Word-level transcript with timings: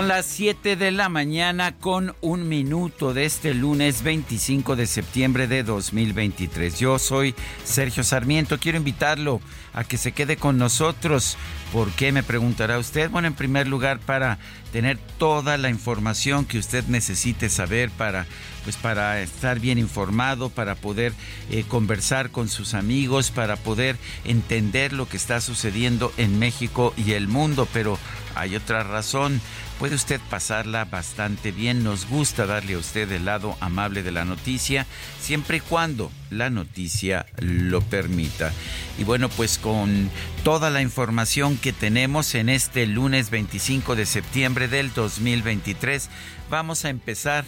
Son 0.00 0.08
las 0.08 0.24
7 0.24 0.76
de 0.76 0.92
la 0.92 1.10
mañana 1.10 1.76
con 1.76 2.14
un 2.22 2.48
minuto 2.48 3.12
de 3.12 3.26
este 3.26 3.52
lunes 3.52 4.02
25 4.02 4.74
de 4.74 4.86
septiembre 4.86 5.46
de 5.46 5.62
2023. 5.62 6.78
Yo 6.78 6.98
soy 6.98 7.34
Sergio 7.64 8.02
Sarmiento. 8.02 8.58
Quiero 8.58 8.78
invitarlo 8.78 9.42
a 9.74 9.84
que 9.84 9.98
se 9.98 10.12
quede 10.12 10.38
con 10.38 10.56
nosotros. 10.56 11.36
¿Por 11.70 11.90
qué? 11.90 12.12
Me 12.12 12.22
preguntará 12.22 12.78
usted. 12.78 13.10
Bueno, 13.10 13.28
en 13.28 13.34
primer 13.34 13.68
lugar, 13.68 13.98
para 13.98 14.38
tener 14.72 14.96
toda 15.18 15.58
la 15.58 15.68
información 15.68 16.46
que 16.46 16.58
usted 16.58 16.86
necesite 16.86 17.50
saber 17.50 17.90
para 17.90 18.26
pues 18.64 18.76
para 18.76 19.20
estar 19.20 19.58
bien 19.58 19.78
informado, 19.78 20.50
para 20.50 20.74
poder 20.74 21.12
eh, 21.50 21.64
conversar 21.66 22.30
con 22.30 22.48
sus 22.48 22.74
amigos, 22.74 23.30
para 23.30 23.56
poder 23.56 23.96
entender 24.24 24.92
lo 24.92 25.08
que 25.08 25.16
está 25.16 25.40
sucediendo 25.40 26.12
en 26.16 26.38
México 26.38 26.94
y 26.96 27.12
el 27.12 27.28
mundo. 27.28 27.68
Pero 27.72 27.98
hay 28.34 28.56
otra 28.56 28.82
razón 28.82 29.40
puede 29.80 29.94
usted 29.94 30.20
pasarla 30.28 30.84
bastante 30.84 31.52
bien. 31.52 31.82
Nos 31.82 32.06
gusta 32.06 32.44
darle 32.44 32.74
a 32.74 32.78
usted 32.78 33.10
el 33.10 33.24
lado 33.24 33.56
amable 33.60 34.02
de 34.02 34.12
la 34.12 34.26
noticia, 34.26 34.86
siempre 35.18 35.56
y 35.56 35.60
cuando 35.60 36.12
la 36.28 36.50
noticia 36.50 37.24
lo 37.38 37.80
permita. 37.80 38.52
Y 38.98 39.04
bueno, 39.04 39.30
pues 39.30 39.56
con 39.56 40.10
toda 40.44 40.68
la 40.68 40.82
información 40.82 41.56
que 41.56 41.72
tenemos 41.72 42.34
en 42.34 42.50
este 42.50 42.86
lunes 42.86 43.30
25 43.30 43.96
de 43.96 44.04
septiembre 44.04 44.68
del 44.68 44.92
2023, 44.92 46.10
vamos 46.50 46.84
a 46.84 46.90
empezar 46.90 47.46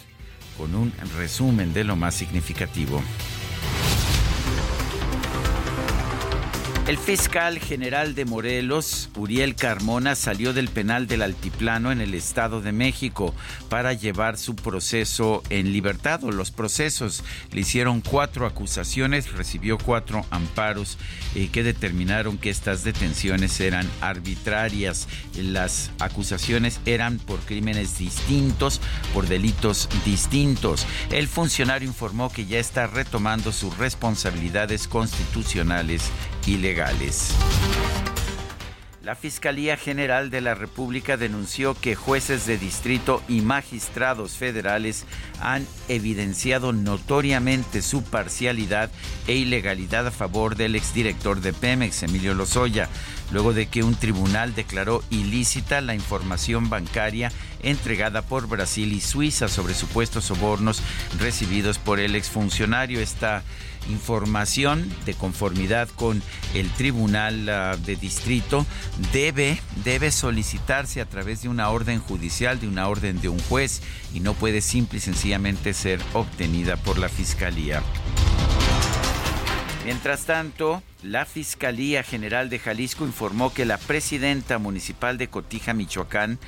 con 0.57 0.73
un 0.73 0.91
resumen 1.15 1.71
de 1.71 1.83
lo 1.83 1.95
más 1.95 2.15
significativo. 2.15 3.03
El 6.85 6.97
fiscal 6.97 7.59
general 7.59 8.13
de 8.13 8.25
Morelos, 8.25 9.09
Uriel 9.15 9.55
Carmona, 9.55 10.15
salió 10.15 10.51
del 10.51 10.67
penal 10.67 11.07
del 11.07 11.21
Altiplano 11.21 11.93
en 11.93 12.01
el 12.01 12.13
Estado 12.13 12.59
de 12.59 12.73
México 12.73 13.33
para 13.69 13.93
llevar 13.93 14.37
su 14.37 14.57
proceso 14.57 15.43
en 15.49 15.71
libertad 15.71 16.19
los 16.23 16.51
procesos. 16.51 17.23
Le 17.53 17.61
hicieron 17.61 18.01
cuatro 18.01 18.45
acusaciones, 18.45 19.31
recibió 19.31 19.77
cuatro 19.77 20.25
amparos 20.29 20.97
eh, 21.35 21.47
que 21.53 21.63
determinaron 21.63 22.37
que 22.37 22.49
estas 22.49 22.83
detenciones 22.83 23.61
eran 23.61 23.89
arbitrarias. 24.01 25.07
Las 25.37 25.89
acusaciones 25.99 26.81
eran 26.85 27.17
por 27.17 27.39
crímenes 27.39 27.97
distintos, 27.97 28.81
por 29.13 29.27
delitos 29.27 29.87
distintos. 30.03 30.85
El 31.11 31.29
funcionario 31.29 31.87
informó 31.87 32.29
que 32.29 32.45
ya 32.45 32.59
está 32.59 32.87
retomando 32.87 33.53
sus 33.53 33.77
responsabilidades 33.77 34.89
constitucionales 34.89 36.11
y 36.45 36.57
legales. 36.57 37.33
La 39.03 39.15
Fiscalía 39.15 39.75
General 39.75 40.29
de 40.29 40.39
la 40.39 40.55
República 40.55 41.17
denunció 41.17 41.75
que 41.75 41.93
jueces 41.93 42.45
de 42.45 42.57
distrito 42.57 43.21
y 43.27 43.41
magistrados 43.41 44.37
federales 44.37 45.05
han 45.41 45.67
evidenciado 45.89 46.71
notoriamente 46.71 47.81
su 47.81 48.01
parcialidad 48.05 48.89
e 49.27 49.35
ilegalidad 49.35 50.07
a 50.07 50.11
favor 50.11 50.55
del 50.55 50.77
exdirector 50.77 51.41
de 51.41 51.51
Pemex, 51.51 52.03
Emilio 52.03 52.33
Lozoya, 52.33 52.87
luego 53.33 53.51
de 53.51 53.65
que 53.65 53.83
un 53.83 53.95
tribunal 53.95 54.55
declaró 54.55 55.03
ilícita 55.09 55.81
la 55.81 55.95
información 55.95 56.69
bancaria 56.69 57.29
entregada 57.61 58.21
por 58.21 58.47
Brasil 58.47 58.93
y 58.93 59.01
Suiza 59.01 59.49
sobre 59.49 59.73
supuestos 59.73 60.25
sobornos 60.25 60.81
recibidos 61.19 61.77
por 61.77 61.99
el 61.99 62.15
exfuncionario. 62.15 63.01
Esta 63.01 63.43
información 63.89 64.89
de 65.05 65.13
conformidad 65.13 65.89
con 65.89 66.21
el 66.53 66.69
Tribunal 66.71 67.49
ah, 67.49 67.77
de 67.77 67.95
Distrito 67.95 68.65
debe, 69.11 69.59
debe 69.83 70.11
solicitarse 70.11 71.01
a 71.01 71.05
través 71.05 71.41
de 71.41 71.49
una 71.49 71.69
orden 71.69 71.99
judicial, 71.99 72.59
de 72.59 72.67
una 72.67 72.87
orden 72.87 73.21
de 73.21 73.29
un 73.29 73.39
juez 73.39 73.81
y 74.13 74.19
no 74.19 74.33
puede 74.33 74.61
simple 74.61 74.97
y 74.97 75.01
sencillamente 75.01 75.73
ser 75.73 75.99
obtenida 76.13 76.77
por 76.77 76.97
la 76.97 77.09
Fiscalía. 77.09 77.81
Mientras 79.85 80.25
tanto, 80.25 80.81
la 81.01 81.25
Fiscalía 81.25 82.03
General 82.03 82.49
de 82.49 82.57
Jalisco 82.57 83.05
informó 83.05 83.53
que 83.53 83.65
la 83.65 83.77
presidenta 83.77 84.57
municipal 84.57 85.17
de 85.17 85.27
Cotija, 85.27 85.73
Michoacán, 85.73 86.39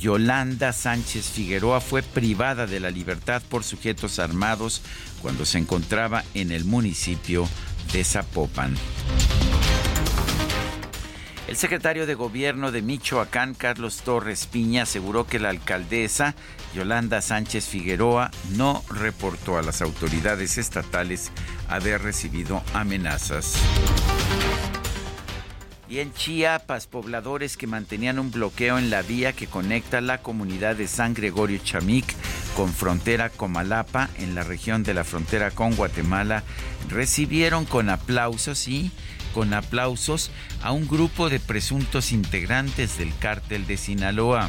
Yolanda 0.00 0.72
Sánchez 0.72 1.30
Figueroa, 1.30 1.80
fue 1.80 2.02
privada 2.02 2.66
de 2.66 2.80
la 2.80 2.90
libertad 2.90 3.42
por 3.48 3.62
sujetos 3.62 4.18
armados 4.18 4.82
cuando 5.22 5.44
se 5.44 5.58
encontraba 5.58 6.24
en 6.34 6.50
el 6.50 6.64
municipio 6.64 7.48
de 7.92 8.02
Zapopan. 8.02 8.74
El 11.46 11.56
secretario 11.56 12.06
de 12.06 12.14
Gobierno 12.14 12.70
de 12.70 12.82
Michoacán, 12.82 13.54
Carlos 13.54 14.02
Torres 14.04 14.46
Piña, 14.46 14.82
aseguró 14.82 15.26
que 15.26 15.40
la 15.40 15.48
alcaldesa 15.48 16.34
Yolanda 16.74 17.20
Sánchez 17.20 17.66
Figueroa 17.66 18.30
no 18.56 18.84
reportó 18.88 19.58
a 19.58 19.62
las 19.62 19.82
autoridades 19.82 20.58
estatales 20.58 21.32
haber 21.70 22.02
recibido 22.02 22.62
amenazas. 22.74 23.54
Y 25.88 25.98
en 25.98 26.12
Chiapas, 26.12 26.86
pobladores 26.86 27.56
que 27.56 27.66
mantenían 27.66 28.20
un 28.20 28.30
bloqueo 28.30 28.78
en 28.78 28.90
la 28.90 29.02
vía 29.02 29.32
que 29.32 29.48
conecta 29.48 30.00
la 30.00 30.18
comunidad 30.18 30.76
de 30.76 30.86
San 30.86 31.14
Gregorio 31.14 31.58
Chamic 31.64 32.14
con 32.54 32.72
frontera 32.72 33.28
Comalapa, 33.28 34.08
en 34.18 34.36
la 34.36 34.44
región 34.44 34.84
de 34.84 34.94
la 34.94 35.02
frontera 35.02 35.50
con 35.50 35.74
Guatemala, 35.74 36.44
recibieron 36.88 37.64
con 37.64 37.90
aplausos 37.90 38.68
y 38.68 38.92
con 39.34 39.52
aplausos 39.52 40.30
a 40.62 40.70
un 40.70 40.86
grupo 40.86 41.28
de 41.28 41.40
presuntos 41.40 42.12
integrantes 42.12 42.98
del 42.98 43.12
cártel 43.18 43.66
de 43.66 43.76
Sinaloa. 43.76 44.48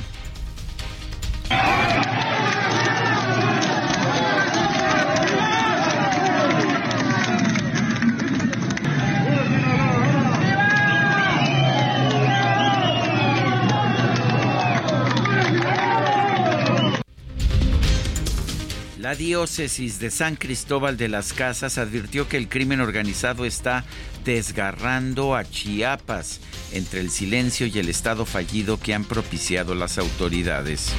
Diócesis 19.21 19.99
de 19.99 20.09
San 20.09 20.35
Cristóbal 20.35 20.97
de 20.97 21.07
las 21.07 21.33
Casas 21.33 21.77
advirtió 21.77 22.27
que 22.27 22.37
el 22.37 22.49
crimen 22.49 22.81
organizado 22.81 23.45
está 23.45 23.85
desgarrando 24.25 25.35
a 25.35 25.45
Chiapas 25.45 26.39
entre 26.73 27.01
el 27.01 27.11
silencio 27.11 27.67
y 27.67 27.77
el 27.77 27.87
estado 27.87 28.25
fallido 28.25 28.79
que 28.79 28.95
han 28.95 29.05
propiciado 29.05 29.75
las 29.75 29.99
autoridades. 29.99 30.91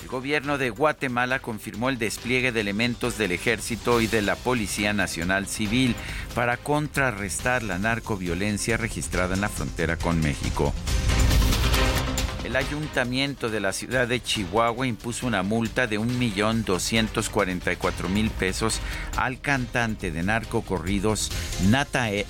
El 0.00 0.08
gobierno 0.08 0.56
de 0.56 0.70
Guatemala 0.70 1.40
confirmó 1.40 1.90
el 1.90 1.98
despliegue 1.98 2.50
de 2.50 2.62
elementos 2.62 3.18
del 3.18 3.32
ejército 3.32 4.00
y 4.00 4.06
de 4.06 4.22
la 4.22 4.36
Policía 4.36 4.94
Nacional 4.94 5.46
Civil 5.46 5.94
para 6.34 6.56
contrarrestar 6.56 7.62
la 7.62 7.78
narcoviolencia 7.78 8.78
registrada 8.78 9.34
en 9.34 9.42
la 9.42 9.50
frontera 9.50 9.98
con 9.98 10.18
México. 10.20 10.72
Ayuntamiento 12.56 13.50
de 13.50 13.60
la 13.60 13.72
ciudad 13.72 14.08
de 14.08 14.20
Chihuahua 14.22 14.86
impuso 14.86 15.26
una 15.26 15.42
multa 15.42 15.86
de 15.86 16.00
1.244.000 16.00 18.30
pesos 18.30 18.80
al 19.16 19.38
cantante 19.40 20.10
de 20.10 20.22
narcocorridos 20.22 21.30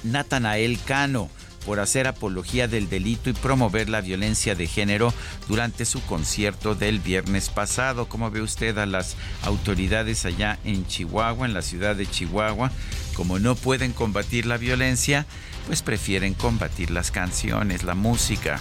Natanael 0.03 0.81
Cano 0.85 1.31
por 1.65 1.79
hacer 1.81 2.07
apología 2.07 2.69
del 2.69 2.89
delito 2.89 3.29
y 3.29 3.35
promover 3.35 3.89
la 3.89 4.01
violencia 4.01 4.55
de 4.55 4.69
género 4.69 5.13
durante 5.49 5.85
su 5.85 6.01
concierto 6.03 6.77
del 6.77 7.01
viernes 7.01 7.49
pasado. 7.49 8.09
Como 8.09 8.31
ve 8.31 8.41
usted 8.41 8.79
a 8.79 8.87
las 8.87 9.17
autoridades 9.43 10.25
allá 10.25 10.61
en 10.65 10.87
Chihuahua, 10.87 11.47
en 11.47 11.55
la 11.55 11.63
ciudad 11.63 11.97
de 11.97 12.07
Chihuahua, 12.07 12.71
como 13.15 13.41
no 13.41 13.57
pueden 13.57 13.93
combatir 13.93 14.47
la 14.47 14.59
violencia, 14.59 15.27
pues 15.67 15.83
prefieren 15.83 16.35
combatir 16.35 16.93
las 16.93 17.11
canciones, 17.11 17.83
la 17.83 17.97
música. 17.97 18.61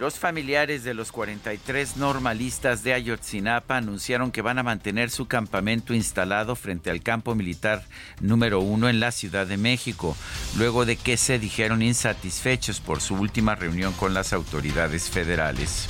Los 0.00 0.18
familiares 0.18 0.82
de 0.82 0.94
los 0.94 1.12
43 1.12 1.98
normalistas 1.98 2.82
de 2.82 2.94
Ayotzinapa 2.94 3.76
anunciaron 3.76 4.32
que 4.32 4.40
van 4.40 4.58
a 4.58 4.62
mantener 4.62 5.10
su 5.10 5.26
campamento 5.26 5.92
instalado 5.92 6.56
frente 6.56 6.88
al 6.88 7.02
campo 7.02 7.34
militar 7.34 7.84
número 8.18 8.60
uno 8.60 8.88
en 8.88 8.98
la 8.98 9.12
Ciudad 9.12 9.46
de 9.46 9.58
México, 9.58 10.16
luego 10.56 10.86
de 10.86 10.96
que 10.96 11.18
se 11.18 11.38
dijeron 11.38 11.82
insatisfechos 11.82 12.80
por 12.80 13.02
su 13.02 13.14
última 13.14 13.56
reunión 13.56 13.92
con 13.92 14.14
las 14.14 14.32
autoridades 14.32 15.10
federales. 15.10 15.86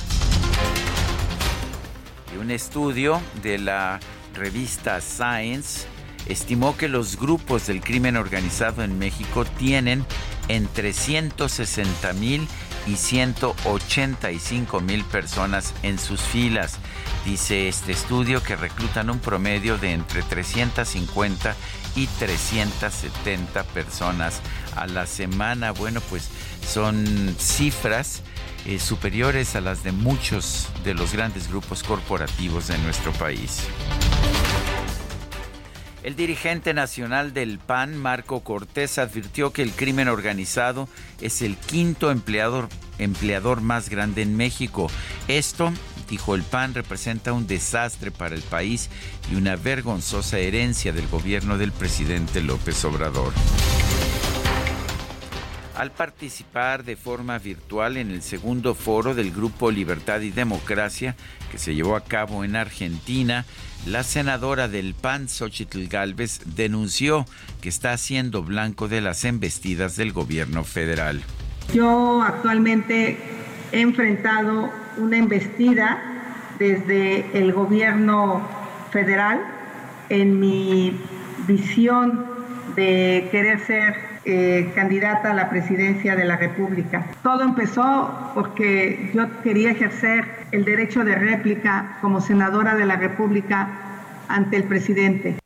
Y 2.35 2.37
un 2.37 2.51
estudio 2.51 3.21
de 3.41 3.59
la 3.59 4.01
revista 4.33 4.99
Science 4.99 5.87
estimó 6.27 6.75
que 6.75 6.89
los 6.89 7.17
grupos 7.17 7.65
del 7.67 7.79
crimen 7.79 8.17
organizado 8.17 8.83
en 8.83 8.99
México 8.99 9.45
tienen 9.45 10.05
entre 10.49 10.91
160 10.91 12.11
mil 12.11 12.45
185 12.87 14.79
mil 14.81 15.03
personas 15.05 15.73
en 15.83 15.99
sus 15.99 16.21
filas. 16.21 16.77
Dice 17.25 17.67
este 17.67 17.91
estudio 17.91 18.41
que 18.41 18.55
reclutan 18.55 19.09
un 19.09 19.19
promedio 19.19 19.77
de 19.77 19.93
entre 19.93 20.23
350 20.23 21.55
y 21.95 22.07
370 22.07 23.63
personas 23.65 24.41
a 24.75 24.87
la 24.87 25.05
semana. 25.05 25.71
Bueno, 25.71 26.01
pues 26.09 26.29
son 26.67 27.35
cifras 27.37 28.21
eh, 28.65 28.79
superiores 28.79 29.55
a 29.55 29.61
las 29.61 29.83
de 29.83 29.91
muchos 29.91 30.67
de 30.83 30.93
los 30.93 31.13
grandes 31.13 31.47
grupos 31.47 31.83
corporativos 31.83 32.67
de 32.67 32.77
nuestro 32.79 33.11
país. 33.13 33.63
El 36.03 36.15
dirigente 36.15 36.73
nacional 36.73 37.31
del 37.31 37.59
PAN, 37.59 37.95
Marco 37.95 38.39
Cortés, 38.39 38.97
advirtió 38.97 39.53
que 39.53 39.61
el 39.61 39.71
crimen 39.71 40.07
organizado 40.07 40.89
es 41.21 41.43
el 41.43 41.55
quinto 41.57 42.09
empleador, 42.09 42.69
empleador 42.97 43.61
más 43.61 43.87
grande 43.87 44.23
en 44.23 44.35
México. 44.35 44.89
Esto, 45.27 45.71
dijo 46.09 46.33
el 46.33 46.41
PAN, 46.41 46.73
representa 46.73 47.33
un 47.33 47.45
desastre 47.45 48.09
para 48.09 48.33
el 48.33 48.41
país 48.41 48.89
y 49.31 49.35
una 49.35 49.55
vergonzosa 49.57 50.39
herencia 50.39 50.91
del 50.91 51.07
gobierno 51.07 51.59
del 51.59 51.71
presidente 51.71 52.41
López 52.41 52.83
Obrador. 52.83 53.31
Al 55.77 55.91
participar 55.91 56.83
de 56.83 56.95
forma 56.95 57.37
virtual 57.37 57.97
en 57.97 58.09
el 58.09 58.23
segundo 58.23 58.73
foro 58.73 59.13
del 59.13 59.31
Grupo 59.31 59.69
Libertad 59.69 60.21
y 60.21 60.31
Democracia, 60.31 61.15
que 61.51 61.59
se 61.59 61.75
llevó 61.75 61.95
a 61.95 62.03
cabo 62.03 62.43
en 62.43 62.55
Argentina, 62.55 63.45
la 63.85 64.03
senadora 64.03 64.67
del 64.67 64.93
PAN, 64.93 65.27
Xochitl 65.27 65.87
Galvez, 65.87 66.41
denunció 66.55 67.25
que 67.61 67.69
está 67.69 67.97
siendo 67.97 68.43
blanco 68.43 68.87
de 68.87 69.01
las 69.01 69.25
embestidas 69.25 69.95
del 69.95 70.13
gobierno 70.13 70.63
federal. 70.63 71.21
Yo 71.73 72.21
actualmente 72.21 73.17
he 73.71 73.81
enfrentado 73.81 74.71
una 74.97 75.17
embestida 75.17 76.01
desde 76.59 77.25
el 77.37 77.53
gobierno 77.53 78.47
federal 78.91 79.41
en 80.09 80.39
mi 80.39 80.99
visión 81.47 82.25
de 82.75 83.29
querer 83.31 83.59
ser 83.65 84.10
eh, 84.23 84.71
candidata 84.75 85.31
a 85.31 85.33
la 85.33 85.49
presidencia 85.49 86.15
de 86.15 86.25
la 86.25 86.37
República. 86.37 87.07
Todo 87.23 87.43
empezó 87.43 88.31
porque 88.35 89.11
yo 89.13 89.41
quería 89.41 89.71
ejercer 89.71 90.25
el 90.51 90.63
derecho 90.63 91.03
de 91.03 91.15
réplica 91.15 91.97
como 92.01 92.21
senadora 92.21 92.75
de 92.75 92.85
la 92.85 92.97
República 92.97 93.67
ante 94.27 94.57
el 94.57 94.65
presidente. 94.65 95.37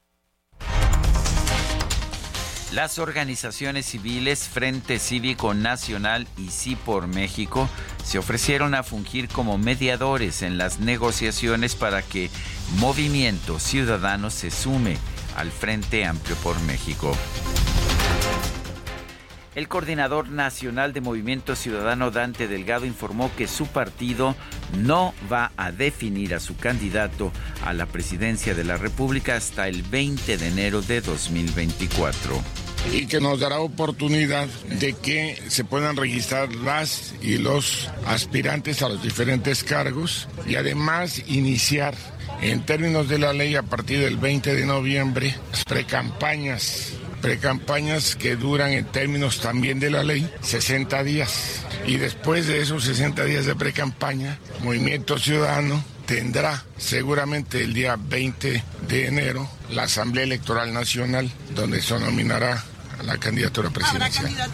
Las 2.74 3.00
organizaciones 3.00 3.86
civiles 3.86 4.50
Frente 4.50 5.00
Cívico 5.00 5.54
Nacional 5.54 6.28
y 6.38 6.50
Sí 6.50 6.76
por 6.76 7.08
México 7.08 7.70
se 8.04 8.18
ofrecieron 8.18 8.76
a 8.76 8.84
fungir 8.84 9.30
como 9.30 9.58
mediadores 9.58 10.42
en 10.42 10.58
las 10.58 10.82
negociaciones 10.82 11.76
para 11.76 12.02
que 12.02 12.30
Movimiento 12.78 13.60
Ciudadano 13.60 14.30
se 14.30 14.52
sume 14.52 14.98
al 15.38 15.52
Frente 15.52 16.04
Amplio 16.04 16.36
por 16.44 16.60
México. 16.64 17.16
El 19.56 19.70
coordinador 19.70 20.30
nacional 20.30 20.92
de 20.92 21.00
Movimiento 21.00 21.56
Ciudadano 21.56 22.12
Dante 22.12 22.50
Delgado 22.50 22.86
informó 22.86 23.32
que 23.38 23.48
su 23.48 23.68
partido 23.68 24.36
no 24.78 25.14
va 25.32 25.54
a 25.56 25.72
definir 25.72 26.36
a 26.36 26.42
su 26.42 26.58
candidato 26.58 27.32
a 27.64 27.72
la 27.72 27.86
presidencia 27.86 28.54
de 28.54 28.66
la 28.66 28.76
República 28.76 29.38
hasta 29.38 29.70
el 29.70 29.82
20 29.84 30.38
de 30.38 30.48
enero 30.48 30.82
de 30.82 31.00
2024 31.00 32.42
y 32.92 33.08
que 33.08 33.22
nos 33.22 33.40
dará 33.40 33.60
oportunidad 33.60 34.48
de 34.80 34.94
que 34.94 35.42
se 35.48 35.64
puedan 35.64 35.96
registrar 35.96 36.54
las 36.54 37.16
y 37.22 37.38
los 37.38 37.90
aspirantes 38.06 38.82
a 38.82 38.90
los 38.90 39.02
diferentes 39.02 39.64
cargos 39.64 40.28
y 40.46 40.56
además 40.56 41.24
iniciar 41.28 41.96
en 42.42 42.66
términos 42.66 43.08
de 43.08 43.20
la 43.20 43.32
ley 43.32 43.56
a 43.56 43.64
partir 43.64 44.02
del 44.02 44.18
20 44.18 44.54
de 44.54 44.66
noviembre 44.66 45.34
las 45.52 45.64
precampañas 45.64 46.95
precampañas 47.26 48.16
que 48.16 48.36
duran 48.36 48.72
en 48.72 48.86
términos 48.86 49.42
también 49.42 49.80
de 49.80 49.90
la 49.90 50.04
ley 50.04 50.30
60 50.42 51.04
días. 51.04 51.66
Y 51.88 51.98
después 51.98 52.46
de 52.46 52.62
esos 52.62 52.84
60 52.84 53.26
días 53.26 53.48
de 53.48 53.56
precampaña, 53.56 54.38
Movimiento 54.64 55.18
Ciudadano 55.18 55.84
tendrá 56.06 56.64
seguramente 56.78 57.64
el 57.64 57.74
día 57.74 57.98
20 58.00 58.64
de 58.88 59.08
enero 59.08 59.50
la 59.72 59.84
Asamblea 59.84 60.24
Electoral 60.24 60.72
Nacional, 60.72 61.32
donde 61.56 61.82
se 61.82 62.00
nominará 62.00 62.64
a 63.00 63.04
la 63.04 63.18
candidatura 63.18 63.72
presidencial. 63.72 64.52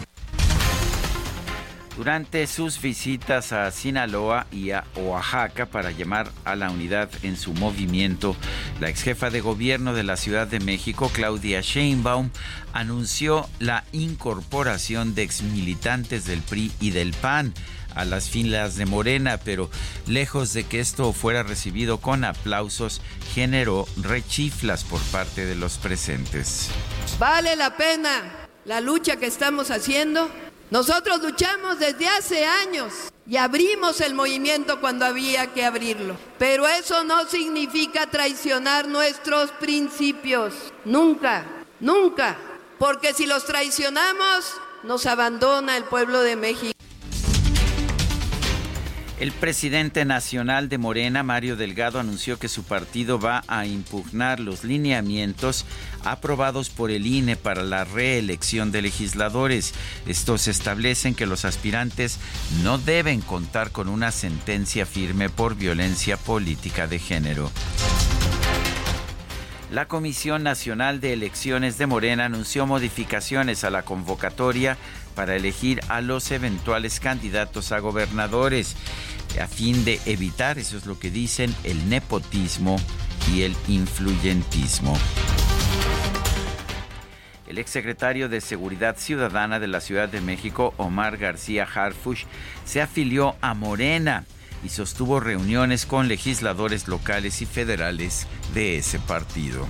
Durante 1.96 2.46
sus 2.46 2.80
visitas 2.80 3.52
a 3.52 3.70
Sinaloa 3.70 4.46
y 4.50 4.70
a 4.70 4.84
Oaxaca 4.96 5.66
para 5.66 5.90
llamar 5.90 6.32
a 6.44 6.56
la 6.56 6.70
unidad 6.70 7.10
en 7.22 7.36
su 7.36 7.52
movimiento, 7.52 8.34
la 8.80 8.88
ex 8.88 9.02
jefa 9.02 9.28
de 9.28 9.42
gobierno 9.42 9.92
de 9.92 10.02
la 10.02 10.16
Ciudad 10.16 10.46
de 10.46 10.60
México, 10.60 11.10
Claudia 11.12 11.60
Sheinbaum, 11.60 12.30
anunció 12.72 13.46
la 13.58 13.84
incorporación 13.92 15.14
de 15.14 15.22
exmilitantes 15.22 16.24
del 16.24 16.40
PRI 16.40 16.72
y 16.80 16.90
del 16.90 17.12
PAN 17.12 17.52
a 17.94 18.06
las 18.06 18.30
filas 18.30 18.76
de 18.76 18.86
Morena, 18.86 19.38
pero 19.44 19.70
lejos 20.06 20.54
de 20.54 20.64
que 20.64 20.80
esto 20.80 21.12
fuera 21.12 21.42
recibido 21.42 21.98
con 21.98 22.24
aplausos, 22.24 23.02
generó 23.34 23.86
rechiflas 24.00 24.84
por 24.84 25.00
parte 25.00 25.44
de 25.44 25.56
los 25.56 25.76
presentes. 25.76 26.70
Vale 27.18 27.54
la 27.54 27.76
pena 27.76 28.48
la 28.64 28.80
lucha 28.80 29.16
que 29.16 29.26
estamos 29.26 29.70
haciendo 29.70 30.30
nosotros 30.72 31.20
luchamos 31.20 31.78
desde 31.78 32.08
hace 32.08 32.46
años 32.46 32.94
y 33.26 33.36
abrimos 33.36 34.00
el 34.00 34.14
movimiento 34.14 34.80
cuando 34.80 35.04
había 35.04 35.48
que 35.48 35.66
abrirlo. 35.66 36.16
Pero 36.38 36.66
eso 36.66 37.04
no 37.04 37.26
significa 37.26 38.06
traicionar 38.06 38.88
nuestros 38.88 39.50
principios. 39.50 40.54
Nunca, 40.86 41.44
nunca. 41.78 42.38
Porque 42.78 43.12
si 43.12 43.26
los 43.26 43.44
traicionamos, 43.44 44.54
nos 44.82 45.04
abandona 45.04 45.76
el 45.76 45.84
pueblo 45.84 46.22
de 46.22 46.36
México. 46.36 46.72
El 49.22 49.30
presidente 49.30 50.04
nacional 50.04 50.68
de 50.68 50.78
Morena, 50.78 51.22
Mario 51.22 51.54
Delgado, 51.54 52.00
anunció 52.00 52.40
que 52.40 52.48
su 52.48 52.64
partido 52.64 53.20
va 53.20 53.44
a 53.46 53.66
impugnar 53.66 54.40
los 54.40 54.64
lineamientos 54.64 55.64
aprobados 56.04 56.70
por 56.70 56.90
el 56.90 57.06
INE 57.06 57.36
para 57.36 57.62
la 57.62 57.84
reelección 57.84 58.72
de 58.72 58.82
legisladores. 58.82 59.74
Estos 60.06 60.48
establecen 60.48 61.14
que 61.14 61.26
los 61.26 61.44
aspirantes 61.44 62.18
no 62.62 62.78
deben 62.78 63.20
contar 63.20 63.70
con 63.70 63.88
una 63.88 64.10
sentencia 64.10 64.86
firme 64.86 65.28
por 65.28 65.54
violencia 65.54 66.16
política 66.16 66.86
de 66.86 66.98
género. 66.98 67.50
La 69.70 69.88
Comisión 69.88 70.42
Nacional 70.42 71.00
de 71.00 71.14
Elecciones 71.14 71.78
de 71.78 71.86
Morena 71.86 72.26
anunció 72.26 72.66
modificaciones 72.66 73.64
a 73.64 73.70
la 73.70 73.84
convocatoria 73.84 74.76
para 75.14 75.34
elegir 75.34 75.80
a 75.88 76.02
los 76.02 76.30
eventuales 76.30 77.00
candidatos 77.00 77.72
a 77.72 77.78
gobernadores 77.78 78.76
a 79.40 79.46
fin 79.46 79.84
de 79.84 80.00
evitar, 80.06 80.58
eso 80.58 80.76
es 80.76 80.86
lo 80.86 80.98
que 80.98 81.10
dicen, 81.10 81.54
el 81.64 81.88
nepotismo 81.88 82.76
y 83.32 83.42
el 83.42 83.56
influyentismo. 83.68 84.96
El 87.52 87.58
exsecretario 87.58 88.30
de 88.30 88.40
Seguridad 88.40 88.96
Ciudadana 88.96 89.60
de 89.60 89.66
la 89.66 89.82
Ciudad 89.82 90.08
de 90.08 90.22
México, 90.22 90.72
Omar 90.78 91.18
García 91.18 91.68
Harfush, 91.70 92.24
se 92.64 92.80
afilió 92.80 93.36
a 93.42 93.52
Morena 93.52 94.24
y 94.64 94.70
sostuvo 94.70 95.20
reuniones 95.20 95.84
con 95.84 96.08
legisladores 96.08 96.88
locales 96.88 97.42
y 97.42 97.44
federales 97.44 98.26
de 98.54 98.78
ese 98.78 98.98
partido. 99.00 99.68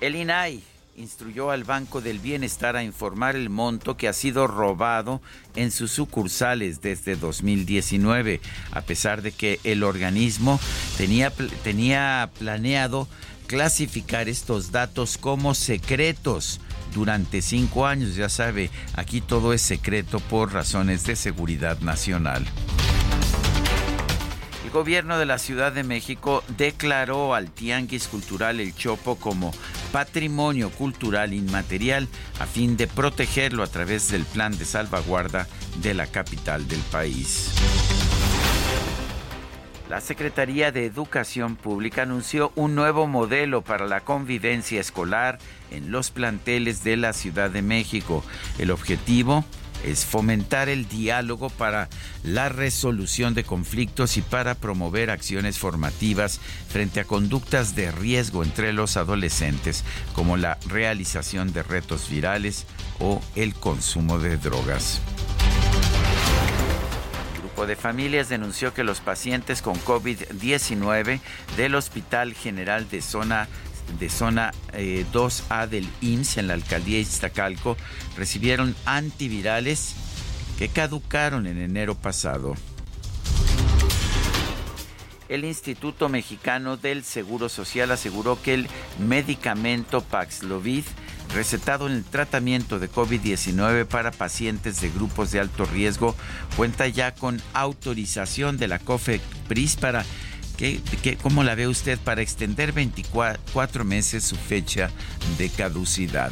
El 0.00 0.16
INAI 0.16 0.62
instruyó 0.96 1.50
al 1.50 1.64
Banco 1.64 2.00
del 2.00 2.18
Bienestar 2.18 2.76
a 2.76 2.82
informar 2.82 3.36
el 3.36 3.50
monto 3.50 3.98
que 3.98 4.08
ha 4.08 4.14
sido 4.14 4.46
robado 4.46 5.20
en 5.54 5.70
sus 5.70 5.90
sucursales 5.90 6.80
desde 6.80 7.14
2019, 7.14 8.40
a 8.70 8.80
pesar 8.80 9.20
de 9.20 9.32
que 9.32 9.60
el 9.64 9.82
organismo 9.84 10.58
tenía, 10.96 11.30
tenía 11.62 12.30
planeado 12.38 13.06
clasificar 13.52 14.30
estos 14.30 14.72
datos 14.72 15.18
como 15.18 15.52
secretos 15.52 16.58
durante 16.94 17.42
cinco 17.42 17.84
años. 17.84 18.16
Ya 18.16 18.30
sabe, 18.30 18.70
aquí 18.94 19.20
todo 19.20 19.52
es 19.52 19.60
secreto 19.60 20.20
por 20.20 20.54
razones 20.54 21.04
de 21.04 21.16
seguridad 21.16 21.78
nacional 21.80 22.46
gobierno 24.72 25.18
de 25.18 25.26
la 25.26 25.38
Ciudad 25.38 25.72
de 25.72 25.84
México 25.84 26.42
declaró 26.56 27.34
al 27.34 27.50
Tianguis 27.50 28.08
Cultural 28.08 28.58
El 28.58 28.74
Chopo 28.74 29.16
como 29.16 29.52
patrimonio 29.92 30.70
cultural 30.70 31.34
inmaterial 31.34 32.08
a 32.40 32.46
fin 32.46 32.76
de 32.76 32.86
protegerlo 32.86 33.62
a 33.62 33.66
través 33.66 34.10
del 34.10 34.24
plan 34.24 34.56
de 34.56 34.64
salvaguarda 34.64 35.46
de 35.82 35.94
la 35.94 36.06
capital 36.06 36.66
del 36.66 36.80
país. 36.80 37.50
La 39.92 40.00
Secretaría 40.00 40.72
de 40.72 40.86
Educación 40.86 41.54
Pública 41.54 42.04
anunció 42.04 42.50
un 42.56 42.74
nuevo 42.74 43.06
modelo 43.06 43.60
para 43.60 43.86
la 43.86 44.00
convivencia 44.00 44.80
escolar 44.80 45.38
en 45.70 45.92
los 45.92 46.10
planteles 46.10 46.82
de 46.82 46.96
la 46.96 47.12
Ciudad 47.12 47.50
de 47.50 47.60
México. 47.60 48.24
El 48.58 48.70
objetivo 48.70 49.44
es 49.84 50.06
fomentar 50.06 50.70
el 50.70 50.88
diálogo 50.88 51.50
para 51.50 51.90
la 52.24 52.48
resolución 52.48 53.34
de 53.34 53.44
conflictos 53.44 54.16
y 54.16 54.22
para 54.22 54.54
promover 54.54 55.10
acciones 55.10 55.58
formativas 55.58 56.40
frente 56.70 57.00
a 57.00 57.04
conductas 57.04 57.76
de 57.76 57.92
riesgo 57.92 58.44
entre 58.44 58.72
los 58.72 58.96
adolescentes, 58.96 59.84
como 60.14 60.38
la 60.38 60.56
realización 60.70 61.52
de 61.52 61.64
retos 61.64 62.08
virales 62.08 62.64
o 62.98 63.20
el 63.36 63.52
consumo 63.52 64.18
de 64.18 64.38
drogas. 64.38 65.02
De 67.66 67.76
familias 67.76 68.28
denunció 68.28 68.74
que 68.74 68.82
los 68.82 69.00
pacientes 69.00 69.62
con 69.62 69.76
COVID-19 69.76 71.20
del 71.56 71.74
Hospital 71.74 72.34
General 72.34 72.88
de 72.90 73.00
Zona 73.00 73.48
de 73.98 74.08
zona 74.08 74.52
2A 74.72 75.64
eh, 75.64 75.68
del 75.68 75.88
IMSS 76.00 76.38
en 76.38 76.48
la 76.48 76.54
alcaldía 76.54 76.98
Iztacalco 76.98 77.76
recibieron 78.16 78.74
antivirales 78.84 79.94
que 80.58 80.68
caducaron 80.68 81.46
en 81.46 81.58
enero 81.58 81.94
pasado. 81.94 82.54
El 85.28 85.44
Instituto 85.44 86.08
Mexicano 86.08 86.76
del 86.76 87.04
Seguro 87.04 87.48
Social 87.48 87.90
aseguró 87.90 88.40
que 88.42 88.54
el 88.54 88.68
medicamento 88.98 90.02
Paxlovid 90.02 90.84
recetado 91.34 91.86
en 91.86 91.94
el 91.94 92.04
tratamiento 92.04 92.78
de 92.78 92.90
COVID-19 92.90 93.86
para 93.86 94.10
pacientes 94.10 94.80
de 94.80 94.90
grupos 94.90 95.30
de 95.30 95.40
alto 95.40 95.64
riesgo 95.64 96.14
cuenta 96.56 96.86
ya 96.88 97.14
con 97.14 97.40
autorización 97.54 98.56
de 98.58 98.68
la 98.68 98.78
COFEPRIS 98.78 99.76
para 99.76 100.04
cómo 101.22 101.42
la 101.42 101.54
ve 101.54 101.66
usted 101.66 101.98
para 101.98 102.22
extender 102.22 102.72
24 102.72 103.84
meses 103.84 104.24
su 104.24 104.36
fecha 104.36 104.90
de 105.38 105.48
caducidad? 105.48 106.30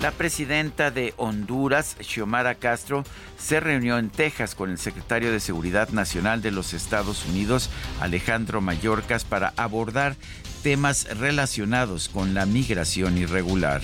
La 0.00 0.10
presidenta 0.10 0.90
de 0.90 1.14
Honduras, 1.16 1.96
Xiomara 2.00 2.56
Castro, 2.56 3.04
se 3.38 3.60
reunió 3.60 3.96
en 3.96 4.10
Texas 4.10 4.54
con 4.54 4.70
el 4.70 4.78
secretario 4.78 5.32
de 5.32 5.40
Seguridad 5.40 5.88
Nacional 5.90 6.42
de 6.42 6.50
los 6.50 6.74
Estados 6.74 7.24
Unidos, 7.24 7.70
Alejandro 8.00 8.60
Mayorkas, 8.60 9.24
para 9.24 9.54
abordar 9.56 10.16
temas 10.64 11.06
relacionados 11.18 12.08
con 12.08 12.32
la 12.32 12.46
migración 12.46 13.18
irregular. 13.18 13.82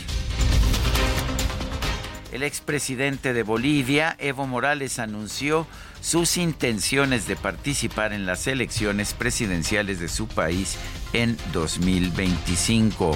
El 2.32 2.42
expresidente 2.42 3.34
de 3.34 3.42
Bolivia, 3.42 4.16
Evo 4.18 4.46
Morales, 4.46 4.98
anunció 4.98 5.66
sus 6.00 6.38
intenciones 6.38 7.26
de 7.26 7.36
participar 7.36 8.14
en 8.14 8.24
las 8.24 8.46
elecciones 8.46 9.12
presidenciales 9.12 10.00
de 10.00 10.08
su 10.08 10.26
país 10.26 10.78
en 11.12 11.36
2025. 11.52 13.14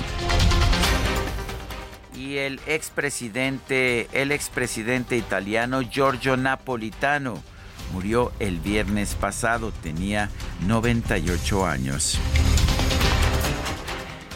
Y 2.14 2.36
el 2.36 2.60
expresidente, 2.66 4.08
el 4.12 4.30
expresidente 4.30 5.16
italiano 5.16 5.80
Giorgio 5.80 6.36
Napolitano 6.36 7.42
murió 7.94 8.30
el 8.40 8.58
viernes 8.58 9.14
pasado, 9.14 9.72
tenía 9.82 10.28
98 10.66 11.66
años. 11.66 12.18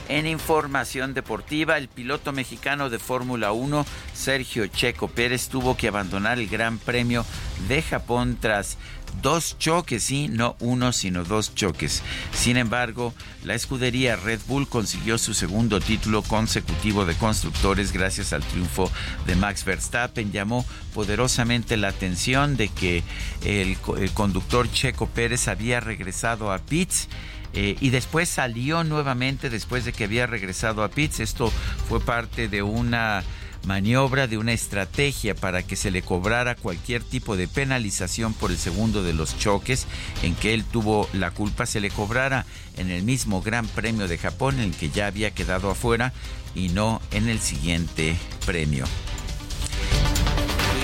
En 0.08 0.26
información 0.26 1.12
deportiva, 1.12 1.76
el 1.76 1.88
piloto 1.88 2.32
mexicano 2.32 2.88
de 2.88 2.98
Fórmula 2.98 3.52
1, 3.52 3.84
Sergio 4.14 4.66
Checo 4.66 5.08
Pérez, 5.08 5.48
tuvo 5.48 5.76
que 5.76 5.88
abandonar 5.88 6.38
el 6.38 6.48
Gran 6.48 6.78
Premio 6.78 7.26
de 7.68 7.82
Japón 7.82 8.38
tras 8.40 8.78
dos 9.20 9.58
choques, 9.58 10.04
sí, 10.04 10.28
no 10.28 10.56
uno, 10.60 10.92
sino 10.92 11.24
dos 11.24 11.54
choques. 11.54 12.02
Sin 12.32 12.56
embargo, 12.56 13.12
la 13.44 13.54
escudería 13.54 14.16
Red 14.16 14.40
Bull 14.46 14.66
consiguió 14.66 15.18
su 15.18 15.34
segundo 15.34 15.78
título 15.78 16.22
consecutivo 16.22 17.04
de 17.04 17.14
constructores 17.14 17.92
gracias 17.92 18.32
al 18.32 18.42
triunfo 18.42 18.90
de 19.26 19.36
Max 19.36 19.64
Verstappen. 19.64 20.32
Llamó 20.32 20.64
poderosamente 20.94 21.76
la 21.76 21.88
atención 21.88 22.56
de 22.56 22.68
que 22.68 23.02
el, 23.44 23.76
el 23.98 24.10
conductor 24.12 24.70
Checo 24.70 25.06
Pérez 25.06 25.48
había 25.48 25.80
regresado 25.80 26.50
a 26.50 26.58
pits 26.58 27.08
eh, 27.54 27.76
y 27.80 27.90
después 27.90 28.28
salió 28.28 28.84
nuevamente 28.84 29.50
después 29.50 29.84
de 29.84 29.92
que 29.92 30.04
había 30.04 30.26
regresado 30.26 30.82
a 30.82 30.88
Pitts. 30.88 31.20
Esto 31.20 31.52
fue 31.88 32.00
parte 32.00 32.48
de 32.48 32.62
una 32.62 33.24
maniobra, 33.66 34.26
de 34.26 34.38
una 34.38 34.52
estrategia 34.52 35.34
para 35.34 35.62
que 35.62 35.76
se 35.76 35.90
le 35.90 36.02
cobrara 36.02 36.54
cualquier 36.54 37.02
tipo 37.02 37.36
de 37.36 37.48
penalización 37.48 38.32
por 38.32 38.50
el 38.50 38.58
segundo 38.58 39.02
de 39.02 39.12
los 39.12 39.36
choques 39.36 39.86
en 40.22 40.34
que 40.34 40.54
él 40.54 40.64
tuvo 40.64 41.08
la 41.12 41.32
culpa, 41.32 41.66
se 41.66 41.80
le 41.80 41.90
cobrara 41.90 42.46
en 42.76 42.90
el 42.90 43.02
mismo 43.02 43.42
Gran 43.42 43.66
Premio 43.66 44.08
de 44.08 44.18
Japón 44.18 44.56
en 44.56 44.66
el 44.66 44.74
que 44.74 44.90
ya 44.90 45.06
había 45.06 45.32
quedado 45.32 45.70
afuera 45.70 46.12
y 46.54 46.68
no 46.68 47.02
en 47.10 47.28
el 47.28 47.40
siguiente 47.40 48.16
premio 48.46 48.84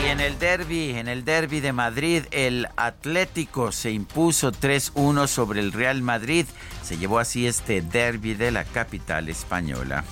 en 0.06 0.20
el 0.20 0.38
derby, 0.38 0.90
en 0.90 1.08
el 1.08 1.24
derby 1.24 1.60
de 1.60 1.72
Madrid, 1.72 2.24
el 2.30 2.68
Atlético 2.76 3.72
se 3.72 3.90
impuso 3.90 4.52
3-1 4.52 5.26
sobre 5.26 5.60
el 5.60 5.72
Real 5.72 6.02
Madrid. 6.02 6.46
Se 6.82 6.96
llevó 6.96 7.18
así 7.18 7.46
este 7.46 7.82
derby 7.82 8.34
de 8.34 8.50
la 8.50 8.64
capital 8.64 9.28
española. 9.28 10.04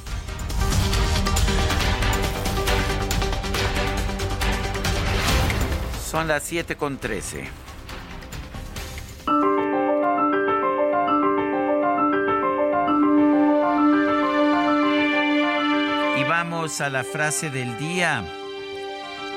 Son 6.11 6.29
las 6.29 6.43
7 6.45 6.77
con 6.77 6.99
13. 6.99 7.49
Y 16.19 16.25
vamos 16.25 16.81
a 16.81 16.89
la 16.91 17.05
frase 17.05 17.51
del 17.51 17.79
día. 17.79 18.25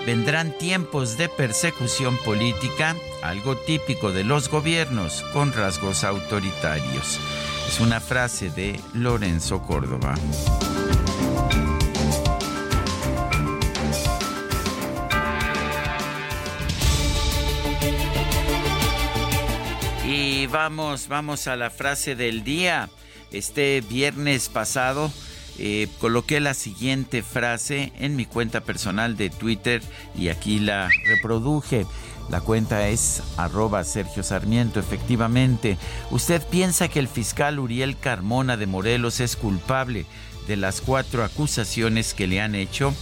Vendrán 0.06 0.56
tiempos 0.56 1.18
de 1.18 1.30
persecución 1.30 2.16
política, 2.24 2.96
algo 3.24 3.58
típico 3.58 4.12
de 4.12 4.24
los 4.24 4.50
gobiernos 4.50 5.24
con 5.34 5.52
rasgos 5.52 6.04
autoritarios. 6.04 7.20
Es 7.68 7.80
una 7.80 8.00
frase 8.00 8.52
de 8.52 8.80
Lorenzo 8.94 9.64
Córdoba. 9.64 10.14
Y 20.08 20.46
vamos, 20.46 21.08
vamos 21.08 21.48
a 21.48 21.56
la 21.56 21.72
frase 21.72 22.16
del 22.16 22.44
día. 22.44 22.90
Este 23.32 23.82
viernes 23.82 24.50
pasado 24.50 25.12
eh, 25.58 25.88
coloqué 26.00 26.40
la 26.40 26.54
siguiente 26.54 27.24
frase 27.24 27.94
en 28.00 28.16
mi 28.16 28.26
cuenta 28.26 28.62
personal 28.62 29.16
de 29.16 29.30
Twitter 29.30 29.82
y 30.18 30.30
aquí 30.30 30.60
la 30.60 30.90
reproduje. 31.06 31.86
La 32.30 32.42
cuenta 32.42 32.88
es 32.88 33.22
arroba 33.38 33.84
Sergio 33.84 34.24
Sarmiento. 34.24 34.80
Efectivamente, 34.80 35.78
¿usted 36.10 36.42
piensa 36.42 36.88
que 36.88 37.00
el 37.00 37.08
fiscal 37.08 37.60
Uriel 37.60 37.98
Carmona 37.98 38.58
de 38.58 38.66
Morelos 38.66 39.20
es 39.20 39.36
culpable 39.36 40.06
de 40.48 40.58
las 40.58 40.82
cuatro 40.82 41.24
acusaciones 41.24 42.14
que 42.14 42.28
le 42.28 42.42
han 42.42 42.56
hecho? 42.56 42.94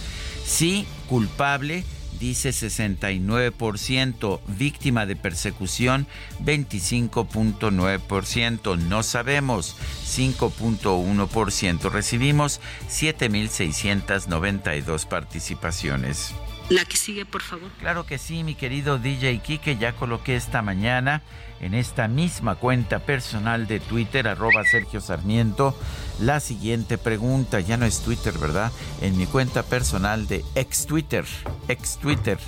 Sí, 0.44 0.86
culpable 1.08 1.84
dice 2.24 2.50
69%, 2.50 4.40
víctima 4.46 5.04
de 5.04 5.14
persecución 5.14 6.06
25.9%, 6.40 8.78
no 8.78 9.02
sabemos 9.02 9.76
5.1%, 10.06 11.90
recibimos 11.90 12.62
7.692 12.88 15.06
participaciones. 15.06 16.34
La 16.70 16.84
que 16.84 16.96
sigue, 16.96 17.26
por 17.26 17.42
favor. 17.42 17.70
Claro 17.78 18.06
que 18.06 18.16
sí, 18.16 18.42
mi 18.42 18.54
querido 18.54 18.98
DJ 18.98 19.38
Kike, 19.40 19.76
ya 19.76 19.92
coloqué 19.92 20.34
esta 20.34 20.62
mañana 20.62 21.22
en 21.60 21.74
esta 21.74 22.08
misma 22.08 22.56
cuenta 22.56 23.00
personal 23.00 23.66
de 23.66 23.80
Twitter, 23.80 24.28
arroba 24.28 24.64
Sergio 24.64 25.00
Sarmiento, 25.00 25.76
la 26.20 26.40
siguiente 26.40 26.98
pregunta. 26.98 27.60
Ya 27.60 27.76
no 27.76 27.86
es 27.86 28.00
Twitter, 28.00 28.36
¿verdad? 28.38 28.72
En 29.02 29.16
mi 29.16 29.26
cuenta 29.26 29.62
personal 29.62 30.26
de 30.26 30.44
ex 30.54 30.86
Twitter, 30.86 31.24
ex 31.68 31.98
Twitter. 31.98 32.38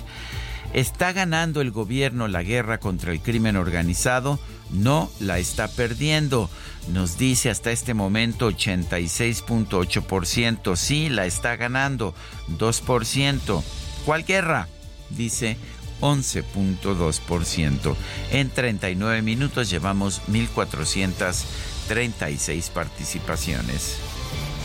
¿Está 0.73 1.13
ganando 1.13 1.61
el 1.61 1.71
gobierno 1.71 2.27
la 2.27 2.43
guerra 2.43 2.79
contra 2.79 3.11
el 3.11 3.21
crimen 3.21 3.55
organizado? 3.55 4.39
No 4.71 5.09
la 5.19 5.39
está 5.39 5.67
perdiendo. 5.67 6.49
Nos 6.89 7.17
dice 7.17 7.49
hasta 7.49 7.71
este 7.71 7.93
momento 7.93 8.51
86.8%. 8.51 10.75
Sí, 10.75 11.09
la 11.09 11.25
está 11.25 11.55
ganando. 11.55 12.13
2%. 12.57 13.63
¿Cuál 14.07 14.23
guerra? 14.23 14.67
Dice 15.09 15.57
11.2%. 15.99 17.95
En 18.31 18.49
39 18.49 19.21
minutos 19.21 19.69
llevamos 19.69 20.21
1.436 20.29 22.69
participaciones 22.69 23.97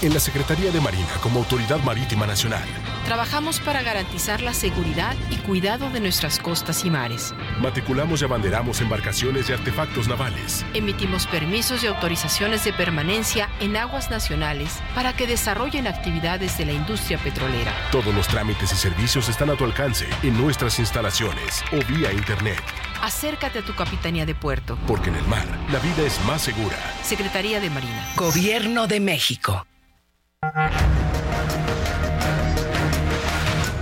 en 0.02 0.12
la 0.12 0.21
Secretaría 0.21 0.71
de 0.73 0.80
Marina 0.80 1.09
como 1.23 1.38
Autoridad 1.38 1.78
Marítima 1.85 2.26
Nacional. 2.26 2.64
Trabajamos 3.04 3.61
para 3.61 3.82
garantizar 3.82 4.42
la 4.42 4.52
seguridad 4.52 5.16
y 5.30 5.37
cuidado 5.37 5.90
de 5.90 6.00
nuestras 6.00 6.38
costas 6.38 6.85
y 6.85 6.90
mares. 6.90 7.35
Matriculamos 7.61 8.21
y 8.21 8.25
abanderamos 8.25 8.80
embarcaciones 8.80 9.49
y 9.49 9.52
artefactos 9.52 10.09
navales. 10.09 10.64
Emitimos 10.75 11.26
permisos 11.26 11.85
y 11.85 11.87
autorizaciones 11.87 12.64
de 12.64 12.73
permanencia 12.73 13.49
en 13.61 13.76
aguas 13.76 14.11
nacionales 14.11 14.80
para 14.94 15.14
que 15.14 15.26
desarrollen 15.26 15.87
actividades 15.87 16.59
de 16.59 16.66
la 16.66 16.73
industria 16.73 17.18
petrolera. 17.18 17.73
Todos 17.92 18.14
los 18.14 18.26
trámites 18.26 18.73
y 18.73 18.76
servicios 18.76 19.28
están 19.28 19.50
a 19.50 19.56
tu 19.56 19.64
alcance 19.64 20.06
en 20.23 20.37
nuestras 20.40 20.78
instalaciones 20.78 21.62
o 21.73 21.92
vía 21.92 22.12
Internet. 22.12 22.61
Acércate 23.02 23.61
a 23.61 23.64
tu 23.64 23.75
capitanía 23.75 24.26
de 24.26 24.35
puerto. 24.35 24.78
Porque 24.87 25.11
en 25.11 25.16
el 25.16 25.26
mar 25.26 25.47
la 25.71 25.78
vida 25.78 26.02
es 26.04 26.25
más 26.25 26.42
segura. 26.42 26.76
Secretaría 27.02 27.61
de 27.61 27.71
Marina. 27.71 28.09
Gobierno 28.16 28.87
de 28.87 29.00
México. 29.00 29.66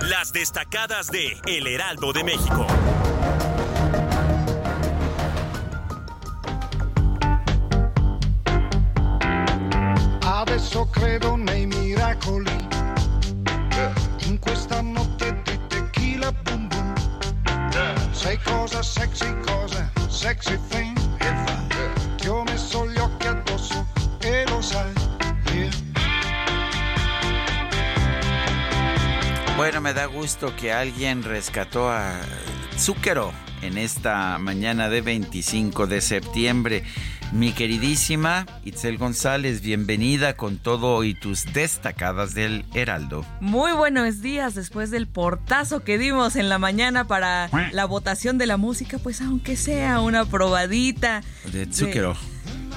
Las 0.03 0.31
destacadas 0.31 1.07
de 1.07 1.35
El 1.47 1.65
Heraldo 1.65 2.13
de 2.13 2.23
México. 2.23 2.67
Adesso 10.23 10.87
credo 10.91 11.35
nei 11.35 11.65
miracoli. 11.65 12.51
In 14.27 14.37
questa 14.37 14.81
notte 14.81 15.41
di 15.43 15.59
tequila 15.67 16.31
boom 16.43 16.67
boom. 16.67 16.93
Sei 18.11 18.37
cosa 18.43 18.83
sexy, 18.83 19.35
cosa 19.41 19.91
sexy 20.09 20.59
thing. 20.69 20.95
Ti 22.17 22.27
ho 22.27 22.43
messo 22.43 22.87
gli 22.87 22.99
occhi 22.99 23.25
addosso 23.25 23.87
e 24.19 24.45
lo 24.47 24.61
sai. 24.61 25.00
Bueno, 29.61 29.79
me 29.79 29.93
da 29.93 30.07
gusto 30.07 30.55
que 30.55 30.73
alguien 30.73 31.21
rescató 31.21 31.91
a 31.91 32.19
Zúquero 32.79 33.31
en 33.61 33.77
esta 33.77 34.39
mañana 34.39 34.89
de 34.89 35.01
25 35.01 35.85
de 35.85 36.01
septiembre. 36.01 36.83
Mi 37.31 37.51
queridísima 37.51 38.47
Itzel 38.65 38.97
González, 38.97 39.61
bienvenida 39.61 40.35
con 40.35 40.57
todo 40.57 41.03
y 41.03 41.13
tus 41.13 41.45
destacadas 41.53 42.33
del 42.33 42.65
Heraldo. 42.73 43.23
Muy 43.39 43.71
buenos 43.73 44.23
días 44.23 44.55
después 44.55 44.89
del 44.89 45.05
portazo 45.05 45.83
que 45.83 45.99
dimos 45.99 46.37
en 46.37 46.49
la 46.49 46.57
mañana 46.57 47.05
para 47.05 47.47
la 47.71 47.85
votación 47.85 48.39
de 48.39 48.47
la 48.47 48.57
música, 48.57 48.97
pues 48.97 49.21
aunque 49.21 49.55
sea 49.55 49.99
una 49.99 50.25
probadita. 50.25 51.21
De 51.53 51.71
Zúquero 51.71 52.17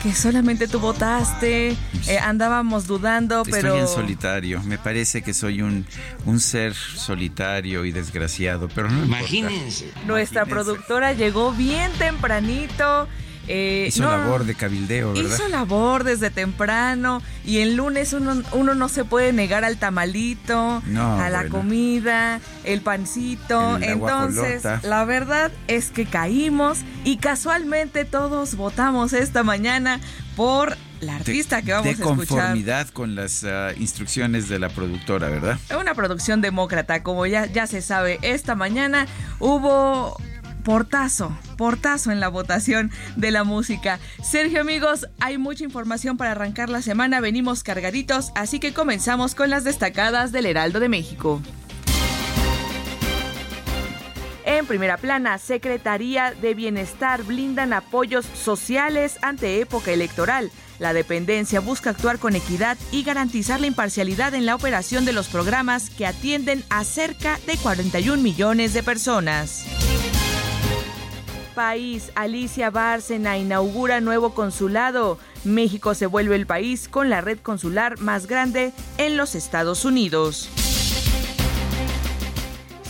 que 0.05 0.13
solamente 0.13 0.69
tú 0.69 0.81
votaste, 0.81 1.71
eh, 2.09 2.19
andábamos 2.21 2.87
dudando, 2.87 3.43
pero... 3.45 3.69
Estoy 3.69 3.81
en 3.81 3.89
solitario, 3.89 4.63
me 4.63 4.77
parece 4.77 5.23
que 5.23 5.33
soy 5.33 5.63
un, 5.63 5.87
un 6.27 6.41
ser 6.41 6.75
solitario 6.75 7.87
y 7.87 7.91
desgraciado, 7.91 8.69
pero 8.75 8.91
no 8.91 9.03
Imagínense. 9.03 9.91
Nuestra 10.07 10.45
productora 10.45 11.15
llegó 11.15 11.53
bien 11.53 11.91
tempranito. 11.93 13.09
Eh, 13.49 13.87
hizo 13.89 14.05
labor 14.05 14.45
de 14.45 14.55
cabildeo, 14.55 15.13
¿verdad? 15.13 15.31
Hizo 15.31 15.49
labor 15.49 16.05
desde 16.05 16.31
temprano 16.31 17.23
y 17.45 17.59
el 17.59 17.77
lunes 17.77 18.13
uno, 18.13 18.43
uno 18.53 18.75
no 18.75 18.89
se 18.89 19.05
puede 19.05 19.33
negar 19.33 19.65
al 19.65 19.77
tamalito, 19.77 20.83
a 20.97 21.29
la 21.31 21.49
comida, 21.49 22.41
el 22.65 22.81
pancito. 22.81 23.79
Entonces, 23.81 24.63
la 24.83 25.05
verdad 25.05 25.53
es 25.69 25.91
que 25.91 26.07
caímos 26.07 26.79
y 27.05 27.19
casualmente 27.19 28.05
todos 28.05 28.57
votamos 28.57 29.13
esta 29.13 29.43
mañana 29.43 30.01
por 30.37 30.77
la 31.01 31.17
artista 31.17 31.63
que 31.63 31.73
vamos 31.73 31.87
a 31.87 31.91
escuchar. 31.91 32.17
De 32.17 32.27
conformidad 32.27 32.89
con 32.89 33.15
las 33.15 33.45
ah, 33.45 33.73
instrucciones 33.77 34.49
de 34.49 34.59
la 34.59 34.69
productora, 34.69 35.29
¿verdad? 35.29 35.59
Una 35.79 35.95
producción 35.95 36.41
demócrata, 36.41 37.03
como 37.03 37.27
ya, 37.27 37.47
ya 37.47 37.67
se 37.67 37.83
sabe. 37.83 38.19
Esta 38.23 38.55
mañana 38.55 39.07
hubo 39.39 40.17
portazo, 40.65 41.37
portazo 41.57 42.11
en 42.11 42.19
la 42.19 42.29
votación 42.29 42.91
de 43.17 43.31
la 43.31 43.45
música. 43.45 44.01
Sergio 44.23 44.63
amigos, 44.63 45.07
hay 45.21 45.39
mucha 45.39 45.63
información 45.63 46.17
para 46.17 46.33
arrancar 46.33 46.71
la 46.71 46.83
semana, 46.83 47.21
venimos 47.21 47.63
cargaditos, 47.63 48.33
así 48.35 48.59
que 48.59 48.73
comenzamos 48.73 49.35
con 49.35 49.51
las 49.51 49.63
destacadas 49.63 50.33
del 50.33 50.47
Heraldo 50.47 50.81
de 50.81 50.89
México. 50.89 51.41
En 54.47 54.67
primera 54.67 54.97
plana, 54.99 55.39
Secretaría 55.39 56.33
de 56.33 56.55
Bienestar 56.55 57.23
blindan 57.23 57.73
apoyos 57.73 58.27
sociales 58.27 59.19
ante 59.23 59.61
época 59.61 59.91
electoral. 59.91 60.51
La 60.79 60.93
dependencia 60.93 61.61
busca 61.61 61.91
actuar 61.91 62.19
con 62.19 62.37
equidad 62.37 62.77
y 62.91 63.05
garantizar 63.05 63.61
la 63.61 63.69
imparcialidad 63.69 64.35
en 64.35 64.45
la 64.45 64.55
operación 64.55 65.05
de 65.05 65.13
los 65.13 65.29
programas 65.29 65.89
que 65.89 66.07
atienden 66.07 66.63
a 66.69 66.85
cerca 66.85 67.39
de 67.47 67.57
41 67.57 68.23
millones 68.23 68.75
de 68.75 68.83
personas 68.83 69.65
país, 71.55 72.13
Alicia 72.15 72.71
Bárcena 72.71 73.39
inaugura 73.39 74.01
nuevo 74.01 74.35
consulado. 74.35 75.19
México 75.45 75.95
se 75.95 76.07
vuelve 76.07 76.37
el 76.37 76.47
país 76.47 76.89
con 76.89 77.09
la 77.09 77.21
red 77.21 77.39
consular 77.39 77.99
más 77.99 78.27
grande 78.27 78.73
en 78.99 79.17
los 79.17 79.35
Estados 79.35 79.85
Unidos. 79.85 80.51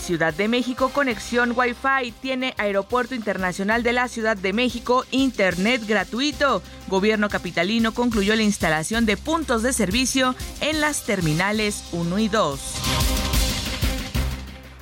Ciudad 0.05 0.35
de 0.35 0.47
México 0.47 0.89
conexión 0.89 1.53
Wi-Fi. 1.55 2.11
Tiene 2.21 2.53
Aeropuerto 2.57 3.15
Internacional 3.15 3.81
de 3.81 3.93
la 3.93 4.07
Ciudad 4.07 4.37
de 4.37 4.53
México 4.53 5.03
Internet 5.09 5.81
gratuito. 5.87 6.61
Gobierno 6.87 7.27
capitalino 7.27 7.91
concluyó 7.91 8.35
la 8.35 8.43
instalación 8.43 9.07
de 9.07 9.17
puntos 9.17 9.63
de 9.63 9.73
servicio 9.73 10.35
en 10.61 10.79
las 10.79 11.05
terminales 11.05 11.85
1 11.91 12.19
y 12.19 12.27
2. 12.27 13.14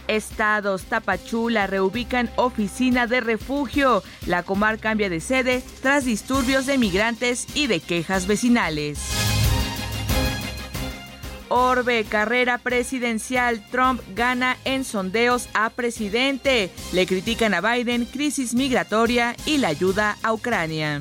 Estados 0.07 0.83
Tapachula 0.83 1.67
reubican 1.67 2.29
oficina 2.35 3.07
de 3.07 3.21
refugio. 3.21 4.03
La 4.25 4.43
comar 4.43 4.79
cambia 4.79 5.09
de 5.09 5.19
sede 5.19 5.63
tras 5.81 6.05
disturbios 6.05 6.65
de 6.65 6.77
migrantes 6.77 7.47
y 7.55 7.67
de 7.67 7.79
quejas 7.79 8.27
vecinales. 8.27 8.99
Orbe, 11.49 12.03
carrera 12.05 12.57
presidencial. 12.57 13.63
Trump 13.69 14.01
gana 14.15 14.57
en 14.65 14.83
sondeos 14.83 15.49
a 15.53 15.69
presidente. 15.69 16.71
Le 16.93 17.05
critican 17.05 17.53
a 17.53 17.61
Biden 17.61 18.05
crisis 18.05 18.55
migratoria 18.55 19.35
y 19.45 19.57
la 19.57 19.67
ayuda 19.67 20.17
a 20.23 20.33
Ucrania. 20.33 20.99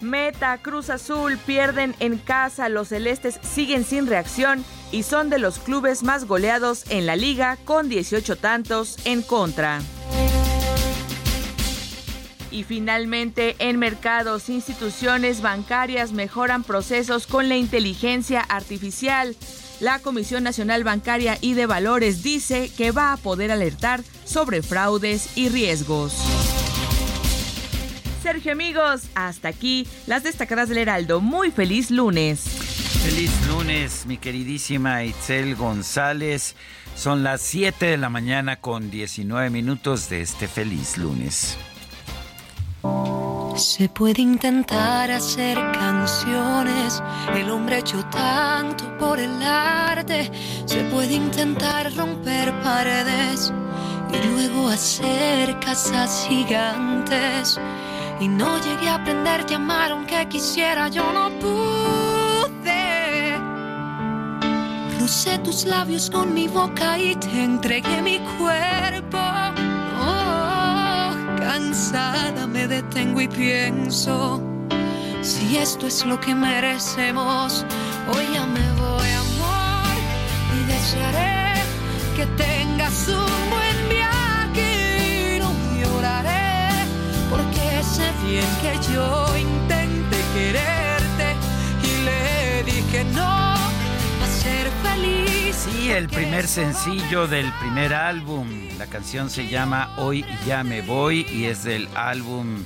Meta, 0.00 0.56
Cruz 0.58 0.88
Azul 0.88 1.36
pierden 1.36 1.94
en 2.00 2.16
casa. 2.16 2.70
Los 2.70 2.88
celestes 2.88 3.38
siguen 3.42 3.84
sin 3.84 4.06
reacción 4.06 4.64
y 4.92 5.02
son 5.02 5.30
de 5.30 5.38
los 5.38 5.58
clubes 5.58 6.02
más 6.02 6.26
goleados 6.26 6.84
en 6.90 7.06
la 7.06 7.16
liga 7.16 7.58
con 7.64 7.88
18 7.88 8.36
tantos 8.36 8.96
en 9.04 9.22
contra. 9.22 9.80
Y 12.50 12.64
finalmente, 12.64 13.56
en 13.58 13.78
mercados, 13.78 14.48
instituciones 14.48 15.42
bancarias 15.42 16.12
mejoran 16.12 16.64
procesos 16.64 17.26
con 17.26 17.48
la 17.48 17.56
inteligencia 17.56 18.40
artificial. 18.40 19.36
La 19.80 19.98
Comisión 20.00 20.42
Nacional 20.42 20.82
Bancaria 20.82 21.38
y 21.40 21.54
de 21.54 21.66
Valores 21.66 22.22
dice 22.22 22.70
que 22.76 22.90
va 22.90 23.12
a 23.12 23.16
poder 23.16 23.52
alertar 23.52 24.02
sobre 24.24 24.62
fraudes 24.62 25.36
y 25.36 25.50
riesgos. 25.50 26.14
Sergio 28.22 28.52
amigos, 28.52 29.02
hasta 29.14 29.48
aquí 29.48 29.86
las 30.06 30.24
destacadas 30.24 30.68
del 30.68 30.78
Heraldo. 30.78 31.20
Muy 31.20 31.50
feliz 31.50 31.90
lunes. 31.90 32.87
Feliz 33.08 33.46
lunes, 33.46 34.04
mi 34.04 34.18
queridísima 34.18 35.02
Itzel 35.02 35.56
González. 35.56 36.54
Son 36.94 37.22
las 37.22 37.40
7 37.40 37.86
de 37.86 37.96
la 37.96 38.10
mañana 38.10 38.56
con 38.56 38.90
19 38.90 39.48
minutos 39.48 40.10
de 40.10 40.20
este 40.20 40.46
feliz 40.46 40.98
lunes. 40.98 41.56
Se 43.56 43.88
puede 43.88 44.20
intentar 44.20 45.10
hacer 45.10 45.56
canciones, 45.72 47.02
el 47.34 47.48
hombre 47.48 47.76
ha 47.76 47.78
hecho 47.78 48.04
tanto 48.10 48.84
por 48.98 49.18
el 49.18 49.42
arte. 49.42 50.30
Se 50.66 50.84
puede 50.84 51.14
intentar 51.14 51.90
romper 51.96 52.52
paredes 52.60 53.50
y 54.12 54.28
luego 54.28 54.68
hacer 54.68 55.58
casas 55.60 56.26
gigantes. 56.28 57.58
Y 58.20 58.28
no 58.28 58.58
llegué 58.58 58.90
a 58.90 58.96
aprenderte 58.96 59.54
a 59.54 59.56
amar 59.56 59.92
aunque 59.92 60.28
quisiera, 60.28 60.88
yo 60.88 61.10
no 61.10 61.30
pude. 61.40 61.97
Rocé 65.08 65.38
tus 65.38 65.64
labios 65.64 66.10
con 66.10 66.34
mi 66.34 66.48
boca 66.48 66.98
y 66.98 67.14
te 67.14 67.42
entregué 67.42 68.02
mi 68.02 68.18
cuerpo. 68.36 69.16
Cansada 71.38 72.46
me 72.46 72.68
detengo 72.68 73.22
y 73.22 73.26
pienso, 73.26 74.42
si 75.22 75.56
esto 75.56 75.86
es 75.86 76.04
lo 76.04 76.20
que 76.20 76.34
merecemos, 76.34 77.64
hoy 78.14 78.26
ya 78.34 78.44
me 78.44 78.70
voy 78.72 79.08
amor 79.24 79.96
y 80.58 80.72
desearé 80.74 81.62
que 82.14 82.26
tengas 82.36 83.08
un 83.08 83.50
buen 83.50 83.88
viaje. 83.88 85.36
Y 85.36 85.38
no 85.38 85.50
lloraré, 85.80 86.84
porque 87.30 87.82
sé 87.82 88.12
bien 88.26 88.44
que 88.60 88.92
yo 88.92 89.24
Sí, 95.58 95.90
el 95.90 96.08
primer 96.08 96.46
sencillo 96.46 97.26
del 97.26 97.52
primer 97.54 97.92
álbum. 97.92 98.48
La 98.78 98.86
canción 98.86 99.28
se 99.28 99.48
llama 99.48 99.92
Hoy 99.96 100.24
ya 100.46 100.62
me 100.62 100.82
voy 100.82 101.26
y 101.32 101.46
es 101.46 101.64
del 101.64 101.88
álbum, 101.96 102.62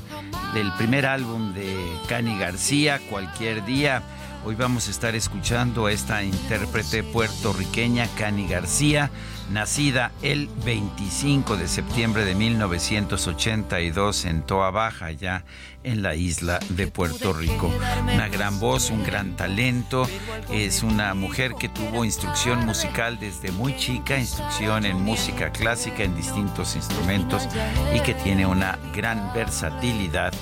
del 0.53 0.71
primer 0.75 1.07
álbum 1.07 1.55
de 1.55 1.75
Cani 2.07 2.39
García, 2.39 3.01
Cualquier 3.09 3.65
día. 3.65 4.03
Hoy 4.45 4.57
vamos 4.57 4.89
a 4.89 4.91
estar 4.91 5.15
escuchando 5.15 5.87
a 5.87 5.93
esta 5.93 6.23
intérprete 6.23 7.03
puertorriqueña, 7.03 8.09
Cani 8.19 8.47
García, 8.47 9.11
nacida 9.53 10.13
el 10.23 10.49
25 10.65 11.57
de 11.57 11.69
septiembre 11.69 12.25
de 12.25 12.35
1982 12.35 14.25
en 14.25 14.43
Toa 14.43 14.71
Baja, 14.71 15.11
ya 15.13 15.45
en 15.85 16.03
la 16.03 16.15
isla 16.15 16.59
de 16.71 16.87
Puerto 16.87 17.33
Rico. 17.33 17.71
Una 18.03 18.29
gran 18.29 18.59
voz, 18.59 18.91
un 18.91 19.05
gran 19.05 19.37
talento. 19.37 20.09
Es 20.51 20.83
una 20.83 21.13
mujer 21.15 21.55
que 21.59 21.69
tuvo 21.69 22.05
instrucción 22.05 22.65
musical 22.65 23.19
desde 23.21 23.53
muy 23.53 23.77
chica, 23.77 24.19
instrucción 24.19 24.87
en 24.87 25.03
música 25.03 25.51
clásica 25.51 26.03
en 26.03 26.17
distintos 26.17 26.75
instrumentos 26.75 27.47
y 27.95 28.01
que 28.01 28.15
tiene 28.15 28.47
una 28.47 28.79
gran 28.95 29.33
versatilidad 29.35 30.33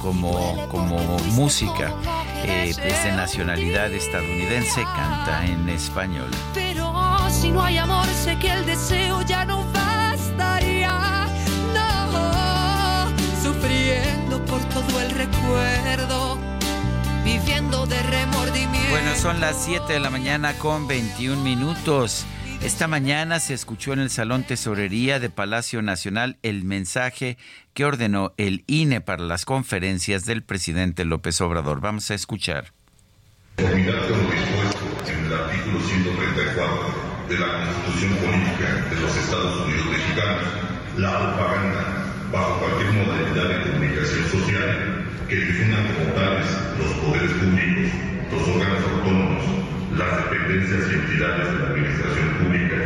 como, 0.00 0.68
como 0.68 0.98
música. 1.32 1.92
Eh, 2.44 2.70
es 2.70 3.04
de 3.04 3.12
nacionalidad 3.12 3.92
estadounidense, 3.92 4.82
canta 4.84 5.44
en 5.46 5.68
español. 5.68 6.30
Pero 6.54 6.92
si 7.30 7.50
no 7.50 7.62
hay 7.62 7.78
amor, 7.78 8.06
sé 8.06 8.38
que 8.38 8.52
el 8.52 8.66
deseo 8.66 9.22
ya 9.22 9.44
no 9.44 9.64
bastaría. 9.72 11.26
No, 11.74 13.08
sufriendo 13.42 14.44
por 14.44 14.60
todo 14.64 15.00
el 15.00 15.10
recuerdo 15.10 16.38
viviendo 17.24 17.86
de 17.86 18.00
remordimiento. 18.04 18.90
Bueno, 18.90 19.14
son 19.16 19.40
las 19.40 19.64
7 19.64 19.94
de 19.94 20.00
la 20.00 20.10
mañana 20.10 20.54
con 20.54 20.86
21 20.86 21.42
minutos. 21.42 22.24
Esta 22.62 22.88
mañana 22.88 23.38
se 23.38 23.54
escuchó 23.54 23.92
en 23.92 24.00
el 24.00 24.10
Salón 24.10 24.42
Tesorería 24.42 25.20
de 25.20 25.30
Palacio 25.30 25.82
Nacional 25.82 26.36
el 26.42 26.64
mensaje 26.64 27.38
que 27.74 27.84
ordenó 27.84 28.32
el 28.38 28.64
INE 28.66 29.00
para 29.00 29.22
las 29.22 29.44
conferencias 29.44 30.24
del 30.24 30.42
presidente 30.42 31.04
López 31.04 31.40
Obrador. 31.40 31.80
Vamos 31.80 32.10
a 32.10 32.14
escuchar. 32.14 32.72
con 33.56 33.64
lo 33.64 33.76
dispuesto 33.76 34.80
en 35.06 35.24
el 35.26 35.32
artículo 35.32 35.80
134 35.80 37.06
de 37.28 37.38
la 37.38 37.46
Constitución 37.46 38.16
Política 38.16 38.86
de 38.90 39.00
los 39.00 39.16
Estados 39.16 39.66
Unidos 39.66 39.86
Mexicanos, 39.86 40.48
la 40.96 41.18
propaganda, 41.18 42.06
bajo 42.32 42.60
cualquier 42.60 42.92
modalidad 42.92 43.48
de 43.48 43.70
comunicación 43.70 44.30
social, 44.30 45.06
que 45.28 45.36
difundan 45.36 45.94
como 45.94 46.12
tales 46.14 46.46
los 46.78 46.92
poderes 46.98 47.32
públicos, 47.32 47.92
los 48.32 48.48
órganos 48.48 48.82
autónomos, 48.92 49.75
las 49.96 50.28
dependencias 50.28 50.92
y 50.92 50.94
entidades 50.94 51.48
de 51.48 51.58
la 51.58 51.68
administración 51.72 52.28
pública 52.36 52.76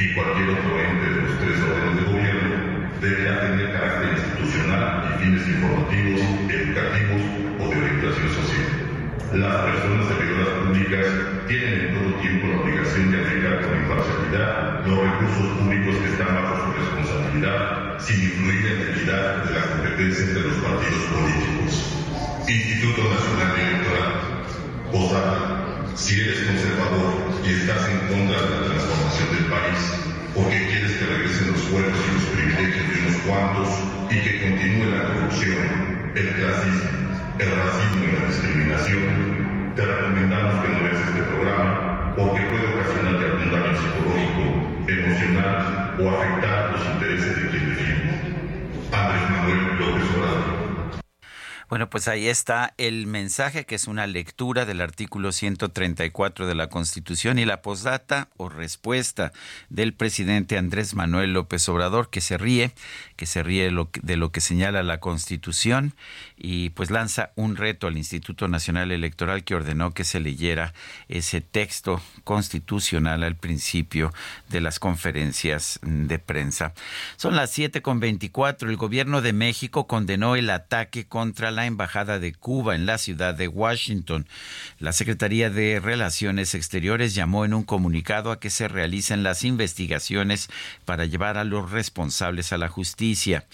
y 0.00 0.14
cualquier 0.14 0.48
otro 0.48 0.80
ente 0.80 1.06
de 1.12 1.20
los 1.20 1.38
tres 1.38 1.60
órdenes 1.60 1.96
de 1.96 2.04
gobierno, 2.08 2.56
deberá 3.00 3.40
tener 3.40 3.72
carácter 3.72 4.10
institucional 4.16 4.88
y 5.04 5.24
fines 5.24 5.48
informativos, 5.48 6.20
educativos 6.48 7.22
o 7.60 7.68
de 7.68 7.76
orientación 7.76 8.28
social. 8.32 8.68
Las 9.34 9.56
personas 9.60 10.08
servidoras 10.08 10.48
públicas 10.64 11.06
tienen 11.48 11.80
en 11.80 11.88
todo 11.94 12.20
tiempo 12.22 12.46
la 12.48 12.60
obligación 12.64 13.12
de 13.12 13.20
aplicar 13.20 13.60
con 13.60 13.76
imparcialidad 13.84 14.86
los 14.86 14.98
recursos 15.04 15.48
públicos 15.58 15.94
que 16.00 16.08
están 16.16 16.32
bajo 16.32 16.54
su 16.64 16.68
responsabilidad, 16.80 17.98
sin 17.98 18.18
influir 18.24 18.64
en 18.64 18.78
la 18.78 18.90
equidad 18.94 19.44
de 19.44 19.52
la 19.52 19.66
competencia 19.68 20.24
entre 20.24 20.42
los 20.48 20.56
partidos 20.64 21.02
políticos. 21.12 21.72
Instituto 22.48 23.00
Nacional 23.04 23.52
Electoral, 23.52 24.12
posada, 24.92 25.73
si 25.96 26.20
eres 26.20 26.40
conservador 26.40 27.14
y 27.46 27.50
estás 27.50 27.88
en 27.88 27.98
contra 28.08 28.42
de 28.42 28.50
la 28.50 28.66
transformación 28.66 29.28
del 29.30 29.44
país, 29.46 29.80
porque 30.34 30.66
quieres 30.66 30.92
que 30.98 31.06
regresen 31.06 31.52
los 31.52 31.60
fueros 31.70 31.94
y 31.94 32.14
los 32.14 32.24
privilegios 32.34 32.88
de 32.90 33.00
unos 33.00 33.16
cuantos 33.22 33.68
y 34.10 34.16
que 34.18 34.42
continúe 34.42 34.90
la 34.90 35.04
corrupción, 35.06 36.12
el 36.14 36.28
clasismo, 36.34 36.90
el 37.38 37.50
racismo 37.50 38.02
y 38.02 38.12
la 38.12 38.26
discriminación, 38.26 39.72
te 39.76 39.82
recomendamos 39.86 40.62
que 40.62 40.68
no 40.68 40.82
veas 40.82 41.08
este 41.08 41.22
programa 41.22 42.14
porque 42.16 42.42
puede 42.42 42.74
ocasionarte 42.74 43.24
algún 43.24 43.50
daño 43.50 43.74
psicológico, 43.78 44.42
emocional 44.88 45.96
o 46.00 46.10
afectar 46.10 46.72
los 46.72 46.86
intereses 46.94 47.36
de 47.36 47.48
quien 47.50 47.68
defiende. 47.70 48.10
Andrés 48.90 49.30
Manuel 49.30 49.78
López 49.78 50.04
Obrador. 50.16 50.63
Bueno, 51.74 51.90
pues 51.90 52.06
ahí 52.06 52.28
está 52.28 52.72
el 52.78 53.08
mensaje 53.08 53.64
que 53.64 53.74
es 53.74 53.88
una 53.88 54.06
lectura 54.06 54.64
del 54.64 54.80
artículo 54.80 55.32
134 55.32 56.46
de 56.46 56.54
la 56.54 56.68
Constitución 56.68 57.36
y 57.40 57.44
la 57.46 57.62
posdata 57.62 58.28
o 58.36 58.48
respuesta 58.48 59.32
del 59.70 59.92
presidente 59.92 60.56
Andrés 60.56 60.94
Manuel 60.94 61.32
López 61.32 61.68
Obrador 61.68 62.10
que 62.10 62.20
se 62.20 62.38
ríe, 62.38 62.70
que 63.16 63.26
se 63.26 63.42
ríe 63.42 63.72
de 64.02 64.16
lo 64.16 64.30
que 64.30 64.40
señala 64.40 64.84
la 64.84 65.00
Constitución 65.00 65.94
y 66.46 66.68
pues 66.68 66.90
lanza 66.90 67.30
un 67.36 67.56
reto 67.56 67.86
al 67.86 67.96
Instituto 67.96 68.48
Nacional 68.48 68.92
Electoral 68.92 69.44
que 69.44 69.54
ordenó 69.54 69.94
que 69.94 70.04
se 70.04 70.20
leyera 70.20 70.74
ese 71.08 71.40
texto 71.40 72.02
constitucional 72.22 73.22
al 73.22 73.34
principio 73.34 74.12
de 74.50 74.60
las 74.60 74.78
conferencias 74.78 75.80
de 75.82 76.18
prensa. 76.18 76.74
Son 77.16 77.34
las 77.34 77.50
7 77.50 77.80
con 77.80 77.98
24. 77.98 78.68
El 78.68 78.76
gobierno 78.76 79.22
de 79.22 79.32
México 79.32 79.86
condenó 79.86 80.36
el 80.36 80.50
ataque 80.50 81.06
contra 81.06 81.50
la 81.50 81.64
Embajada 81.64 82.18
de 82.18 82.34
Cuba 82.34 82.74
en 82.74 82.84
la 82.84 82.98
ciudad 82.98 83.34
de 83.34 83.48
Washington. 83.48 84.26
La 84.78 84.92
Secretaría 84.92 85.48
de 85.48 85.80
Relaciones 85.80 86.54
Exteriores 86.54 87.14
llamó 87.14 87.46
en 87.46 87.54
un 87.54 87.62
comunicado 87.62 88.30
a 88.30 88.38
que 88.38 88.50
se 88.50 88.68
realicen 88.68 89.22
las 89.22 89.44
investigaciones 89.44 90.50
para 90.84 91.06
llevar 91.06 91.38
a 91.38 91.44
los 91.44 91.70
responsables 91.70 92.52
a 92.52 92.58
la 92.58 92.68
justicia. 92.68 93.46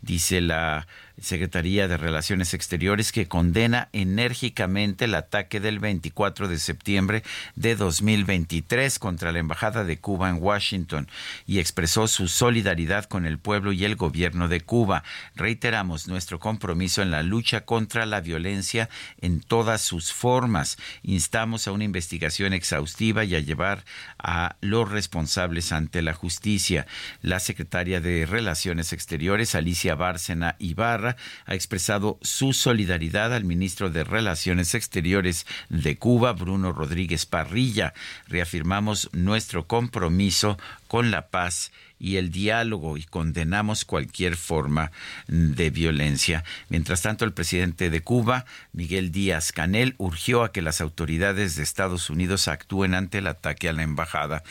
Dice 0.00 0.40
la 0.40 0.86
Secretaría 1.20 1.88
de 1.88 1.96
Relaciones 1.96 2.54
Exteriores 2.54 3.12
que 3.12 3.28
condena 3.28 3.88
enérgicamente 3.92 5.06
el 5.06 5.14
ataque 5.14 5.60
del 5.60 5.78
24 5.78 6.48
de 6.48 6.58
septiembre 6.58 7.22
de 7.56 7.76
2023 7.76 8.98
contra 8.98 9.32
la 9.32 9.38
Embajada 9.38 9.84
de 9.84 9.98
Cuba 9.98 10.30
en 10.30 10.42
Washington 10.42 11.08
y 11.46 11.58
expresó 11.58 12.08
su 12.08 12.28
solidaridad 12.28 13.04
con 13.04 13.26
el 13.26 13.38
pueblo 13.38 13.72
y 13.72 13.84
el 13.84 13.96
gobierno 13.96 14.48
de 14.48 14.60
Cuba. 14.60 15.02
Reiteramos 15.34 16.08
nuestro 16.08 16.38
compromiso 16.38 17.02
en 17.02 17.10
la 17.10 17.22
lucha 17.22 17.62
contra 17.62 18.06
la 18.06 18.20
violencia 18.20 18.88
en 19.20 19.40
todas 19.40 19.82
sus 19.82 20.12
formas. 20.12 20.78
Instamos 21.02 21.66
a 21.66 21.72
una 21.72 21.84
investigación 21.84 22.52
exhaustiva 22.52 23.24
y 23.24 23.34
a 23.34 23.40
llevar 23.40 23.84
a 24.18 24.56
los 24.60 24.90
responsables 24.90 25.72
ante 25.72 26.02
la 26.02 26.14
justicia. 26.14 26.86
La 27.22 27.40
secretaria 27.40 28.00
de 28.00 28.26
Relaciones 28.26 28.92
Exteriores, 28.92 29.54
Alicia 29.54 29.94
Bárcena 29.94 30.56
Ibarra, 30.58 31.07
ha 31.46 31.54
expresado 31.54 32.18
su 32.22 32.52
solidaridad 32.52 33.34
al 33.34 33.44
ministro 33.44 33.90
de 33.90 34.04
Relaciones 34.04 34.74
Exteriores 34.74 35.46
de 35.68 35.96
Cuba, 35.96 36.32
Bruno 36.32 36.72
Rodríguez 36.72 37.26
Parrilla. 37.26 37.94
Reafirmamos 38.26 39.08
nuestro 39.12 39.66
compromiso 39.66 40.58
con 40.86 41.10
la 41.10 41.28
paz 41.28 41.70
y 41.70 41.87
el 42.00 42.30
diálogo 42.30 42.96
y 42.96 43.04
condenamos 43.04 43.84
cualquier 43.84 44.36
forma 44.36 44.90
de 45.26 45.70
violencia. 45.70 46.44
Mientras 46.68 47.02
tanto, 47.02 47.24
el 47.24 47.32
presidente 47.32 47.90
de 47.90 48.00
Cuba, 48.00 48.44
Miguel 48.72 49.10
Díaz 49.10 49.52
Canel, 49.52 49.94
urgió 49.98 50.42
a 50.42 50.52
que 50.52 50.62
las 50.62 50.80
autoridades 50.80 51.56
de 51.56 51.62
Estados 51.62 52.10
Unidos 52.10 52.48
actúen 52.48 52.94
ante 52.94 53.18
el 53.18 53.26
ataque 53.26 53.68
a 53.68 53.72
la 53.72 53.82
embajada. 53.82 54.42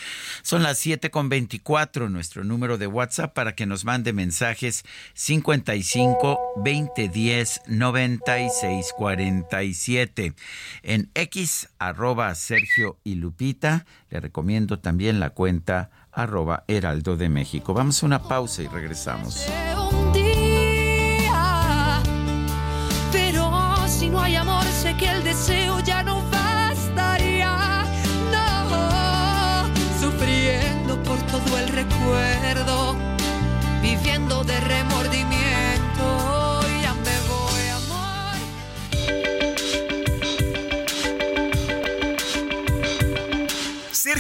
Son 0.42 0.64
las 0.64 0.86
7.24, 0.86 2.10
nuestro 2.10 2.44
número 2.44 2.78
de 2.78 2.88
WhatsApp 2.88 3.34
para 3.34 3.56
que 3.56 3.66
nos 3.66 3.86
mande 3.86 4.14
mensajes 4.14 4.84
55 5.14 6.40
2010 6.58 7.62
96 7.68 8.94
47. 8.98 10.34
En 10.84 11.10
X, 11.14 11.70
arroba 11.80 12.34
Sergio 12.36 12.98
y 13.04 13.16
Lupita, 13.16 13.86
le 14.10 14.20
recomiendo 14.20 14.80
también 14.80 15.20
la 15.20 15.32
cuenta 15.32 15.90
arroba 16.18 16.64
Heraldo 16.68 17.16
de 17.16 17.30
México. 17.30 17.74
Vamos 17.74 18.02
a 18.02 18.06
una 18.06 18.24
pausa 18.24 18.64
y 18.64 18.68
regresamos. 18.68 19.48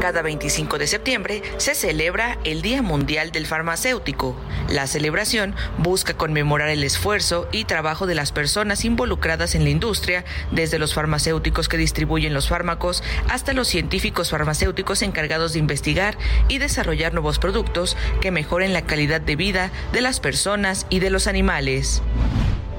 Cada 0.00 0.22
25 0.22 0.78
de 0.78 0.86
septiembre 0.86 1.42
se 1.56 1.74
celebra 1.74 2.38
el 2.44 2.62
Día 2.62 2.82
Mundial 2.82 3.32
del 3.32 3.46
Farmacéutico. 3.46 4.36
La 4.68 4.86
celebración 4.86 5.56
busca 5.78 6.14
conmemorar 6.14 6.68
el 6.68 6.84
esfuerzo 6.84 7.48
y 7.50 7.64
trabajo 7.64 8.06
de 8.06 8.14
las 8.14 8.30
personas 8.30 8.84
involucradas 8.84 9.56
en 9.56 9.64
la 9.64 9.70
industria, 9.70 10.24
desde 10.52 10.78
los 10.78 10.94
farmacéuticos 10.94 11.68
que 11.68 11.76
distribuyen 11.78 12.32
los 12.32 12.48
fármacos 12.48 13.02
hasta 13.28 13.52
los 13.52 13.66
científicos 13.66 14.30
farmacéuticos 14.30 15.02
encargados 15.02 15.54
de 15.54 15.58
investigar 15.58 16.16
y 16.46 16.58
desarrollar 16.58 17.12
nuevos 17.12 17.40
productos 17.40 17.96
que 18.20 18.30
mejoren 18.30 18.72
la 18.72 18.82
calidad 18.82 19.20
de 19.20 19.34
vida 19.34 19.72
de 19.92 20.00
las 20.00 20.20
personas 20.20 20.86
y 20.90 21.00
de 21.00 21.10
los 21.10 21.26
animales. 21.26 22.02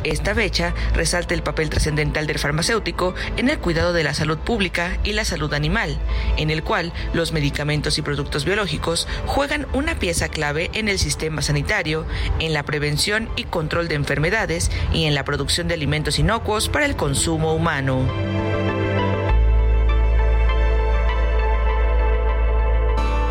Esta 0.04 0.34
fecha 0.34 0.74
resalta 0.94 1.34
el 1.34 1.44
papel 1.44 1.70
trascendental 1.70 2.26
del 2.26 2.40
farmacéutico 2.40 3.16
en 3.36 3.50
el 3.50 3.60
cuidado 3.60 3.92
de 3.92 4.04
la 4.04 4.14
salud 4.14 4.38
pública 4.38 4.98
y 5.04 5.12
la 5.12 5.26
salud 5.26 5.54
animal, 5.54 6.00
en 6.38 6.50
el 6.50 6.64
cual 6.64 6.94
los 7.14 7.34
medicamentos 7.34 7.98
y 7.98 8.02
productos 8.02 8.46
biológicos 8.46 9.08
juegan 9.26 9.68
una 9.74 10.00
pieza 10.00 10.30
clave 10.30 10.72
en 10.74 10.88
el 10.88 11.00
sistema 11.00 11.42
sanitario, 11.42 12.06
en 12.40 12.54
la 12.54 12.64
prevención 12.64 13.30
y 13.36 13.44
control 13.44 13.90
de 13.90 13.96
enfermedades 13.96 14.72
y 14.94 15.04
en 15.04 15.16
la 15.16 15.26
producción 15.26 15.68
de 15.68 15.74
alimentos 15.74 16.18
inocuos 16.18 16.70
para 16.70 16.86
el 16.86 16.96
consumo 16.96 17.54
humano. 17.54 18.08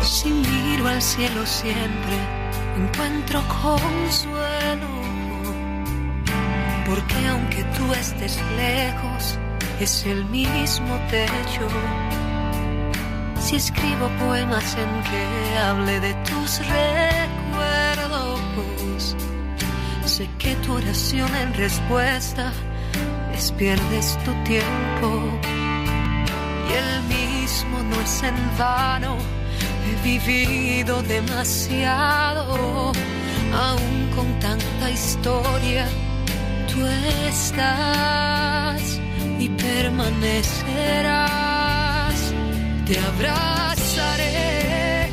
Si 0.01 0.29
miro 0.29 0.87
al 0.87 1.01
cielo 1.01 1.45
siempre, 1.45 2.15
encuentro 2.77 3.43
consuelo 3.47 4.98
porque 6.89 7.27
aunque 7.27 7.63
tú 7.77 7.93
estés 7.93 8.39
lejos, 8.57 9.37
es 9.79 10.05
el 10.05 10.25
mismo 10.25 10.99
techo. 11.09 11.67
Si 13.39 13.57
escribo 13.57 14.09
poemas 14.19 14.75
en 14.75 15.03
que 15.03 15.57
hable 15.59 15.99
de 15.99 16.13
tus 16.25 16.59
recuerdos, 17.37 18.39
sé 20.05 20.27
que 20.39 20.55
tu 20.55 20.73
oración 20.73 21.29
en 21.35 21.53
respuesta 21.53 22.51
es 23.35 23.51
pierdes 23.51 24.17
tu 24.25 24.31
tiempo. 24.43 25.39
Y 26.69 26.73
el 26.73 27.03
mismo 27.03 27.83
no 27.83 28.01
es 28.01 28.23
en 28.23 28.35
vano, 28.57 29.15
he 29.85 29.95
vivido 30.03 31.03
demasiado, 31.03 32.91
aún 33.53 34.09
con 34.15 34.39
tanta 34.39 34.89
historia 34.89 35.87
tú 36.79 36.87
estás 37.27 38.81
y 39.39 39.49
permanecerás. 39.49 42.33
Te 42.85 42.99
abrazaré 42.99 45.09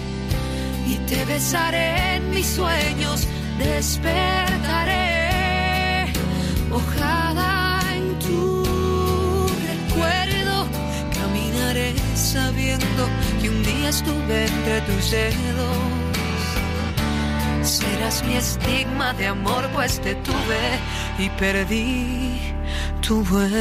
y 0.86 0.96
te 1.08 1.24
besaré 1.24 2.16
en 2.16 2.30
mis 2.30 2.46
sueños, 2.46 3.26
despertaré. 3.58 5.24
Ojalá 6.70 7.80
en 7.96 8.18
tu 8.18 8.64
recuerdo 9.70 10.66
caminaré 11.18 11.94
sabiendo 12.14 13.08
que 13.40 13.48
un 13.50 13.62
día 13.62 13.88
estuve 13.88 14.46
entre 14.46 14.80
tus 14.82 15.10
dedos 15.10 15.95
Serás 17.66 18.22
mi 18.22 18.36
estigma 18.36 19.12
de 19.14 19.26
amor, 19.26 19.68
pues 19.74 20.00
te 20.00 20.14
tuve 20.14 20.78
y 21.18 21.28
perdí 21.30 22.38
tu 23.04 23.24
vuelo. 23.24 23.56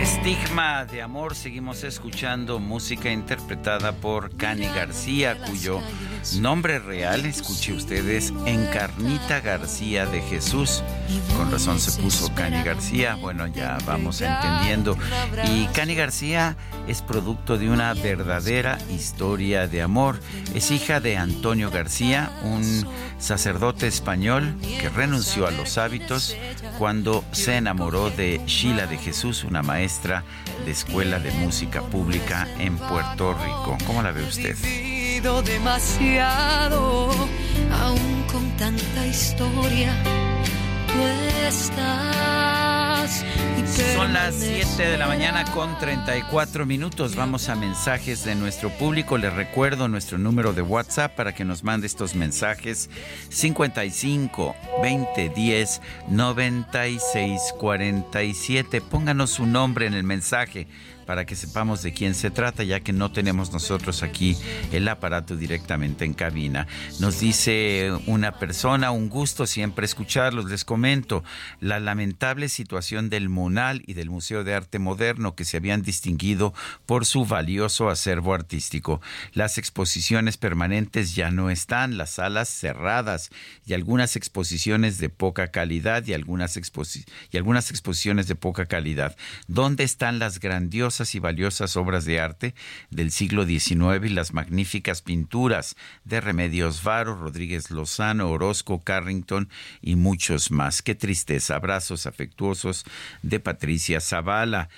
Estigma 0.00 0.84
de 0.84 1.02
amor, 1.02 1.34
seguimos 1.34 1.82
escuchando 1.82 2.60
música 2.60 3.10
interpretada 3.10 3.90
por 3.90 4.36
Cani 4.36 4.66
García, 4.66 5.38
cuyo 5.44 5.80
nombre 6.40 6.78
real, 6.78 7.26
escuche 7.26 7.72
ustedes, 7.72 8.32
Encarnita 8.46 9.40
García 9.40 10.06
de 10.06 10.20
Jesús. 10.22 10.82
Con 11.36 11.50
razón 11.50 11.78
se 11.78 12.00
puso 12.00 12.34
Cani 12.34 12.62
García, 12.62 13.14
bueno, 13.16 13.46
ya 13.46 13.78
vamos 13.86 14.20
entendiendo. 14.20 14.96
Y 15.50 15.66
Cani 15.68 15.94
García 15.94 16.56
es 16.86 17.02
producto 17.02 17.58
de 17.58 17.70
una 17.70 17.92
verdadera 17.94 18.78
historia 18.90 19.66
de 19.66 19.82
amor. 19.82 20.20
Es 20.54 20.70
hija 20.70 21.00
de 21.00 21.16
Antonio 21.16 21.70
García, 21.70 22.30
un 22.42 22.86
sacerdote 23.18 23.86
español 23.86 24.54
que 24.80 24.88
renunció 24.88 25.46
a 25.46 25.50
los 25.50 25.78
hábitos 25.78 26.36
cuando 26.78 27.24
se 27.32 27.56
enamoró 27.56 28.10
de 28.10 28.40
Sheila 28.46 28.86
de 28.86 28.98
Jesús, 28.98 29.44
una 29.44 29.62
maestra 29.62 30.24
de 30.64 30.70
escuela 30.70 31.18
de 31.18 31.30
música 31.32 31.82
pública 31.82 32.48
en 32.58 32.76
Puerto 32.76 33.34
Rico. 33.34 33.76
¿Cómo 33.86 34.02
la 34.02 34.12
ve 34.12 34.22
usted? 34.22 34.56
Demasiado, 35.20 37.10
aún 37.72 38.22
con 38.30 38.48
tanta 38.56 39.06
historia, 39.06 39.92
tú 40.86 41.02
estás. 41.48 43.24
Son 43.94 44.12
las 44.12 44.36
7 44.36 44.90
de 44.90 44.96
la 44.96 45.08
mañana 45.08 45.44
con 45.52 45.76
34 45.78 46.66
minutos. 46.66 47.16
Vamos 47.16 47.48
a 47.48 47.56
mensajes 47.56 48.24
de 48.24 48.36
nuestro 48.36 48.70
público. 48.70 49.18
Les 49.18 49.32
recuerdo 49.32 49.88
nuestro 49.88 50.18
número 50.18 50.52
de 50.52 50.62
WhatsApp 50.62 51.16
para 51.16 51.34
que 51.34 51.44
nos 51.44 51.64
mande 51.64 51.88
estos 51.88 52.14
mensajes 52.14 52.88
55 53.28 54.54
20 54.82 55.28
10 55.30 55.80
96 56.08 57.40
47. 57.58 58.80
Pónganos 58.80 59.30
su 59.30 59.46
nombre 59.46 59.86
en 59.86 59.94
el 59.94 60.04
mensaje 60.04 60.68
para 61.08 61.24
que 61.24 61.36
sepamos 61.36 61.80
de 61.82 61.94
quién 61.94 62.14
se 62.14 62.30
trata, 62.30 62.64
ya 62.64 62.80
que 62.80 62.92
no 62.92 63.10
tenemos 63.10 63.50
nosotros 63.50 64.02
aquí 64.02 64.36
el 64.72 64.86
aparato 64.88 65.36
directamente 65.36 66.04
en 66.04 66.12
cabina. 66.12 66.66
Nos 67.00 67.18
dice 67.20 67.90
una 68.04 68.32
persona, 68.32 68.90
un 68.90 69.08
gusto 69.08 69.46
siempre 69.46 69.86
escucharlos. 69.86 70.50
Les 70.50 70.66
comento 70.66 71.24
la 71.62 71.80
lamentable 71.80 72.50
situación 72.50 73.08
del 73.08 73.30
MUNAL 73.30 73.84
y 73.86 73.94
del 73.94 74.10
Museo 74.10 74.44
de 74.44 74.52
Arte 74.52 74.78
Moderno 74.78 75.34
que 75.34 75.46
se 75.46 75.56
habían 75.56 75.80
distinguido 75.80 76.52
por 76.84 77.06
su 77.06 77.24
valioso 77.24 77.88
acervo 77.88 78.34
artístico. 78.34 79.00
Las 79.32 79.56
exposiciones 79.56 80.36
permanentes 80.36 81.14
ya 81.14 81.30
no 81.30 81.48
están, 81.48 81.96
las 81.96 82.10
salas 82.10 82.50
cerradas 82.50 83.30
y 83.64 83.72
algunas 83.72 84.14
exposiciones 84.14 84.98
de 84.98 85.08
poca 85.08 85.52
calidad 85.52 86.06
y 86.06 86.12
algunas, 86.12 86.60
y 87.32 87.36
algunas 87.38 87.70
exposiciones 87.70 88.28
de 88.28 88.34
poca 88.34 88.66
calidad. 88.66 89.16
¿Dónde 89.46 89.84
están 89.84 90.18
las 90.18 90.38
grandiosas 90.38 90.97
y 91.14 91.18
valiosas 91.20 91.76
obras 91.76 92.04
de 92.04 92.20
arte 92.20 92.54
del 92.90 93.10
siglo 93.10 93.46
XIX 93.46 94.04
y 94.04 94.08
las 94.08 94.32
magníficas 94.32 95.02
pinturas 95.02 95.76
de 96.04 96.20
Remedios 96.20 96.82
Varo, 96.82 97.14
Rodríguez 97.14 97.70
Lozano, 97.70 98.30
Orozco, 98.30 98.82
Carrington 98.82 99.48
y 99.80 99.96
muchos 99.96 100.50
más. 100.50 100.82
Qué 100.82 100.94
tristeza. 100.94 101.56
Abrazos 101.56 102.06
afectuosos 102.06 102.84
de 103.22 103.40
Patricia 103.40 104.00
Zavala. 104.00 104.68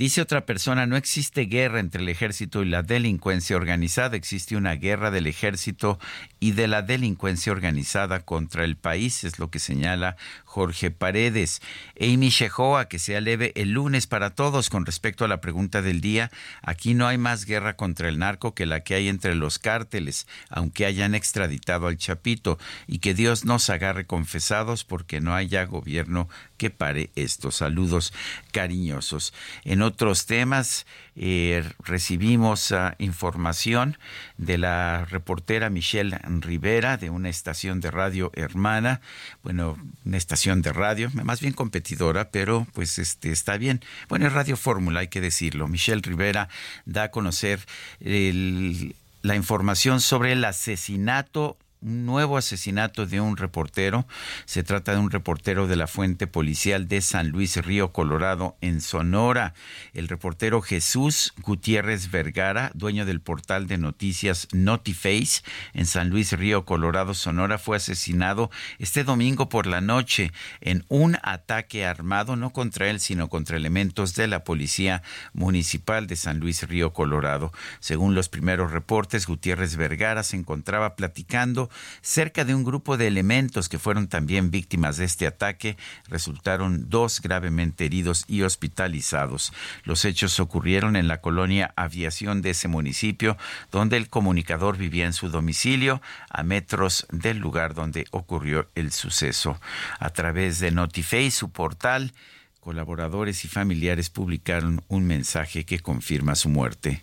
Dice 0.00 0.22
otra 0.22 0.46
persona, 0.46 0.86
no 0.86 0.96
existe 0.96 1.42
guerra 1.42 1.78
entre 1.78 2.00
el 2.00 2.08
ejército 2.08 2.62
y 2.62 2.64
la 2.64 2.82
delincuencia 2.82 3.54
organizada, 3.54 4.16
existe 4.16 4.56
una 4.56 4.72
guerra 4.76 5.10
del 5.10 5.26
ejército 5.26 5.98
y 6.38 6.52
de 6.52 6.68
la 6.68 6.80
delincuencia 6.80 7.52
organizada 7.52 8.20
contra 8.20 8.64
el 8.64 8.78
país, 8.78 9.24
es 9.24 9.38
lo 9.38 9.50
que 9.50 9.58
señala 9.58 10.16
Jorge 10.46 10.90
Paredes. 10.90 11.60
Amy 12.00 12.30
Shehoa, 12.30 12.88
que 12.88 12.98
sea 12.98 13.20
leve 13.20 13.52
el 13.56 13.72
lunes 13.72 14.06
para 14.06 14.30
todos 14.30 14.70
con 14.70 14.86
respecto 14.86 15.26
a 15.26 15.28
la 15.28 15.42
pregunta 15.42 15.82
del 15.82 16.00
día, 16.00 16.30
aquí 16.62 16.94
no 16.94 17.06
hay 17.06 17.18
más 17.18 17.44
guerra 17.44 17.76
contra 17.76 18.08
el 18.08 18.18
narco 18.18 18.54
que 18.54 18.64
la 18.64 18.80
que 18.80 18.94
hay 18.94 19.08
entre 19.08 19.34
los 19.34 19.58
cárteles, 19.58 20.26
aunque 20.48 20.86
hayan 20.86 21.14
extraditado 21.14 21.88
al 21.88 21.98
Chapito, 21.98 22.58
y 22.86 23.00
que 23.00 23.12
Dios 23.12 23.44
nos 23.44 23.68
agarre 23.68 24.06
confesados 24.06 24.82
porque 24.82 25.20
no 25.20 25.34
haya 25.34 25.66
gobierno 25.66 26.30
que 26.60 26.68
pare 26.68 27.08
estos 27.16 27.56
saludos 27.56 28.12
cariñosos. 28.52 29.32
En 29.64 29.80
otros 29.80 30.26
temas, 30.26 30.84
eh, 31.16 31.64
recibimos 31.82 32.70
ah, 32.72 32.96
información 32.98 33.96
de 34.36 34.58
la 34.58 35.06
reportera 35.06 35.70
Michelle 35.70 36.18
Rivera 36.40 36.98
de 36.98 37.08
una 37.08 37.30
estación 37.30 37.80
de 37.80 37.90
radio 37.90 38.30
hermana, 38.34 39.00
bueno, 39.42 39.78
una 40.04 40.18
estación 40.18 40.60
de 40.60 40.74
radio, 40.74 41.10
más 41.14 41.40
bien 41.40 41.54
competidora, 41.54 42.30
pero 42.30 42.66
pues 42.74 42.98
este 42.98 43.32
está 43.32 43.56
bien. 43.56 43.80
Bueno, 44.10 44.26
es 44.26 44.34
Radio 44.34 44.58
Fórmula, 44.58 45.00
hay 45.00 45.08
que 45.08 45.22
decirlo. 45.22 45.66
Michelle 45.66 46.02
Rivera 46.02 46.50
da 46.84 47.04
a 47.04 47.10
conocer 47.10 47.60
la 48.00 49.34
información 49.34 50.02
sobre 50.02 50.32
el 50.32 50.44
asesinato 50.44 51.56
un 51.82 52.04
nuevo 52.04 52.36
asesinato 52.36 53.06
de 53.06 53.20
un 53.20 53.36
reportero. 53.36 54.06
Se 54.44 54.62
trata 54.62 54.92
de 54.92 54.98
un 54.98 55.10
reportero 55.10 55.66
de 55.66 55.76
la 55.76 55.86
fuente 55.86 56.26
policial 56.26 56.88
de 56.88 57.00
San 57.00 57.30
Luis 57.30 57.56
Río 57.56 57.92
Colorado 57.92 58.56
en 58.60 58.80
Sonora. 58.80 59.54
El 59.94 60.08
reportero 60.08 60.60
Jesús 60.60 61.32
Gutiérrez 61.42 62.10
Vergara, 62.10 62.70
dueño 62.74 63.06
del 63.06 63.20
portal 63.20 63.66
de 63.66 63.78
noticias 63.78 64.48
Notiface 64.52 65.42
en 65.72 65.86
San 65.86 66.10
Luis 66.10 66.32
Río 66.32 66.64
Colorado, 66.64 67.14
Sonora, 67.14 67.58
fue 67.58 67.78
asesinado 67.78 68.50
este 68.78 69.04
domingo 69.04 69.48
por 69.48 69.66
la 69.66 69.80
noche 69.80 70.32
en 70.60 70.84
un 70.88 71.16
ataque 71.22 71.86
armado, 71.86 72.36
no 72.36 72.52
contra 72.52 72.90
él, 72.90 73.00
sino 73.00 73.28
contra 73.28 73.56
elementos 73.56 74.14
de 74.14 74.26
la 74.26 74.44
Policía 74.44 75.02
Municipal 75.32 76.06
de 76.06 76.16
San 76.16 76.40
Luis 76.40 76.62
Río 76.68 76.92
Colorado. 76.92 77.52
Según 77.80 78.14
los 78.14 78.28
primeros 78.28 78.70
reportes, 78.70 79.26
Gutiérrez 79.26 79.76
Vergara 79.76 80.22
se 80.22 80.36
encontraba 80.36 80.96
platicando 80.96 81.69
cerca 82.02 82.44
de 82.44 82.54
un 82.54 82.64
grupo 82.64 82.96
de 82.96 83.06
elementos 83.06 83.68
que 83.68 83.78
fueron 83.78 84.08
también 84.08 84.50
víctimas 84.50 84.96
de 84.96 85.04
este 85.04 85.26
ataque. 85.26 85.76
Resultaron 86.08 86.88
dos 86.88 87.20
gravemente 87.20 87.84
heridos 87.84 88.24
y 88.28 88.42
hospitalizados. 88.42 89.52
Los 89.84 90.04
hechos 90.04 90.40
ocurrieron 90.40 90.96
en 90.96 91.08
la 91.08 91.20
colonia 91.20 91.72
Aviación 91.76 92.42
de 92.42 92.50
ese 92.50 92.68
municipio, 92.68 93.36
donde 93.70 93.96
el 93.96 94.08
comunicador 94.08 94.76
vivía 94.76 95.06
en 95.06 95.12
su 95.12 95.28
domicilio, 95.28 96.00
a 96.28 96.42
metros 96.42 97.06
del 97.10 97.38
lugar 97.38 97.74
donde 97.74 98.06
ocurrió 98.10 98.68
el 98.74 98.92
suceso. 98.92 99.60
A 99.98 100.10
través 100.10 100.58
de 100.60 100.70
Notiface, 100.70 101.30
su 101.30 101.50
portal, 101.50 102.12
colaboradores 102.60 103.44
y 103.44 103.48
familiares 103.48 104.10
publicaron 104.10 104.82
un 104.88 105.06
mensaje 105.06 105.64
que 105.64 105.80
confirma 105.80 106.34
su 106.34 106.48
muerte. 106.48 107.02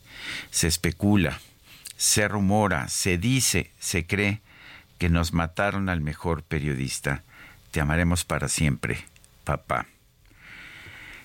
Se 0.51 0.67
especula, 0.67 1.39
se 1.97 2.27
rumora, 2.27 2.87
se 2.87 3.17
dice, 3.17 3.71
se 3.79 4.05
cree 4.05 4.41
que 4.97 5.09
nos 5.09 5.33
mataron 5.33 5.89
al 5.89 6.01
mejor 6.01 6.43
periodista. 6.43 7.23
Te 7.71 7.81
amaremos 7.81 8.25
para 8.25 8.47
siempre, 8.47 8.99
papá. 9.43 9.87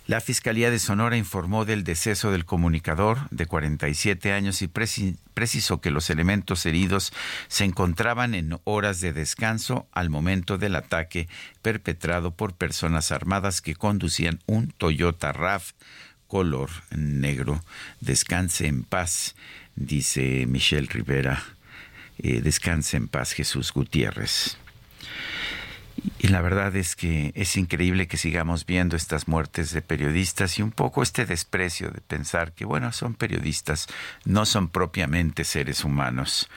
La 0.08 0.20
Fiscalía 0.20 0.70
de 0.72 0.80
Sonora 0.80 1.16
informó 1.16 1.64
del 1.64 1.85
deceso 1.85 2.32
del 2.32 2.44
comunicador 2.44 3.18
de 3.30 3.46
47 3.46 4.32
años 4.32 4.61
y 4.61 4.68
precisó 4.68 5.80
que 5.80 5.92
los 5.92 6.11
elementos 6.11 6.66
heridos 6.66 7.12
se 7.46 7.64
encontraban 7.64 8.35
en 8.35 8.58
horas 8.64 9.00
de 9.00 9.12
descanso 9.12 9.87
al 9.92 10.11
momento 10.11 10.58
del 10.58 10.74
ataque 10.74 11.28
perpetrado 11.62 12.32
por 12.32 12.54
personas 12.54 13.12
armadas 13.12 13.61
que 13.61 13.76
conducían 13.76 14.40
un 14.46 14.72
Toyota 14.72 15.32
RAV 15.32 15.62
color 16.26 16.70
negro. 16.90 17.62
Descanse 18.00 18.66
en 18.66 18.82
paz, 18.82 19.37
dice 19.76 20.46
Michelle 20.48 20.88
Rivera 20.90 21.42
eh, 22.18 22.40
descanse 22.40 22.96
en 22.96 23.09
paz 23.09 23.33
Jesús 23.33 23.72
Gutiérrez. 23.72 24.59
Y 26.18 26.29
la 26.29 26.40
verdad 26.40 26.75
es 26.75 26.96
que 26.96 27.33
es 27.35 27.57
increíble 27.57 28.09
que 28.09 28.16
sigamos 28.16 28.66
viendo 28.66 28.96
estas 28.96 29.29
muertes 29.29 29.72
de 29.72 29.83
periodistas 29.83 30.59
y 30.59 30.62
un 30.62 30.72
poco 30.72 31.03
este 31.03 31.27
desprecio 31.27 31.90
de 31.90 32.01
pensar 32.01 32.53
que, 32.53 32.64
bueno, 32.64 32.92
son 32.92 33.14
periodistas, 33.14 33.87
no 34.25 34.46
son 34.46 34.68
propiamente 34.68 35.44
seres 35.44 35.85
humanos. 35.85 36.48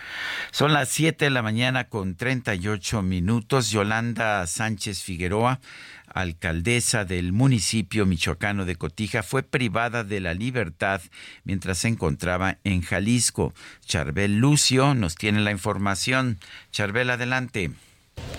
Son 0.52 0.74
las 0.74 0.90
7 0.90 1.26
de 1.26 1.32
la 1.32 1.42
mañana 1.42 1.90
con 1.90 2.16
38 2.16 3.02
minutos. 3.02 3.70
Yolanda 3.70 4.48
Sánchez 4.48 5.04
Figueroa 5.04 5.60
alcaldesa 6.16 7.04
del 7.04 7.34
municipio 7.34 8.06
michoacano 8.06 8.66
de 8.66 8.78
Cotija, 8.78 9.22
fue 9.22 9.44
privada 9.44 10.04
de 10.04 10.22
la 10.22 10.34
libertad 10.34 11.02
mientras 11.44 11.80
se 11.80 11.90
encontraba 11.90 12.58
en 12.64 12.82
Jalisco. 12.82 13.54
Charbel 13.86 14.38
Lucio 14.38 14.96
nos 14.96 15.16
tiene 15.16 15.42
la 15.42 15.52
información. 15.52 16.40
Charbel, 16.72 17.10
adelante. 17.10 17.72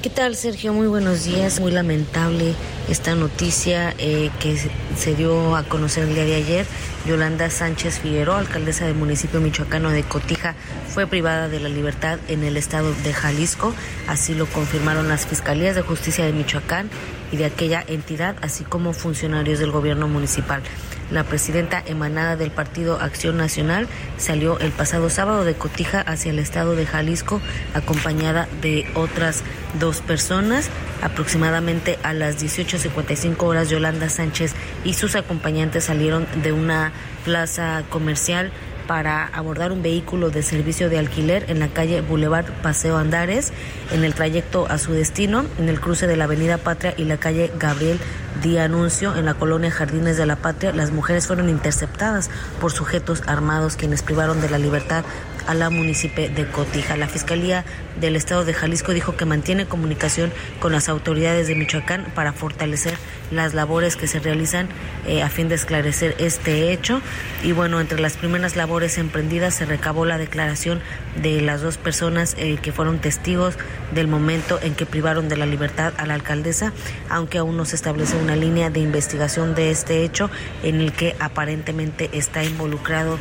¿Qué 0.03 0.09
tal, 0.09 0.37
Sergio? 0.37 0.73
Muy 0.73 0.87
buenos 0.87 1.25
días. 1.25 1.61
Muy 1.61 1.71
lamentable 1.71 2.55
esta 2.89 3.15
noticia 3.15 3.95
eh, 3.99 4.31
que 4.41 4.57
se 4.97 5.15
dio 5.15 5.55
a 5.55 5.65
conocer 5.65 6.05
el 6.05 6.15
día 6.15 6.25
de 6.25 6.35
ayer. 6.37 6.67
Yolanda 7.07 7.51
Sánchez 7.51 8.01
Figueroa, 8.01 8.39
alcaldesa 8.39 8.87
del 8.87 8.95
municipio 8.95 9.41
michoacano 9.41 9.91
de 9.91 10.03
Cotija, 10.03 10.55
fue 10.89 11.07
privada 11.07 11.49
de 11.49 11.61
la 11.61 11.69
libertad 11.69 12.19
en 12.29 12.43
el 12.43 12.57
estado 12.57 12.95
de 12.95 13.13
Jalisco. 13.13 13.75
Así 14.07 14.35
lo 14.35 14.47
confirmaron 14.47 15.09
las 15.09 15.27
fiscalías 15.27 15.75
de 15.75 15.83
justicia 15.83 16.25
de 16.25 16.33
Michoacán 16.33 16.89
y 17.33 17.37
de 17.37 17.47
aquella 17.47 17.85
entidad, 17.87 18.37
así 18.43 18.65
como 18.65 18.93
funcionarios 18.93 19.59
del 19.59 19.71
gobierno 19.71 20.09
municipal. 20.09 20.63
La 21.11 21.23
presidenta 21.23 21.81
emanada 21.87 22.35
del 22.35 22.51
Partido 22.51 22.99
Acción 23.01 23.37
Nacional 23.37 23.87
salió 24.17 24.59
el 24.59 24.73
pasado 24.73 25.09
sábado 25.09 25.45
de 25.45 25.55
Cotija 25.55 26.01
hacia 26.01 26.33
el 26.33 26.41
estado 26.41 26.75
de 26.75 26.85
Jalisco 26.85 27.41
acompañada 27.75 28.49
de 28.61 28.91
otras 28.95 29.45
dos 29.79 30.01
personas. 30.01 30.69
Aproximadamente 31.03 31.99
a 32.03 32.13
las 32.13 32.43
18.55 32.43 33.41
horas 33.45 33.71
Yolanda 33.71 34.09
Sánchez 34.09 34.55
y 34.85 34.95
sus 34.95 35.15
acompañantes 35.15 35.85
salieron 35.85 36.27
de 36.43 36.51
una 36.51 36.93
plaza 37.25 37.85
comercial 37.89 38.51
para 38.87 39.27
abordar 39.27 39.73
un 39.73 39.83
vehículo 39.83 40.31
de 40.31 40.43
servicio 40.43 40.89
de 40.89 40.99
alquiler 40.99 41.47
en 41.49 41.59
la 41.59 41.69
calle 41.69 42.01
Boulevard 42.01 42.47
Paseo 42.63 42.97
Andares, 42.97 43.53
en 43.93 44.05
el 44.05 44.15
trayecto 44.15 44.67
a 44.69 44.79
su 44.79 44.93
destino, 44.93 45.45
en 45.59 45.69
el 45.69 45.81
cruce 45.81 46.07
de 46.07 46.17
la 46.17 46.25
Avenida 46.25 46.59
Patria 46.59 46.95
y 46.97 47.05
la 47.05 47.17
calle 47.17 47.51
Gabriel 47.59 47.99
Di 48.43 48.59
Anuncio, 48.59 49.17
en 49.17 49.25
la 49.25 49.35
colonia 49.35 49.71
Jardines 49.71 50.17
de 50.17 50.27
la 50.27 50.37
Patria, 50.37 50.73
las 50.73 50.91
mujeres 50.91 51.27
fueron 51.27 51.49
interceptadas 51.49 52.31
por 52.61 52.73
sujetos 52.73 53.23
armados 53.27 53.77
quienes 53.77 54.03
privaron 54.03 54.41
de 54.41 54.51
la 54.51 54.59
libertad 54.59 55.05
a 55.47 55.55
la 55.55 55.71
municipio 55.71 56.29
de 56.29 56.47
Cotija. 56.47 56.97
La 56.97 57.09
Fiscalía 57.09 57.65
del 58.01 58.17
Estado 58.17 58.45
de 58.45 58.53
Jalisco 58.53 58.93
dijo 58.93 59.17
que 59.17 59.25
mantiene 59.25 59.67
comunicación 59.67 60.33
con 60.61 60.73
las 60.73 60.89
autoridades 60.89 61.49
de 61.49 61.55
Michoacán 61.55 62.07
para 62.15 62.33
fortalecer 62.33 62.95
las 63.31 63.55
labores 63.55 63.97
que 63.97 64.07
se 64.07 64.19
realizan 64.19 64.69
eh, 65.07 65.23
a 65.23 65.29
fin 65.29 65.49
de 65.49 65.55
esclarecer 65.55 66.15
este 66.19 66.73
hecho. 66.73 67.01
Y 67.43 67.53
bueno, 67.53 67.81
entre 67.81 68.01
las 68.01 68.17
primeras 68.17 68.57
labores 68.57 68.99
emprendidas 68.99 69.55
se 69.55 69.67
recabó 69.67 70.05
la 70.05 70.19
declaración 70.19 70.81
de 71.23 71.41
las 71.41 71.63
dos 71.63 71.77
personas 71.77 72.35
eh, 72.39 72.59
que 72.61 72.73
fueron 72.73 72.99
testigos 72.99 73.57
del 73.95 74.09
momento 74.09 74.59
en 74.63 74.75
que 74.75 74.87
privaron 74.87 75.29
de 75.29 75.37
la 75.37 75.47
libertad 75.47 75.93
a 75.97 76.07
la 76.07 76.15
alcaldesa, 76.15 76.73
aunque 77.09 77.39
aún 77.39 77.57
no 77.57 77.65
se 77.65 77.77
establece 77.77 78.17
una 78.17 78.37
línea 78.37 78.71
de 78.71 78.81
investigación 78.81 79.55
de 79.55 79.71
este 79.71 80.05
hecho 80.05 80.31
en 80.63 80.81
el 80.81 80.93
que 80.93 81.17
aparentemente 81.21 82.11
está 82.13 82.45
involucrado 82.45 83.19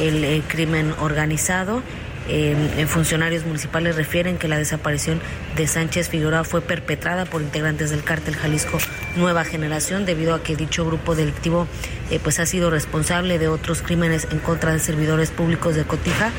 el, 0.00 0.24
el 0.24 0.42
crimen 0.42 0.94
organizado. 1.00 1.82
Eh, 2.28 2.86
funcionarios 2.88 3.44
municipales 3.44 3.96
refieren 3.96 4.38
que 4.38 4.46
la 4.46 4.56
desaparición 4.56 5.20
de 5.56 5.66
Sánchez 5.66 6.08
Figueroa 6.08 6.44
fue 6.44 6.60
perpetrada 6.60 7.24
por 7.24 7.42
integrantes 7.42 7.90
del 7.90 8.04
cártel 8.04 8.36
Jalisco 8.36 8.78
Nueva 9.16 9.44
Generación 9.44 10.06
debido 10.06 10.34
a 10.34 10.42
que 10.42 10.54
dicho 10.54 10.86
grupo 10.86 11.16
delictivo 11.16 11.66
eh, 12.10 12.20
pues 12.22 12.38
ha 12.38 12.46
sido 12.46 12.70
responsable 12.70 13.38
de 13.38 13.48
otros 13.48 13.82
crímenes 13.82 14.28
en 14.30 14.38
contra 14.38 14.72
de 14.72 14.78
servidores 14.78 15.30
públicos 15.30 15.74
de 15.74 15.84
Cotija 15.84 16.30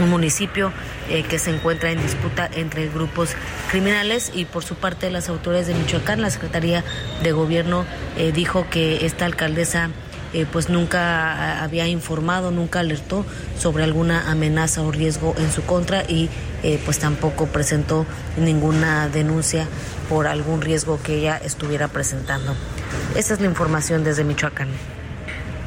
un 0.00 0.10
municipio 0.10 0.70
eh, 1.08 1.24
que 1.24 1.40
se 1.40 1.50
encuentra 1.50 1.90
en 1.90 2.00
disputa 2.00 2.48
entre 2.54 2.88
grupos 2.88 3.30
criminales. 3.68 4.30
Y 4.32 4.44
por 4.44 4.62
su 4.62 4.76
parte 4.76 5.10
las 5.10 5.28
autoridades 5.28 5.66
de 5.66 5.74
Michoacán, 5.74 6.22
la 6.22 6.30
Secretaría 6.30 6.84
de 7.24 7.32
Gobierno 7.32 7.84
dijo 8.32 8.66
que 8.70 9.06
esta 9.06 9.24
alcaldesa 9.24 9.90
eh, 10.32 10.46
pues 10.50 10.68
nunca 10.68 11.62
había 11.62 11.86
informado, 11.86 12.50
nunca 12.50 12.80
alertó 12.80 13.24
sobre 13.58 13.84
alguna 13.84 14.30
amenaza 14.30 14.82
o 14.82 14.90
riesgo 14.90 15.34
en 15.38 15.50
su 15.50 15.62
contra 15.62 16.02
y 16.02 16.28
eh, 16.62 16.80
pues 16.84 16.98
tampoco 16.98 17.46
presentó 17.46 18.06
ninguna 18.36 19.08
denuncia 19.08 19.66
por 20.08 20.26
algún 20.26 20.60
riesgo 20.60 21.00
que 21.02 21.16
ella 21.16 21.36
estuviera 21.38 21.88
presentando. 21.88 22.54
Esa 23.16 23.34
es 23.34 23.40
la 23.40 23.46
información 23.46 24.04
desde 24.04 24.24
Michoacán. 24.24 24.68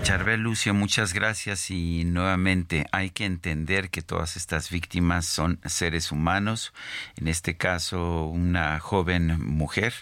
Charbel 0.03 0.41
Lucio, 0.41 0.73
muchas 0.73 1.13
gracias 1.13 1.69
y 1.69 2.05
nuevamente 2.05 2.87
hay 2.91 3.11
que 3.11 3.25
entender 3.25 3.91
que 3.91 4.01
todas 4.01 4.35
estas 4.35 4.71
víctimas 4.71 5.27
son 5.27 5.59
seres 5.63 6.11
humanos, 6.11 6.73
en 7.17 7.27
este 7.27 7.55
caso 7.55 8.25
una 8.25 8.79
joven 8.79 9.39
mujer, 9.39 9.93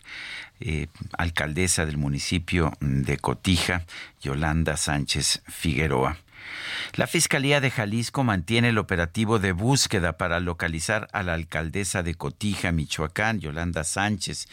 eh, 0.60 0.88
alcaldesa 1.18 1.86
del 1.86 1.98
municipio 1.98 2.74
de 2.80 3.18
Cotija, 3.18 3.86
Yolanda 4.22 4.78
Sánchez 4.78 5.42
Figueroa. 5.48 6.18
La 6.96 7.08
Fiscalía 7.08 7.62
de 7.62 7.72
Jalisco 7.72 8.24
mantiene 8.24 8.70
el 8.70 8.78
operativo 8.78 9.40
de 9.40 9.52
búsqueda 9.52 10.18
para 10.18 10.40
localizar 10.40 11.08
a 11.14 11.24
la 11.24 11.34
alcaldesa 11.34 12.04
de 12.04 12.16
Cotija, 12.16 12.72
Michoacán, 12.72 13.40
Yolanda 13.40 13.84
Sánchez, 13.84 14.48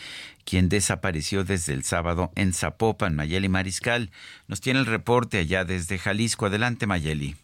quien 0.44 0.68
desapareció 0.68 1.44
desde 1.44 1.72
el 1.72 1.84
sábado 1.84 2.30
en 2.34 2.52
Zapopan, 2.52 3.16
Mayeli 3.16 3.48
Mariscal. 3.48 4.10
Nos 4.48 4.60
tiene 4.60 4.80
el 4.80 4.86
reporte 4.86 5.38
allá 5.38 5.64
desde 5.64 5.98
Jalisco. 5.98 6.46
Adelante, 6.46 6.86
Mayeli. 6.86 7.36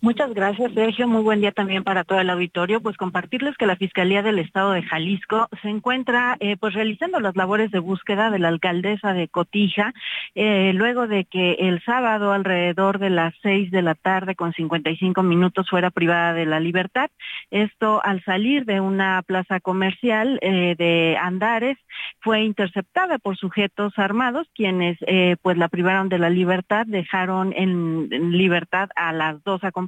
Muchas 0.00 0.32
gracias, 0.32 0.72
Sergio. 0.74 1.08
Muy 1.08 1.22
buen 1.22 1.40
día 1.40 1.50
también 1.50 1.82
para 1.82 2.04
todo 2.04 2.20
el 2.20 2.30
auditorio. 2.30 2.80
Pues 2.80 2.96
compartirles 2.96 3.56
que 3.56 3.66
la 3.66 3.74
Fiscalía 3.74 4.22
del 4.22 4.38
Estado 4.38 4.70
de 4.70 4.84
Jalisco 4.84 5.48
se 5.60 5.68
encuentra 5.68 6.36
eh, 6.38 6.56
pues 6.56 6.74
realizando 6.74 7.18
las 7.18 7.34
labores 7.34 7.72
de 7.72 7.80
búsqueda 7.80 8.30
de 8.30 8.38
la 8.38 8.46
alcaldesa 8.46 9.12
de 9.12 9.26
Cotija, 9.26 9.92
eh, 10.36 10.70
luego 10.72 11.08
de 11.08 11.24
que 11.24 11.54
el 11.54 11.82
sábado 11.82 12.30
alrededor 12.30 13.00
de 13.00 13.10
las 13.10 13.34
seis 13.42 13.72
de 13.72 13.82
la 13.82 13.96
tarde 13.96 14.36
con 14.36 14.52
55 14.52 15.20
minutos 15.24 15.68
fuera 15.68 15.90
privada 15.90 16.32
de 16.32 16.46
la 16.46 16.60
libertad. 16.60 17.10
Esto 17.50 18.00
al 18.04 18.22
salir 18.22 18.66
de 18.66 18.80
una 18.80 19.22
plaza 19.22 19.58
comercial 19.58 20.38
eh, 20.42 20.76
de 20.78 21.16
Andares 21.20 21.76
fue 22.20 22.42
interceptada 22.42 23.18
por 23.18 23.36
sujetos 23.36 23.94
armados 23.96 24.46
quienes 24.54 24.96
pues 25.42 25.56
la 25.56 25.68
privaron 25.68 26.08
de 26.08 26.18
la 26.18 26.30
libertad, 26.30 26.86
dejaron 26.86 27.52
en, 27.56 28.08
en 28.12 28.30
libertad 28.30 28.90
a 28.94 29.12
las 29.12 29.42
dos 29.42 29.64
acompañantes 29.64 29.87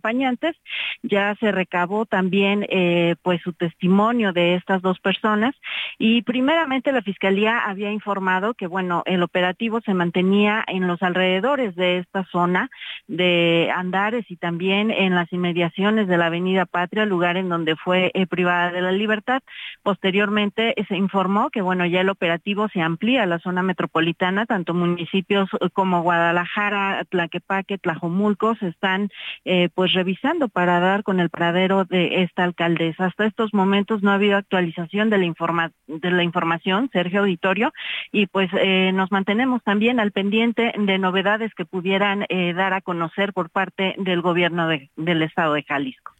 Ya 1.02 1.34
se 1.36 1.52
recabó 1.52 2.06
también 2.06 2.66
eh, 2.68 3.16
pues 3.22 3.40
su 3.42 3.52
testimonio 3.52 4.32
de 4.32 4.54
estas 4.54 4.82
dos 4.82 4.98
personas 5.00 5.54
y 5.98 6.22
primeramente 6.22 6.92
la 6.92 7.02
fiscalía 7.02 7.58
había 7.58 7.90
informado 7.92 8.54
que 8.54 8.66
bueno 8.66 9.02
el 9.06 9.22
operativo 9.22 9.80
se 9.80 9.94
mantenía 9.94 10.64
en 10.66 10.86
los 10.86 11.02
alrededores 11.02 11.74
de 11.74 11.98
esta 11.98 12.24
zona 12.24 12.70
de 13.06 13.72
Andares 13.74 14.24
y 14.30 14.36
también 14.36 14.90
en 14.90 15.14
las 15.14 15.32
inmediaciones 15.32 16.08
de 16.08 16.16
la 16.16 16.26
Avenida 16.26 16.66
Patria, 16.66 17.04
lugar 17.04 17.36
en 17.36 17.48
donde 17.48 17.76
fue 17.76 18.10
eh, 18.14 18.26
privada 18.26 18.70
de 18.70 18.80
la 18.80 18.92
libertad. 18.92 19.42
Posteriormente 19.82 20.74
se 20.88 20.96
informó 20.96 21.50
que 21.50 21.62
bueno 21.62 21.86
ya 21.86 22.00
el 22.00 22.08
operativo 22.08 22.68
se 22.68 22.80
amplía 22.80 23.22
a 23.22 23.26
la 23.26 23.38
zona 23.38 23.62
metropolitana, 23.62 24.46
tanto 24.46 24.74
municipios 24.74 25.48
como 25.72 26.02
Guadalajara, 26.02 27.04
Tlaquepaque, 27.08 27.78
Tlajomulco 27.78 28.54
se 28.56 28.68
están 28.68 29.10
eh, 29.44 29.68
pues 29.74 29.89
pues, 29.90 29.94
revisando 29.94 30.48
para 30.48 30.80
dar 30.80 31.02
con 31.02 31.20
el 31.20 31.30
paradero 31.30 31.84
de 31.84 32.22
esta 32.22 32.44
alcaldesa. 32.44 33.06
Hasta 33.06 33.26
estos 33.26 33.52
momentos 33.52 34.02
no 34.02 34.10
ha 34.10 34.14
habido 34.14 34.36
actualización 34.36 35.10
de 35.10 35.18
la, 35.18 35.24
informa 35.24 35.72
de 35.86 36.10
la 36.10 36.22
información, 36.22 36.90
Sergio 36.92 37.20
Auditorio, 37.20 37.72
y 38.12 38.26
pues 38.26 38.50
eh, 38.60 38.92
nos 38.92 39.10
mantenemos 39.10 39.62
también 39.62 40.00
al 40.00 40.12
pendiente 40.12 40.72
de 40.76 40.98
novedades 40.98 41.52
que 41.54 41.64
pudieran 41.64 42.24
eh, 42.28 42.52
dar 42.54 42.72
a 42.72 42.80
conocer 42.80 43.32
por 43.32 43.50
parte 43.50 43.94
del 43.98 44.20
gobierno 44.20 44.68
del 44.68 45.22
estado 45.22 45.54
de 45.54 45.62
Jalisco. 45.64 46.12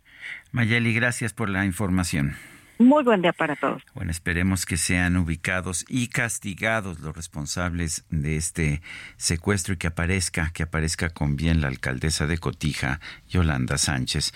Mayeli, 0.53 0.93
gracias 0.93 1.33
por 1.33 1.49
la 1.49 1.65
información. 1.65 2.35
Muy 2.81 3.05
buen 3.05 3.21
día 3.21 3.35
para 3.35 3.57
todos. 3.57 3.83
Bueno, 3.93 4.11
esperemos 4.11 4.65
que 4.65 4.79
sean 4.79 5.19
ubicados 5.19 5.85
y 5.87 6.09
castigados 6.09 7.01
los 7.01 7.15
responsables 7.15 8.07
de 8.09 8.37
este 8.37 8.81
secuestro 9.19 9.75
y 9.75 9.77
que 9.77 9.89
aparezca, 9.89 10.51
que 10.55 10.63
aparezca 10.63 11.11
con 11.11 11.37
bien 11.37 11.61
la 11.61 11.69
alcaldesa 11.69 12.27
de 12.27 12.39
Cotija, 12.39 12.99
Yolanda 13.29 13.77
Sánchez. 13.77 14.33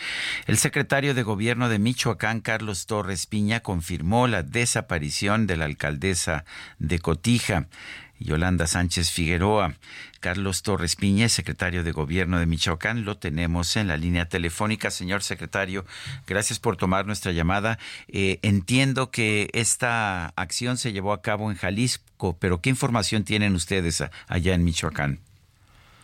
El 0.46 0.58
secretario 0.58 1.14
de 1.14 1.22
Gobierno 1.22 1.70
de 1.70 1.78
Michoacán, 1.78 2.42
Carlos 2.42 2.84
Torres 2.84 3.26
Piña, 3.26 3.60
confirmó 3.60 4.28
la 4.28 4.42
desaparición 4.42 5.46
de 5.46 5.56
la 5.56 5.64
alcaldesa 5.64 6.44
de 6.78 6.98
Cotija. 6.98 7.68
Yolanda 8.18 8.66
Sánchez 8.66 9.10
Figueroa. 9.10 9.74
Carlos 10.20 10.62
Torres 10.62 10.96
Piña, 10.96 11.28
secretario 11.28 11.84
de 11.84 11.92
Gobierno 11.92 12.38
de 12.38 12.46
Michoacán, 12.46 13.04
lo 13.04 13.18
tenemos 13.18 13.76
en 13.76 13.88
la 13.88 13.96
línea 13.96 14.26
telefónica. 14.26 14.90
Señor 14.90 15.22
secretario, 15.22 15.84
gracias 16.26 16.58
por 16.58 16.76
tomar 16.76 17.06
nuestra 17.06 17.32
llamada. 17.32 17.78
Eh, 18.08 18.38
entiendo 18.42 19.10
que 19.10 19.50
esta 19.52 20.28
acción 20.36 20.78
se 20.78 20.92
llevó 20.92 21.12
a 21.12 21.20
cabo 21.20 21.50
en 21.50 21.56
Jalisco, 21.56 22.36
pero 22.40 22.62
¿qué 22.62 22.70
información 22.70 23.24
tienen 23.24 23.54
ustedes 23.54 24.02
allá 24.28 24.54
en 24.54 24.64
Michoacán? 24.64 25.18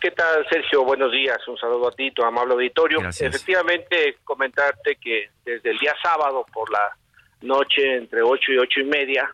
¿Qué 0.01 0.09
tal, 0.09 0.47
Sergio? 0.49 0.83
Buenos 0.83 1.11
días. 1.11 1.37
Un 1.47 1.57
saludo 1.57 1.87
a 1.87 1.91
ti, 1.91 2.09
tu 2.11 2.23
amable 2.23 2.53
auditorio. 2.53 3.07
Efectivamente, 3.07 4.17
comentarte 4.23 4.95
que 4.95 5.29
desde 5.45 5.69
el 5.69 5.77
día 5.77 5.95
sábado 6.01 6.43
por 6.51 6.71
la 6.71 6.97
noche, 7.41 7.97
entre 7.97 8.23
ocho 8.23 8.51
y 8.51 8.57
ocho 8.57 8.79
y 8.79 8.85
media, 8.85 9.31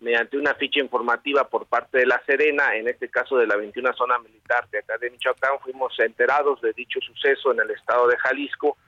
mediante 0.00 0.38
una 0.38 0.54
ficha 0.54 0.80
informativa 0.80 1.48
por 1.48 1.66
parte 1.66 1.98
de 1.98 2.06
la 2.06 2.20
Serena, 2.24 2.74
en 2.74 2.88
este 2.88 3.08
caso 3.08 3.36
de 3.36 3.46
la 3.46 3.56
21 3.56 3.92
Zona 3.94 4.18
Militar 4.18 4.66
de 4.70 4.78
acá 4.78 4.96
de 4.98 5.10
Michoacán, 5.10 5.60
fuimos 5.62 5.98
enterados 6.00 6.60
de 6.62 6.72
dicho 6.72 7.00
suceso 7.00 7.52
en 7.52 7.60
el 7.60 7.70
estado 7.70 8.08
de 8.08 8.16
Jalisco, 8.18 8.78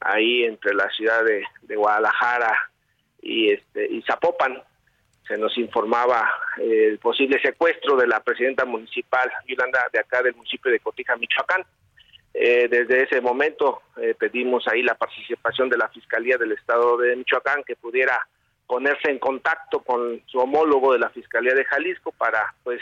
ahí 0.00 0.44
entre 0.44 0.74
la 0.74 0.88
ciudad 0.90 1.24
de, 1.24 1.44
Guadalajara 1.76 2.56
y, 3.20 3.50
este, 3.50 3.86
y 3.90 4.02
Zapopan. 4.02 4.62
Se 5.26 5.36
nos 5.38 5.56
informaba 5.58 6.28
eh, 6.58 6.86
el 6.88 6.98
posible 6.98 7.40
secuestro 7.40 7.96
de 7.96 8.06
la 8.06 8.20
presidenta 8.20 8.64
municipal 8.64 9.30
Yolanda 9.46 9.86
de 9.92 10.00
acá 10.00 10.22
del 10.22 10.34
municipio 10.34 10.70
de 10.72 10.80
Cotija, 10.80 11.16
Michoacán. 11.16 11.64
Eh, 12.32 12.68
desde 12.68 13.04
ese 13.04 13.20
momento 13.20 13.82
eh, 13.96 14.14
pedimos 14.18 14.66
ahí 14.68 14.82
la 14.82 14.94
participación 14.94 15.68
de 15.68 15.76
la 15.76 15.88
Fiscalía 15.88 16.36
del 16.36 16.52
Estado 16.52 16.96
de 16.96 17.16
Michoacán 17.16 17.64
que 17.64 17.76
pudiera 17.76 18.26
ponerse 18.70 19.10
en 19.10 19.18
contacto 19.18 19.80
con 19.80 20.22
su 20.26 20.38
homólogo 20.38 20.92
de 20.92 21.00
la 21.00 21.10
Fiscalía 21.10 21.54
de 21.54 21.64
Jalisco 21.64 22.12
para 22.12 22.54
pues 22.62 22.80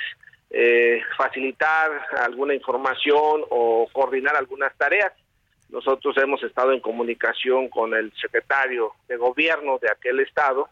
eh, 0.51 1.01
facilitar 1.17 1.91
alguna 2.19 2.53
información 2.53 3.43
o 3.49 3.89
coordinar 3.91 4.37
algunas 4.37 4.77
tareas. 4.77 5.15
Nosotros 5.71 6.15
hemos 6.19 6.43
estado 6.43 6.73
en 6.73 6.81
comunicación 6.81 7.71
con 7.71 7.95
el 7.95 8.13
secretario 8.21 8.93
de 9.09 9.17
gobierno 9.17 9.79
de 9.79 9.91
aquel 9.91 10.21
estado 10.21 10.69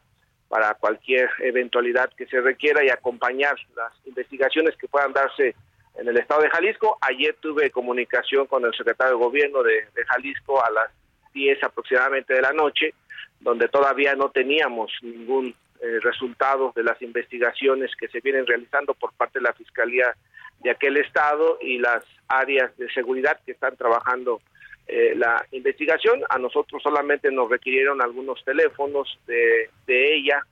para 0.48 0.74
cualquier 0.74 1.30
eventualidad 1.38 2.12
que 2.12 2.26
se 2.26 2.42
requiera 2.42 2.84
y 2.84 2.90
acompañar 2.90 3.56
las 3.74 3.92
investigaciones 4.04 4.76
que 4.76 4.86
puedan 4.86 5.14
darse 5.14 5.54
en 5.94 6.08
el 6.08 6.18
estado 6.18 6.42
de 6.42 6.50
Jalisco. 6.50 6.98
Ayer 7.00 7.34
tuve 7.40 7.70
comunicación 7.70 8.46
con 8.46 8.66
el 8.66 8.74
secretario 8.74 9.16
de 9.16 9.24
gobierno 9.24 9.62
de, 9.62 9.86
Jalisco 10.08 10.62
a 10.62 10.70
las 10.70 10.90
10 11.36 11.62
aproximadamente 11.62 12.32
de 12.32 12.40
la 12.40 12.52
noche, 12.52 12.94
donde 13.40 13.68
todavía 13.68 14.14
no 14.16 14.30
teníamos 14.30 14.90
ningún 15.02 15.54
eh, 15.82 16.00
resultado 16.00 16.72
de 16.74 16.82
las 16.82 17.00
investigaciones 17.02 17.94
que 17.94 18.08
se 18.08 18.20
vienen 18.20 18.46
realizando 18.46 18.94
por 18.94 19.12
parte 19.12 19.38
de 19.38 19.42
la 19.42 19.52
Fiscalía 19.52 20.16
de 20.60 20.70
aquel 20.70 20.96
estado 20.96 21.58
y 21.60 21.78
las 21.78 22.02
áreas 22.28 22.74
de 22.78 22.90
seguridad 22.92 23.38
que 23.44 23.52
están 23.52 23.76
trabajando 23.76 24.40
eh, 24.86 25.12
la 25.14 25.44
investigación. 25.52 26.22
A 26.30 26.38
nosotros 26.38 26.82
solamente 26.82 27.30
nos 27.30 27.50
requirieron 27.50 28.00
algunos 28.00 28.42
teléfonos 28.42 29.18
de, 29.26 29.68
de 29.86 30.16
ella, 30.16 30.42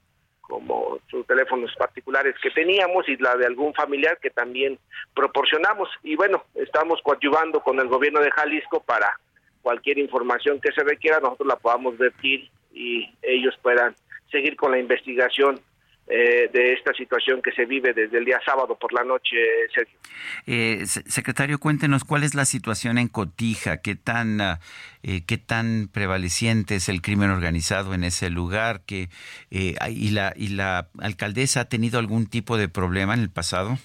como 0.43 0.99
sus 1.11 1.27
teléfonos 1.27 1.75
particulares 1.79 2.35
que 2.43 2.51
teníamos 2.51 3.09
y 3.09 3.17
la 3.17 3.35
de 3.37 3.47
algún 3.47 3.73
familiar 3.73 4.19
que 4.21 4.29
también 4.29 4.79
proporcionamos. 5.15 5.89
Y 6.03 6.17
bueno, 6.17 6.45
estamos 6.55 7.01
coadyuvando 7.03 7.61
con 7.61 7.81
el 7.81 7.89
gobierno 7.89 8.21
de 8.21 8.31
Jalisco 8.31 8.83
para 8.83 9.19
cualquier 9.65 9.99
información 9.99 10.61
que 10.61 10.71
se 10.73 10.85
requiera, 10.85 11.19
nosotros 11.19 11.49
la 11.49 11.57
podamos 11.57 11.97
vertir 11.97 12.51
y 12.73 13.11
ellos 13.23 13.55
puedan 13.63 13.97
seguir 14.31 14.57
con 14.57 14.71
la 14.71 14.79
investigación 14.79 15.59
eh, 16.07 16.51
de 16.53 16.75
esta 16.75 16.93
situación 16.93 17.41
que 17.41 17.51
se 17.53 17.65
vive 17.65 17.95
desde 17.95 18.19
el 18.19 18.27
día 18.27 18.39
sábado 18.45 18.77
por 18.79 18.93
la 18.93 19.05
noche, 19.05 19.37
Sergio. 19.75 19.99
Eh, 20.47 20.85
secretario, 20.85 21.59
cuéntenos 21.59 22.05
cuál 22.05 22.25
es 22.25 22.35
la 22.35 22.45
situación 22.45 22.99
en 22.99 23.09
Cotija, 23.09 23.79
qué 23.79 23.95
tan, 23.95 24.39
ah, 24.43 24.61
eh, 25.03 25.23
qué 25.27 25.39
tan 25.39 25.89
prevaleciente 25.91 26.75
es 26.75 26.91
el 26.91 27.01
crimen 27.01 27.31
organizado 27.31 27.95
en 27.95 28.05
ese 28.05 28.29
lugar, 28.29 28.83
que, 28.85 29.09
y, 29.49 30.11
la, 30.11 30.35
y 30.37 30.49
la 30.49 30.89
alcaldesa 31.01 31.61
ha 31.61 31.69
tenido 31.71 31.99
algún 31.99 32.27
tipo 32.27 32.59
de 32.59 32.69
problema 32.69 33.15
en 33.15 33.21
el 33.21 33.31
pasado. 33.31 33.79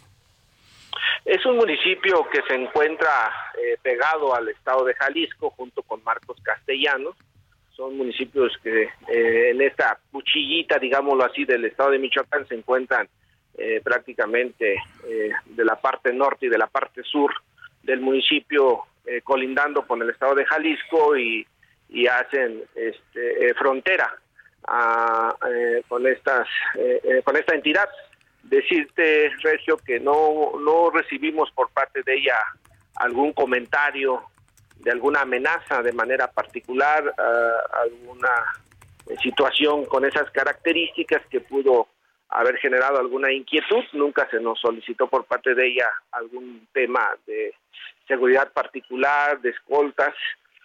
Es 1.25 1.45
un 1.45 1.57
municipio 1.57 2.27
que 2.29 2.41
se 2.47 2.55
encuentra 2.55 3.31
pegado 3.81 4.33
al 4.33 4.49
estado 4.49 4.83
de 4.85 4.93
Jalisco 4.95 5.51
junto 5.51 5.83
con 5.83 6.03
Marcos 6.03 6.37
Castellanos 6.41 7.15
son 7.79 7.95
municipios 7.95 8.51
que 8.61 8.89
eh, 9.07 9.51
en 9.51 9.61
esta 9.61 9.97
cuchillita, 10.11 10.77
digámoslo 10.79 11.23
así, 11.23 11.45
del 11.45 11.63
estado 11.63 11.91
de 11.91 11.99
Michoacán 11.99 12.45
se 12.45 12.55
encuentran 12.55 13.07
eh, 13.57 13.79
prácticamente 13.81 14.75
eh, 15.07 15.31
de 15.45 15.65
la 15.65 15.79
parte 15.79 16.11
norte 16.11 16.47
y 16.47 16.49
de 16.49 16.57
la 16.57 16.67
parte 16.67 17.03
sur 17.03 17.33
del 17.81 18.01
municipio 18.01 18.83
colindando 19.23 19.87
con 19.87 20.01
el 20.03 20.09
estado 20.11 20.35
de 20.35 20.45
Jalisco 20.45 21.17
y, 21.17 21.47
hacen 22.07 22.61
este, 22.75 23.51
frontera 23.55 24.13
con 25.87 26.05
esta 26.05 26.45
entidad. 27.55 27.89
Decirte, 28.49 29.31
Regio, 29.43 29.77
que 29.77 29.99
no, 29.99 30.53
no 30.59 30.89
recibimos 30.89 31.51
por 31.51 31.69
parte 31.69 32.01
de 32.03 32.15
ella 32.15 32.35
algún 32.95 33.31
comentario 33.33 34.23
de 34.77 34.91
alguna 34.91 35.21
amenaza 35.21 35.83
de 35.83 35.93
manera 35.93 36.31
particular, 36.31 37.13
alguna 37.71 38.33
situación 39.21 39.85
con 39.85 40.05
esas 40.05 40.29
características 40.31 41.21
que 41.29 41.41
pudo 41.41 41.87
haber 42.29 42.57
generado 42.57 42.99
alguna 42.99 43.31
inquietud. 43.31 43.83
Nunca 43.93 44.27
se 44.29 44.39
nos 44.39 44.59
solicitó 44.59 45.07
por 45.07 45.25
parte 45.25 45.53
de 45.53 45.67
ella 45.67 45.87
algún 46.11 46.67
tema 46.73 47.15
de 47.25 47.53
seguridad 48.07 48.51
particular, 48.51 49.39
de 49.41 49.49
escoltas. 49.49 50.13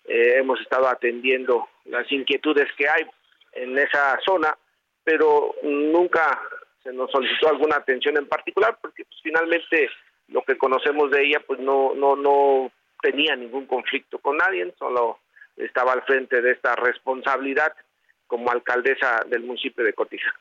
Eh, 0.07 0.37
hemos 0.39 0.61
estado 0.61 0.89
atendiendo 0.89 1.69
las 1.87 2.11
inquietudes 2.11 2.69
que 2.77 2.89
hay 2.89 3.07
en 3.53 3.77
esa 3.79 4.19
zona, 4.25 4.57
pero 5.03 5.55
nunca 5.63 6.41
se 6.85 6.93
nos 6.93 7.11
solicitó 7.11 7.49
alguna 7.49 7.77
atención 7.77 8.17
en 8.17 8.29
particular 8.29 8.79
porque 8.81 9.05
pues, 9.05 9.19
finalmente 9.23 9.89
lo 10.29 10.43
que 10.43 10.57
conocemos 10.57 11.11
de 11.11 11.25
ella 11.27 11.41
pues 11.45 11.59
no 11.59 11.95
no 11.95 12.15
no 12.15 12.71
tenía 13.03 13.35
ningún 13.37 13.67
conflicto 13.67 14.19
con 14.19 14.37
nadie, 14.37 14.73
solo 14.79 15.19
estaba 15.57 15.93
al 15.93 16.03
frente 16.03 16.41
de 16.41 16.53
esta 16.53 16.75
responsabilidad 16.77 17.73
como 18.27 18.51
alcaldesa 18.51 19.25
del 19.29 19.43
municipio 19.43 19.85
de 19.85 19.93
Cotija. 19.93 20.33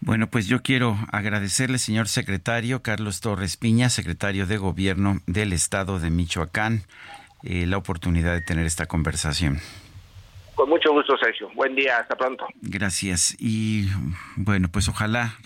Bueno, 0.00 0.28
pues 0.28 0.48
yo 0.48 0.62
quiero 0.62 0.96
agradecerle, 1.12 1.78
señor 1.78 2.08
secretario 2.08 2.82
Carlos 2.82 3.20
Torres 3.20 3.56
Piña, 3.56 3.88
secretario 3.88 4.46
de 4.46 4.56
Gobierno 4.56 5.18
del 5.26 5.52
Estado 5.52 5.98
de 5.98 6.10
Michoacán, 6.10 6.82
eh, 7.44 7.66
la 7.66 7.76
oportunidad 7.76 8.34
de 8.34 8.42
tener 8.42 8.66
esta 8.66 8.86
conversación. 8.86 9.58
Con 10.54 10.68
mucho 10.68 10.92
gusto, 10.92 11.16
Sergio. 11.16 11.50
Buen 11.54 11.74
día, 11.74 11.98
hasta 11.98 12.14
pronto. 12.14 12.46
Gracias. 12.60 13.34
Y 13.38 13.88
bueno, 14.36 14.68
pues 14.68 14.88
ojalá, 14.88 15.36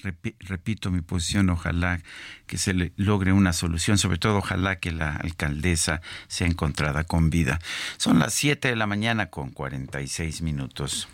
repito 0.41 0.91
mi 0.91 1.01
posición, 1.01 1.49
ojalá 1.51 2.01
que 2.47 2.59
se 2.59 2.93
logre 2.97 3.33
una 3.33 3.53
solución, 3.53 3.99
sobre 3.99 4.19
todo 4.19 4.39
ojalá 4.39 4.77
que 4.77 4.91
la 4.91 5.17
alcaldesa 5.17 6.01
sea 6.27 6.47
encontrada 6.47 7.05
con 7.05 7.31
vida. 7.31 7.61
Son 7.99 8.19
las 8.19 8.35
7 8.35 8.69
de 8.69 8.77
la 8.77 8.87
mañana 8.87 9.27
con 9.31 9.51
46 9.51 10.43
minutos. 10.43 11.09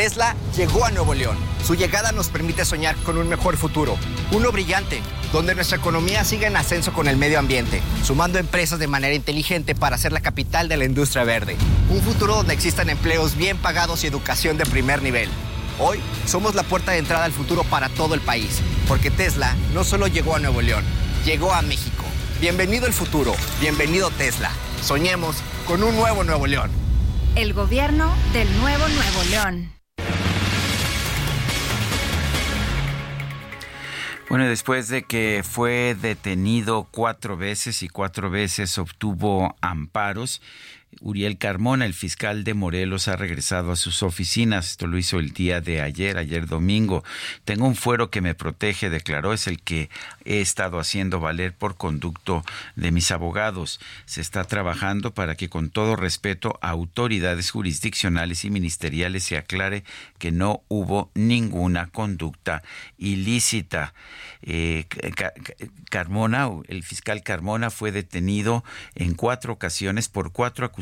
Tesla 0.00 0.34
llegó 0.56 0.86
a 0.86 0.90
Nuevo 0.90 1.12
León. 1.12 1.36
Su 1.62 1.74
llegada 1.74 2.10
nos 2.10 2.28
permite 2.28 2.64
soñar 2.64 2.96
con 3.04 3.18
un 3.18 3.28
mejor 3.28 3.58
futuro, 3.58 3.98
uno 4.32 4.50
brillante, 4.50 5.02
donde 5.30 5.54
nuestra 5.54 5.76
economía 5.76 6.24
siga 6.24 6.46
en 6.46 6.56
ascenso 6.56 6.94
con 6.94 7.06
el 7.06 7.18
medio 7.18 7.38
ambiente, 7.38 7.82
sumando 8.02 8.38
empresas 8.38 8.78
de 8.78 8.86
manera 8.86 9.14
inteligente 9.14 9.74
para 9.74 9.98
ser 9.98 10.12
la 10.12 10.22
capital 10.22 10.70
de 10.70 10.78
la 10.78 10.86
industria 10.86 11.24
verde. 11.24 11.54
Un 11.90 12.00
futuro 12.00 12.36
donde 12.36 12.54
existan 12.54 12.88
empleos 12.88 13.36
bien 13.36 13.58
pagados 13.58 14.02
y 14.02 14.06
educación 14.06 14.56
de 14.56 14.64
primer 14.64 15.02
nivel. 15.02 15.28
Hoy 15.78 16.00
somos 16.24 16.54
la 16.54 16.62
puerta 16.62 16.92
de 16.92 16.98
entrada 16.98 17.26
al 17.26 17.32
futuro 17.32 17.62
para 17.64 17.90
todo 17.90 18.14
el 18.14 18.22
país, 18.22 18.62
porque 18.88 19.10
Tesla 19.10 19.54
no 19.74 19.84
solo 19.84 20.06
llegó 20.06 20.34
a 20.34 20.38
Nuevo 20.38 20.62
León, 20.62 20.84
llegó 21.26 21.52
a 21.52 21.60
México. 21.60 22.04
Bienvenido 22.40 22.86
el 22.86 22.94
futuro, 22.94 23.34
bienvenido 23.60 24.10
Tesla. 24.12 24.50
Soñemos 24.82 25.36
con 25.66 25.82
un 25.82 25.94
nuevo 25.94 26.24
Nuevo 26.24 26.46
León. 26.46 26.70
El 27.36 27.54
gobierno 27.54 28.12
del 28.32 28.48
nuevo 28.58 28.84
Nuevo 28.88 29.22
León. 29.30 29.72
Bueno, 34.28 34.46
después 34.46 34.88
de 34.88 35.04
que 35.04 35.42
fue 35.48 35.96
detenido 36.00 36.88
cuatro 36.90 37.36
veces 37.36 37.82
y 37.82 37.88
cuatro 37.88 38.30
veces 38.30 38.78
obtuvo 38.78 39.56
amparos, 39.60 40.42
Uriel 41.00 41.38
Carmona, 41.38 41.86
el 41.86 41.94
fiscal 41.94 42.44
de 42.44 42.54
Morelos, 42.54 43.08
ha 43.08 43.16
regresado 43.16 43.72
a 43.72 43.76
sus 43.76 44.02
oficinas. 44.02 44.70
Esto 44.70 44.86
lo 44.86 44.98
hizo 44.98 45.18
el 45.18 45.32
día 45.32 45.60
de 45.60 45.80
ayer, 45.80 46.18
ayer 46.18 46.46
domingo. 46.46 47.04
Tengo 47.44 47.66
un 47.66 47.76
fuero 47.76 48.10
que 48.10 48.20
me 48.20 48.34
protege, 48.34 48.90
declaró, 48.90 49.32
es 49.32 49.46
el 49.46 49.62
que 49.62 49.88
he 50.24 50.40
estado 50.40 50.78
haciendo 50.78 51.20
valer 51.20 51.54
por 51.54 51.76
conducto 51.76 52.44
de 52.76 52.90
mis 52.90 53.10
abogados. 53.12 53.80
Se 54.04 54.20
está 54.20 54.44
trabajando 54.44 55.14
para 55.14 55.36
que 55.36 55.48
con 55.48 55.70
todo 55.70 55.96
respeto 55.96 56.58
a 56.60 56.70
autoridades 56.70 57.50
jurisdiccionales 57.50 58.44
y 58.44 58.50
ministeriales 58.50 59.24
se 59.24 59.36
aclare 59.36 59.84
que 60.18 60.32
no 60.32 60.62
hubo 60.68 61.10
ninguna 61.14 61.86
conducta 61.86 62.62
ilícita. 62.98 63.94
Eh, 64.42 64.86
Carmona, 65.90 66.48
el 66.68 66.82
fiscal 66.82 67.22
Carmona 67.22 67.70
fue 67.70 67.92
detenido 67.92 68.64
en 68.94 69.14
cuatro 69.14 69.52
ocasiones 69.52 70.08
por 70.08 70.32
cuatro 70.32 70.64
acusaciones, 70.64 70.79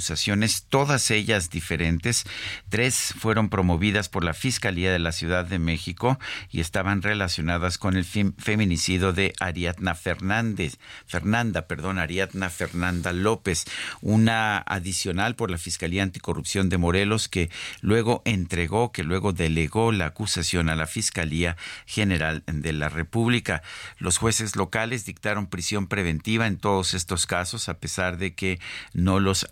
todas 0.68 1.10
ellas 1.10 1.50
diferentes. 1.50 2.24
Tres 2.68 3.14
fueron 3.18 3.48
promovidas 3.48 4.08
por 4.08 4.24
la 4.24 4.34
Fiscalía 4.34 4.92
de 4.92 4.98
la 4.98 5.12
Ciudad 5.12 5.44
de 5.44 5.58
México 5.58 6.18
y 6.50 6.60
estaban 6.60 7.02
relacionadas 7.02 7.78
con 7.78 7.96
el 7.96 8.04
feminicidio 8.04 9.12
de 9.12 9.32
Ariadna 9.40 9.94
Fernández, 9.94 10.78
Fernanda, 11.06 11.66
perdón, 11.66 11.98
Ariadna 11.98 12.50
Fernanda 12.50 13.12
López. 13.12 13.64
Una 14.00 14.58
adicional 14.58 15.34
por 15.34 15.50
la 15.50 15.58
Fiscalía 15.58 16.02
Anticorrupción 16.02 16.68
de 16.68 16.78
Morelos 16.78 17.28
que 17.28 17.50
luego 17.80 18.22
entregó, 18.24 18.92
que 18.92 19.02
luego 19.02 19.32
delegó 19.32 19.92
la 19.92 20.06
acusación 20.06 20.68
a 20.68 20.76
la 20.76 20.86
Fiscalía 20.86 21.56
General 21.86 22.42
de 22.46 22.72
la 22.72 22.88
República. 22.88 23.62
Los 23.98 24.18
jueces 24.18 24.56
locales 24.56 25.04
dictaron 25.04 25.46
prisión 25.46 25.86
preventiva 25.86 26.46
en 26.46 26.58
todos 26.58 26.94
estos 26.94 27.26
casos, 27.26 27.68
a 27.68 27.78
pesar 27.78 28.18
de 28.18 28.34
que 28.34 28.60
no 28.92 29.20
los 29.20 29.46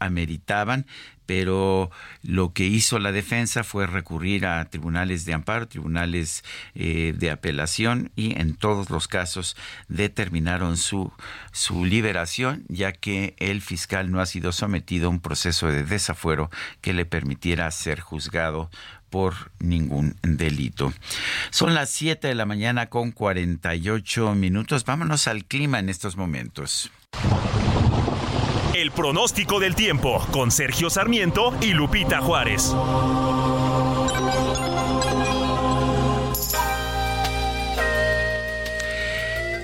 pero 1.27 1.91
lo 2.23 2.53
que 2.53 2.65
hizo 2.65 2.99
la 2.99 3.13
defensa 3.13 3.65
fue 3.65 3.87
recurrir 3.87 4.47
a 4.47 4.65
tribunales 4.67 5.25
de 5.25 5.35
amparo, 5.35 5.69
tribunales 5.69 6.45
eh, 6.75 7.13
de 7.17 7.31
apelación 7.31 8.13
y 8.17 8.41
en 8.41 8.55
todos 8.55 8.89
los 8.91 9.09
casos 9.09 9.57
determinaron 9.89 10.77
su, 10.77 11.13
su 11.53 11.85
liberación, 11.85 12.65
ya 12.69 12.93
que 12.93 13.35
el 13.39 13.61
fiscal 13.61 14.11
no 14.11 14.21
ha 14.21 14.27
sido 14.27 14.53
sometido 14.53 15.09
a 15.09 15.11
un 15.11 15.21
proceso 15.21 15.67
de 15.67 15.85
desafuero 15.85 16.51
que 16.81 16.95
le 16.95 17.05
permitiera 17.05 17.71
ser 17.73 18.01
juzgado 18.01 18.71
por 19.11 19.53
ningún 19.59 20.17
delito. 20.23 20.93
Son 21.51 21.75
las 21.75 21.91
7 21.91 22.29
de 22.29 22.35
la 22.35 22.47
mañana 22.47 22.87
con 22.87 23.13
48 23.13 24.35
minutos. 24.35 24.85
Vámonos 24.85 25.29
al 25.29 25.45
clima 25.45 25.79
en 25.79 25.89
estos 25.89 26.17
momentos. 26.17 26.91
El 28.77 28.91
pronóstico 28.91 29.59
del 29.59 29.75
tiempo 29.75 30.21
con 30.31 30.51
Sergio 30.51 30.91
Sarmiento 30.91 31.51
y 31.63 31.73
Lupita 31.73 32.21
Juárez. 32.21 32.77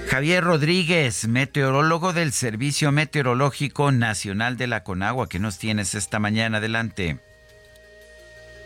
Javier 0.09 0.43
Rodríguez, 0.43 1.29
meteorólogo 1.29 2.15
del 2.15 2.33
Servicio 2.33 2.91
Meteorológico 2.91 3.93
Nacional 3.93 4.57
de 4.57 4.67
la 4.67 4.83
Conagua, 4.83 5.29
¿qué 5.29 5.39
nos 5.39 5.59
tienes 5.59 5.95
esta 5.95 6.19
mañana? 6.19 6.57
Adelante. 6.57 7.19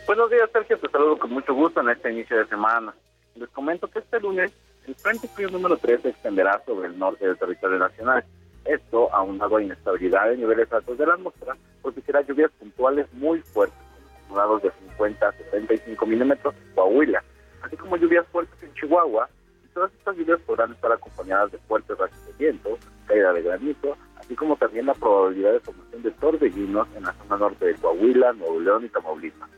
Buenos 0.06 0.30
días, 0.30 0.48
Sergio. 0.52 0.78
Te 0.78 0.88
saludo 0.90 1.18
con 1.18 1.32
mucho 1.32 1.54
gusto 1.54 1.80
en 1.80 1.88
este 1.88 2.12
inicio 2.12 2.36
de 2.36 2.46
semana. 2.46 2.94
Les 3.34 3.48
comento 3.48 3.88
que 3.88 3.98
este 3.98 4.20
lunes 4.20 4.52
el 4.86 4.94
Frente 4.94 5.26
Frío 5.26 5.48
número 5.50 5.76
3 5.76 6.02
se 6.02 6.10
extenderá 6.10 6.62
sobre 6.64 6.86
el 6.86 6.96
norte 6.96 7.26
del 7.26 7.36
territorio 7.36 7.80
nacional. 7.80 8.24
Esto, 8.68 9.12
aunado 9.14 9.56
a 9.56 9.62
inestabilidad 9.62 10.28
de 10.28 10.38
niveles 10.38 10.72
altos 10.72 10.98
de 10.98 11.06
la 11.06 11.14
atmósfera, 11.14 11.56
producirá 11.82 12.20
lluvias 12.22 12.50
puntuales 12.58 13.06
muy 13.12 13.40
fuertes, 13.40 13.78
con 13.78 14.40
acumulados 14.40 14.62
de 14.62 14.70
50 14.90 15.28
a 15.28 15.32
75 15.32 16.06
milímetros 16.06 16.54
en 16.54 16.74
Coahuila, 16.74 17.22
así 17.62 17.76
como 17.76 17.96
lluvias 17.96 18.26
fuertes 18.28 18.62
en 18.62 18.74
Chihuahua, 18.74 19.28
todas 19.76 19.92
estas 19.92 20.16
lluvias 20.16 20.40
podrán 20.46 20.72
estar 20.72 20.90
acompañadas 20.90 21.52
de 21.52 21.58
fuertes 21.58 21.98
rachas 21.98 22.26
de 22.26 22.32
viento, 22.38 22.78
caída 23.06 23.30
de 23.34 23.42
granizo, 23.42 23.94
así 24.16 24.34
como 24.34 24.56
también 24.56 24.86
la 24.86 24.94
probabilidad 24.94 25.52
de 25.52 25.60
formación 25.60 26.02
de 26.02 26.10
torbellinos 26.12 26.88
en 26.96 27.04
la 27.04 27.12
zona 27.12 27.36
norte 27.36 27.66
de 27.66 27.74
Coahuila, 27.74 28.32
Nuevo 28.32 28.58
León 28.58 28.86
y 28.86 28.88
Tamaulipas. 28.88 29.50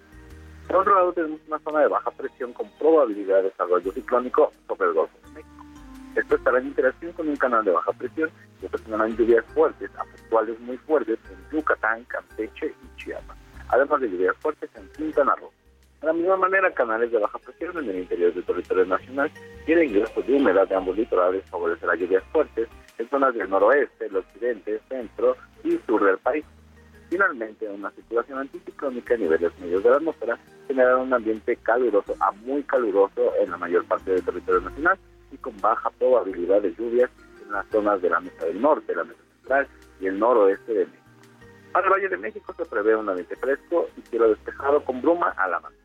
Por 0.67 0.77
otro 0.77 0.95
lado, 0.97 1.13
tenemos 1.13 1.41
una 1.47 1.59
zona 1.61 1.81
de 1.81 1.89
baja 1.89 2.11
presión 2.11 2.53
con 2.53 2.69
probabilidad 2.81 3.37
de 3.37 3.43
desarrollo 3.45 3.93
ciclónico 3.93 4.53
sobre 4.67 4.89
el 4.89 4.95
Golfo. 4.95 5.17
Esto 6.19 6.35
estará 6.35 6.59
en 6.59 6.67
interacción 6.67 7.13
con 7.13 7.29
un 7.29 7.37
canal 7.37 7.65
de 7.65 7.71
baja 7.71 7.93
presión 7.93 8.29
que 8.59 8.67
ocasionarán 8.67 9.17
lluvias 9.17 9.45
fuertes 9.55 9.89
a 9.97 10.03
puntuales 10.03 10.59
muy 10.59 10.77
fuertes 10.79 11.17
en 11.31 11.57
Yucatán, 11.57 12.03
Campeche 12.09 12.75
y 12.83 12.97
Chiapas, 12.97 13.37
además 13.69 14.01
de 14.01 14.11
lluvias 14.11 14.37
fuertes 14.39 14.69
en 14.75 14.89
Quintana 14.97 15.37
Roo. 15.37 15.53
De 16.01 16.09
la 16.09 16.13
misma 16.13 16.37
manera, 16.37 16.75
canales 16.75 17.13
de 17.13 17.19
baja 17.19 17.39
presión 17.39 17.79
en 17.79 17.91
el 17.91 17.99
interior 18.01 18.35
del 18.35 18.43
territorio 18.43 18.87
nacional 18.87 19.31
y 19.65 19.73
el 19.73 19.85
ingreso 19.85 20.21
de 20.21 20.33
humedad 20.35 20.67
de 20.67 20.75
ambos 20.75 20.97
litorales 20.97 21.49
favorecerá 21.51 21.95
lluvias 21.95 22.25
fuertes 22.33 22.69
en 22.99 23.09
zonas 23.09 23.33
del 23.35 23.49
noroeste, 23.49 24.07
el 24.07 24.17
occidente, 24.17 24.81
centro 24.89 25.37
y 25.63 25.79
sur 25.87 26.05
del 26.05 26.19
país. 26.19 26.45
Finalmente, 27.11 27.69
una 27.69 27.93
situación 27.93 28.41
anticiclónica 28.41 29.15
a 29.15 29.19
niveles 29.19 29.57
medios 29.61 29.85
de 29.85 29.91
la 29.91 29.97
atmósfera 29.97 30.37
generará 30.67 30.97
un 30.97 31.15
ambiente 31.15 31.55
caluroso 31.63 32.17
a 32.19 32.33
muy 32.33 32.65
caluroso 32.65 33.33
en 33.41 33.53
la 33.53 33.57
mayor 33.57 33.85
parte 33.85 34.11
del 34.11 34.25
territorio 34.25 34.63
nacional 34.63 34.99
y 35.33 35.37
con 35.39 35.59
baja 35.61 35.91
probabilidad 35.91 36.63
de 36.63 36.75
lluvias 36.75 37.11
en 37.43 37.53
las 37.53 37.67
zonas 37.69 38.01
de 38.03 38.11
la 38.11 38.21
mesa 38.21 38.45
del 38.45 38.61
norte, 38.61 38.95
la 38.95 39.05
mesa 39.05 39.21
central 39.37 39.69
y 40.01 40.07
el 40.07 40.19
noroeste 40.19 40.73
de 40.73 40.87
México. 40.87 41.05
Para 41.73 41.87
el 41.87 41.93
Valle 41.93 42.09
de 42.09 42.17
México 42.17 42.55
se 42.57 42.65
prevé 42.65 42.97
un 42.97 43.09
ambiente 43.09 43.37
fresco 43.37 43.89
y 43.97 44.03
cielo 44.03 44.29
despejado 44.29 44.85
con 44.85 45.03
bruma 45.03 45.31
a 45.31 45.49
la 45.49 45.61
mano. 45.61 45.77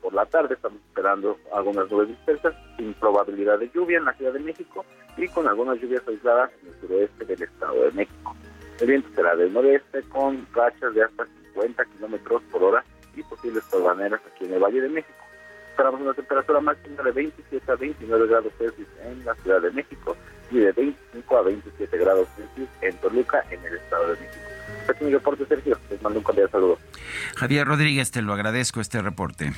Por 0.00 0.14
la 0.14 0.26
tarde 0.26 0.54
estamos 0.54 0.80
esperando 0.88 1.38
algunas 1.52 1.90
nubes 1.90 2.08
dispersas 2.08 2.54
sin 2.76 2.92
probabilidad 2.94 3.58
de 3.58 3.70
lluvia 3.70 3.98
en 3.98 4.04
la 4.04 4.14
Ciudad 4.14 4.32
de 4.32 4.40
México 4.40 4.84
y 5.16 5.28
con 5.28 5.46
algunas 5.46 5.80
lluvias 5.80 6.02
aisladas 6.08 6.50
en 6.60 6.68
el 6.68 6.80
suroeste 6.80 7.24
del 7.24 7.42
Estado 7.42 7.82
de 7.84 7.92
México. 7.92 8.34
El 8.80 8.88
viento 8.88 9.08
será 9.14 9.36
del 9.36 9.52
noreste 9.52 10.02
con 10.08 10.44
rachas 10.52 10.92
de 10.94 11.04
hasta 11.04 11.26
50 11.54 11.84
kilómetros 11.84 12.42
por 12.50 12.64
hora 12.64 12.84
y 13.14 13.22
posibles 13.22 13.68
torbaneras 13.68 14.20
aquí 14.26 14.46
en 14.46 14.54
el 14.54 14.60
Valle 14.60 14.80
de 14.80 14.88
México. 14.88 15.21
Esperamos 15.72 16.02
una 16.02 16.12
temperatura 16.12 16.60
máxima 16.60 17.02
de 17.02 17.12
27 17.12 17.72
a 17.72 17.76
29 17.76 18.26
grados 18.26 18.52
Celsius 18.58 18.88
en 19.04 19.24
la 19.24 19.34
Ciudad 19.36 19.62
de 19.62 19.70
México 19.70 20.14
y 20.50 20.58
de 20.58 20.70
25 20.72 21.36
a 21.38 21.42
27 21.42 21.96
grados 21.96 22.28
Celsius 22.36 22.68
en 22.82 22.94
Toluca, 22.98 23.42
en 23.50 23.64
el 23.64 23.76
Estado 23.78 24.12
de 24.12 24.20
México. 24.20 24.44
Este 24.80 24.92
es 24.92 25.00
mi 25.00 25.12
reporte, 25.12 25.46
Sergio. 25.46 25.78
Les 25.88 26.02
mando 26.02 26.18
un 26.18 26.24
cordial 26.24 26.50
saludo. 26.50 26.78
Javier 27.36 27.66
Rodríguez, 27.66 28.10
te 28.10 28.20
lo 28.20 28.34
agradezco 28.34 28.82
este 28.82 29.00
reporte. 29.00 29.54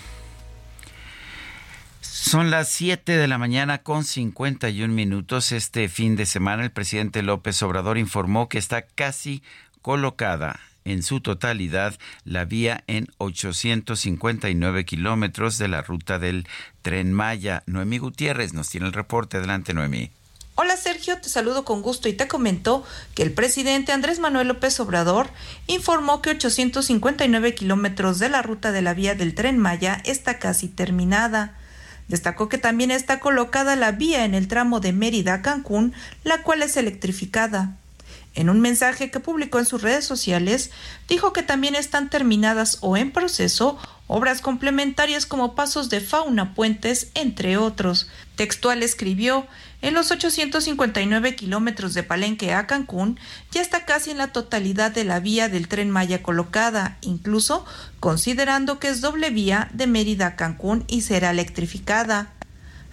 Son 2.00 2.52
las 2.52 2.68
7 2.68 3.16
de 3.16 3.26
la 3.26 3.36
mañana 3.36 3.78
con 3.78 4.04
51 4.04 4.94
minutos. 4.94 5.50
Este 5.50 5.88
fin 5.88 6.14
de 6.14 6.26
semana 6.26 6.62
el 6.62 6.70
presidente 6.70 7.24
López 7.24 7.60
Obrador 7.64 7.98
informó 7.98 8.48
que 8.48 8.58
está 8.58 8.82
casi 8.82 9.42
colocada 9.82 10.60
en 10.84 11.02
su 11.02 11.20
totalidad 11.20 11.94
la 12.24 12.44
vía 12.44 12.84
en 12.86 13.08
859 13.18 14.84
kilómetros 14.84 15.58
de 15.58 15.68
la 15.68 15.82
ruta 15.82 16.18
del 16.18 16.46
tren 16.82 17.12
Maya. 17.12 17.62
Noemí 17.66 17.98
Gutiérrez 17.98 18.52
nos 18.52 18.68
tiene 18.68 18.86
el 18.86 18.92
reporte. 18.92 19.38
Adelante, 19.38 19.74
Noemí. 19.74 20.10
Hola 20.56 20.76
Sergio, 20.76 21.18
te 21.18 21.28
saludo 21.28 21.64
con 21.64 21.82
gusto 21.82 22.08
y 22.08 22.12
te 22.12 22.28
comento 22.28 22.84
que 23.16 23.24
el 23.24 23.32
presidente 23.32 23.90
Andrés 23.90 24.20
Manuel 24.20 24.46
López 24.46 24.78
Obrador 24.78 25.28
informó 25.66 26.22
que 26.22 26.30
859 26.30 27.56
kilómetros 27.56 28.20
de 28.20 28.28
la 28.28 28.40
ruta 28.40 28.70
de 28.70 28.80
la 28.80 28.94
vía 28.94 29.16
del 29.16 29.34
tren 29.34 29.58
Maya 29.58 30.00
está 30.04 30.38
casi 30.38 30.68
terminada. 30.68 31.56
Destacó 32.06 32.48
que 32.48 32.58
también 32.58 32.92
está 32.92 33.18
colocada 33.18 33.74
la 33.74 33.90
vía 33.90 34.24
en 34.24 34.34
el 34.34 34.46
tramo 34.46 34.78
de 34.78 34.92
Mérida 34.92 35.34
a 35.34 35.42
Cancún, 35.42 35.92
la 36.22 36.42
cual 36.42 36.62
es 36.62 36.76
electrificada. 36.76 37.76
En 38.34 38.50
un 38.50 38.60
mensaje 38.60 39.10
que 39.10 39.20
publicó 39.20 39.58
en 39.58 39.66
sus 39.66 39.82
redes 39.82 40.04
sociales, 40.04 40.70
dijo 41.08 41.32
que 41.32 41.42
también 41.42 41.74
están 41.74 42.10
terminadas 42.10 42.78
o 42.80 42.96
en 42.96 43.12
proceso 43.12 43.78
obras 44.06 44.40
complementarias 44.40 45.24
como 45.24 45.54
pasos 45.54 45.88
de 45.88 46.00
fauna, 46.00 46.54
puentes, 46.54 47.10
entre 47.14 47.56
otros. 47.56 48.08
Textual 48.36 48.82
escribió, 48.82 49.46
en 49.80 49.94
los 49.94 50.10
859 50.10 51.36
kilómetros 51.36 51.94
de 51.94 52.02
Palenque 52.02 52.54
a 52.54 52.66
Cancún 52.66 53.18
ya 53.50 53.60
está 53.60 53.84
casi 53.84 54.10
en 54.10 54.18
la 54.18 54.32
totalidad 54.32 54.90
de 54.90 55.04
la 55.04 55.20
vía 55.20 55.48
del 55.48 55.68
tren 55.68 55.90
Maya 55.90 56.22
colocada, 56.22 56.96
incluso 57.02 57.64
considerando 58.00 58.78
que 58.78 58.88
es 58.88 59.00
doble 59.00 59.30
vía 59.30 59.68
de 59.72 59.86
Mérida 59.86 60.26
a 60.26 60.36
Cancún 60.36 60.84
y 60.88 61.02
será 61.02 61.30
electrificada. 61.30 62.32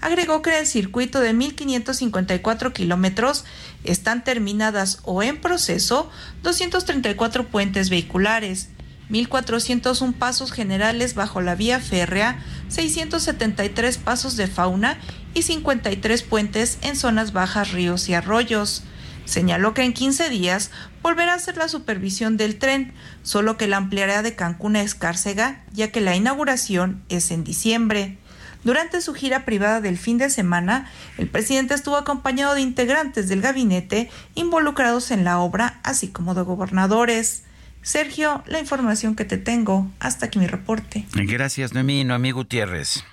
Agregó 0.01 0.41
que 0.41 0.49
en 0.49 0.57
el 0.57 0.67
circuito 0.67 1.19
de 1.19 1.33
1.554 1.33 2.73
kilómetros 2.73 3.45
están 3.83 4.23
terminadas 4.23 4.99
o 5.03 5.21
en 5.21 5.39
proceso 5.39 6.09
234 6.41 7.47
puentes 7.47 7.91
vehiculares, 7.91 8.69
1.401 9.11 10.13
pasos 10.13 10.51
generales 10.51 11.13
bajo 11.13 11.41
la 11.41 11.53
vía 11.53 11.79
férrea, 11.79 12.39
673 12.69 13.97
pasos 13.99 14.37
de 14.37 14.47
fauna 14.47 14.97
y 15.33 15.43
53 15.43 16.23
puentes 16.23 16.79
en 16.81 16.95
zonas 16.95 17.31
bajas, 17.31 17.71
ríos 17.71 18.09
y 18.09 18.15
arroyos. 18.15 18.83
Señaló 19.25 19.73
que 19.73 19.83
en 19.83 19.93
15 19.93 20.29
días 20.29 20.71
volverá 21.03 21.33
a 21.33 21.35
hacer 21.35 21.57
la 21.57 21.67
supervisión 21.67 22.37
del 22.37 22.57
tren, 22.57 22.93
solo 23.21 23.55
que 23.55 23.67
la 23.67 23.77
ampliará 23.77 24.23
de 24.23 24.35
Cancún 24.35 24.75
a 24.75 24.81
Escárcega, 24.81 25.63
ya 25.73 25.91
que 25.91 26.01
la 26.01 26.15
inauguración 26.15 27.03
es 27.09 27.29
en 27.29 27.43
diciembre. 27.43 28.17
Durante 28.63 29.01
su 29.01 29.13
gira 29.13 29.43
privada 29.45 29.81
del 29.81 29.97
fin 29.97 30.17
de 30.17 30.29
semana, 30.29 30.91
el 31.17 31.27
presidente 31.27 31.73
estuvo 31.73 31.97
acompañado 31.97 32.53
de 32.53 32.61
integrantes 32.61 33.27
del 33.27 33.41
gabinete 33.41 34.09
involucrados 34.35 35.11
en 35.11 35.23
la 35.23 35.39
obra, 35.39 35.79
así 35.83 36.11
como 36.11 36.35
de 36.35 36.43
gobernadores. 36.43 37.43
Sergio, 37.81 38.43
la 38.45 38.59
información 38.59 39.15
que 39.15 39.25
te 39.25 39.37
tengo. 39.37 39.87
Hasta 39.99 40.27
aquí 40.27 40.37
mi 40.37 40.47
reporte. 40.47 41.05
Gracias, 41.13 41.73
Noemí. 41.73 42.03
Noemí 42.03 42.31
Gutiérrez. 42.31 43.03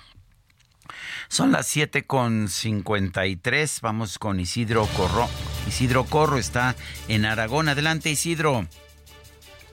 Son 1.27 1.51
las 1.51 1.67
7 1.67 2.05
con 2.05 2.47
53. 2.47 3.81
Vamos 3.81 4.17
con 4.19 4.39
Isidro 4.39 4.87
Corro. 4.97 5.27
Isidro 5.67 6.05
Corro 6.05 6.37
está 6.37 6.75
en 7.07 7.25
Aragón. 7.25 7.69
Adelante, 7.69 8.09
Isidro. 8.09 8.67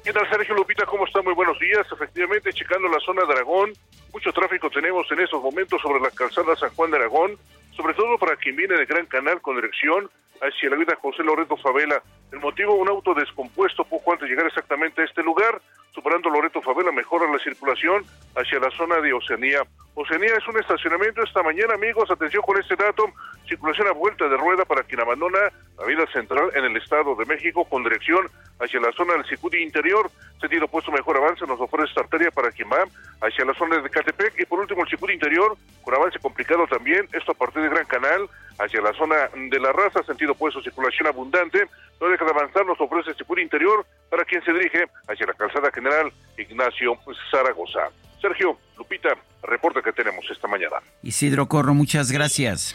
¿Qué 0.05 0.13
tal, 0.13 0.29
Sergio 0.31 0.55
Lupita? 0.55 0.87
¿Cómo 0.87 1.07
está? 1.07 1.21
Muy 1.23 1.35
buenos 1.35 1.59
días. 1.59 1.87
Efectivamente, 1.91 2.53
checando 2.53 2.89
la 2.89 3.01
zona 3.01 3.25
de 3.27 3.33
Aragón, 3.33 3.73
mucho 4.17 4.33
tráfico 4.33 4.71
tenemos 4.71 5.07
en 5.13 5.21
estos 5.21 5.43
momentos 5.43 5.79
sobre 5.83 6.01
la 6.01 6.11
calzada 6.11 6.57
San 6.57 6.71
Juan 6.71 6.91
de 6.91 6.97
Aragón, 6.97 7.37
sobre 7.77 7.93
todo 7.93 8.17
para 8.17 8.35
quien 8.37 8.57
viene 8.57 8.75
de 8.75 8.87
Gran 8.87 9.05
Canal 9.05 9.43
con 9.43 9.57
dirección 9.57 10.09
hacia 10.41 10.71
la 10.71 10.77
vida 10.77 10.97
José 11.01 11.23
Loreto 11.23 11.57
Favela. 11.57 12.03
El 12.33 12.41
motivo, 12.41 12.75
un 12.75 12.89
auto 12.89 13.15
descompuesto 13.15 13.85
poco 13.85 14.13
antes 14.13 14.29
de 14.29 14.35
llegar 14.35 14.47
exactamente 14.47 15.03
a 15.03 15.05
este 15.05 15.23
lugar, 15.23 15.61
superando 15.95 16.29
Loreto 16.31 16.61
Favela, 16.61 16.93
mejora 16.93 17.31
la 17.31 17.39
circulación 17.39 18.05
hacia 18.35 18.59
la 18.59 18.71
zona 18.71 19.01
de 19.01 19.13
Oceanía. 19.13 19.63
Oceanía 19.95 20.37
es 20.37 20.47
un 20.47 20.59
estacionamiento 20.59 21.23
esta 21.23 21.43
mañana, 21.43 21.75
amigos, 21.75 22.11
atención 22.11 22.43
con 22.43 22.61
este 22.61 22.77
dato, 22.77 23.07
circulación 23.49 23.89
a 23.89 23.93
vuelta 23.93 24.29
de 24.29 24.37
rueda 24.37 24.65
para 24.65 24.83
quien 24.83 25.01
abandona 25.01 25.39
la 25.79 25.87
vida 25.87 26.07
central 26.13 26.51
en 26.55 26.65
el 26.65 26.77
Estado 26.77 27.15
de 27.15 27.25
México 27.25 27.65
con 27.65 27.83
dirección 27.83 28.29
hacia 28.59 28.81
la 28.81 28.93
zona 28.93 29.15
del 29.15 29.25
circuito 29.25 29.57
interior, 29.57 30.11
sentido 30.41 30.69
puesto 30.69 30.91
mejor 30.93 31.17
avance. 31.17 31.47
Nos 31.47 31.61
ofrece 31.61 31.89
esta 31.89 32.03
arteria 32.03 32.31
para 32.31 32.51
quien 32.51 32.69
va 32.69 32.85
hacia 33.23 33.45
la 33.45 33.55
zona 33.55 33.79
de 33.79 33.89
Catepec. 33.89 34.39
Y 34.39 34.47
por 34.47 34.61
último 34.61 34.83
el 34.83 34.89
circuito 34.89 35.13
interior 35.13 35.57
con 35.83 35.95
avance 35.95 36.19
complicado 36.19 36.67
también, 36.67 37.09
esto 37.13 37.33
a 37.33 37.35
partir 37.35 37.63
de 37.63 37.69
Gran 37.69 37.87
Canal 37.87 38.29
hacia 38.59 38.81
la 38.81 38.93
zona 38.95 39.29
de 39.35 39.61
la 39.61 39.73
raza, 39.73 40.03
sentido 40.05 40.35
puesto 40.35 40.63
circulación 40.63 41.09
abundante, 41.09 41.67
no 42.01 42.09
deja 42.09 42.25
de 42.25 42.31
avanzar, 42.31 42.65
nos 42.67 42.81
ofrece 42.81 43.15
circuito 43.15 43.43
interior 43.43 43.87
para 44.11 44.25
quien 44.25 44.43
se 44.45 44.53
dirige 44.53 44.85
hacia 45.09 45.27
la 45.27 45.35
calzada 45.35 45.71
general 45.73 46.13
Ignacio 46.39 46.99
Zaragoza. 47.31 47.91
Sergio, 48.21 48.59
Lupita, 48.77 49.17
reporte 49.43 49.83
que 49.83 49.93
tenemos 49.93 50.25
esta 50.31 50.49
mañana. 50.49 50.77
Isidro 51.03 51.47
Corro, 51.47 51.75
muchas 51.75 52.11
gracias. 52.11 52.75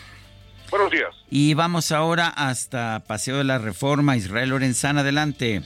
Buenos 0.69 0.91
días. 0.91 1.09
Y 1.29 1.53
vamos 1.53 1.91
ahora 1.91 2.29
hasta 2.29 3.03
Paseo 3.05 3.39
de 3.39 3.43
la 3.43 3.57
Reforma. 3.57 4.15
Israel 4.15 4.51
Lorenzana, 4.51 5.01
adelante. 5.01 5.61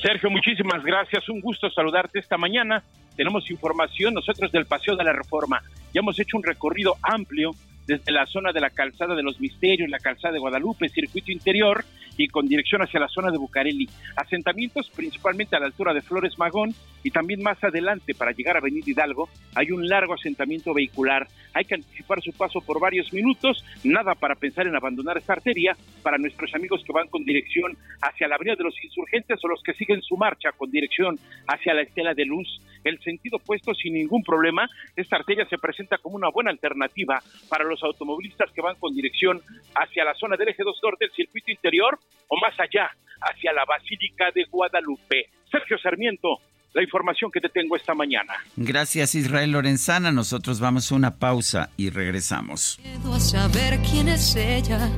Sergio, 0.00 0.30
muchísimas 0.30 0.82
gracias. 0.82 1.28
Un 1.28 1.40
gusto 1.40 1.70
saludarte 1.70 2.18
esta 2.18 2.38
mañana. 2.38 2.82
Tenemos 3.16 3.50
información 3.50 4.14
nosotros 4.14 4.50
del 4.50 4.66
Paseo 4.66 4.96
de 4.96 5.04
la 5.04 5.12
Reforma. 5.12 5.62
Ya 5.92 6.00
hemos 6.00 6.18
hecho 6.18 6.36
un 6.36 6.42
recorrido 6.42 6.96
amplio 7.02 7.50
desde 7.86 8.12
la 8.12 8.26
zona 8.26 8.52
de 8.52 8.60
la 8.60 8.70
calzada 8.70 9.14
de 9.14 9.22
los 9.22 9.40
Misterios, 9.40 9.90
la 9.90 9.98
calzada 9.98 10.32
de 10.32 10.40
Guadalupe, 10.40 10.88
circuito 10.88 11.32
interior 11.32 11.84
y 12.16 12.28
con 12.28 12.46
dirección 12.46 12.82
hacia 12.82 13.00
la 13.00 13.08
zona 13.08 13.30
de 13.30 13.38
Bucareli. 13.38 13.88
Asentamientos 14.16 14.90
principalmente 14.94 15.56
a 15.56 15.60
la 15.60 15.66
altura 15.66 15.92
de 15.92 16.00
Flores 16.00 16.38
Magón 16.38 16.74
y 17.02 17.10
también 17.10 17.42
más 17.42 17.62
adelante 17.62 18.14
para 18.14 18.32
llegar 18.32 18.56
a 18.56 18.60
Avenida 18.60 18.84
Hidalgo 18.86 19.28
hay 19.54 19.70
un 19.70 19.86
largo 19.88 20.14
asentamiento 20.14 20.72
vehicular. 20.72 21.26
Hay 21.52 21.64
que 21.64 21.74
anticipar 21.74 22.22
su 22.22 22.32
paso 22.32 22.60
por 22.60 22.80
varios 22.80 23.12
minutos, 23.12 23.64
nada 23.84 24.14
para 24.14 24.34
pensar 24.34 24.66
en 24.66 24.76
abandonar 24.76 25.18
esta 25.18 25.34
arteria 25.34 25.76
para 26.02 26.18
nuestros 26.18 26.54
amigos 26.54 26.82
que 26.84 26.92
van 26.92 27.08
con 27.08 27.24
dirección 27.24 27.76
hacia 28.00 28.28
la 28.28 28.36
Avenida 28.36 28.56
de 28.56 28.64
los 28.64 28.82
Insurgentes 28.82 29.38
o 29.42 29.48
los 29.48 29.62
que 29.62 29.74
siguen 29.74 30.02
su 30.02 30.16
marcha 30.16 30.50
con 30.56 30.70
dirección 30.70 31.18
hacia 31.46 31.74
la 31.74 31.82
Estela 31.82 32.14
de 32.14 32.24
Luz. 32.24 32.60
El 32.82 32.98
sentido 33.00 33.36
opuesto 33.36 33.74
sin 33.74 33.94
ningún 33.94 34.22
problema, 34.22 34.68
esta 34.96 35.16
arteria 35.16 35.46
se 35.48 35.58
presenta 35.58 35.98
como 35.98 36.16
una 36.16 36.30
buena 36.30 36.50
alternativa 36.50 37.22
para 37.48 37.64
los 37.64 37.73
automovilistas 37.82 38.50
que 38.52 38.60
van 38.60 38.76
con 38.76 38.94
dirección 38.94 39.40
hacia 39.74 40.04
la 40.04 40.14
zona 40.14 40.36
del 40.36 40.48
eje 40.48 40.62
2 40.62 40.80
norte 40.82 41.06
del 41.06 41.14
circuito 41.14 41.50
interior 41.50 41.98
o 42.28 42.36
más 42.40 42.58
allá, 42.58 42.90
hacia 43.20 43.52
la 43.52 43.64
Basílica 43.64 44.30
de 44.34 44.44
Guadalupe. 44.44 45.30
Sergio 45.50 45.78
Sarmiento, 45.78 46.40
la 46.74 46.82
información 46.82 47.30
que 47.30 47.40
te 47.40 47.48
tengo 47.48 47.76
esta 47.76 47.94
mañana. 47.94 48.34
Gracias 48.56 49.14
Israel 49.14 49.52
Lorenzana, 49.52 50.12
nosotros 50.12 50.60
vamos 50.60 50.90
a 50.90 50.94
una 50.94 51.18
pausa 51.18 51.70
y 51.76 51.90
regresamos. 51.90 52.78
A 53.12 53.20
saber 53.20 53.78
quién 53.88 54.08
es 54.08 54.36
ella 54.36 54.90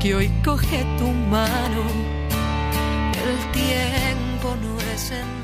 que 0.00 0.14
hoy 0.14 0.30
coge 0.44 0.84
tu 0.98 1.08
mano. 1.08 1.84
El 3.24 3.52
tiempo 3.52 4.56
no 4.62 4.78
es 4.92 5.10
en 5.10 5.43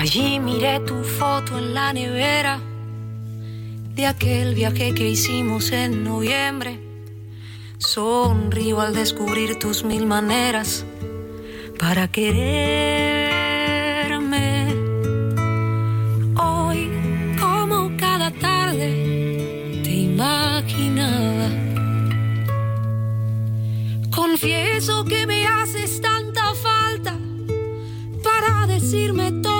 Allí 0.00 0.40
miré 0.40 0.80
tu 0.80 1.04
foto 1.04 1.58
en 1.58 1.74
la 1.74 1.92
nevera 1.92 2.58
de 3.94 4.06
aquel 4.06 4.54
viaje 4.54 4.94
que 4.94 5.06
hicimos 5.10 5.72
en 5.72 6.04
noviembre. 6.04 6.80
Sonrío 7.76 8.80
al 8.80 8.94
descubrir 8.94 9.58
tus 9.58 9.84
mil 9.84 10.06
maneras 10.06 10.86
para 11.78 12.08
quererme. 12.08 12.48
Hoy, 16.34 16.90
como 17.38 17.94
cada 17.98 18.30
tarde, 18.30 19.82
te 19.84 19.90
imaginaba. 19.90 21.50
Confieso 24.10 25.04
que 25.04 25.26
me 25.26 25.46
haces 25.46 26.00
tanta 26.00 26.54
falta 26.54 27.18
para 28.22 28.66
decirme 28.66 29.32
todo 29.42 29.59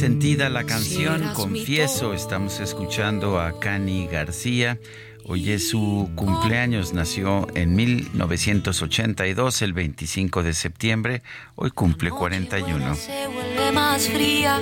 Sentida 0.00 0.48
la 0.48 0.64
canción, 0.64 1.34
confieso, 1.34 2.14
estamos 2.14 2.58
escuchando 2.60 3.38
a 3.38 3.60
Cani 3.60 4.06
García. 4.06 4.78
Hoy 5.26 5.50
es 5.50 5.68
su 5.68 6.10
cumpleaños, 6.16 6.94
nació 6.94 7.46
en 7.54 7.76
1982, 7.76 9.60
el 9.60 9.74
25 9.74 10.42
de 10.42 10.54
septiembre, 10.54 11.22
hoy 11.54 11.70
cumple 11.70 12.08
41. 12.08 12.94
Se 12.94 13.26
vuelve 13.26 13.72
más 13.72 14.08
fría 14.08 14.58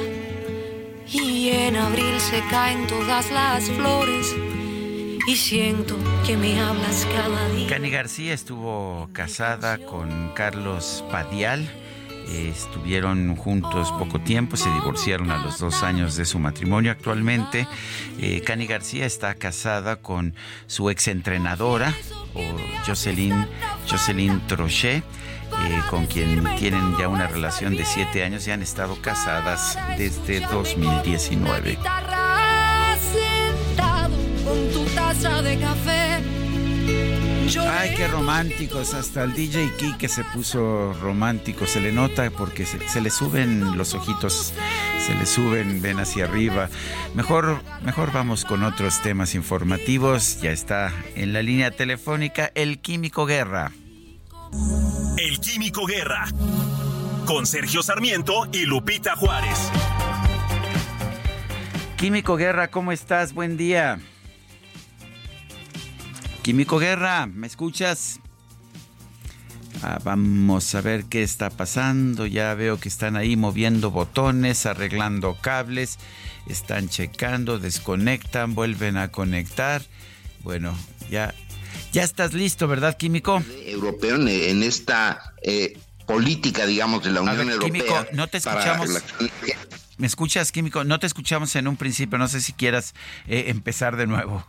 y 1.09 1.51
en 1.51 1.76
abril 1.76 2.18
se 2.18 2.43
caen 2.51 2.89
todas 2.89 3.30
las 3.30 3.70
flores 3.70 4.34
y 5.28 5.36
siento 5.36 5.97
que 6.26 6.36
me 6.36 6.59
hablas 6.59 7.07
cada 7.14 7.49
día. 7.51 7.68
Cani 7.68 7.91
García 7.91 8.34
estuvo 8.34 9.09
casada 9.12 9.78
con 9.78 10.32
Carlos 10.34 11.05
Padial. 11.12 11.70
Estuvieron 12.29 13.37
juntos 13.37 13.91
poco 13.93 14.20
tiempo, 14.20 14.57
se 14.57 14.70
divorciaron 14.70 15.31
a 15.31 15.39
los 15.39 15.59
dos 15.59 15.83
años 15.83 16.16
de 16.16 16.24
su 16.24 16.39
matrimonio. 16.39 16.93
Actualmente, 16.93 17.66
eh, 18.20 18.43
Cani 18.43 18.66
García 18.66 19.07
está 19.07 19.35
casada 19.35 19.97
con 19.97 20.35
su 20.66 20.91
exentrenadora, 20.91 21.95
o 22.35 22.43
Jocelyn, 22.87 23.47
Jocelyn 23.89 24.47
Trochet, 24.47 25.03
eh, 25.03 25.83
con 25.91 26.07
quien 26.07 26.45
tienen 26.57 26.97
ya 26.99 27.09
una 27.09 27.26
relación 27.26 27.76
de 27.76 27.85
siete 27.85 28.22
años 28.22 28.47
y 28.47 28.51
han 28.51 28.62
estado 28.62 29.01
casadas 29.01 29.79
desde 29.97 30.41
2019. 30.41 31.70
Guitarra, 31.70 32.97
sentado 33.12 34.16
con 34.45 34.70
tu 34.72 34.85
taza 34.95 35.43
de 35.43 35.59
café. 35.59 35.97
Ay, 37.57 37.94
qué 37.96 38.07
románticos. 38.09 38.92
Hasta 38.92 39.24
el 39.24 39.32
DJ 39.32 39.72
Kike 39.78 40.09
se 40.09 40.22
puso 40.24 40.92
romántico. 41.01 41.66
Se 41.66 41.80
le 41.80 41.92
nota 41.92 42.30
porque 42.30 42.66
se, 42.66 42.86
se, 42.88 43.01
le 43.01 43.11
suben 43.11 43.78
los 43.78 43.94
ojitos, 43.94 44.53
se 45.07 45.14
le 45.14 45.24
suben, 45.24 45.80
ven 45.80 45.99
hacia 45.99 46.24
arriba. 46.24 46.68
Mejor, 47.14 47.62
mejor 47.82 48.12
vamos 48.12 48.44
con 48.44 48.64
otros 48.64 49.01
temas 49.01 49.34
informativos. 49.34 50.40
Ya 50.42 50.51
está 50.51 50.92
en 51.14 51.32
la 51.32 51.42
línea 51.42 51.70
telefónica 51.70 52.51
el 52.55 52.80
Químico 52.80 53.24
Guerra. 53.24 53.72
El 55.16 55.40
Químico 55.40 55.86
Guerra. 55.86 56.26
Con 57.24 57.46
Sergio 57.46 57.82
Sarmiento 57.82 58.46
y 58.53 58.66
Lupita 58.66 59.16
Juárez. 59.16 59.70
Químico 61.96 62.36
Guerra, 62.36 62.68
¿cómo 62.68 62.92
estás? 62.92 63.32
Buen 63.32 63.57
día. 63.57 63.99
Químico 66.49 66.78
Guerra, 66.78 67.26
¿me 67.26 67.46
escuchas? 67.46 68.20
Ah, 69.82 69.99
vamos 70.03 70.74
a 70.74 70.80
ver 70.80 71.05
qué 71.05 71.22
está 71.22 71.51
pasando. 71.51 72.24
Ya 72.24 72.55
veo 72.55 72.80
que 72.80 72.88
están 72.88 73.16
ahí 73.16 73.36
moviendo 73.36 73.90
botones, 73.90 74.64
arreglando 74.64 75.36
cables, 75.42 75.99
están 76.46 76.88
checando, 76.88 77.59
desconectan, 77.59 78.55
vuelven 78.55 78.96
a 78.96 79.09
conectar. 79.09 79.82
Bueno, 80.42 80.74
ya, 81.11 81.34
ya 81.92 82.03
estás 82.03 82.32
listo, 82.32 82.66
¿verdad, 82.66 82.96
Químico? 82.96 83.42
Europeo 83.66 84.16
en, 84.16 84.62
esta 84.62 85.34
eh, 85.42 85.78
política, 86.07 86.64
digamos, 86.64 87.05
de 87.05 87.11
la 87.11 87.20
Unión 87.20 87.51
Europea. 87.51 87.66
Químico, 87.66 88.07
no 88.14 88.26
te 88.26 88.38
escuchamos. 88.38 88.88
¿Me 89.99 90.07
escuchas, 90.07 90.51
Químico? 90.51 90.82
No 90.82 90.99
te 90.99 91.07
escuchamos 91.07 91.55
en 91.57 91.68
un 91.68 91.76
principio. 91.76 92.16
No 92.16 92.26
sé 92.26 92.40
si 92.40 92.55
quieras 92.55 92.94
eh, 93.26 93.44
empezar 93.49 93.96
de 93.96 94.07
nuevo. 94.07 94.46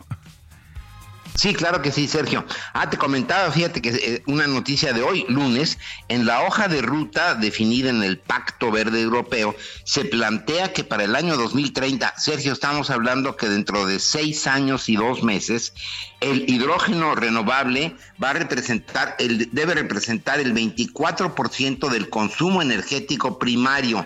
Sí, 1.39 1.53
claro 1.53 1.81
que 1.81 1.93
sí, 1.93 2.05
Sergio. 2.05 2.45
Ah, 2.73 2.89
te 2.89 2.97
comentaba, 2.97 3.49
fíjate 3.49 3.81
que 3.81 3.91
eh, 3.91 4.23
una 4.25 4.45
noticia 4.45 4.91
de 4.91 5.01
hoy, 5.01 5.25
lunes, 5.29 5.77
en 6.09 6.25
la 6.25 6.41
hoja 6.41 6.67
de 6.67 6.81
ruta 6.81 7.33
definida 7.33 7.89
en 7.89 8.03
el 8.03 8.17
Pacto 8.17 8.71
Verde 8.71 8.99
Europeo, 8.99 9.55
se 9.85 10.03
plantea 10.03 10.73
que 10.73 10.83
para 10.83 11.05
el 11.05 11.15
año 11.15 11.37
2030, 11.37 12.13
Sergio, 12.17 12.51
estamos 12.51 12.89
hablando 12.89 13.37
que 13.37 13.47
dentro 13.47 13.85
de 13.85 14.01
seis 14.01 14.47
años 14.47 14.89
y 14.89 14.97
dos 14.97 15.23
meses, 15.23 15.71
el 16.19 16.43
hidrógeno 16.49 17.15
renovable 17.15 17.95
va 18.21 18.31
a 18.31 18.33
representar, 18.33 19.15
el, 19.19 19.49
debe 19.53 19.75
representar 19.75 20.41
el 20.41 20.53
24% 20.53 21.87
del 21.87 22.09
consumo 22.09 22.61
energético 22.61 23.39
primario 23.39 24.05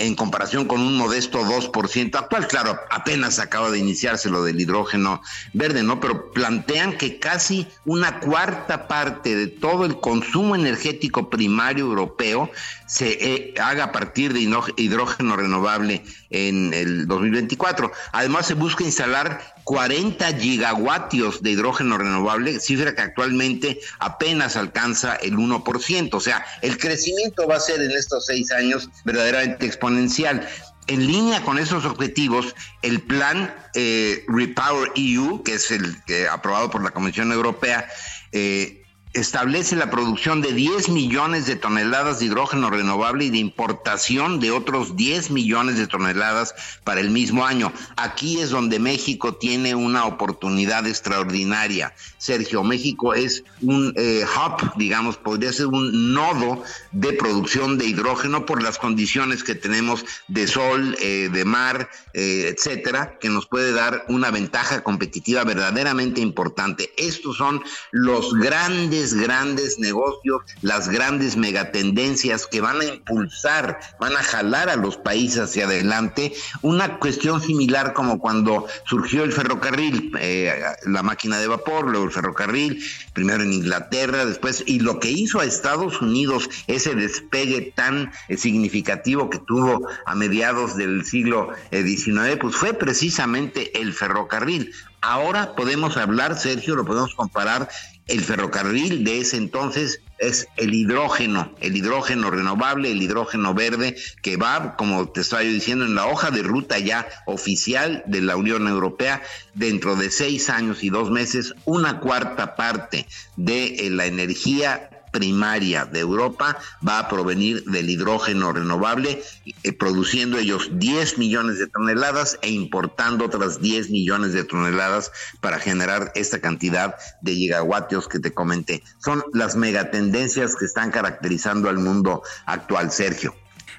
en 0.00 0.14
comparación 0.14 0.66
con 0.66 0.80
un 0.80 0.96
modesto 0.96 1.40
2% 1.44 2.16
actual. 2.16 2.48
Claro, 2.48 2.80
apenas 2.90 3.38
acaba 3.38 3.70
de 3.70 3.78
iniciarse 3.78 4.30
lo 4.30 4.42
del 4.42 4.58
hidrógeno 4.58 5.20
verde, 5.52 5.82
¿no? 5.82 6.00
Pero 6.00 6.32
plantean 6.32 6.96
que 6.96 7.18
casi 7.18 7.66
una 7.84 8.18
cuarta 8.18 8.88
parte 8.88 9.36
de 9.36 9.46
todo 9.46 9.84
el 9.84 10.00
consumo 10.00 10.54
energético 10.54 11.28
primario 11.28 11.84
europeo 11.84 12.50
se 12.86 13.10
eh, 13.10 13.54
haga 13.60 13.84
a 13.84 13.92
partir 13.92 14.32
de 14.32 14.40
hidrógeno 14.76 15.36
renovable 15.36 16.02
en 16.30 16.72
el 16.72 17.06
2024. 17.06 17.92
Además, 18.12 18.46
se 18.46 18.54
busca 18.54 18.82
instalar 18.84 19.59
40 19.70 20.36
gigawatios 20.36 21.44
de 21.44 21.52
hidrógeno 21.52 21.96
renovable, 21.96 22.58
cifra 22.58 22.92
que 22.92 23.02
actualmente 23.02 23.78
apenas 24.00 24.56
alcanza 24.56 25.14
el 25.14 25.36
1%. 25.36 26.08
O 26.12 26.18
sea, 26.18 26.44
el 26.60 26.76
crecimiento 26.76 27.46
va 27.46 27.54
a 27.54 27.60
ser 27.60 27.80
en 27.80 27.92
estos 27.92 28.26
seis 28.26 28.50
años 28.50 28.88
verdaderamente 29.04 29.66
exponencial. 29.66 30.48
En 30.88 31.06
línea 31.06 31.42
con 31.42 31.60
esos 31.60 31.84
objetivos, 31.84 32.56
el 32.82 33.00
plan 33.00 33.54
eh, 33.74 34.24
Repower 34.26 34.90
EU, 34.96 35.44
que 35.44 35.54
es 35.54 35.70
el 35.70 36.02
que 36.02 36.26
aprobado 36.26 36.68
por 36.68 36.82
la 36.82 36.90
Comisión 36.90 37.30
Europea, 37.30 37.88
eh, 38.32 38.79
establece 39.12 39.74
la 39.74 39.90
producción 39.90 40.40
de 40.40 40.52
10 40.52 40.90
millones 40.90 41.46
de 41.46 41.56
toneladas 41.56 42.20
de 42.20 42.26
hidrógeno 42.26 42.70
renovable 42.70 43.24
y 43.24 43.30
de 43.30 43.38
importación 43.38 44.38
de 44.38 44.52
otros 44.52 44.96
10 44.96 45.30
millones 45.30 45.78
de 45.78 45.88
toneladas 45.88 46.54
para 46.84 47.00
el 47.00 47.10
mismo 47.10 47.44
año. 47.44 47.72
Aquí 47.96 48.40
es 48.40 48.50
donde 48.50 48.78
México 48.78 49.34
tiene 49.34 49.74
una 49.74 50.04
oportunidad 50.04 50.86
extraordinaria. 50.86 51.92
Sergio, 52.18 52.62
México 52.62 53.14
es 53.14 53.42
un 53.62 53.92
eh, 53.96 54.24
hub, 54.24 54.72
digamos, 54.76 55.16
podría 55.16 55.52
ser 55.52 55.66
un 55.66 56.14
nodo 56.14 56.62
de 56.92 57.12
producción 57.12 57.78
de 57.78 57.86
hidrógeno 57.86 58.46
por 58.46 58.62
las 58.62 58.78
condiciones 58.78 59.42
que 59.42 59.56
tenemos 59.56 60.04
de 60.28 60.46
sol, 60.46 60.96
eh, 61.00 61.28
de 61.32 61.44
mar, 61.44 61.90
eh, 62.14 62.54
etcétera, 62.54 63.18
que 63.20 63.28
nos 63.28 63.46
puede 63.46 63.72
dar 63.72 64.04
una 64.08 64.30
ventaja 64.30 64.82
competitiva 64.82 65.42
verdaderamente 65.42 66.20
importante. 66.20 66.92
Estos 66.96 67.36
son 67.36 67.62
los 67.90 68.34
grandes 68.34 68.99
grandes, 69.14 69.78
negocios, 69.78 70.42
las 70.62 70.88
grandes 70.88 71.36
megatendencias 71.36 72.46
que 72.46 72.60
van 72.60 72.80
a 72.80 72.84
impulsar, 72.84 73.80
van 73.98 74.16
a 74.16 74.22
jalar 74.22 74.68
a 74.68 74.76
los 74.76 74.96
países 74.96 75.40
hacia 75.40 75.64
adelante. 75.64 76.32
Una 76.62 76.98
cuestión 76.98 77.40
similar 77.40 77.92
como 77.92 78.18
cuando 78.18 78.66
surgió 78.86 79.24
el 79.24 79.32
ferrocarril, 79.32 80.12
eh, 80.18 80.62
la 80.84 81.02
máquina 81.02 81.38
de 81.38 81.48
vapor, 81.48 81.88
luego 81.88 82.06
el 82.06 82.12
ferrocarril, 82.12 82.82
primero 83.12 83.42
en 83.42 83.52
Inglaterra, 83.52 84.24
después, 84.24 84.62
y 84.66 84.80
lo 84.80 85.00
que 85.00 85.10
hizo 85.10 85.40
a 85.40 85.44
Estados 85.44 86.00
Unidos 86.00 86.48
ese 86.66 86.94
despegue 86.94 87.72
tan 87.74 88.12
eh, 88.28 88.36
significativo 88.36 89.30
que 89.30 89.38
tuvo 89.38 89.88
a 90.06 90.14
mediados 90.14 90.76
del 90.76 91.04
siglo 91.04 91.50
XIX, 91.70 92.28
eh, 92.28 92.36
pues 92.40 92.56
fue 92.56 92.74
precisamente 92.74 93.80
el 93.80 93.92
ferrocarril. 93.92 94.72
Ahora 95.02 95.54
podemos 95.54 95.96
hablar, 95.96 96.38
Sergio, 96.38 96.76
lo 96.76 96.84
podemos 96.84 97.14
comparar 97.14 97.70
el 98.10 98.22
ferrocarril 98.22 99.04
de 99.04 99.20
ese 99.20 99.36
entonces 99.36 100.02
es 100.18 100.48
el 100.56 100.74
hidrógeno, 100.74 101.54
el 101.60 101.76
hidrógeno 101.76 102.30
renovable, 102.30 102.90
el 102.90 103.00
hidrógeno 103.00 103.54
verde, 103.54 103.96
que 104.20 104.36
va, 104.36 104.76
como 104.76 105.08
te 105.08 105.20
estaba 105.22 105.42
diciendo, 105.42 105.84
en 105.84 105.94
la 105.94 106.06
hoja 106.06 106.30
de 106.30 106.42
ruta 106.42 106.78
ya 106.78 107.08
oficial 107.26 108.02
de 108.06 108.20
la 108.20 108.36
Unión 108.36 108.68
Europea, 108.68 109.22
dentro 109.54 109.96
de 109.96 110.10
seis 110.10 110.50
años 110.50 110.82
y 110.82 110.90
dos 110.90 111.10
meses, 111.10 111.54
una 111.64 112.00
cuarta 112.00 112.56
parte 112.56 113.06
de 113.36 113.88
la 113.90 114.06
energía 114.06 114.90
primaria 115.10 115.84
de 115.84 116.00
Europa 116.00 116.58
va 116.86 116.98
a 116.98 117.08
provenir 117.08 117.64
del 117.64 117.90
hidrógeno 117.90 118.52
renovable, 118.52 119.22
eh, 119.62 119.72
produciendo 119.72 120.38
ellos 120.38 120.70
10 120.72 121.18
millones 121.18 121.58
de 121.58 121.66
toneladas 121.66 122.38
e 122.42 122.50
importando 122.50 123.26
otras 123.26 123.60
10 123.60 123.90
millones 123.90 124.32
de 124.32 124.44
toneladas 124.44 125.12
para 125.40 125.58
generar 125.58 126.12
esta 126.14 126.40
cantidad 126.40 126.96
de 127.20 127.34
gigawatios 127.34 128.08
que 128.08 128.18
te 128.18 128.32
comenté. 128.32 128.82
Son 128.98 129.22
las 129.32 129.56
megatendencias 129.56 130.56
que 130.56 130.64
están 130.64 130.90
caracterizando 130.90 131.68
al 131.68 131.78
mundo 131.78 132.22
actual, 132.46 132.90
Sergio. 132.90 133.34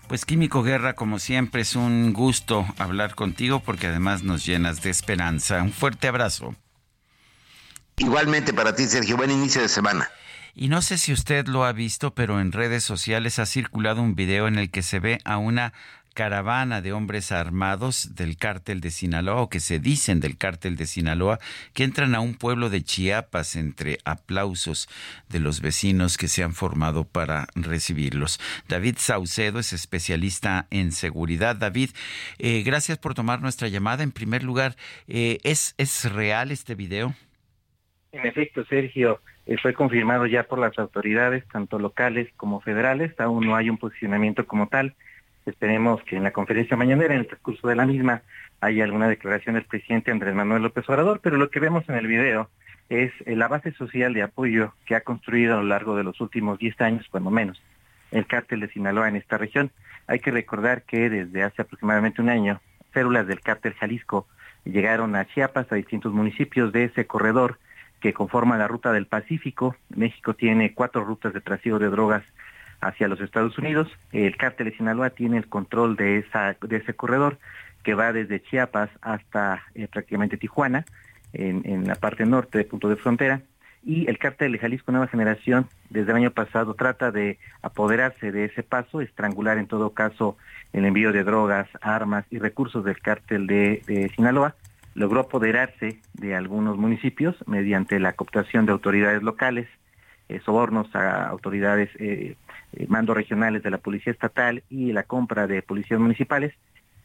Pues 0.07 0.25
Químico 0.25 0.61
Guerra, 0.61 0.93
como 0.93 1.19
siempre, 1.19 1.61
es 1.61 1.75
un 1.75 2.11
gusto 2.11 2.65
hablar 2.77 3.15
contigo 3.15 3.61
porque 3.61 3.87
además 3.87 4.23
nos 4.23 4.45
llenas 4.45 4.81
de 4.81 4.89
esperanza. 4.89 5.61
Un 5.61 5.71
fuerte 5.71 6.09
abrazo. 6.09 6.53
Igualmente 7.97 8.51
para 8.51 8.75
ti, 8.75 8.87
Sergio. 8.87 9.15
Buen 9.15 9.31
inicio 9.31 9.61
de 9.61 9.69
semana. 9.69 10.09
Y 10.53 10.67
no 10.67 10.81
sé 10.81 10.97
si 10.97 11.13
usted 11.13 11.47
lo 11.47 11.63
ha 11.63 11.71
visto, 11.71 12.13
pero 12.13 12.39
en 12.39 12.51
redes 12.51 12.83
sociales 12.83 13.39
ha 13.39 13.45
circulado 13.45 14.01
un 14.01 14.15
video 14.15 14.47
en 14.47 14.57
el 14.57 14.69
que 14.69 14.81
se 14.81 14.99
ve 14.99 15.19
a 15.23 15.37
una 15.37 15.73
caravana 16.13 16.81
de 16.81 16.91
hombres 16.91 17.31
armados 17.31 18.15
del 18.15 18.37
cártel 18.37 18.81
de 18.81 18.91
Sinaloa 18.91 19.41
o 19.41 19.49
que 19.49 19.59
se 19.59 19.79
dicen 19.79 20.19
del 20.19 20.37
cártel 20.37 20.75
de 20.75 20.85
Sinaloa 20.85 21.39
que 21.73 21.83
entran 21.83 22.15
a 22.15 22.19
un 22.19 22.35
pueblo 22.35 22.69
de 22.69 22.83
Chiapas 22.83 23.55
entre 23.55 23.99
aplausos 24.03 24.89
de 25.29 25.39
los 25.39 25.61
vecinos 25.61 26.17
que 26.17 26.27
se 26.27 26.43
han 26.43 26.53
formado 26.53 27.05
para 27.05 27.47
recibirlos. 27.55 28.39
David 28.67 28.95
Saucedo 28.97 29.59
es 29.59 29.73
especialista 29.73 30.67
en 30.69 30.91
seguridad. 30.91 31.55
David, 31.55 31.91
eh, 32.39 32.63
gracias 32.63 32.97
por 32.97 33.13
tomar 33.13 33.41
nuestra 33.41 33.69
llamada. 33.69 34.03
En 34.03 34.11
primer 34.11 34.43
lugar, 34.43 34.75
eh, 35.07 35.39
¿es, 35.43 35.75
¿es 35.77 36.11
real 36.11 36.51
este 36.51 36.75
video? 36.75 37.15
En 38.11 38.25
efecto, 38.25 38.65
Sergio, 38.65 39.21
eh, 39.45 39.57
fue 39.61 39.73
confirmado 39.73 40.25
ya 40.25 40.43
por 40.43 40.59
las 40.59 40.77
autoridades, 40.77 41.43
tanto 41.51 41.79
locales 41.79 42.29
como 42.37 42.61
federales. 42.61 43.19
Aún 43.19 43.45
no 43.45 43.55
hay 43.55 43.69
un 43.69 43.77
posicionamiento 43.77 44.45
como 44.45 44.67
tal. 44.67 44.95
Esperemos 45.45 46.03
que 46.03 46.17
en 46.17 46.23
la 46.23 46.31
conferencia 46.31 46.77
mañanera, 46.77 47.15
en 47.15 47.21
el 47.21 47.27
transcurso 47.27 47.67
de 47.67 47.75
la 47.75 47.85
misma, 47.85 48.21
haya 48.59 48.83
alguna 48.83 49.07
declaración 49.07 49.55
del 49.55 49.65
presidente 49.65 50.11
Andrés 50.11 50.35
Manuel 50.35 50.61
López 50.61 50.87
Obrador, 50.87 51.19
pero 51.21 51.37
lo 51.37 51.49
que 51.49 51.59
vemos 51.59 51.87
en 51.89 51.95
el 51.95 52.05
video 52.05 52.49
es 52.89 53.11
eh, 53.25 53.35
la 53.35 53.47
base 53.47 53.71
social 53.71 54.13
de 54.13 54.21
apoyo 54.21 54.73
que 54.85 54.95
ha 54.95 55.01
construido 55.01 55.53
a 55.53 55.57
lo 55.57 55.63
largo 55.63 55.95
de 55.95 56.03
los 56.03 56.21
últimos 56.21 56.59
10 56.59 56.79
años, 56.81 57.07
cuando 57.09 57.31
menos, 57.31 57.61
el 58.11 58.27
cártel 58.27 58.59
de 58.59 58.69
Sinaloa 58.69 59.07
en 59.07 59.15
esta 59.15 59.37
región. 59.37 59.71
Hay 60.07 60.19
que 60.19 60.29
recordar 60.29 60.83
que 60.83 61.09
desde 61.09 61.41
hace 61.41 61.63
aproximadamente 61.63 62.21
un 62.21 62.29
año, 62.29 62.61
células 62.93 63.25
del 63.25 63.41
cártel 63.41 63.73
Jalisco 63.73 64.27
llegaron 64.65 65.15
a 65.15 65.25
Chiapas, 65.25 65.71
a 65.71 65.75
distintos 65.75 66.13
municipios 66.13 66.71
de 66.71 66.83
ese 66.83 67.07
corredor, 67.07 67.57
que 68.01 68.13
conforma 68.13 68.57
la 68.57 68.67
ruta 68.67 68.91
del 68.91 69.05
Pacífico. 69.05 69.75
México 69.95 70.33
tiene 70.33 70.73
cuatro 70.73 71.05
rutas 71.05 71.33
de 71.33 71.39
trasiego 71.39 71.79
de 71.79 71.89
drogas 71.89 72.23
hacia 72.81 73.07
los 73.07 73.21
Estados 73.21 73.57
Unidos. 73.57 73.87
El 74.11 74.35
cártel 74.35 74.69
de 74.69 74.75
Sinaloa 74.75 75.11
tiene 75.11 75.37
el 75.37 75.47
control 75.47 75.95
de, 75.95 76.17
esa, 76.17 76.57
de 76.59 76.77
ese 76.77 76.93
corredor 76.95 77.37
que 77.83 77.93
va 77.93 78.11
desde 78.11 78.41
Chiapas 78.41 78.89
hasta 79.01 79.63
eh, 79.75 79.87
prácticamente 79.87 80.37
Tijuana, 80.37 80.85
en, 81.33 81.61
en, 81.65 81.87
la 81.87 81.95
parte 81.95 82.25
norte 82.25 82.57
del 82.57 82.67
punto 82.67 82.89
de 82.89 82.95
frontera. 82.95 83.41
Y 83.83 84.07
el 84.09 84.19
cártel 84.19 84.51
de 84.51 84.59
Jalisco 84.59 84.91
Nueva 84.91 85.07
Generación 85.07 85.67
desde 85.89 86.11
el 86.11 86.17
año 86.17 86.31
pasado 86.31 86.75
trata 86.75 87.11
de 87.11 87.39
apoderarse 87.63 88.31
de 88.31 88.45
ese 88.45 88.61
paso, 88.61 89.01
estrangular 89.01 89.57
en 89.57 89.67
todo 89.67 89.91
caso 89.91 90.37
el 90.73 90.85
envío 90.85 91.11
de 91.11 91.23
drogas, 91.23 91.67
armas 91.81 92.25
y 92.29 92.37
recursos 92.37 92.83
del 92.83 92.99
cártel 92.99 93.47
de, 93.47 93.81
de 93.87 94.09
Sinaloa 94.09 94.55
logró 94.93 95.21
apoderarse 95.21 95.99
de 96.13 96.35
algunos 96.35 96.77
municipios 96.77 97.35
mediante 97.47 97.99
la 97.99 98.13
cooptación 98.13 98.65
de 98.65 98.73
autoridades 98.73 99.23
locales, 99.23 99.67
eh, 100.29 100.39
sobornos 100.45 100.93
a 100.95 101.27
autoridades, 101.27 101.89
eh, 101.99 102.35
eh, 102.73 102.85
mandos 102.87 103.15
regionales 103.15 103.63
de 103.63 103.71
la 103.71 103.77
Policía 103.77 104.11
Estatal 104.11 104.63
y 104.69 104.91
la 104.91 105.03
compra 105.03 105.47
de 105.47 105.61
policías 105.61 105.99
municipales, 105.99 106.53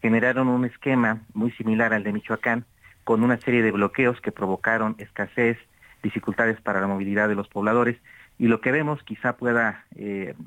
generaron 0.02 0.48
un 0.48 0.64
esquema 0.64 1.22
muy 1.32 1.50
similar 1.52 1.94
al 1.94 2.04
de 2.04 2.12
Michoacán, 2.12 2.64
con 3.04 3.22
una 3.22 3.36
serie 3.38 3.62
de 3.62 3.70
bloqueos 3.70 4.20
que 4.20 4.32
provocaron 4.32 4.96
escasez, 4.98 5.58
dificultades 6.02 6.60
para 6.60 6.80
la 6.80 6.86
movilidad 6.86 7.28
de 7.28 7.34
los 7.34 7.48
pobladores 7.48 7.96
Y 8.38 8.48
lo 8.48 8.60
que 8.60 8.70
vemos 8.70 9.02
quizá 9.02 9.36
pueda 9.36 9.86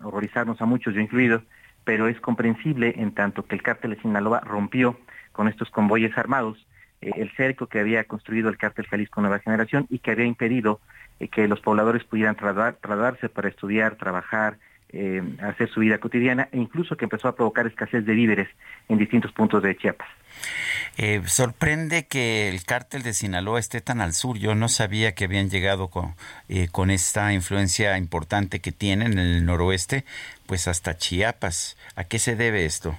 horrorizarnos 0.03 0.61
a 0.61 0.65
muchos, 0.65 0.93
yo 0.93 1.01
incluido, 1.01 1.41
pero 1.85 2.07
es 2.07 2.19
comprensible 2.21 2.93
en 2.97 3.13
tanto 3.13 3.45
que 3.45 3.55
el 3.55 3.63
cártel 3.63 3.91
de 3.91 4.01
Sinaloa 4.01 4.41
rompió 4.41 4.99
con 5.31 5.47
estos 5.47 5.71
convoyes 5.71 6.15
armados 6.17 6.67
el 7.01 7.31
cerco 7.35 7.67
que 7.67 7.79
había 7.79 8.03
construido 8.03 8.49
el 8.49 8.57
cártel 8.57 8.87
Jalisco 8.87 9.21
Nueva 9.21 9.39
Generación 9.39 9.87
y 9.89 9.99
que 9.99 10.11
había 10.11 10.25
impedido 10.25 10.79
eh, 11.19 11.27
que 11.27 11.47
los 11.47 11.59
pobladores 11.61 12.03
pudieran 12.03 12.35
trasladarse 12.35 13.29
para 13.29 13.49
estudiar, 13.49 13.95
trabajar, 13.95 14.57
eh, 14.91 15.21
hacer 15.41 15.69
su 15.69 15.81
vida 15.81 15.99
cotidiana 15.99 16.49
e 16.51 16.57
incluso 16.57 16.97
que 16.97 17.05
empezó 17.05 17.27
a 17.27 17.35
provocar 17.35 17.67
escasez 17.67 18.05
de 18.05 18.13
víveres 18.13 18.49
en 18.89 18.97
distintos 18.97 19.31
puntos 19.31 19.61
de 19.61 19.77
Chiapas. 19.77 20.07
sorprende 21.27 22.07
que 22.07 22.49
el 22.49 22.63
cártel 22.65 23.03
de 23.03 23.13
Sinaloa 23.13 23.59
esté 23.59 23.81
tan 23.81 24.01
al 24.01 24.13
sur. 24.13 24.37
Yo 24.37 24.55
no 24.55 24.67
sabía 24.67 25.13
que 25.13 25.25
habían 25.25 25.49
llegado 25.49 25.89
con, 25.89 26.15
con 26.71 26.89
esta 26.89 27.31
influencia 27.33 27.97
importante 27.97 28.61
que 28.61 28.71
tienen 28.71 29.13
en 29.13 29.19
el 29.19 29.45
noroeste, 29.45 30.05
pues 30.47 30.67
hasta 30.67 30.97
Chiapas. 30.97 31.77
¿A 31.95 32.03
qué 32.05 32.17
se 32.17 32.35
debe 32.35 32.65
esto? 32.65 32.97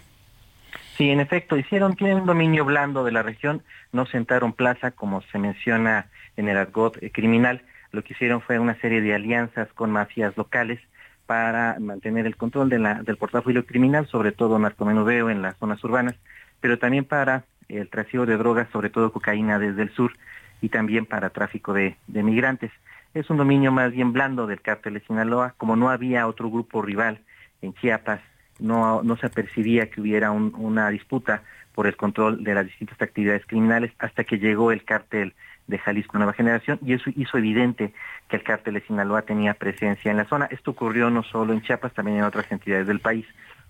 Sí, 1.00 1.08
en 1.08 1.20
efecto, 1.20 1.56
hicieron, 1.56 1.96
tienen 1.96 2.18
un 2.18 2.26
dominio 2.26 2.66
blando 2.66 3.04
de 3.04 3.10
la 3.10 3.22
región, 3.22 3.62
no 3.90 4.04
sentaron 4.04 4.52
plaza 4.52 4.90
como 4.90 5.22
se 5.22 5.38
menciona 5.38 6.10
en 6.36 6.50
el 6.50 6.58
argot 6.58 7.02
eh, 7.02 7.10
criminal, 7.10 7.62
lo 7.90 8.04
que 8.04 8.12
hicieron 8.12 8.42
fue 8.42 8.58
una 8.58 8.78
serie 8.82 9.00
de 9.00 9.14
alianzas 9.14 9.72
con 9.72 9.90
mafias 9.90 10.36
locales 10.36 10.78
para 11.24 11.78
mantener 11.80 12.26
el 12.26 12.36
control 12.36 12.68
del 12.68 13.16
portafolio 13.16 13.64
criminal, 13.64 14.08
sobre 14.08 14.32
todo 14.32 14.58
narcomenudeo 14.58 15.30
en 15.30 15.40
las 15.40 15.56
zonas 15.56 15.82
urbanas, 15.84 16.16
pero 16.60 16.78
también 16.78 17.06
para 17.06 17.44
el 17.70 17.88
trasiego 17.88 18.26
de 18.26 18.36
drogas, 18.36 18.68
sobre 18.70 18.90
todo 18.90 19.10
cocaína 19.10 19.58
desde 19.58 19.80
el 19.80 19.94
sur, 19.94 20.12
y 20.60 20.68
también 20.68 21.06
para 21.06 21.30
tráfico 21.30 21.72
de, 21.72 21.96
de 22.08 22.22
migrantes. 22.22 22.72
Es 23.14 23.30
un 23.30 23.38
dominio 23.38 23.72
más 23.72 23.90
bien 23.92 24.12
blando 24.12 24.46
del 24.46 24.60
cártel 24.60 24.92
de 24.92 25.00
Sinaloa, 25.00 25.54
como 25.56 25.76
no 25.76 25.88
había 25.88 26.26
otro 26.26 26.50
grupo 26.50 26.82
rival 26.82 27.20
en 27.62 27.72
Chiapas 27.72 28.20
no, 28.60 29.02
no 29.02 29.16
se 29.16 29.28
percibía 29.28 29.90
que 29.90 30.00
hubiera 30.00 30.30
una 30.30 30.90
disputa 30.90 31.42
por 31.74 31.86
el 31.86 31.96
control 31.96 32.44
de 32.44 32.54
las 32.54 32.66
distintas 32.66 33.00
actividades 33.00 33.46
criminales 33.46 33.92
hasta 33.98 34.24
que 34.24 34.38
llegó 34.38 34.72
el 34.72 34.84
cártel 34.84 35.34
de 35.66 35.78
Jalisco 35.78 36.18
Nueva 36.18 36.32
Generación 36.32 36.78
y 36.84 36.94
eso 36.94 37.10
hizo 37.16 37.38
evidente 37.38 37.92
que 38.28 38.36
el 38.36 38.42
cártel 38.42 38.74
de 38.74 38.80
Sinaloa 38.82 39.22
tenía 39.22 39.54
presencia 39.54 40.10
en 40.10 40.16
la 40.16 40.24
zona. 40.24 40.46
Esto 40.50 40.72
ocurrió 40.72 41.10
no 41.10 41.22
solo 41.22 41.52
en 41.52 41.62
Chiapas, 41.62 41.94
también 41.94 42.18
en 42.18 42.24
otras 42.24 42.50
entidades 42.50 42.86
del 42.86 43.00
país, 43.00 43.26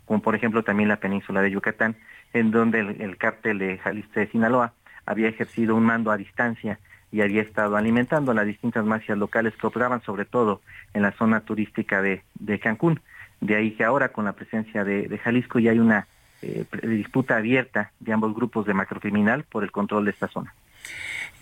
como 0.07 0.23
por 0.23 0.35
ejemplo 0.35 0.63
también 0.63 0.89
la 0.89 0.97
península 0.97 1.43
de 1.43 1.51
Yucatán, 1.51 1.97
en 2.33 2.51
donde 2.51 2.81
el, 2.81 3.01
el 3.01 3.17
cártel 3.17 3.59
de 3.59 3.79
Jalisco 3.79 4.19
de 4.19 4.29
Sinaloa 4.29 4.73
había 5.07 5.29
ejercido 5.29 5.77
un 5.77 5.85
mando 5.85 6.11
a 6.11 6.17
distancia 6.17 6.79
y 7.13 7.23
había 7.23 7.43
estado 7.43 7.77
alimentando 7.77 8.33
las 8.35 8.47
distintas 8.47 8.85
mafias 8.85 9.19
locales 9.19 9.55
que 9.57 9.67
operaban 9.67 10.03
sobre 10.03 10.25
todo 10.25 10.61
en 10.95 11.03
la 11.03 11.13
zona 11.13 11.41
turística 11.41 12.03
de, 12.03 12.23
de 12.35 12.59
Cancún. 12.59 13.01
De 13.41 13.57
ahí 13.57 13.73
que 13.73 13.85
ahora 13.85 14.11
con 14.11 14.25
la 14.25 14.33
presencia 14.33 14.85
de, 14.85 15.19
Jalisco 15.19 15.59
ya 15.59 15.71
hay 15.71 15.79
una 15.79 16.07
eh, 16.43 16.65
disputa 16.83 17.37
abierta 17.37 17.93
de 18.01 18.13
ambos 18.13 18.35
grupos 18.35 18.67
de 18.67 18.75
macrocriminal 18.75 19.45
por 19.45 19.65
el 19.65 19.71
control 19.71 20.05
de 20.05 20.11
esta 20.11 20.29
zona. 20.29 20.55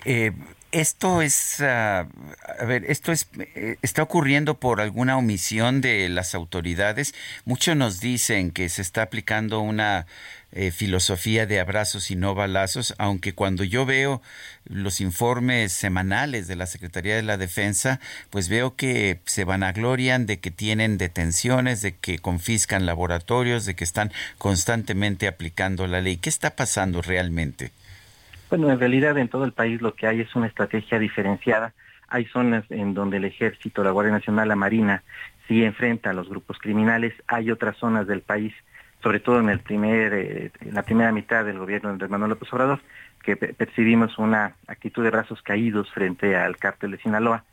Eh, 0.04 0.32
esto 0.70 1.22
es, 1.22 1.62
ah, 1.62 2.06
a 2.58 2.64
ver, 2.66 2.84
esto 2.90 3.10
es, 3.10 3.28
eh, 3.38 3.76
está 3.80 4.02
ocurriendo 4.02 4.60
por 4.60 4.82
alguna 4.82 5.16
omisión 5.16 5.80
de 5.80 6.08
las 6.10 6.34
autoridades. 6.34 7.14
Muchos 7.46 7.74
nos 7.74 8.00
dicen 8.00 8.50
que 8.50 8.68
se 8.68 8.82
está 8.82 9.02
aplicando 9.02 9.60
una 9.60 10.06
eh, 10.52 10.70
filosofía 10.70 11.46
de 11.46 11.60
abrazos 11.60 12.10
y 12.10 12.16
no 12.16 12.34
balazos, 12.34 12.94
aunque 12.98 13.34
cuando 13.34 13.64
yo 13.64 13.86
veo 13.86 14.20
los 14.64 15.00
informes 15.00 15.72
semanales 15.72 16.48
de 16.48 16.56
la 16.56 16.66
Secretaría 16.66 17.16
de 17.16 17.22
la 17.22 17.38
Defensa, 17.38 17.98
pues 18.28 18.50
veo 18.50 18.76
que 18.76 19.20
se 19.24 19.44
vanaglorian 19.44 20.26
de 20.26 20.38
que 20.38 20.50
tienen 20.50 20.98
detenciones, 20.98 21.80
de 21.80 21.96
que 21.96 22.18
confiscan 22.18 22.84
laboratorios, 22.84 23.64
de 23.64 23.74
que 23.74 23.84
están 23.84 24.12
constantemente 24.36 25.28
aplicando 25.28 25.86
la 25.86 26.02
ley. 26.02 26.18
¿Qué 26.18 26.28
está 26.28 26.56
pasando 26.56 27.00
realmente? 27.00 27.70
Bueno, 28.50 28.70
en 28.70 28.78
realidad 28.78 29.18
en 29.18 29.28
todo 29.28 29.44
el 29.44 29.52
país 29.52 29.82
lo 29.82 29.94
que 29.94 30.06
hay 30.06 30.20
es 30.20 30.34
una 30.34 30.46
estrategia 30.46 30.98
diferenciada. 30.98 31.74
Hay 32.08 32.24
zonas 32.26 32.64
en 32.70 32.94
donde 32.94 33.18
el 33.18 33.26
ejército, 33.26 33.84
la 33.84 33.90
Guardia 33.90 34.12
Nacional, 34.12 34.48
la 34.48 34.56
Marina, 34.56 35.02
sí 35.46 35.62
enfrenta 35.62 36.10
a 36.10 36.14
los 36.14 36.30
grupos 36.30 36.58
criminales. 36.58 37.12
Hay 37.26 37.50
otras 37.50 37.76
zonas 37.76 38.06
del 38.06 38.22
país, 38.22 38.54
sobre 39.02 39.20
todo 39.20 39.40
en 39.40 39.50
el 39.50 39.60
primer, 39.60 40.14
eh, 40.14 40.50
la 40.72 40.82
primera 40.82 41.12
mitad 41.12 41.44
del 41.44 41.58
gobierno 41.58 41.90
de 41.90 41.94
Andrés 41.94 42.10
Manuel 42.10 42.30
López 42.30 42.50
Obrador, 42.50 42.80
que 43.22 43.36
percibimos 43.36 44.16
una 44.16 44.54
actitud 44.66 45.04
de 45.04 45.10
brazos 45.10 45.42
caídos 45.42 45.90
frente 45.92 46.34
al 46.34 46.56
cártel 46.56 46.92
de 46.92 46.98
Sinaloa, 46.98 47.44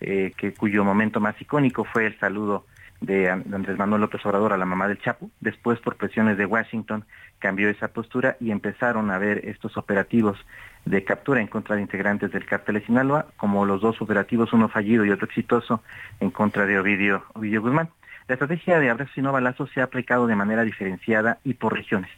eh, 0.00 0.32
que 0.36 0.54
cuyo 0.54 0.84
momento 0.84 1.18
más 1.18 1.40
icónico 1.40 1.82
fue 1.84 2.06
el 2.06 2.18
saludo 2.20 2.64
de 3.00 3.28
Andrés 3.28 3.76
Manuel 3.76 4.02
López 4.02 4.24
Obrador 4.24 4.52
a 4.52 4.56
la 4.56 4.64
mamá 4.64 4.86
del 4.86 5.00
Chapo. 5.00 5.30
Después, 5.40 5.80
por 5.80 5.96
presiones 5.96 6.38
de 6.38 6.46
Washington, 6.46 7.04
cambió 7.44 7.68
esa 7.68 7.88
postura 7.88 8.38
y 8.40 8.52
empezaron 8.52 9.10
a 9.10 9.18
ver 9.18 9.46
estos 9.46 9.76
operativos 9.76 10.38
de 10.86 11.04
captura 11.04 11.42
en 11.42 11.46
contra 11.46 11.76
de 11.76 11.82
integrantes 11.82 12.32
del 12.32 12.46
cártel 12.46 12.76
de 12.76 12.86
Sinaloa, 12.86 13.26
como 13.36 13.66
los 13.66 13.82
dos 13.82 14.00
operativos, 14.00 14.54
uno 14.54 14.70
fallido 14.70 15.04
y 15.04 15.10
otro 15.10 15.26
exitoso, 15.26 15.82
en 16.20 16.30
contra 16.30 16.64
de 16.64 16.78
Ovidio, 16.78 17.22
Ovidio 17.34 17.60
Guzmán. 17.60 17.90
La 18.28 18.36
estrategia 18.36 18.80
de 18.80 18.88
abrazos 18.88 19.18
y 19.18 19.20
no 19.20 19.30
balazos 19.30 19.68
se 19.74 19.82
ha 19.82 19.84
aplicado 19.84 20.26
de 20.26 20.34
manera 20.36 20.62
diferenciada 20.62 21.36
y 21.44 21.52
por 21.52 21.74
regiones. 21.74 22.10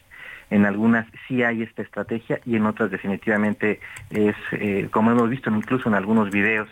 En 0.48 0.64
algunas 0.64 1.08
sí 1.26 1.42
hay 1.42 1.64
esta 1.64 1.82
estrategia 1.82 2.38
y 2.44 2.54
en 2.54 2.64
otras 2.64 2.92
definitivamente 2.92 3.80
es, 4.10 4.36
eh, 4.52 4.86
como 4.92 5.10
hemos 5.10 5.28
visto 5.28 5.50
incluso 5.50 5.88
en 5.88 5.96
algunos 5.96 6.30
videos, 6.30 6.68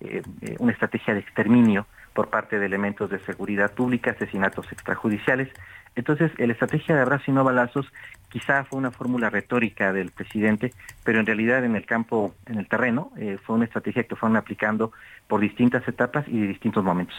eh, 0.00 0.22
eh, 0.40 0.56
una 0.58 0.72
estrategia 0.72 1.14
de 1.14 1.20
exterminio 1.20 1.86
por 2.14 2.30
parte 2.30 2.58
de 2.58 2.66
elementos 2.66 3.10
de 3.10 3.20
seguridad 3.20 3.72
pública, 3.72 4.10
asesinatos 4.10 4.70
extrajudiciales. 4.72 5.48
Entonces, 5.94 6.32
la 6.38 6.52
estrategia 6.52 6.94
de 6.94 7.02
abrazos 7.02 7.28
y 7.28 7.32
no 7.32 7.44
balazos 7.44 7.86
quizá 8.30 8.64
fue 8.64 8.78
una 8.78 8.90
fórmula 8.90 9.28
retórica 9.28 9.92
del 9.92 10.10
presidente, 10.10 10.72
pero 11.04 11.20
en 11.20 11.26
realidad 11.26 11.64
en 11.64 11.76
el 11.76 11.84
campo, 11.84 12.34
en 12.46 12.58
el 12.58 12.66
terreno, 12.66 13.12
eh, 13.18 13.38
fue 13.44 13.56
una 13.56 13.66
estrategia 13.66 14.04
que 14.04 14.16
fueron 14.16 14.36
aplicando 14.36 14.92
por 15.28 15.40
distintas 15.40 15.86
etapas 15.86 16.26
y 16.28 16.40
de 16.40 16.46
distintos 16.46 16.82
momentos. 16.82 17.16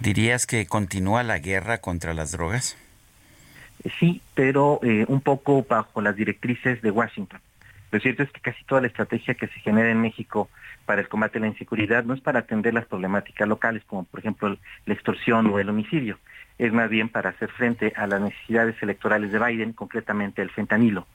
¿Dirías 0.00 0.46
que 0.46 0.66
continúa 0.66 1.22
la 1.22 1.38
guerra 1.38 1.78
contra 1.78 2.14
las 2.14 2.32
drogas? 2.32 2.78
Eh, 3.84 3.90
sí, 4.00 4.22
pero 4.34 4.80
eh, 4.82 5.04
un 5.08 5.20
poco 5.20 5.64
bajo 5.68 6.00
las 6.00 6.16
directrices 6.16 6.80
de 6.80 6.90
Washington. 6.90 7.40
Lo 7.94 8.00
cierto 8.00 8.24
es 8.24 8.32
que 8.32 8.40
casi 8.40 8.64
toda 8.64 8.80
la 8.80 8.88
estrategia 8.88 9.34
que 9.34 9.46
se 9.46 9.60
genera 9.60 9.88
en 9.88 10.00
México 10.00 10.50
para 10.84 11.00
el 11.00 11.08
combate 11.08 11.38
a 11.38 11.42
la 11.42 11.46
inseguridad 11.46 12.02
no 12.02 12.14
es 12.14 12.20
para 12.20 12.40
atender 12.40 12.74
las 12.74 12.86
problemáticas 12.86 13.46
locales, 13.46 13.84
como 13.86 14.02
por 14.02 14.18
ejemplo 14.18 14.56
la 14.84 14.94
extorsión 14.94 15.46
o 15.46 15.60
el 15.60 15.68
homicidio, 15.68 16.18
es 16.58 16.72
más 16.72 16.90
bien 16.90 17.08
para 17.08 17.30
hacer 17.30 17.50
frente 17.50 17.92
a 17.94 18.08
las 18.08 18.20
necesidades 18.20 18.74
electorales 18.82 19.30
de 19.30 19.38
Biden, 19.38 19.74
concretamente 19.74 20.42
el 20.42 20.50
fentanilo, 20.50 21.06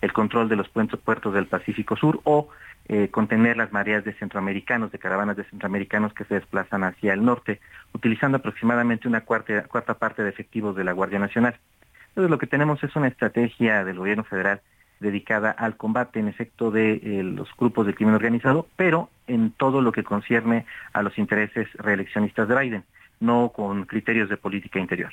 el 0.00 0.12
control 0.12 0.48
de 0.48 0.56
los 0.56 0.68
puertos 0.68 1.34
del 1.34 1.46
Pacífico 1.46 1.94
Sur 1.94 2.20
o 2.24 2.48
eh, 2.88 3.10
contener 3.12 3.56
las 3.56 3.72
mareas 3.72 4.02
de 4.02 4.12
centroamericanos, 4.14 4.90
de 4.90 4.98
caravanas 4.98 5.36
de 5.36 5.44
centroamericanos 5.44 6.14
que 6.14 6.24
se 6.24 6.34
desplazan 6.34 6.82
hacia 6.82 7.12
el 7.12 7.24
norte, 7.24 7.60
utilizando 7.92 8.38
aproximadamente 8.38 9.06
una 9.06 9.20
cuarta, 9.20 9.68
cuarta 9.68 9.94
parte 9.94 10.24
de 10.24 10.30
efectivos 10.30 10.74
de 10.74 10.82
la 10.82 10.90
Guardia 10.90 11.20
Nacional. 11.20 11.60
Entonces 12.08 12.28
lo 12.28 12.38
que 12.38 12.48
tenemos 12.48 12.82
es 12.82 12.96
una 12.96 13.06
estrategia 13.06 13.84
del 13.84 13.98
gobierno 13.98 14.24
federal 14.24 14.62
dedicada 15.00 15.50
al 15.50 15.76
combate 15.76 16.20
en 16.20 16.28
efecto 16.28 16.70
de 16.70 16.94
eh, 16.94 17.22
los 17.22 17.48
grupos 17.56 17.86
de 17.86 17.94
crimen 17.94 18.14
organizado, 18.14 18.66
pero 18.76 19.10
en 19.26 19.50
todo 19.50 19.80
lo 19.80 19.92
que 19.92 20.04
concierne 20.04 20.66
a 20.92 21.02
los 21.02 21.18
intereses 21.18 21.68
reeleccionistas 21.74 22.48
de 22.48 22.58
Biden, 22.58 22.84
no 23.20 23.52
con 23.54 23.84
criterios 23.84 24.28
de 24.28 24.36
política 24.36 24.78
interior. 24.78 25.12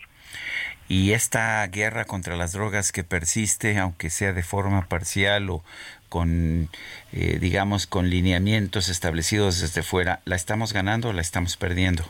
Y 0.87 1.13
esta 1.13 1.65
guerra 1.67 2.05
contra 2.05 2.35
las 2.35 2.51
drogas 2.51 2.91
que 2.91 3.03
persiste, 3.03 3.77
aunque 3.77 4.09
sea 4.09 4.33
de 4.33 4.43
forma 4.43 4.87
parcial 4.87 5.49
o 5.49 5.63
con, 6.09 6.67
eh, 7.13 7.37
digamos, 7.39 7.87
con 7.87 8.09
lineamientos 8.09 8.89
establecidos 8.89 9.61
desde 9.61 9.83
fuera, 9.83 10.19
¿la 10.25 10.35
estamos 10.35 10.73
ganando 10.73 11.09
o 11.09 11.13
la 11.13 11.21
estamos 11.21 11.55
perdiendo? 11.55 12.03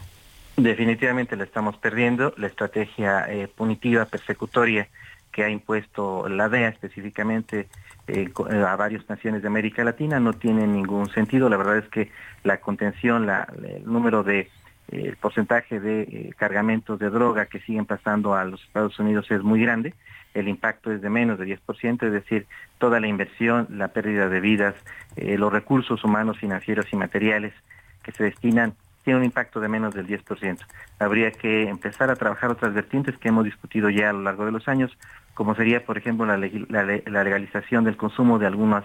Definitivamente 0.58 1.36
la 1.36 1.44
estamos 1.44 1.78
perdiendo. 1.78 2.34
La 2.38 2.48
estrategia 2.48 3.32
eh, 3.32 3.48
punitiva, 3.48 4.06
persecutoria 4.06 4.90
que 5.32 5.44
ha 5.44 5.50
impuesto 5.50 6.28
la 6.30 6.50
DEA 6.50 6.70
específicamente 6.70 7.68
eh, 8.08 8.30
eh, 8.50 8.64
a 8.68 8.76
varias 8.76 9.08
naciones 9.10 9.42
de 9.42 9.48
América 9.48 9.84
Latina 9.84 10.20
no 10.20 10.34
tiene 10.34 10.68
ningún 10.68 11.10
sentido. 11.10 11.50
La 11.50 11.58
verdad 11.58 11.78
es 11.78 11.88
que 11.90 12.12
la 12.44 12.60
contención, 12.60 13.30
el 13.30 13.86
número 13.86 14.24
de 14.24 14.40
eh, 14.40 14.48
el 14.90 15.16
porcentaje 15.18 15.80
de 15.80 16.34
cargamentos 16.38 17.00
de 17.00 17.10
droga 17.10 17.46
que 17.46 17.60
siguen 17.62 17.86
pasando 17.86 18.34
a 18.36 18.44
los 18.44 18.62
Estados 18.64 19.00
Unidos 19.00 19.30
es 19.32 19.42
muy 19.42 19.62
grande. 19.62 19.94
El 20.34 20.48
impacto 20.48 20.92
es 20.92 21.02
de 21.02 21.10
menos 21.10 21.40
de 21.40 21.46
10%, 21.46 22.04
es 22.06 22.14
decir, 22.14 22.48
toda 22.78 23.00
la 23.00 23.08
inversión, 23.08 23.68
la 23.70 23.90
pérdida 23.90 24.30
de 24.30 24.40
vidas, 24.40 24.76
los 25.18 25.52
recursos 25.52 26.02
humanos, 26.06 26.38
financieros 26.40 26.86
y 26.94 26.96
materiales 26.96 27.54
que 28.02 28.14
se 28.14 28.24
destinan 28.24 28.74
tiene 29.04 29.20
un 29.20 29.26
impacto 29.26 29.60
de 29.60 29.68
menos 29.68 29.94
del 29.94 30.08
10%. 30.08 30.60
Habría 31.00 31.32
que 31.32 31.64
empezar 31.70 32.10
a 32.10 32.16
trabajar 32.16 32.52
otras 32.52 32.74
vertientes 32.74 33.18
que 33.18 33.30
hemos 33.30 33.46
discutido 33.46 33.90
ya 33.90 34.10
a 34.10 34.14
lo 34.14 34.22
largo 34.22 34.46
de 34.46 34.52
los 34.52 34.68
años, 34.68 34.96
como 35.34 35.56
sería, 35.56 35.86
por 35.86 35.98
ejemplo, 35.98 36.26
la, 36.26 36.38
legalización 36.38 37.84
del 37.84 37.98
consumo 37.98 38.40
de 38.40 38.48
algunas, 38.48 38.84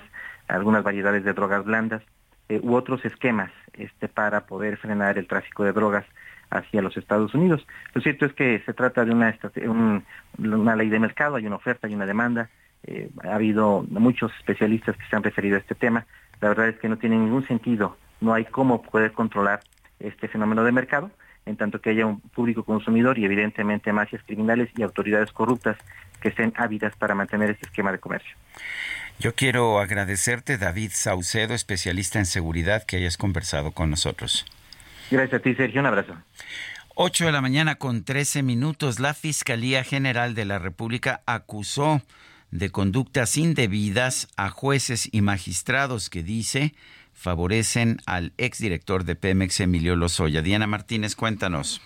algunas 0.49 0.83
variedades 0.83 1.25
de 1.25 1.33
drogas 1.33 1.65
blandas 1.65 2.03
eh, 2.49 2.61
u 2.63 2.75
otros 2.75 3.05
esquemas 3.05 3.51
este, 3.75 4.09
para 4.09 4.47
poder 4.47 4.77
frenar 4.79 5.19
el 5.19 5.27
tráfico 5.27 5.65
de 5.65 5.73
drogas 5.73 6.05
hacia 6.51 6.83
los 6.83 6.97
Estados 6.97 7.35
Unidos. 7.35 7.67
Lo 7.93 8.01
cierto 8.01 8.27
es 8.27 8.33
que 8.33 8.63
se 8.65 8.73
trata 8.73 9.05
de 9.05 9.13
una, 9.13 9.37
una 10.39 10.77
ley 10.77 10.89
de 10.89 10.99
mercado, 11.01 11.37
hay 11.37 11.47
una 11.47 11.57
oferta, 11.57 11.87
hay 11.89 11.95
una 11.95 12.07
demanda, 12.07 12.51
eh, 12.85 13.11
ha 13.25 13.35
habido 13.35 13.85
muchos 13.89 14.33
especialistas 14.39 14.97
que 14.97 15.05
se 15.11 15.17
han 15.17 15.23
referido 15.23 15.57
a 15.57 15.61
este 15.61 15.75
tema, 15.75 16.07
la 16.41 16.49
verdad 16.49 16.69
es 16.69 16.79
que 16.79 16.89
no 16.89 16.99
tiene 16.99 17.17
ningún 17.17 17.47
sentido, 17.47 17.97
no 18.21 18.33
hay 18.33 18.45
cómo 18.45 18.83
poder 18.83 19.13
controlar 19.13 19.61
este 20.01 20.29
fenómeno 20.29 20.65
de 20.65 20.73
mercado, 20.73 21.11
en 21.47 21.57
tanto 21.57 21.81
que 21.81 21.91
haya 21.91 22.07
un 22.07 22.21
público 22.21 22.65
consumidor 22.65 23.19
y 23.19 23.25
evidentemente 23.25 23.93
mafias 23.93 24.23
criminales 24.25 24.69
y 24.77 24.83
autoridades 24.83 25.33
corruptas 25.33 25.77
que 26.21 26.29
estén 26.29 26.53
ávidas 26.57 26.95
para 26.97 27.15
mantener 27.15 27.51
este 27.51 27.67
esquema 27.67 27.93
de 27.93 27.99
comercio. 27.99 28.37
Yo 29.19 29.35
quiero 29.35 29.79
agradecerte, 29.79 30.59
David 30.59 30.91
Saucedo, 30.93 31.55
especialista 31.55 32.19
en 32.19 32.27
seguridad, 32.27 32.85
que 32.85 32.97
hayas 32.97 33.17
conversado 33.17 33.73
con 33.73 33.91
nosotros. 33.91 34.45
Gracias 35.11 35.41
a 35.41 35.43
ti, 35.43 35.55
Sergio. 35.55 35.81
Un 35.81 35.87
abrazo. 35.87 36.17
8 36.97 37.27
de 37.27 37.33
la 37.33 37.41
mañana 37.41 37.77
con 37.77 38.05
13 38.05 38.43
minutos. 38.43 39.01
La 39.01 39.15
Fiscalía 39.15 39.85
General 39.85 40.35
de 40.35 40.45
la 40.45 40.59
República 40.59 41.23
acusó 41.27 42.03
de 42.51 42.71
conductas 42.71 43.37
indebidas 43.37 44.29
a 44.37 44.51
jueces 44.51 45.09
y 45.13 45.21
magistrados 45.21 46.11
que 46.11 46.23
dice 46.23 46.75
favorecen 47.17 47.99
al 48.07 48.33
exdirector 48.37 49.05
de 49.05 49.17
Pemex, 49.17 49.59
Emilio 49.61 49.97
Lozoya. 49.97 50.43
Diana 50.43 50.67
Martínez, 50.67 51.17
cuéntanos. 51.17 51.81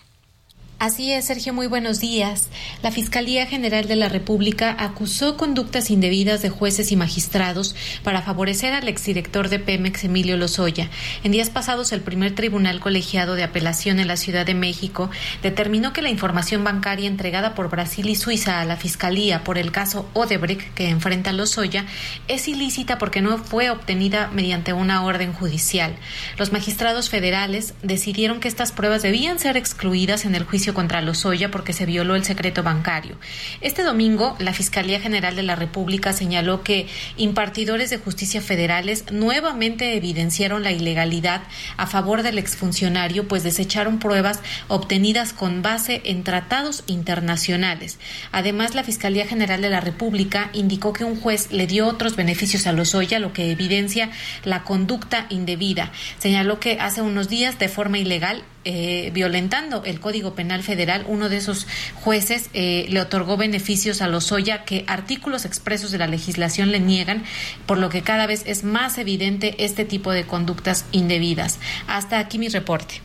Así 0.81 1.11
es, 1.11 1.25
Sergio, 1.25 1.53
muy 1.53 1.67
buenos 1.67 1.99
días. 1.99 2.47
La 2.81 2.89
Fiscalía 2.89 3.45
General 3.45 3.87
de 3.87 3.95
la 3.95 4.09
República 4.09 4.75
acusó 4.79 5.37
conductas 5.37 5.91
indebidas 5.91 6.41
de 6.41 6.49
jueces 6.49 6.91
y 6.91 6.95
magistrados 6.95 7.75
para 8.03 8.23
favorecer 8.23 8.73
al 8.73 8.87
exdirector 8.87 9.49
de 9.49 9.59
Pemex, 9.59 10.05
Emilio 10.05 10.37
Lozoya. 10.37 10.89
En 11.23 11.33
días 11.33 11.51
pasados, 11.51 11.91
el 11.91 12.01
primer 12.01 12.33
tribunal 12.33 12.79
colegiado 12.79 13.35
de 13.35 13.43
apelación 13.43 13.99
en 13.99 14.07
la 14.07 14.17
Ciudad 14.17 14.43
de 14.43 14.55
México 14.55 15.11
determinó 15.43 15.93
que 15.93 16.01
la 16.01 16.09
información 16.09 16.63
bancaria 16.63 17.07
entregada 17.07 17.53
por 17.53 17.69
Brasil 17.69 18.09
y 18.09 18.15
Suiza 18.15 18.59
a 18.59 18.65
la 18.65 18.75
Fiscalía 18.75 19.43
por 19.43 19.59
el 19.59 19.71
caso 19.71 20.09
Odebrecht 20.13 20.73
que 20.73 20.89
enfrenta 20.89 21.31
Lozoya 21.31 21.85
es 22.27 22.47
ilícita 22.47 22.97
porque 22.97 23.21
no 23.21 23.37
fue 23.37 23.69
obtenida 23.69 24.31
mediante 24.33 24.73
una 24.73 25.03
orden 25.03 25.31
judicial. 25.31 25.95
Los 26.39 26.51
magistrados 26.51 27.11
federales 27.11 27.75
decidieron 27.83 28.39
que 28.39 28.47
estas 28.47 28.71
pruebas 28.71 29.03
debían 29.03 29.37
ser 29.37 29.57
excluidas 29.57 30.25
en 30.25 30.33
el 30.33 30.43
juicio 30.43 30.70
contra 30.73 31.01
Lozoya 31.01 31.51
porque 31.51 31.73
se 31.73 31.85
violó 31.85 32.15
el 32.15 32.23
secreto 32.23 32.63
bancario. 32.63 33.17
Este 33.61 33.83
domingo, 33.83 34.35
la 34.39 34.53
Fiscalía 34.53 34.99
General 34.99 35.35
de 35.35 35.43
la 35.43 35.55
República 35.55 36.13
señaló 36.13 36.63
que 36.63 36.87
impartidores 37.17 37.89
de 37.89 37.97
justicia 37.97 38.41
federales 38.41 39.05
nuevamente 39.11 39.95
evidenciaron 39.95 40.63
la 40.63 40.71
ilegalidad 40.71 41.43
a 41.77 41.87
favor 41.87 42.23
del 42.23 42.37
exfuncionario, 42.37 43.27
pues 43.27 43.43
desecharon 43.43 43.99
pruebas 43.99 44.39
obtenidas 44.67 45.33
con 45.33 45.61
base 45.61 46.01
en 46.05 46.23
tratados 46.23 46.83
internacionales. 46.87 47.99
Además, 48.31 48.75
la 48.75 48.83
Fiscalía 48.83 49.25
General 49.27 49.61
de 49.61 49.69
la 49.69 49.81
República 49.81 50.49
indicó 50.53 50.93
que 50.93 51.03
un 51.03 51.19
juez 51.19 51.51
le 51.51 51.67
dio 51.67 51.87
otros 51.87 52.15
beneficios 52.15 52.67
a 52.67 52.71
Lozoya, 52.71 53.19
lo 53.19 53.33
que 53.33 53.51
evidencia 53.51 54.09
la 54.43 54.63
conducta 54.63 55.25
indebida. 55.29 55.91
Señaló 56.19 56.59
que 56.59 56.79
hace 56.79 57.01
unos 57.01 57.29
días, 57.29 57.59
de 57.59 57.69
forma 57.69 57.97
ilegal, 57.97 58.43
eh, 58.63 59.11
violentando 59.13 59.83
el 59.85 59.99
Código 59.99 60.35
Penal 60.35 60.63
Federal, 60.63 61.05
uno 61.07 61.29
de 61.29 61.37
esos 61.37 61.67
jueces 61.95 62.49
eh, 62.53 62.85
le 62.89 63.01
otorgó 63.01 63.37
beneficios 63.37 64.01
a 64.01 64.07
Lozoya 64.07 64.65
que 64.65 64.83
artículos 64.87 65.45
expresos 65.45 65.91
de 65.91 65.97
la 65.97 66.07
legislación 66.07 66.71
le 66.71 66.79
niegan, 66.79 67.23
por 67.65 67.77
lo 67.77 67.89
que 67.89 68.01
cada 68.03 68.27
vez 68.27 68.43
es 68.45 68.63
más 68.63 68.97
evidente 68.97 69.55
este 69.63 69.85
tipo 69.85 70.11
de 70.11 70.25
conductas 70.25 70.85
indebidas. 70.91 71.59
Hasta 71.87 72.19
aquí 72.19 72.37
mi 72.37 72.49
reporte. 72.49 73.01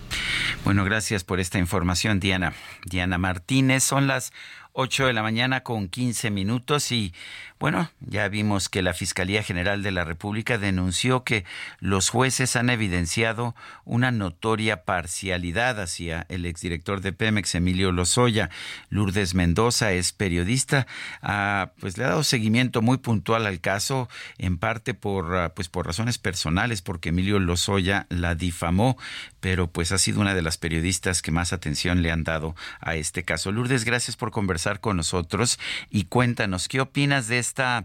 Bueno, 0.65 0.85
gracias 0.85 1.25
por 1.25 1.41
esta 1.41 1.59
información, 1.59 2.21
Diana. 2.21 2.53
Diana 2.85 3.19
Martínez, 3.19 3.85
son 3.85 4.07
las 4.07 4.33
8 4.73 5.07
de 5.07 5.13
la 5.15 5.23
mañana 5.23 5.63
con 5.63 5.89
15 5.89 6.31
minutos 6.31 6.93
y 6.93 7.15
bueno, 7.59 7.91
ya 8.01 8.29
vimos 8.29 8.69
que 8.69 8.83
la 8.83 8.93
Fiscalía 8.93 9.43
General 9.43 9.83
de 9.83 9.91
la 9.91 10.05
República 10.05 10.59
denunció 10.59 11.25
que 11.25 11.47
los 11.81 12.11
jueces 12.11 12.55
han 12.55 12.69
evidenciado 12.69 13.55
una 13.87 14.11
notoria 14.11 14.85
parcialidad 14.85 15.81
hacia 15.81 16.27
el 16.29 16.45
exdirector 16.45 17.01
de 17.01 17.13
Pemex, 17.13 17.55
Emilio 17.55 17.93
Lozoya. 17.93 18.51
Lourdes 18.91 19.35
Mendoza 19.35 19.93
es 19.93 20.13
periodista, 20.13 20.87
ah, 21.23 21.71
pues 21.81 21.97
le 21.97 22.05
ha 22.05 22.09
dado 22.09 22.25
seguimiento 22.25 22.83
muy 22.83 22.99
puntual 22.99 23.47
al 23.47 23.61
caso, 23.61 24.11
en 24.37 24.59
parte 24.59 24.93
por, 24.93 25.35
ah, 25.37 25.55
pues 25.55 25.69
por 25.71 25.87
razones 25.87 26.19
personales, 26.19 26.83
porque 26.83 27.09
Emilio 27.09 27.39
Lozoya 27.39 28.07
la 28.11 28.35
difamó, 28.35 28.99
pero 29.41 29.71
pues 29.71 29.93
ha 29.93 29.99
sido 29.99 30.21
una 30.21 30.35
de 30.35 30.43
las 30.43 30.59
periodistas 30.59 31.23
que 31.23 31.31
más 31.31 31.55
atención 31.55 32.03
le 32.03 32.11
han 32.13 32.23
dado 32.23 32.55
a 32.81 32.97
este 32.97 33.23
caso. 33.23 33.51
Lourdes, 33.51 33.85
gracias 33.85 34.15
por 34.17 34.31
conversar 34.31 34.81
con 34.81 34.99
nosotros 34.99 35.59
y 35.89 36.05
cuéntanos, 36.05 36.69
¿qué 36.69 36.81
opinas 36.81 37.29
de 37.29 37.46
esta 37.47 37.85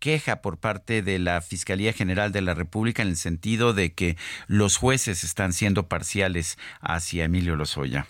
queja 0.00 0.42
por 0.42 0.60
parte 0.60 1.02
de 1.02 1.18
la 1.18 1.40
Fiscalía 1.40 1.92
General 1.92 2.30
de 2.30 2.42
la 2.42 2.54
República 2.54 3.02
en 3.02 3.08
el 3.08 3.16
sentido 3.16 3.72
de 3.72 3.94
que 3.94 4.16
los 4.46 4.76
jueces 4.76 5.24
están 5.24 5.52
siendo 5.52 5.88
parciales 5.88 6.58
hacia 6.80 7.24
Emilio 7.24 7.56
Lozoya. 7.56 8.06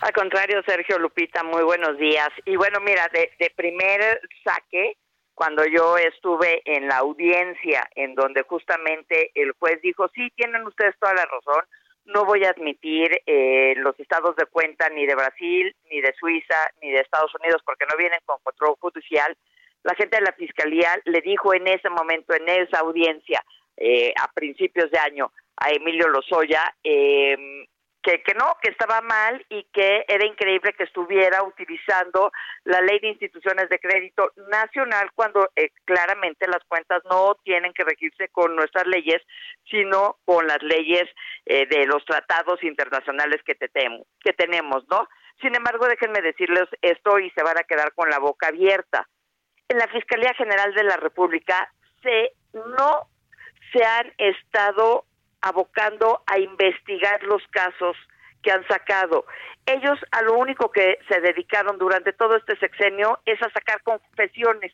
Al 0.00 0.12
contrario, 0.12 0.62
Sergio 0.64 0.98
Lupita, 0.98 1.42
muy 1.42 1.62
buenos 1.62 1.98
días. 1.98 2.28
Y 2.46 2.56
bueno, 2.56 2.80
mira, 2.80 3.08
de, 3.12 3.30
de 3.38 3.50
primer 3.54 4.20
saque, 4.44 4.96
cuando 5.34 5.64
yo 5.66 5.96
estuve 5.98 6.62
en 6.64 6.86
la 6.88 6.98
audiencia 6.98 7.88
en 7.94 8.14
donde 8.14 8.42
justamente 8.42 9.30
el 9.34 9.52
juez 9.58 9.80
dijo, 9.82 10.08
sí, 10.14 10.30
tienen 10.36 10.66
ustedes 10.66 10.94
toda 10.98 11.14
la 11.14 11.24
razón, 11.24 11.64
no 12.04 12.24
voy 12.24 12.44
a 12.44 12.50
admitir 12.50 13.22
eh, 13.26 13.74
los 13.76 13.98
estados 14.00 14.36
de 14.36 14.46
cuenta 14.46 14.88
ni 14.90 15.06
de 15.06 15.14
Brasil, 15.14 15.74
ni 15.90 16.00
de 16.00 16.12
Suiza, 16.18 16.70
ni 16.82 16.90
de 16.90 17.00
Estados 17.00 17.32
Unidos 17.40 17.62
porque 17.64 17.86
no 17.90 17.96
vienen 17.96 18.20
con 18.24 18.38
control 18.42 18.74
judicial, 18.80 19.36
la 19.82 19.94
gente 19.94 20.16
de 20.16 20.24
la 20.24 20.32
Fiscalía 20.32 20.90
le 21.04 21.20
dijo 21.20 21.54
en 21.54 21.66
ese 21.68 21.88
momento, 21.90 22.34
en 22.34 22.48
esa 22.48 22.80
audiencia, 22.80 23.42
eh, 23.76 24.12
a 24.20 24.30
principios 24.32 24.90
de 24.90 24.98
año, 24.98 25.32
a 25.56 25.70
Emilio 25.70 26.08
Lozoya, 26.08 26.74
eh, 26.84 27.66
que, 28.02 28.22
que 28.22 28.34
no, 28.34 28.56
que 28.62 28.70
estaba 28.70 29.00
mal 29.02 29.44
y 29.48 29.64
que 29.72 30.04
era 30.08 30.26
increíble 30.26 30.72
que 30.72 30.84
estuviera 30.84 31.42
utilizando 31.42 32.32
la 32.64 32.80
ley 32.80 32.98
de 33.00 33.08
instituciones 33.08 33.68
de 33.68 33.78
crédito 33.78 34.32
nacional 34.48 35.10
cuando 35.14 35.50
eh, 35.56 35.70
claramente 35.84 36.46
las 36.46 36.64
cuentas 36.64 37.02
no 37.10 37.36
tienen 37.44 37.72
que 37.72 37.84
regirse 37.84 38.28
con 38.28 38.56
nuestras 38.56 38.86
leyes, 38.86 39.22
sino 39.70 40.18
con 40.24 40.46
las 40.46 40.62
leyes 40.62 41.04
eh, 41.46 41.66
de 41.66 41.86
los 41.86 42.04
tratados 42.04 42.62
internacionales 42.62 43.42
que, 43.44 43.54
te 43.54 43.68
que 44.20 44.32
tenemos, 44.32 44.84
¿no? 44.88 45.08
Sin 45.40 45.54
embargo, 45.54 45.86
déjenme 45.86 46.20
decirles 46.20 46.68
esto 46.82 47.18
y 47.18 47.30
se 47.30 47.42
van 47.42 47.58
a 47.58 47.64
quedar 47.64 47.92
con 47.94 48.10
la 48.10 48.18
boca 48.18 48.48
abierta 48.48 49.08
en 49.70 49.78
la 49.78 49.88
Fiscalía 49.88 50.34
General 50.34 50.74
de 50.74 50.84
la 50.84 50.96
República 50.96 51.72
se 52.02 52.32
no 52.52 53.08
se 53.72 53.84
han 53.84 54.12
estado 54.18 55.04
abocando 55.40 56.22
a 56.26 56.38
investigar 56.38 57.22
los 57.22 57.42
casos 57.50 57.96
que 58.42 58.50
han 58.50 58.66
sacado. 58.66 59.24
Ellos 59.66 59.98
a 60.10 60.22
lo 60.22 60.34
único 60.34 60.72
que 60.72 60.98
se 61.08 61.20
dedicaron 61.20 61.78
durante 61.78 62.12
todo 62.12 62.36
este 62.36 62.56
sexenio 62.58 63.20
es 63.24 63.40
a 63.42 63.50
sacar 63.50 63.80
confesiones. 63.82 64.72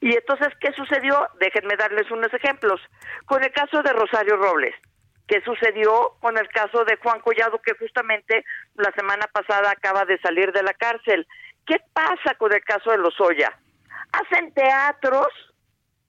Y 0.00 0.14
entonces, 0.14 0.48
¿qué 0.60 0.72
sucedió? 0.72 1.28
Déjenme 1.40 1.76
darles 1.76 2.08
unos 2.10 2.32
ejemplos. 2.32 2.80
Con 3.26 3.42
el 3.42 3.52
caso 3.52 3.82
de 3.82 3.92
Rosario 3.92 4.36
Robles, 4.36 4.74
¿qué 5.26 5.40
sucedió 5.40 6.16
con 6.20 6.38
el 6.38 6.48
caso 6.48 6.84
de 6.84 6.96
Juan 6.98 7.20
Collado, 7.20 7.60
que 7.60 7.74
justamente 7.74 8.44
la 8.76 8.92
semana 8.92 9.26
pasada 9.32 9.72
acaba 9.72 10.04
de 10.04 10.18
salir 10.18 10.52
de 10.52 10.62
la 10.62 10.74
cárcel. 10.74 11.26
¿Qué 11.66 11.76
pasa 11.92 12.34
con 12.38 12.52
el 12.52 12.62
caso 12.62 12.90
de 12.90 12.98
Lozoya? 12.98 13.58
Hacen 14.20 14.52
teatros 14.52 15.28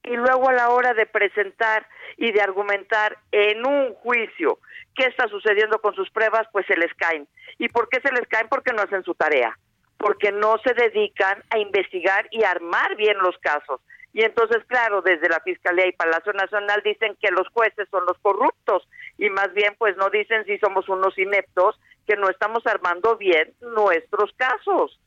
y 0.04 0.16
luego 0.16 0.50
a 0.50 0.54
la 0.54 0.70
hora 0.70 0.94
de 0.94 1.06
presentar 1.06 1.88
y 2.18 2.32
de 2.32 2.42
argumentar 2.42 3.18
en 3.32 3.66
un 3.66 3.94
juicio 3.96 4.60
qué 4.96 5.06
está 5.06 5.28
sucediendo 5.28 5.80
con 5.80 5.96
sus 5.96 6.10
pruebas, 6.12 6.48
pues 6.52 6.66
se 6.68 6.78
les 6.78 6.94
caen. 6.94 7.28
¿Y 7.58 7.70
por 7.70 7.90
qué 7.90 8.00
se 8.02 8.14
les 8.14 8.28
caen? 8.28 8.48
Porque 8.48 8.72
no 8.74 8.84
hacen 8.84 9.04
su 9.04 9.16
tarea, 9.16 9.58
porque 9.98 10.32
no 10.32 10.58
se 10.64 10.74
dedican 10.74 11.44
a 11.50 11.58
investigar 11.58 12.28
y 12.32 12.44
armar 12.44 12.96
bien 12.96 13.18
los 13.18 13.38
casos. 13.40 13.82
Y 14.14 14.24
entonces, 14.24 14.64
claro, 14.68 15.02
desde 15.02 15.28
la 15.28 15.42
Fiscalía 15.42 15.88
y 15.88 15.92
Palacio 15.92 16.32
Nacional 16.32 16.82
dicen 16.86 17.18
que 17.22 17.32
los 17.32 17.50
jueces 17.50 17.88
son 17.90 18.06
los 18.06 18.18
corruptos 18.20 18.88
y 19.18 19.30
más 19.30 19.54
bien 19.54 19.76
pues 19.78 19.98
no 19.98 20.10
dicen 20.10 20.46
si 20.46 20.58
somos 20.60 20.88
unos 20.88 21.18
ineptos 21.18 21.78
que 22.08 22.16
no 22.16 22.30
estamos 22.30 22.66
armando 22.66 23.18
bien 23.18 23.54
nuestros 23.60 24.32
casos. 24.38 24.98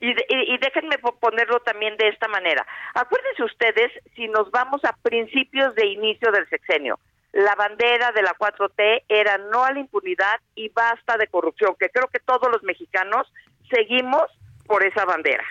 Y, 0.00 0.12
déjenme 0.58 0.98
ponerlo 0.98 1.60
también 1.60 1.96
de 1.96 2.08
esta 2.08 2.28
manera. 2.28 2.66
Acuérdense 2.94 3.42
ustedes, 3.44 3.90
si 4.14 4.28
nos 4.28 4.50
vamos 4.50 4.84
a 4.84 4.92
principios 4.92 5.74
de 5.76 5.86
inicio 5.86 6.30
del 6.30 6.48
sexenio, 6.48 6.98
la 7.32 7.54
bandera 7.54 8.12
de 8.12 8.22
la 8.22 8.34
4T 8.34 9.04
era 9.08 9.38
no 9.38 9.64
a 9.64 9.72
la 9.72 9.80
impunidad 9.80 10.40
y 10.54 10.68
basta 10.68 11.16
de 11.16 11.26
corrupción, 11.28 11.74
que 11.78 11.88
creo 11.88 12.08
que 12.08 12.20
todos 12.20 12.50
los 12.52 12.62
mexicanos 12.62 13.32
seguimos 13.70 14.24
por 14.66 14.84
esa 14.84 15.04
bandera. 15.04 15.44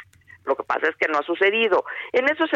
Lo 0.46 0.56
que 0.56 0.64
pasa 0.64 0.88
es 0.88 0.96
que 0.98 1.08
no 1.08 1.20
ha 1.20 1.24
sucedido. 1.24 1.86
En 2.12 2.26
esos 2.30 2.50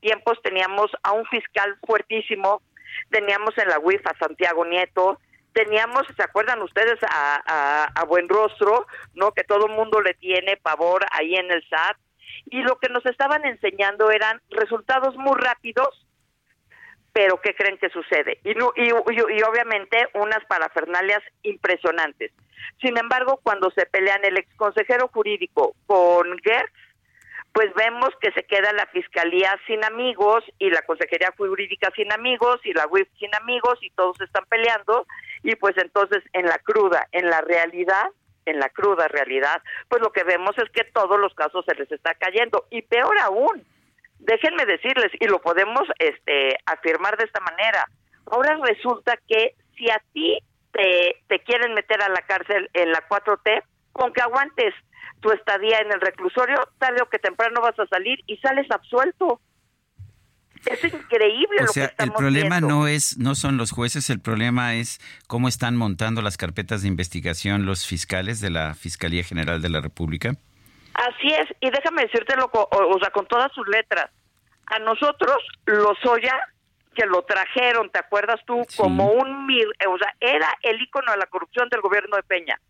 tiempos 0.00 0.40
teníamos 0.42 0.90
a 1.02 1.12
un 1.12 1.26
fiscal 1.26 1.78
fuertísimo, 1.86 2.62
teníamos 3.10 3.56
en 3.58 3.68
la 3.68 3.78
UIF 3.78 4.06
a 4.06 4.16
Santiago 4.18 4.64
Nieto, 4.64 5.18
teníamos, 5.52 6.02
¿se 6.16 6.22
acuerdan 6.22 6.62
ustedes 6.62 6.98
a, 7.02 7.90
a, 7.94 8.04
Buen 8.04 8.28
Rostro, 8.28 8.86
no? 9.14 9.32
Que 9.32 9.44
todo 9.44 9.66
el 9.66 9.72
mundo 9.72 10.00
le 10.00 10.14
tiene 10.14 10.56
pavor 10.56 11.04
ahí 11.12 11.34
en 11.34 11.50
el 11.50 11.62
SAT. 11.68 11.96
Y 12.46 12.62
lo 12.62 12.78
que 12.78 12.88
nos 12.88 13.04
estaban 13.06 13.44
enseñando 13.44 14.10
eran 14.10 14.40
resultados 14.50 15.16
muy 15.16 15.38
rápidos, 15.38 16.06
pero 17.12 17.40
¿qué 17.40 17.54
creen 17.54 17.78
que 17.78 17.90
sucede? 17.90 18.38
Y, 18.44 18.50
y, 18.50 18.88
y, 18.88 19.42
obviamente 19.42 20.08
unas 20.14 20.44
parafernalias 20.46 21.22
impresionantes. 21.42 22.32
Sin 22.80 22.96
embargo, 22.96 23.40
cuando 23.42 23.70
se 23.70 23.86
pelean 23.86 24.24
el 24.24 24.38
ex 24.38 24.54
consejero 24.56 25.08
jurídico 25.08 25.74
con 25.86 26.38
Gertz, 26.38 26.72
pues 27.52 27.72
vemos 27.74 28.10
que 28.20 28.30
se 28.32 28.44
queda 28.44 28.72
la 28.72 28.86
fiscalía 28.86 29.58
sin 29.66 29.84
amigos 29.84 30.44
y 30.58 30.70
la 30.70 30.82
consejería 30.82 31.34
jurídica 31.36 31.90
sin 31.96 32.12
amigos 32.12 32.60
y 32.64 32.72
la 32.72 32.86
UIF 32.86 33.08
sin 33.18 33.34
amigos 33.34 33.78
y 33.82 33.90
todos 33.90 34.20
están 34.20 34.44
peleando 34.48 35.06
y 35.42 35.56
pues 35.56 35.76
entonces 35.78 36.22
en 36.32 36.46
la 36.46 36.58
cruda, 36.58 37.08
en 37.12 37.28
la 37.28 37.40
realidad, 37.40 38.06
en 38.46 38.60
la 38.60 38.68
cruda 38.68 39.08
realidad, 39.08 39.62
pues 39.88 40.00
lo 40.00 40.12
que 40.12 40.24
vemos 40.24 40.56
es 40.58 40.70
que 40.70 40.84
todos 40.92 41.18
los 41.18 41.34
casos 41.34 41.64
se 41.66 41.74
les 41.74 41.90
está 41.90 42.14
cayendo 42.14 42.66
y 42.70 42.82
peor 42.82 43.18
aún, 43.18 43.64
déjenme 44.18 44.64
decirles 44.66 45.10
y 45.18 45.26
lo 45.26 45.40
podemos 45.40 45.82
este 45.98 46.56
afirmar 46.66 47.16
de 47.16 47.24
esta 47.24 47.40
manera. 47.40 47.84
Ahora 48.26 48.58
resulta 48.62 49.18
que 49.26 49.54
si 49.76 49.90
a 49.90 50.00
ti 50.12 50.38
te, 50.72 51.16
te 51.26 51.40
quieren 51.40 51.74
meter 51.74 52.00
a 52.00 52.08
la 52.08 52.22
cárcel 52.22 52.70
en 52.74 52.92
la 52.92 53.06
4T, 53.08 53.62
con 53.92 54.12
que 54.12 54.22
aguantes 54.22 54.72
tu 55.20 55.30
estadía 55.32 55.78
en 55.78 55.92
el 55.92 56.00
reclusorio, 56.00 56.56
tarde 56.78 57.02
o 57.02 57.08
que 57.08 57.18
temprano 57.18 57.60
vas 57.60 57.78
a 57.78 57.86
salir 57.86 58.20
y 58.26 58.36
sales 58.38 58.66
absuelto. 58.70 59.40
Es 60.66 60.84
increíble. 60.84 61.62
O 61.64 61.72
sea, 61.72 61.92
el 61.98 62.12
problema 62.12 62.60
no 62.60 62.86
es, 62.86 63.16
no 63.16 63.34
son 63.34 63.56
los 63.56 63.70
jueces, 63.70 64.10
el 64.10 64.20
problema 64.20 64.74
es 64.74 65.00
cómo 65.26 65.48
están 65.48 65.76
montando 65.76 66.20
las 66.20 66.36
carpetas 66.36 66.82
de 66.82 66.88
investigación 66.88 67.64
los 67.64 67.86
fiscales 67.86 68.40
de 68.40 68.50
la 68.50 68.74
Fiscalía 68.74 69.24
General 69.24 69.62
de 69.62 69.70
la 69.70 69.80
República. 69.80 70.34
Así 70.94 71.28
es, 71.28 71.46
y 71.60 71.70
déjame 71.70 72.02
decírtelo, 72.02 72.50
o, 72.52 72.68
o 72.70 72.98
sea, 72.98 73.10
con 73.10 73.26
todas 73.26 73.50
sus 73.52 73.66
letras. 73.68 74.10
A 74.66 74.78
nosotros, 74.80 75.36
los 75.64 75.96
Oya, 76.04 76.38
que 76.94 77.06
lo 77.06 77.22
trajeron, 77.22 77.90
¿te 77.90 77.98
acuerdas 77.98 78.40
tú? 78.46 78.62
Como 78.76 79.12
un, 79.12 79.48
o 79.88 79.98
sea, 79.98 80.14
era 80.20 80.48
el 80.62 80.80
icono 80.82 81.12
de 81.12 81.18
la 81.18 81.26
corrupción 81.26 81.68
del 81.70 81.80
gobierno 81.80 82.16
de 82.16 82.22
Peña 82.22 82.60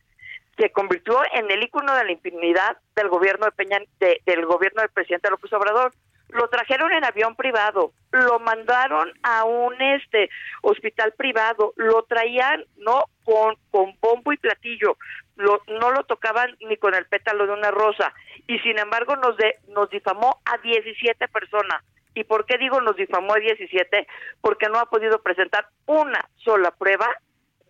se 0.61 0.71
convirtió 0.71 1.19
en 1.35 1.51
el 1.51 1.63
icono 1.63 1.95
de 1.95 2.05
la 2.05 2.13
impunidad 2.13 2.77
del 2.95 3.09
gobierno 3.09 3.47
de 3.47 3.53
Peña, 3.53 3.79
del 3.99 4.45
gobierno 4.45 4.83
del 4.83 4.91
presidente 4.91 5.31
López 5.31 5.53
Obrador. 5.55 5.93
Lo 6.29 6.49
trajeron 6.49 6.93
en 6.93 7.05
avión 7.05 7.35
privado, 7.35 7.93
lo 8.13 8.39
mandaron 8.39 9.11
a 9.23 9.45
un 9.45 9.81
este 9.81 10.29
hospital 10.63 11.13
privado, 11.17 11.73
lo 11.77 12.05
traían 12.05 12.65
no 12.77 13.05
con, 13.25 13.57
con 13.73 13.97
bombo 14.01 14.33
y 14.33 14.37
platillo, 14.37 14.97
lo, 15.35 15.61
no 15.67 15.91
lo 15.91 16.05
tocaban 16.05 16.57
ni 16.61 16.77
con 16.77 16.95
el 16.95 17.07
pétalo 17.07 17.47
de 17.47 17.53
una 17.55 17.73
rosa 17.73 18.13
y 18.47 18.59
sin 18.61 18.79
embargo 18.79 19.17
nos 19.17 19.37
de, 19.39 19.57
nos 19.69 19.91
difamó 19.91 20.41
a 20.45 20.59
17 20.59 21.27
personas. 21.29 21.83
¿Y 22.15 22.25
por 22.25 22.45
qué 22.45 22.59
digo 22.59 22.81
nos 22.81 22.97
difamó 22.97 23.35
a 23.35 23.39
17? 23.39 24.07
Porque 24.41 24.69
no 24.69 24.79
ha 24.79 24.87
podido 24.87 25.23
presentar 25.23 25.69
una 25.87 26.29
sola 26.37 26.71
prueba 26.73 27.09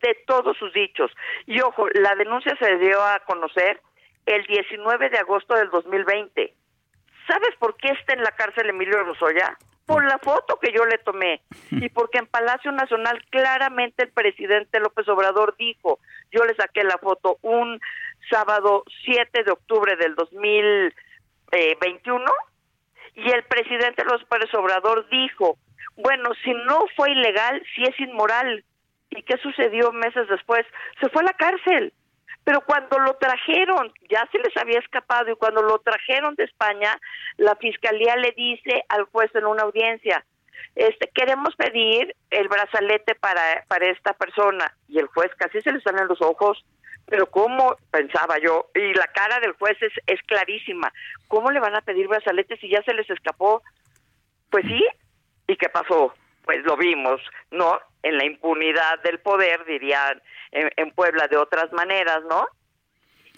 de 0.00 0.14
todos 0.26 0.56
sus 0.56 0.72
dichos. 0.72 1.10
Y 1.46 1.60
ojo, 1.60 1.88
la 1.94 2.14
denuncia 2.14 2.56
se 2.58 2.78
dio 2.78 3.02
a 3.02 3.20
conocer 3.20 3.80
el 4.26 4.44
19 4.46 5.10
de 5.10 5.18
agosto 5.18 5.54
del 5.54 5.70
2020. 5.70 6.54
¿Sabes 7.26 7.50
por 7.58 7.76
qué 7.76 7.88
está 7.88 8.14
en 8.14 8.22
la 8.22 8.30
cárcel 8.32 8.70
Emilio 8.70 9.02
Rosoya? 9.04 9.56
Por 9.86 10.04
la 10.04 10.18
foto 10.18 10.58
que 10.60 10.72
yo 10.72 10.84
le 10.84 10.98
tomé 10.98 11.40
y 11.70 11.88
porque 11.90 12.18
en 12.18 12.26
Palacio 12.26 12.72
Nacional 12.72 13.24
claramente 13.30 14.04
el 14.04 14.10
presidente 14.10 14.80
López 14.80 15.08
Obrador 15.08 15.56
dijo, 15.56 15.98
yo 16.30 16.44
le 16.44 16.54
saqué 16.54 16.84
la 16.84 16.98
foto 16.98 17.38
un 17.42 17.80
sábado 18.30 18.84
7 19.04 19.44
de 19.44 19.50
octubre 19.50 19.96
del 19.96 20.14
2021 20.14 22.24
y 23.14 23.30
el 23.30 23.42
presidente 23.44 24.04
López 24.04 24.54
Obrador 24.54 25.08
dijo, 25.10 25.58
bueno, 25.96 26.30
si 26.42 26.52
no 26.52 26.86
fue 26.96 27.10
ilegal, 27.10 27.62
si 27.74 27.82
es 27.82 27.98
inmoral, 28.00 28.64
¿Y 29.10 29.22
qué 29.22 29.36
sucedió 29.38 29.92
meses 29.92 30.28
después? 30.28 30.64
Se 31.00 31.08
fue 31.08 31.22
a 31.22 31.26
la 31.26 31.32
cárcel. 31.32 31.92
Pero 32.44 32.62
cuando 32.62 32.98
lo 32.98 33.14
trajeron, 33.14 33.92
ya 34.08 34.26
se 34.32 34.38
les 34.38 34.56
había 34.56 34.78
escapado 34.78 35.30
y 35.30 35.36
cuando 35.36 35.62
lo 35.62 35.78
trajeron 35.80 36.34
de 36.36 36.44
España, 36.44 36.98
la 37.36 37.54
fiscalía 37.56 38.16
le 38.16 38.32
dice 38.32 38.82
al 38.88 39.04
juez 39.04 39.30
en 39.34 39.44
una 39.44 39.64
audiencia, 39.64 40.24
este, 40.74 41.10
queremos 41.14 41.54
pedir 41.56 42.14
el 42.30 42.48
brazalete 42.48 43.14
para, 43.14 43.64
para 43.68 43.90
esta 43.90 44.14
persona. 44.14 44.72
Y 44.88 44.98
el 44.98 45.06
juez 45.08 45.30
casi 45.36 45.60
se 45.60 45.72
le 45.72 45.80
salen 45.80 46.08
los 46.08 46.22
ojos, 46.22 46.64
pero 47.06 47.26
¿cómo? 47.26 47.76
Pensaba 47.90 48.38
yo. 48.38 48.70
Y 48.74 48.94
la 48.94 49.06
cara 49.08 49.40
del 49.40 49.52
juez 49.52 49.76
es, 49.82 49.92
es 50.06 50.20
clarísima. 50.22 50.92
¿Cómo 51.28 51.50
le 51.50 51.60
van 51.60 51.74
a 51.74 51.82
pedir 51.82 52.08
brazalete 52.08 52.56
si 52.56 52.70
ya 52.70 52.82
se 52.82 52.94
les 52.94 53.08
escapó? 53.10 53.62
Pues 54.50 54.64
sí. 54.66 54.82
¿Y 55.46 55.56
qué 55.56 55.68
pasó? 55.68 56.14
Pues 56.44 56.64
lo 56.64 56.76
vimos, 56.76 57.20
¿no? 57.50 57.78
en 58.02 58.18
la 58.18 58.24
impunidad 58.24 59.00
del 59.02 59.18
poder, 59.18 59.64
dirían 59.64 60.20
en, 60.52 60.90
Puebla 60.92 61.28
de 61.28 61.36
otras 61.36 61.72
maneras, 61.72 62.22
¿no? 62.28 62.46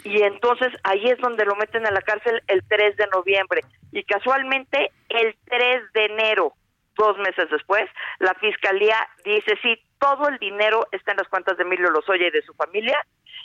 Y 0.03 0.21
entonces 0.23 0.69
ahí 0.83 1.05
es 1.05 1.17
donde 1.19 1.45
lo 1.45 1.55
meten 1.55 1.85
a 1.85 1.91
la 1.91 2.01
cárcel 2.01 2.41
el 2.47 2.63
3 2.67 2.97
de 2.97 3.07
noviembre. 3.07 3.61
Y 3.91 4.03
casualmente 4.03 4.91
el 5.09 5.35
3 5.45 5.93
de 5.93 6.05
enero, 6.05 6.53
dos 6.95 7.17
meses 7.19 7.49
después, 7.49 7.89
la 8.19 8.33
fiscalía 8.35 8.97
dice, 9.23 9.57
sí, 9.61 9.79
todo 9.99 10.27
el 10.27 10.37
dinero 10.39 10.87
está 10.91 11.11
en 11.11 11.17
las 11.17 11.27
cuentas 11.27 11.57
de 11.57 11.63
Emilio 11.63 11.89
Lozoya 11.89 12.27
y 12.27 12.31
de 12.31 12.41
su 12.41 12.53
familia 12.53 12.99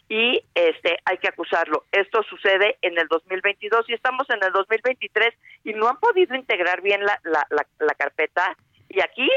y 0.09 0.43
este 0.55 0.99
hay 1.05 1.19
que 1.19 1.29
acusarlo. 1.29 1.85
Esto 1.93 2.23
sucede 2.25 2.79
en 2.83 2.99
el 2.99 3.07
2022 3.09 3.89
y 3.89 3.95
estamos 3.95 4.29
en 4.31 4.43
el 4.43 4.53
2023 4.53 5.35
y 5.65 5.75
no 5.75 5.89
han 5.89 5.99
podido 5.99 6.35
integrar 6.35 6.81
bien 6.81 7.05
la, 7.05 7.21
la, 7.25 7.47
la 7.51 7.95
carpeta. 7.95 8.57
Y 8.89 9.01
aquí 9.01 9.29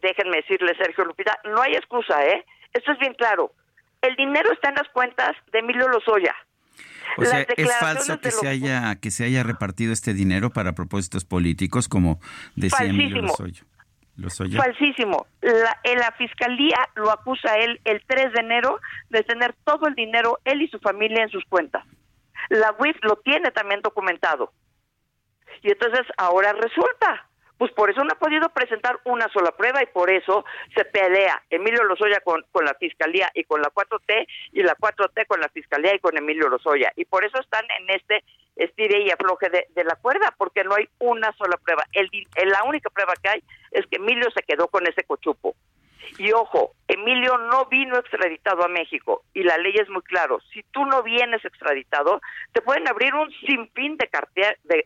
déjenme 0.00 0.38
decirle, 0.38 0.74
Sergio 0.76 1.04
Lupita, 1.04 1.38
no 1.44 1.62
hay 1.62 1.74
excusa, 1.74 2.24
¿eh? 2.24 2.44
Esto 2.72 2.92
es 2.92 2.98
bien 2.98 3.14
claro. 3.14 3.52
El 4.02 4.14
dinero 4.16 4.52
está 4.52 4.68
en 4.68 4.76
las 4.76 4.88
cuentas 4.90 5.32
de 5.52 5.58
Emilio 5.58 5.88
Lozoya. 5.88 6.34
O 7.16 7.24
sea, 7.24 7.40
es 7.40 7.78
falso 7.78 8.20
que 8.20 8.30
se 8.30 8.46
haya 8.46 8.94
que 8.96 9.10
se 9.10 9.24
haya 9.24 9.42
repartido 9.42 9.92
este 9.92 10.12
dinero 10.12 10.50
para 10.50 10.74
propósitos 10.74 11.24
políticos, 11.24 11.88
como 11.88 12.20
decía 12.56 12.86
Emilio 12.86 13.22
Lozoya. 13.22 13.62
Falsísimo. 14.56 15.26
La, 15.40 15.78
en 15.84 15.98
la 15.98 16.12
fiscalía 16.12 16.76
lo 16.94 17.10
acusa 17.10 17.54
él 17.56 17.80
el 17.84 18.02
3 18.06 18.32
de 18.32 18.40
enero 18.40 18.80
de 19.10 19.22
tener 19.22 19.54
todo 19.64 19.86
el 19.86 19.94
dinero 19.94 20.38
él 20.44 20.62
y 20.62 20.68
su 20.68 20.78
familia 20.78 21.22
en 21.22 21.30
sus 21.30 21.44
cuentas. 21.46 21.84
La 22.48 22.74
UIF 22.78 22.96
lo 23.02 23.16
tiene 23.16 23.50
también 23.50 23.80
documentado. 23.82 24.52
Y 25.62 25.70
entonces 25.70 26.06
ahora 26.16 26.52
resulta 26.52 27.28
pues 27.58 27.72
por 27.72 27.90
eso 27.90 28.04
no 28.04 28.12
ha 28.12 28.18
podido 28.18 28.48
presentar 28.50 28.98
una 29.04 29.28
sola 29.32 29.50
prueba 29.52 29.82
y 29.82 29.86
por 29.86 30.10
eso 30.10 30.44
se 30.74 30.84
pelea 30.84 31.42
Emilio 31.50 31.84
Lozoya 31.84 32.20
con, 32.20 32.44
con 32.52 32.64
la 32.64 32.74
Fiscalía 32.74 33.30
y 33.34 33.44
con 33.44 33.62
la 33.62 33.70
4T 33.70 34.26
y 34.52 34.62
la 34.62 34.76
4T 34.76 35.26
con 35.26 35.40
la 35.40 35.48
Fiscalía 35.48 35.94
y 35.94 35.98
con 35.98 36.16
Emilio 36.16 36.48
Lozoya. 36.48 36.92
Y 36.96 37.06
por 37.06 37.24
eso 37.24 37.40
están 37.40 37.64
en 37.78 37.90
este 37.90 38.24
estire 38.56 39.02
y 39.02 39.10
afloje 39.10 39.48
de, 39.48 39.66
de 39.74 39.84
la 39.84 39.96
cuerda, 39.96 40.34
porque 40.36 40.64
no 40.64 40.74
hay 40.74 40.88
una 40.98 41.32
sola 41.32 41.56
prueba. 41.56 41.84
El, 41.92 42.10
la 42.50 42.64
única 42.64 42.90
prueba 42.90 43.14
que 43.22 43.28
hay 43.28 43.42
es 43.70 43.86
que 43.86 43.96
Emilio 43.96 44.28
se 44.34 44.42
quedó 44.42 44.68
con 44.68 44.86
ese 44.86 45.04
cochupo. 45.04 45.54
Y 46.18 46.32
ojo, 46.32 46.72
Emilio 46.86 47.36
no 47.36 47.66
vino 47.66 47.98
extraditado 47.98 48.64
a 48.64 48.68
México 48.68 49.24
y 49.34 49.42
la 49.42 49.58
ley 49.58 49.74
es 49.74 49.88
muy 49.88 50.02
claro. 50.02 50.38
Si 50.52 50.62
tú 50.70 50.84
no 50.84 51.02
vienes 51.02 51.44
extraditado, 51.44 52.20
te 52.52 52.62
pueden 52.62 52.86
abrir 52.86 53.14
un 53.14 53.30
sinfín 53.44 53.96
de, 53.96 54.08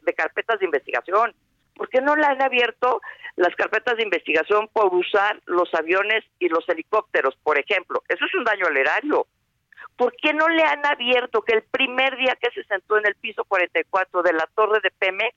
de 0.02 0.14
carpetas 0.14 0.58
de 0.58 0.64
investigación 0.64 1.34
¿Por 1.80 1.88
qué 1.88 2.02
no 2.02 2.14
le 2.14 2.26
han 2.26 2.42
abierto 2.42 3.00
las 3.36 3.56
carpetas 3.56 3.96
de 3.96 4.02
investigación 4.02 4.68
por 4.70 4.94
usar 4.94 5.40
los 5.46 5.72
aviones 5.72 6.22
y 6.38 6.50
los 6.50 6.68
helicópteros, 6.68 7.34
por 7.42 7.58
ejemplo? 7.58 8.02
Eso 8.06 8.26
es 8.26 8.34
un 8.34 8.44
daño 8.44 8.66
al 8.66 8.76
erario. 8.76 9.26
¿Por 9.96 10.14
qué 10.16 10.34
no 10.34 10.46
le 10.50 10.62
han 10.62 10.84
abierto 10.84 11.40
que 11.40 11.54
el 11.54 11.62
primer 11.62 12.18
día 12.18 12.36
que 12.38 12.50
se 12.50 12.64
sentó 12.64 12.98
en 12.98 13.06
el 13.06 13.14
piso 13.14 13.46
44 13.46 14.22
de 14.22 14.32
la 14.34 14.46
torre 14.54 14.80
de 14.82 14.90
Pemex 14.90 15.34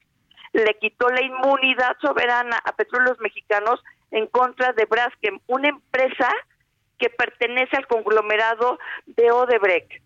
le 0.51 0.77
quitó 0.79 1.07
la 1.07 1.21
inmunidad 1.21 1.95
soberana 2.01 2.59
a 2.65 2.75
petróleos 2.75 3.17
mexicanos 3.21 3.81
en 4.11 4.27
contra 4.27 4.73
de 4.73 4.83
Braskem, 4.83 5.39
una 5.47 5.69
empresa 5.69 6.29
que 6.99 7.09
pertenece 7.09 7.77
al 7.77 7.87
conglomerado 7.87 8.79
de 9.05 9.31
Odebrecht? 9.31 10.03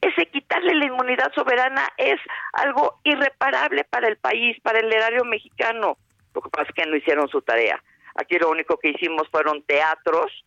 Ese 0.00 0.26
quitarle 0.26 0.74
la 0.74 0.86
inmunidad 0.86 1.32
soberana 1.34 1.88
es 1.96 2.20
algo 2.52 3.00
irreparable 3.04 3.84
para 3.84 4.08
el 4.08 4.16
país, 4.16 4.56
para 4.62 4.78
el 4.78 4.92
erario 4.92 5.24
mexicano. 5.24 5.96
Lo 6.34 6.40
que 6.40 6.50
pasa 6.50 6.68
es 6.68 6.74
que 6.74 6.88
no 6.88 6.96
hicieron 6.96 7.28
su 7.28 7.42
tarea. 7.42 7.82
Aquí 8.14 8.38
lo 8.38 8.50
único 8.50 8.78
que 8.78 8.90
hicimos 8.90 9.28
fueron 9.28 9.62
teatros 9.62 10.44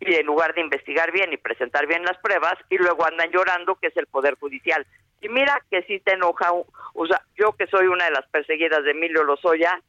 y 0.00 0.14
en 0.14 0.26
lugar 0.26 0.54
de 0.54 0.62
investigar 0.62 1.12
bien 1.12 1.32
y 1.32 1.36
presentar 1.36 1.86
bien 1.86 2.02
las 2.04 2.18
pruebas 2.18 2.54
y 2.70 2.76
luego 2.78 3.06
andan 3.06 3.30
llorando 3.30 3.76
que 3.76 3.88
es 3.88 3.96
el 3.96 4.06
poder 4.06 4.34
judicial. 4.34 4.86
Y 5.20 5.28
mira 5.28 5.60
que 5.70 5.82
si 5.82 6.00
te 6.00 6.14
enoja, 6.14 6.52
o 6.52 7.06
sea, 7.06 7.20
yo 7.36 7.52
que 7.52 7.66
soy 7.66 7.86
una 7.86 8.04
de 8.04 8.12
las 8.12 8.26
perseguidas 8.28 8.84
de 8.84 8.92
Emilio 8.92 9.24
Lozoya, 9.24 9.80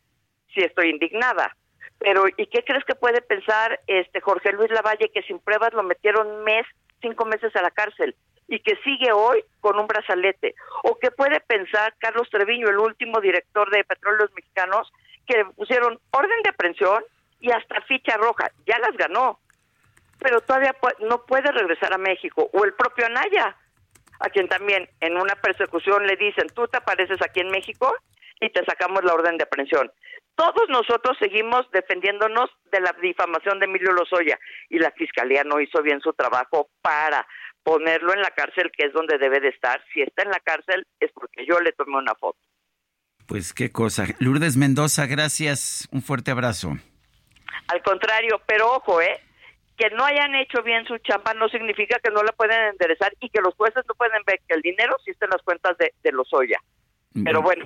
sí 0.54 0.62
estoy 0.62 0.90
indignada, 0.90 1.56
Pero, 2.00 2.26
¿y 2.28 2.48
qué 2.48 2.64
crees 2.64 2.84
que 2.86 2.96
puede 2.96 3.22
pensar 3.22 3.80
este 3.86 4.22
Jorge 4.22 4.54
Luis 4.54 4.72
Lavalle 4.72 5.12
que 5.14 5.22
sin 5.24 5.38
pruebas 5.40 5.74
lo 5.74 5.84
metieron 5.84 6.44
mes, 6.44 6.66
cinco 7.02 7.26
meses 7.26 7.56
a 7.56 7.62
la 7.62 7.72
cárcel 7.72 8.16
y 8.50 8.60
que 8.60 8.76
sigue 8.84 9.12
hoy 9.12 9.44
con 9.62 9.80
un 9.80 9.88
brazalete? 9.88 10.56
¿O 10.84 10.98
qué 11.00 11.12
puede 11.12 11.40
pensar 11.40 11.94
Carlos 12.00 12.30
Treviño, 12.30 12.68
el 12.68 12.80
último 12.80 13.22
director 13.22 13.70
de 13.70 13.84
Petróleos 13.84 14.32
Mexicanos, 14.34 14.92
que 15.28 15.46
pusieron 15.56 16.00
orden 16.12 16.42
de 16.44 16.50
aprehensión 16.50 17.04
y 17.40 17.52
hasta 17.52 17.82
ficha 17.82 18.18
roja? 18.18 18.52
Ya 18.66 18.80
las 18.80 18.98
ganó, 18.98 19.40
pero 20.20 20.42
todavía 20.42 20.76
no 21.02 21.26
puede 21.26 21.52
regresar 21.52 21.94
a 21.94 22.00
México. 22.00 22.50
O 22.54 22.66
el 22.66 22.74
propio 22.74 23.06
Anaya, 23.06 23.56
a 24.20 24.30
quien 24.30 24.48
también 24.48 24.90
en 25.00 25.16
una 25.16 25.36
persecución 25.36 26.06
le 26.08 26.16
dicen, 26.16 26.48
tú 26.54 26.68
te 26.68 26.78
apareces 26.78 27.22
aquí 27.22 27.40
en 27.42 27.52
México 27.52 27.94
y 28.42 28.50
te 28.50 28.66
sacamos 28.66 29.04
la 29.04 29.14
orden 29.14 29.38
de 29.38 29.44
aprehensión. 29.44 29.92
Todos 30.36 30.70
nosotros 30.70 31.18
seguimos 31.20 31.70
defendiéndonos 31.72 32.50
de 32.72 32.80
la 32.80 32.96
difamación 33.02 33.60
de 33.60 33.66
Emilio 33.66 33.92
Lozoya 33.92 34.40
y 34.70 34.80
la 34.80 34.92
fiscalía 34.92 35.44
no 35.44 35.60
hizo 35.60 35.82
bien 35.82 36.00
su 36.00 36.14
trabajo 36.14 36.70
para 36.82 37.28
ponerlo 37.64 38.14
en 38.14 38.22
la 38.22 38.32
cárcel, 38.32 38.72
que 38.76 38.88
es 38.88 38.94
donde 38.94 39.18
debe 39.18 39.40
de 39.40 39.50
estar. 39.50 39.82
Si 39.94 40.02
está 40.02 40.24
en 40.24 40.30
la 40.30 40.40
cárcel 40.40 40.86
es 41.00 41.12
porque 41.14 41.46
yo 41.46 41.60
le 41.60 41.72
tomé 41.74 41.98
una 41.98 42.16
foto. 42.16 42.40
Pues 43.28 43.54
qué 43.54 43.72
cosa. 43.72 44.06
Lourdes 44.20 44.58
Mendoza, 44.58 45.06
gracias. 45.06 45.88
Un 45.92 46.02
fuerte 46.02 46.32
abrazo. 46.32 46.78
Al 47.68 47.84
contrario, 47.84 48.42
pero 48.48 48.72
ojo, 48.74 49.02
¿eh? 49.02 49.20
que 49.80 49.90
no 49.92 50.04
hayan 50.04 50.36
hecho 50.36 50.62
bien 50.62 50.86
su 50.86 50.98
chamba 50.98 51.34
no 51.34 51.48
significa 51.48 52.00
que 52.04 52.12
no 52.12 52.22
la 52.22 52.34
pueden 52.34 52.60
enderezar 52.72 53.14
y 53.22 53.30
que 53.30 53.40
los 53.40 53.56
jueces 53.56 53.84
no 53.88 53.96
pueden 53.96 54.22
ver 54.28 54.42
que 54.46 54.54
el 54.54 54.62
dinero 54.62 54.98
sí 55.06 55.12
está 55.12 55.26
en 55.26 55.32
las 55.32 55.42
cuentas 55.42 55.78
de, 55.78 55.94
de 56.04 56.12
Lozoya. 56.12 56.60
Pero 57.24 57.42
bueno, 57.42 57.66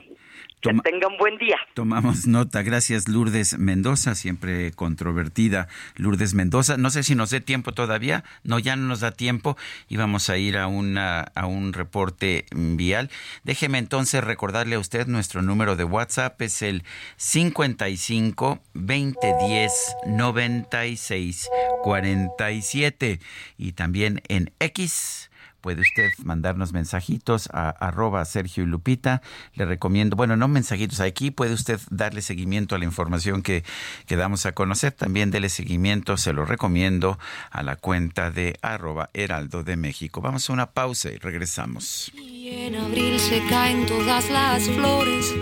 que 0.64 0.74
tenga 0.80 1.08
un 1.08 1.18
buen 1.18 1.38
día. 1.38 1.58
Tomamos 1.74 2.26
nota. 2.26 2.64
Gracias, 2.64 3.08
Lourdes 3.08 3.58
Mendoza, 3.58 4.16
siempre 4.16 4.72
controvertida. 4.72 5.68
Lourdes 5.96 6.34
Mendoza, 6.34 6.78
no 6.78 6.90
sé 6.90 7.04
si 7.04 7.16
nos 7.16 7.30
dé 7.30 7.42
tiempo 7.42 7.74
todavía. 7.74 8.24
No, 8.44 8.60
ya 8.60 8.76
no 8.76 8.88
nos 8.88 9.02
da 9.02 9.12
tiempo 9.12 9.58
y 9.90 9.98
vamos 9.98 10.30
a 10.30 10.38
ir 10.38 10.58
a, 10.58 10.68
una, 10.68 11.22
a 11.36 11.46
un 11.46 11.74
reporte 11.74 12.46
vial. 12.52 13.10
Déjeme 13.44 13.78
entonces 13.78 14.24
recordarle 14.24 14.76
a 14.76 14.80
usted 14.80 15.08
nuestro 15.08 15.42
número 15.42 15.76
de 15.76 15.84
WhatsApp 15.84 16.42
es 16.42 16.62
el 16.62 16.84
55 17.18 18.60
2010 18.74 19.96
96 20.08 21.50
47 21.84 23.20
y 23.58 23.72
también 23.74 24.22
en 24.30 24.52
X 24.60 25.30
puede 25.64 25.82
usted 25.82 26.12
mandarnos 26.24 26.74
mensajitos 26.74 27.50
a 27.54 27.70
arroba 27.70 28.24
Sergio 28.26 28.64
y 28.64 28.68
Lupita. 28.68 29.22
Le 29.56 29.66
recomiendo, 29.66 30.18
bueno, 30.18 30.36
no 30.36 30.50
mensajitos 30.50 31.00
aquí, 31.00 31.32
puede 31.32 31.54
usted 31.54 31.80
darle 31.90 32.22
seguimiento 32.22 32.76
a 32.76 32.80
la 32.80 32.86
información 32.86 33.42
que, 33.42 33.64
que 34.06 34.18
damos 34.18 34.46
a 34.46 34.52
conocer. 34.52 34.92
También 34.92 35.32
dele 35.32 35.48
seguimiento, 35.48 36.18
se 36.18 36.34
lo 36.34 36.46
recomiendo, 36.46 37.18
a 37.50 37.64
la 37.64 37.78
cuenta 37.78 38.30
de 38.30 38.60
arroba 38.62 39.10
Heraldo 39.14 39.64
de 39.64 39.78
México. 39.78 40.20
Vamos 40.20 40.50
a 40.50 40.54
una 40.54 40.72
pausa 40.72 41.10
y 41.10 41.18
regresamos. 41.18 42.12
Y 42.14 42.50
en 42.50 42.76
abril 42.76 43.18
se 43.18 43.42
caen 43.48 43.86
todas 43.86 44.30
las 44.30 44.70
flores 44.70 45.34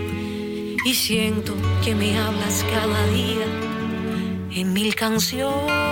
y 0.86 0.94
siento 0.94 1.52
que 1.84 1.96
me 1.96 2.16
hablas 2.16 2.64
cada 2.70 3.06
día 3.08 3.46
en 4.52 4.72
mil 4.72 4.94
canciones 4.94 5.91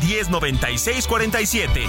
109647. 0.00 1.86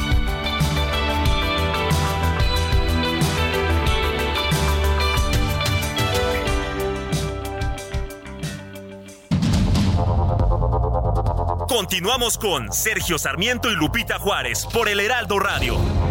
Continuamos 11.68 12.38
con 12.38 12.72
Sergio 12.72 13.18
Sarmiento 13.18 13.72
y 13.72 13.76
Lupita 13.76 14.20
Juárez 14.20 14.68
por 14.72 14.90
el 14.90 15.00
Heraldo 15.00 15.40
Radio. 15.40 16.11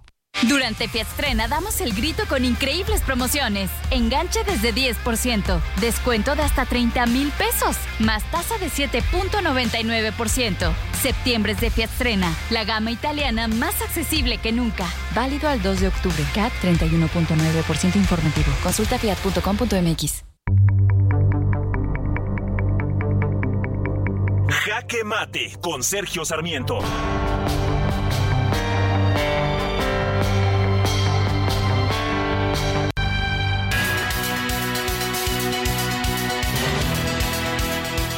Durante 0.47 0.87
Fiatstrena 0.87 1.47
damos 1.47 1.81
el 1.81 1.93
grito 1.93 2.23
con 2.27 2.45
increíbles 2.45 3.01
promociones. 3.01 3.69
Enganche 3.91 4.43
desde 4.43 4.73
10%, 4.73 5.61
descuento 5.79 6.35
de 6.35 6.41
hasta 6.41 6.65
30 6.65 7.05
mil 7.07 7.29
pesos, 7.31 7.77
más 7.99 8.23
tasa 8.31 8.57
de 8.57 8.67
7.99%. 8.67 10.73
Septiembre 10.99 11.51
es 11.53 11.61
de 11.61 11.69
Fiatstrena, 11.69 12.33
la 12.49 12.63
gama 12.63 12.91
italiana 12.91 13.47
más 13.47 13.81
accesible 13.81 14.39
que 14.39 14.51
nunca. 14.51 14.87
Válido 15.13 15.47
al 15.47 15.61
2 15.61 15.81
de 15.81 15.87
octubre. 15.87 16.25
CAT 16.33 16.51
31.9% 16.63 17.95
informativo. 17.95 18.51
Consulta 18.63 18.97
fiat.com.mx. 18.97 20.23
Jaque 24.49 25.03
Mate 25.03 25.57
con 25.61 25.83
Sergio 25.83 26.25
Sarmiento. 26.25 26.79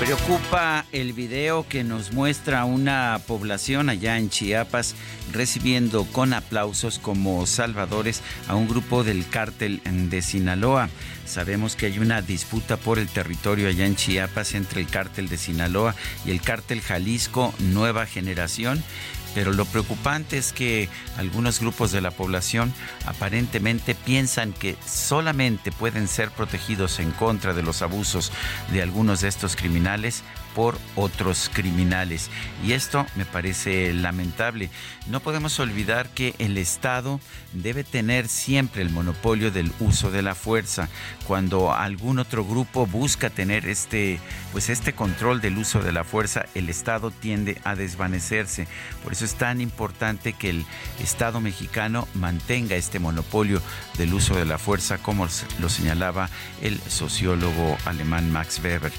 Preocupa 0.04 0.86
el 0.92 1.14
video 1.14 1.66
que 1.66 1.86
nos 1.86 2.12
muestra 2.12 2.66
una 2.66 3.22
población 3.26 3.88
allá 3.88 4.18
en 4.18 4.30
Chiapas 4.30 4.96
recibiendo 5.32 6.04
con 6.04 6.34
aplausos 6.34 7.00
como 7.00 7.46
salvadores 7.46 8.22
a 8.50 8.56
un 8.56 8.68
grupo 8.68 9.06
del 9.06 9.26
cártel 9.30 9.82
de 9.86 10.22
Sinaloa. 10.22 10.90
Sabemos 11.26 11.78
que 11.78 11.86
hay 11.86 12.00
una 12.00 12.22
disputa 12.22 12.76
por 12.76 13.00
el 13.00 13.08
territorio 13.08 13.70
allá 13.70 13.86
en 13.86 13.96
Chiapas 13.96 14.56
entre 14.56 14.82
el 14.82 14.88
cártel 14.88 15.30
de 15.30 15.38
Sinaloa 15.38 15.96
y 16.26 16.32
el 16.32 16.42
cártel 16.42 16.82
Jalisco 16.82 17.54
Nueva 17.60 18.06
Generación 18.06 18.84
pero 19.34 19.54
lo 19.54 19.66
preocupante 19.66 20.38
es 20.38 20.54
que 20.54 20.90
algunos 21.18 21.60
grupos 21.60 21.92
de 21.92 22.02
la 22.02 22.12
población 22.12 22.74
aparentemente 23.06 23.96
piensan 23.96 24.54
que 24.54 24.76
solamente 24.86 25.72
pueden 25.72 26.08
ser 26.08 26.32
protegidos 26.32 27.00
en 27.00 27.12
contra 27.12 27.54
de 27.54 27.64
los 27.64 27.82
abusos 27.82 28.32
de 28.72 28.82
algunos 28.82 29.22
de 29.22 29.28
estos 29.28 29.56
criminales 29.56 30.24
por 30.56 30.78
otros 30.96 31.50
criminales. 31.54 32.30
Y 32.64 32.74
esto 32.74 33.06
me 33.16 33.26
parece 33.26 33.94
lamentable. 33.94 34.70
No 35.08 35.20
podemos 35.20 35.60
olvidar 35.60 36.10
que 36.10 36.34
el 36.40 36.58
Estado 36.58 37.20
debe 37.52 37.84
tener 37.84 38.28
siempre 38.28 38.82
el 38.82 38.90
monopolio 38.90 39.52
del 39.52 39.72
uso 39.80 40.12
de 40.12 40.22
la 40.22 40.36
fuerza. 40.36 40.90
Cuando 41.28 41.74
algún 41.74 42.20
otro 42.20 42.46
grupo 42.46 42.86
busca 42.86 43.30
tener 43.30 43.68
este, 43.68 44.20
pues 44.52 44.70
este 44.70 44.94
control 44.94 45.42
del 45.42 45.58
uso 45.58 45.82
de 45.82 45.92
la 45.92 46.04
fuerza, 46.04 46.46
el 46.56 46.70
Estado 46.70 47.12
tiende 47.12 47.60
a 47.64 47.76
desvanecerse. 47.76 48.68
Por 49.04 49.14
eso 49.14 49.26
es 49.26 49.36
tan 49.36 49.62
importante 49.62 50.34
que 50.34 50.50
el 50.50 50.66
Estado 51.02 51.42
mexicano 51.42 52.08
mantenga 52.14 52.76
este 52.76 53.00
monopolio 53.00 53.62
del 53.98 54.14
uso 54.14 54.36
de 54.36 54.46
la 54.46 54.58
fuerza, 54.58 54.98
como 54.98 55.28
lo 55.60 55.70
señalaba 55.70 56.30
el 56.62 56.80
sociólogo 56.80 57.78
alemán 57.86 58.32
Max 58.32 58.62
Weber. 58.64 58.92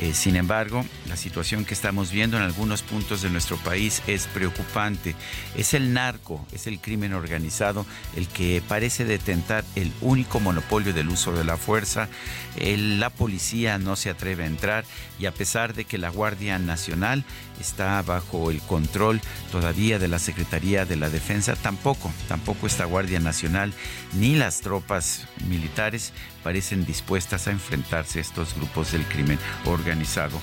Eh, 0.00 0.14
sin 0.14 0.36
embargo, 0.36 0.84
la 1.08 1.16
situación 1.16 1.64
que 1.64 1.74
estamos 1.74 2.10
viendo 2.10 2.36
en 2.36 2.42
algunos 2.42 2.82
puntos 2.82 3.22
de 3.22 3.30
nuestro 3.30 3.56
país 3.56 4.02
es 4.06 4.26
preocupante. 4.26 5.14
Es 5.56 5.74
el 5.74 5.92
narco, 5.92 6.46
es 6.52 6.66
el 6.66 6.80
crimen 6.80 7.14
organizado 7.14 7.86
el 8.16 8.28
que 8.28 8.62
parece 8.66 9.04
detentar 9.04 9.64
el 9.74 9.92
único 10.00 10.40
monopolio 10.40 10.92
del 10.92 11.08
uso 11.08 11.32
de 11.32 11.44
la 11.44 11.56
fuerza. 11.56 12.08
la 12.56 13.10
policía 13.10 13.78
no 13.78 13.96
se 13.96 14.10
atreve 14.10 14.44
a 14.44 14.46
entrar 14.46 14.84
y 15.18 15.26
a 15.26 15.32
pesar 15.32 15.74
de 15.74 15.84
que 15.84 15.98
la 15.98 16.10
Guardia 16.10 16.58
Nacional 16.58 17.24
está 17.60 18.00
bajo 18.02 18.50
el 18.50 18.60
control 18.60 19.20
todavía 19.52 19.98
de 19.98 20.08
la 20.08 20.18
Secretaría 20.18 20.84
de 20.84 20.96
la 20.96 21.10
Defensa, 21.10 21.56
tampoco, 21.56 22.10
tampoco 22.28 22.66
esta 22.66 22.84
Guardia 22.84 23.20
Nacional 23.20 23.74
ni 24.14 24.34
las 24.34 24.60
tropas 24.60 25.26
militares 25.46 26.12
parecen 26.42 26.86
dispuestas 26.86 27.46
a 27.46 27.50
enfrentarse 27.50 28.18
a 28.18 28.22
estos 28.22 28.54
grupos 28.54 28.92
del 28.92 29.04
crimen 29.04 29.38
organizado. 29.66 30.40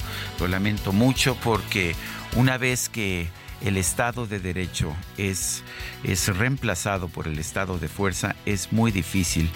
Lamento 0.48 0.94
mucho 0.94 1.36
porque 1.44 1.96
una 2.36 2.58
vez 2.58 2.90
que 2.90 3.28
el 3.62 3.78
Estado 3.78 4.28
de 4.28 4.40
Derecho 4.40 4.96
es, 5.18 5.64
es 6.04 6.28
reemplazado 6.28 7.08
por 7.08 7.28
el 7.28 7.40
Estado 7.40 7.80
de 7.80 7.88
Fuerza, 7.88 8.36
es 8.46 8.72
muy 8.72 8.92
difícil 8.92 9.50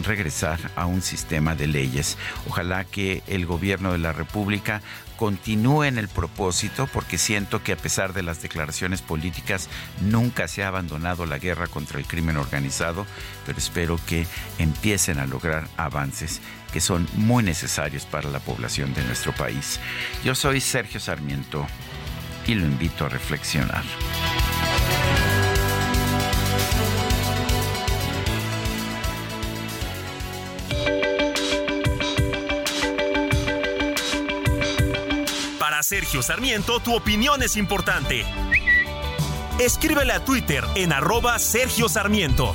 regresar 0.00 0.58
a 0.76 0.86
un 0.86 1.02
sistema 1.02 1.54
de 1.54 1.66
leyes. 1.66 2.18
Ojalá 2.48 2.84
que 2.84 3.22
el 3.26 3.46
gobierno 3.46 3.92
de 3.92 3.98
la 3.98 4.12
República 4.12 4.82
continúe 5.16 5.84
en 5.84 5.96
el 5.96 6.08
propósito, 6.08 6.88
porque 6.92 7.16
siento 7.16 7.62
que 7.62 7.72
a 7.72 7.76
pesar 7.76 8.12
de 8.12 8.22
las 8.22 8.42
declaraciones 8.42 9.00
políticas, 9.00 9.70
nunca 10.02 10.46
se 10.46 10.62
ha 10.62 10.68
abandonado 10.68 11.24
la 11.24 11.38
guerra 11.38 11.68
contra 11.68 11.98
el 11.98 12.06
crimen 12.06 12.36
organizado, 12.36 13.06
pero 13.46 13.56
espero 13.56 13.98
que 14.06 14.26
empiecen 14.58 15.18
a 15.18 15.26
lograr 15.26 15.68
avances 15.78 16.42
que 16.76 16.80
son 16.82 17.08
muy 17.14 17.42
necesarios 17.42 18.04
para 18.04 18.28
la 18.28 18.38
población 18.38 18.92
de 18.92 19.02
nuestro 19.04 19.34
país. 19.34 19.80
Yo 20.22 20.34
soy 20.34 20.60
Sergio 20.60 21.00
Sarmiento 21.00 21.66
y 22.46 22.54
lo 22.54 22.66
invito 22.66 23.06
a 23.06 23.08
reflexionar. 23.08 23.82
Para 35.58 35.82
Sergio 35.82 36.20
Sarmiento, 36.20 36.80
tu 36.80 36.94
opinión 36.94 37.42
es 37.42 37.56
importante. 37.56 38.26
Escríbele 39.58 40.12
a 40.12 40.22
Twitter 40.22 40.62
en 40.74 40.92
arroba 40.92 41.38
Sergio 41.38 41.88
Sarmiento. 41.88 42.54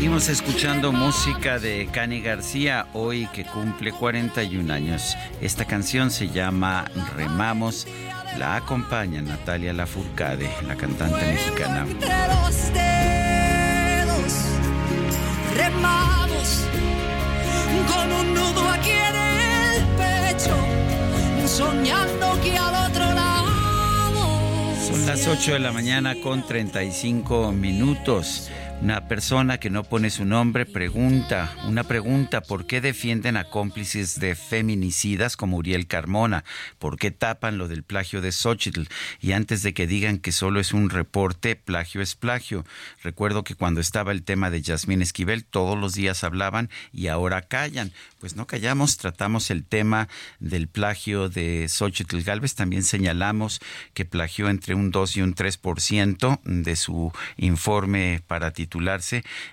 Seguimos 0.00 0.30
escuchando 0.30 0.92
música 0.92 1.58
de 1.58 1.86
Cani 1.92 2.22
García, 2.22 2.86
hoy 2.94 3.28
que 3.34 3.44
cumple 3.44 3.92
41 3.92 4.72
años. 4.72 5.14
Esta 5.42 5.66
canción 5.66 6.10
se 6.10 6.30
llama 6.30 6.86
Remamos. 7.14 7.86
La 8.38 8.56
acompaña 8.56 9.20
Natalia 9.20 9.74
Lafourcade, 9.74 10.48
la 10.66 10.74
cantante 10.74 11.20
mexicana. 11.26 11.84
remamos 15.54 16.64
con 17.94 18.10
un 18.10 18.32
nudo 18.32 18.70
aquí 18.70 18.92
en 18.92 19.16
el 19.16 19.84
pecho, 19.98 20.56
soñando 21.46 22.40
que 22.42 22.56
al 22.56 22.90
otro 22.90 23.04
lado. 23.04 23.50
Son 24.80 25.06
las 25.06 25.26
8 25.26 25.52
de 25.52 25.58
la 25.58 25.72
mañana 25.72 26.14
con 26.14 26.42
35 26.42 27.52
minutos. 27.52 28.50
Una 28.82 29.08
persona 29.08 29.58
que 29.58 29.68
no 29.68 29.84
pone 29.84 30.08
su 30.08 30.24
nombre 30.24 30.64
pregunta, 30.64 31.54
una 31.66 31.84
pregunta, 31.84 32.40
¿por 32.40 32.66
qué 32.66 32.80
defienden 32.80 33.36
a 33.36 33.44
cómplices 33.44 34.18
de 34.18 34.34
feminicidas 34.34 35.36
como 35.36 35.58
Uriel 35.58 35.86
Carmona? 35.86 36.44
¿Por 36.78 36.96
qué 36.96 37.10
tapan 37.10 37.58
lo 37.58 37.68
del 37.68 37.82
plagio 37.82 38.22
de 38.22 38.32
Xochitl? 38.32 38.84
Y 39.20 39.32
antes 39.32 39.62
de 39.62 39.74
que 39.74 39.86
digan 39.86 40.16
que 40.16 40.32
solo 40.32 40.60
es 40.60 40.72
un 40.72 40.88
reporte, 40.88 41.56
plagio 41.56 42.00
es 42.00 42.14
plagio. 42.14 42.64
Recuerdo 43.02 43.44
que 43.44 43.54
cuando 43.54 43.82
estaba 43.82 44.12
el 44.12 44.22
tema 44.22 44.50
de 44.50 44.62
Yasmín 44.62 45.02
Esquivel, 45.02 45.44
todos 45.44 45.78
los 45.78 45.92
días 45.92 46.24
hablaban 46.24 46.70
y 46.90 47.08
ahora 47.08 47.42
callan. 47.42 47.92
Pues 48.18 48.34
no 48.34 48.46
callamos, 48.46 48.96
tratamos 48.96 49.50
el 49.50 49.62
tema 49.62 50.08
del 50.38 50.68
plagio 50.68 51.28
de 51.28 51.68
Xochitl 51.68 52.22
Galvez, 52.22 52.54
también 52.54 52.82
señalamos 52.82 53.60
que 53.92 54.06
plagió 54.06 54.48
entre 54.48 54.74
un 54.74 54.90
2 54.90 55.18
y 55.18 55.22
un 55.22 55.34
3% 55.34 56.40
de 56.44 56.76
su 56.76 57.12
informe 57.36 58.22
para 58.26 58.52
titular 58.52 58.69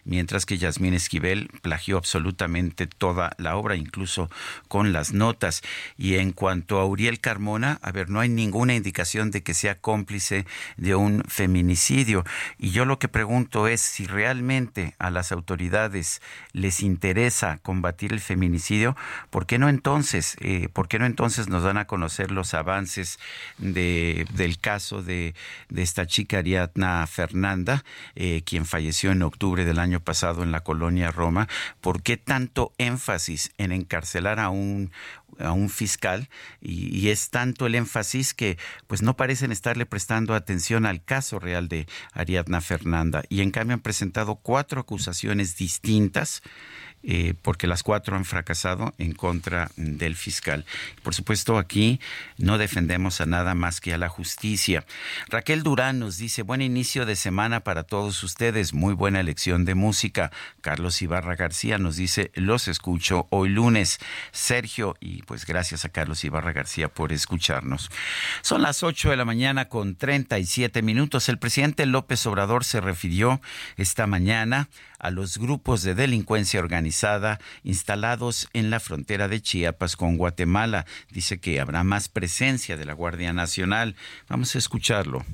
mientras 0.05 0.45
que 0.45 0.57
Yasmín 0.57 0.93
Esquivel 0.93 1.49
plagió 1.61 1.97
absolutamente 1.97 2.87
toda 2.87 3.31
la 3.37 3.55
obra, 3.55 3.75
incluso 3.75 4.29
con 4.67 4.93
las 4.93 5.13
notas. 5.13 5.61
Y 5.97 6.15
en 6.15 6.31
cuanto 6.31 6.79
a 6.79 6.85
Uriel 6.85 7.19
Carmona, 7.19 7.79
a 7.81 7.91
ver, 7.91 8.09
no 8.09 8.19
hay 8.19 8.29
ninguna 8.29 8.75
indicación 8.75 9.31
de 9.31 9.43
que 9.43 9.53
sea 9.53 9.75
cómplice 9.75 10.45
de 10.77 10.95
un 10.95 11.23
feminicidio. 11.27 12.23
Y 12.57 12.71
yo 12.71 12.85
lo 12.85 12.99
que 12.99 13.07
pregunto 13.07 13.67
es 13.67 13.81
si 13.81 14.05
realmente 14.05 14.95
a 14.99 15.09
las 15.09 15.31
autoridades 15.31 16.21
les 16.53 16.81
interesa 16.81 17.59
combatir 17.63 18.13
el 18.13 18.19
feminicidio, 18.19 18.95
¿por 19.29 19.45
qué 19.45 19.57
no 19.57 19.69
entonces, 19.69 20.35
eh, 20.41 20.69
por 20.71 20.87
qué 20.87 20.99
no 20.99 21.05
entonces 21.05 21.47
nos 21.47 21.63
dan 21.63 21.77
a 21.77 21.85
conocer 21.85 22.31
los 22.31 22.53
avances 22.53 23.19
de, 23.57 24.25
del 24.33 24.59
caso 24.59 25.01
de, 25.01 25.33
esta 25.75 26.07
chica 26.07 26.39
Ariadna 26.39 27.05
Fernanda, 27.07 27.83
eh, 28.15 28.41
quien 28.45 28.65
falleció 28.65 29.06
en 29.11 29.21
octubre 29.23 29.65
del 29.65 29.79
año 29.79 29.99
pasado 29.99 30.43
en 30.43 30.51
la 30.51 30.61
colonia 30.61 31.11
Roma, 31.11 31.47
¿por 31.81 32.01
qué 32.01 32.17
tanto 32.17 32.73
énfasis 32.77 33.51
en 33.57 33.71
encarcelar 33.71 34.39
a 34.39 34.49
un, 34.49 34.91
a 35.39 35.51
un 35.51 35.69
fiscal 35.69 36.29
y, 36.61 37.09
es 37.09 37.29
tanto 37.29 37.67
el 37.67 37.75
énfasis 37.75 38.33
que 38.33 38.57
pues 38.87 39.01
no 39.01 39.15
parecen 39.15 39.51
estarle 39.51 39.85
prestando 39.85 40.33
atención 40.33 40.85
al 40.85 41.03
caso 41.03 41.39
real 41.39 41.67
de 41.67 41.87
Ariadna 42.11 42.61
Fernanda. 42.61 43.23
Y 43.29 43.41
en 43.41 43.51
cambio 43.51 43.75
han 43.75 43.81
presentado 43.81 44.35
cuatro 44.35 44.81
acusaciones 44.81 45.55
distintas 45.55 46.41
eh, 47.03 47.35
porque 47.41 47.67
las 47.67 47.83
cuatro 47.83 48.15
han 48.15 48.25
fracasado 48.25 48.93
en 48.97 49.13
contra 49.13 49.71
del 49.75 50.15
fiscal. 50.15 50.65
Por 51.03 51.15
supuesto, 51.15 51.57
aquí 51.57 51.99
no 52.37 52.57
defendemos 52.57 53.21
a 53.21 53.25
nada 53.25 53.55
más 53.55 53.79
que 53.79 53.93
a 53.93 53.97
la 53.97 54.09
justicia. 54.09 54.85
Raquel 55.29 55.63
Durán 55.63 55.99
nos 55.99 56.17
dice, 56.17 56.41
buen 56.41 56.61
inicio 56.61 57.05
de 57.05 57.15
semana 57.15 57.61
para 57.61 57.83
todos 57.83 58.23
ustedes, 58.23 58.73
muy 58.73 58.93
buena 58.93 59.19
elección 59.19 59.63
de 59.63 59.75
música. 59.75 60.31
Carlos 60.61 61.01
Ibarra 61.01 61.35
García 61.35 61.77
nos 61.77 61.95
dice, 61.95 62.31
los 62.33 62.67
escucho 62.67 63.27
hoy 63.29 63.49
lunes. 63.49 63.99
Sergio, 64.31 64.97
y 64.99 65.21
pues 65.23 65.45
gracias 65.45 65.85
a 65.85 65.89
Carlos 65.89 66.23
Ibarra 66.23 66.51
García 66.51 66.87
por 66.87 67.13
escucharnos. 67.13 67.89
Son 68.41 68.61
las 68.61 68.83
8 68.83 69.11
de 69.11 69.17
la 69.17 69.25
mañana 69.25 69.69
con 69.69 69.95
37 69.95 70.81
minutos. 70.81 71.29
El 71.29 71.37
presidente 71.37 71.85
López 71.85 72.25
Obrador 72.25 72.63
se 72.63 72.81
refirió 72.81 73.39
esta 73.77 74.07
mañana 74.07 74.67
a 74.99 75.11
los 75.11 75.37
grupos 75.37 75.83
de 75.83 75.95
delincuencia 75.95 76.59
organizada 76.59 77.39
instalados 77.63 78.49
en 78.53 78.69
la 78.69 78.79
frontera 78.79 79.27
de 79.27 79.41
Chiapas 79.41 79.95
con 79.95 80.17
Guatemala. 80.17 80.85
Dice 81.11 81.39
que 81.39 81.59
habrá 81.59 81.83
más 81.83 82.09
presencia 82.09 82.77
de 82.77 82.85
la 82.85 82.93
Guardia 82.93 83.33
Nacional. 83.33 83.95
Vamos 84.27 84.55
a 84.55 84.57
escucharlo. 84.57 85.25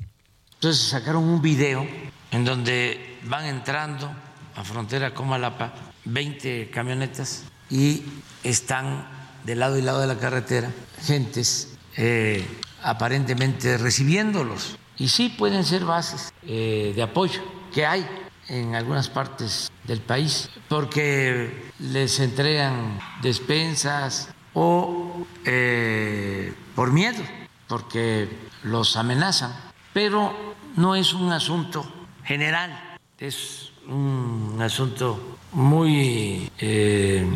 Entonces 0.55 0.81
sacaron 0.89 1.23
un 1.23 1.41
video 1.41 1.87
en 2.31 2.45
donde 2.45 3.19
van 3.25 3.45
entrando 3.45 4.13
a 4.55 4.63
frontera 4.63 5.13
con 5.13 5.27
Malapa 5.27 5.73
20 6.05 6.69
camionetas 6.69 7.45
y 7.69 8.03
están 8.43 9.07
de 9.43 9.55
lado 9.55 9.77
y 9.77 9.81
lado 9.81 9.99
de 9.99 10.07
la 10.07 10.17
carretera 10.17 10.71
gentes 11.01 11.77
eh, 11.97 12.45
aparentemente 12.81 13.77
recibiéndolos. 13.77 14.77
Y 14.97 15.09
sí 15.09 15.29
pueden 15.29 15.63
ser 15.63 15.85
bases 15.85 16.31
eh, 16.43 16.93
de 16.95 17.01
apoyo 17.01 17.41
que 17.73 17.85
hay 17.85 18.07
en 18.47 18.75
algunas 18.75 19.09
partes 19.09 19.71
del 19.85 20.01
país, 20.01 20.49
porque 20.69 21.71
les 21.79 22.19
entregan 22.19 22.99
despensas 23.21 24.29
o 24.53 25.25
eh, 25.45 26.53
por 26.75 26.91
miedo, 26.91 27.23
porque 27.67 28.29
los 28.63 28.95
amenazan. 28.95 29.53
Pero 29.93 30.55
no 30.75 30.95
es 30.95 31.13
un 31.13 31.31
asunto 31.31 31.85
general, 32.23 32.97
es 33.19 33.71
un 33.87 34.57
asunto 34.61 35.37
muy 35.51 36.49
eh, 36.57 37.27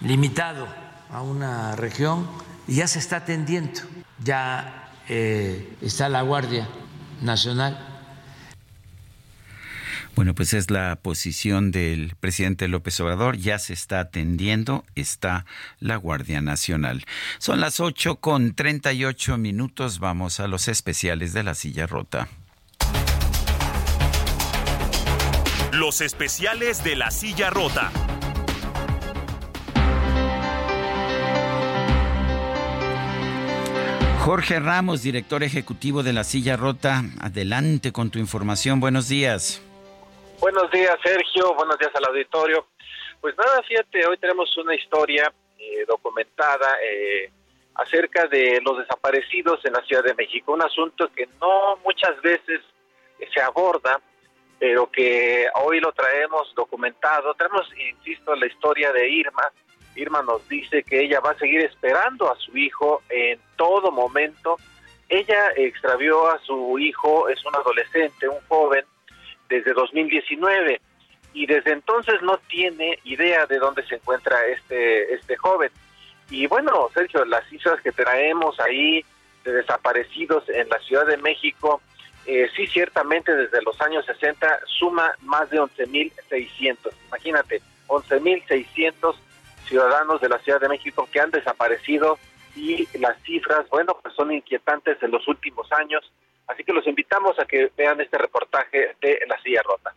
limitado 0.00 0.66
a 1.10 1.22
una 1.22 1.76
región 1.76 2.26
y 2.66 2.76
ya 2.76 2.86
se 2.86 2.98
está 2.98 3.16
atendiendo, 3.16 3.80
ya 4.22 4.90
eh, 5.08 5.76
está 5.82 6.08
la 6.08 6.22
Guardia 6.22 6.68
Nacional 7.20 7.91
bueno, 10.14 10.34
pues 10.34 10.52
es 10.52 10.70
la 10.70 10.96
posición 10.96 11.70
del 11.70 12.14
presidente 12.20 12.68
López 12.68 13.00
Obrador. 13.00 13.36
Ya 13.36 13.58
se 13.58 13.72
está 13.72 14.00
atendiendo, 14.00 14.84
está 14.94 15.46
la 15.80 15.96
Guardia 15.96 16.40
Nacional. 16.40 17.04
Son 17.38 17.60
las 17.60 17.80
8 17.80 18.16
con 18.16 18.54
38 18.54 19.38
minutos. 19.38 19.98
Vamos 19.98 20.38
a 20.40 20.48
los 20.48 20.68
especiales 20.68 21.32
de 21.32 21.42
la 21.42 21.54
silla 21.54 21.86
rota. 21.86 22.28
Los 25.72 26.02
especiales 26.02 26.84
de 26.84 26.96
la 26.96 27.10
silla 27.10 27.48
rota. 27.48 27.90
Jorge 34.20 34.60
Ramos, 34.60 35.02
director 35.02 35.42
ejecutivo 35.42 36.02
de 36.02 36.12
la 36.12 36.22
silla 36.22 36.56
rota. 36.56 37.02
Adelante 37.18 37.90
con 37.90 38.10
tu 38.10 38.18
información. 38.18 38.78
Buenos 38.78 39.08
días. 39.08 39.62
Buenos 40.42 40.72
días, 40.72 40.96
Sergio. 41.04 41.54
Buenos 41.54 41.78
días 41.78 41.92
al 41.94 42.04
auditorio. 42.04 42.66
Pues 43.20 43.38
nada, 43.38 43.62
fíjate, 43.62 44.04
hoy 44.08 44.18
tenemos 44.18 44.56
una 44.56 44.74
historia 44.74 45.32
eh, 45.56 45.84
documentada 45.86 46.78
eh, 46.82 47.30
acerca 47.76 48.26
de 48.26 48.60
los 48.60 48.76
desaparecidos 48.78 49.64
en 49.64 49.74
la 49.74 49.82
Ciudad 49.82 50.02
de 50.02 50.14
México. 50.14 50.52
Un 50.52 50.62
asunto 50.62 51.08
que 51.14 51.28
no 51.40 51.76
muchas 51.84 52.20
veces 52.22 52.60
se 53.32 53.40
aborda, 53.40 54.00
pero 54.58 54.90
que 54.90 55.46
hoy 55.62 55.78
lo 55.78 55.92
traemos 55.92 56.52
documentado. 56.56 57.34
Tenemos, 57.34 57.68
insisto, 57.78 58.34
la 58.34 58.46
historia 58.46 58.92
de 58.92 59.08
Irma. 59.08 59.44
Irma 59.94 60.22
nos 60.22 60.48
dice 60.48 60.82
que 60.82 61.02
ella 61.04 61.20
va 61.20 61.30
a 61.30 61.38
seguir 61.38 61.60
esperando 61.60 62.28
a 62.28 62.36
su 62.40 62.56
hijo 62.56 63.00
en 63.10 63.40
todo 63.54 63.92
momento. 63.92 64.56
Ella 65.08 65.52
extravió 65.54 66.28
a 66.28 66.40
su 66.40 66.80
hijo, 66.80 67.28
es 67.28 67.44
un 67.44 67.54
adolescente, 67.54 68.26
un 68.26 68.40
joven, 68.48 68.84
desde 69.52 69.74
2019 69.74 70.80
y 71.34 71.46
desde 71.46 71.72
entonces 71.72 72.22
no 72.22 72.38
tiene 72.48 72.98
idea 73.04 73.46
de 73.46 73.58
dónde 73.58 73.86
se 73.86 73.96
encuentra 73.96 74.46
este 74.46 75.14
este 75.14 75.36
joven. 75.36 75.70
Y 76.30 76.46
bueno, 76.46 76.88
Sergio, 76.94 77.24
las 77.26 77.46
cifras 77.48 77.80
que 77.82 77.92
traemos 77.92 78.58
ahí 78.60 79.04
de 79.44 79.52
desaparecidos 79.52 80.48
en 80.48 80.68
la 80.70 80.78
Ciudad 80.78 81.06
de 81.06 81.18
México, 81.18 81.82
eh, 82.24 82.48
sí 82.56 82.66
ciertamente 82.66 83.34
desde 83.34 83.60
los 83.62 83.78
años 83.82 84.06
60 84.06 84.60
suma 84.78 85.12
más 85.20 85.50
de 85.50 85.60
11.600. 85.60 86.76
Imagínate, 87.08 87.60
11.600 87.88 89.14
ciudadanos 89.66 90.20
de 90.20 90.28
la 90.28 90.38
Ciudad 90.38 90.60
de 90.60 90.68
México 90.68 91.06
que 91.12 91.20
han 91.20 91.30
desaparecido 91.30 92.18
y 92.54 92.86
las 92.98 93.20
cifras, 93.22 93.68
bueno, 93.68 93.98
pues 94.02 94.14
son 94.14 94.32
inquietantes 94.32 95.02
en 95.02 95.10
los 95.10 95.26
últimos 95.28 95.70
años 95.72 96.10
Así 96.48 96.64
que 96.64 96.72
los 96.72 96.86
invitamos 96.86 97.38
a 97.38 97.44
que 97.44 97.70
vean 97.76 98.00
este 98.00 98.18
reportaje 98.18 98.96
de 99.00 99.18
La 99.28 99.40
Silla 99.42 99.62
Rota. 99.62 99.94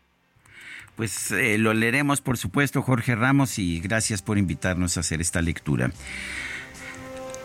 Pues 0.96 1.32
eh, 1.32 1.58
lo 1.58 1.74
leeremos, 1.74 2.22
por 2.22 2.38
supuesto, 2.38 2.82
Jorge 2.82 3.16
Ramos, 3.16 3.60
y 3.60 3.82
gracias 3.82 4.22
por 4.22 4.38
invitarnos 4.38 4.96
a 4.96 5.02
hacer 5.02 5.20
esta 5.20 5.42
lectura. 5.42 5.92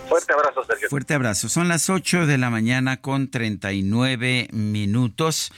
Fuerte 0.08 0.32
abrazo, 0.32 0.64
Sergio. 0.64 0.88
Fuerte 0.88 1.14
abrazo. 1.14 1.48
Son 1.48 1.68
las 1.68 1.88
8 1.90 2.26
de 2.26 2.38
la 2.38 2.50
mañana 2.50 3.00
con 3.00 3.30
39 3.30 4.48
minutos. 4.52 5.52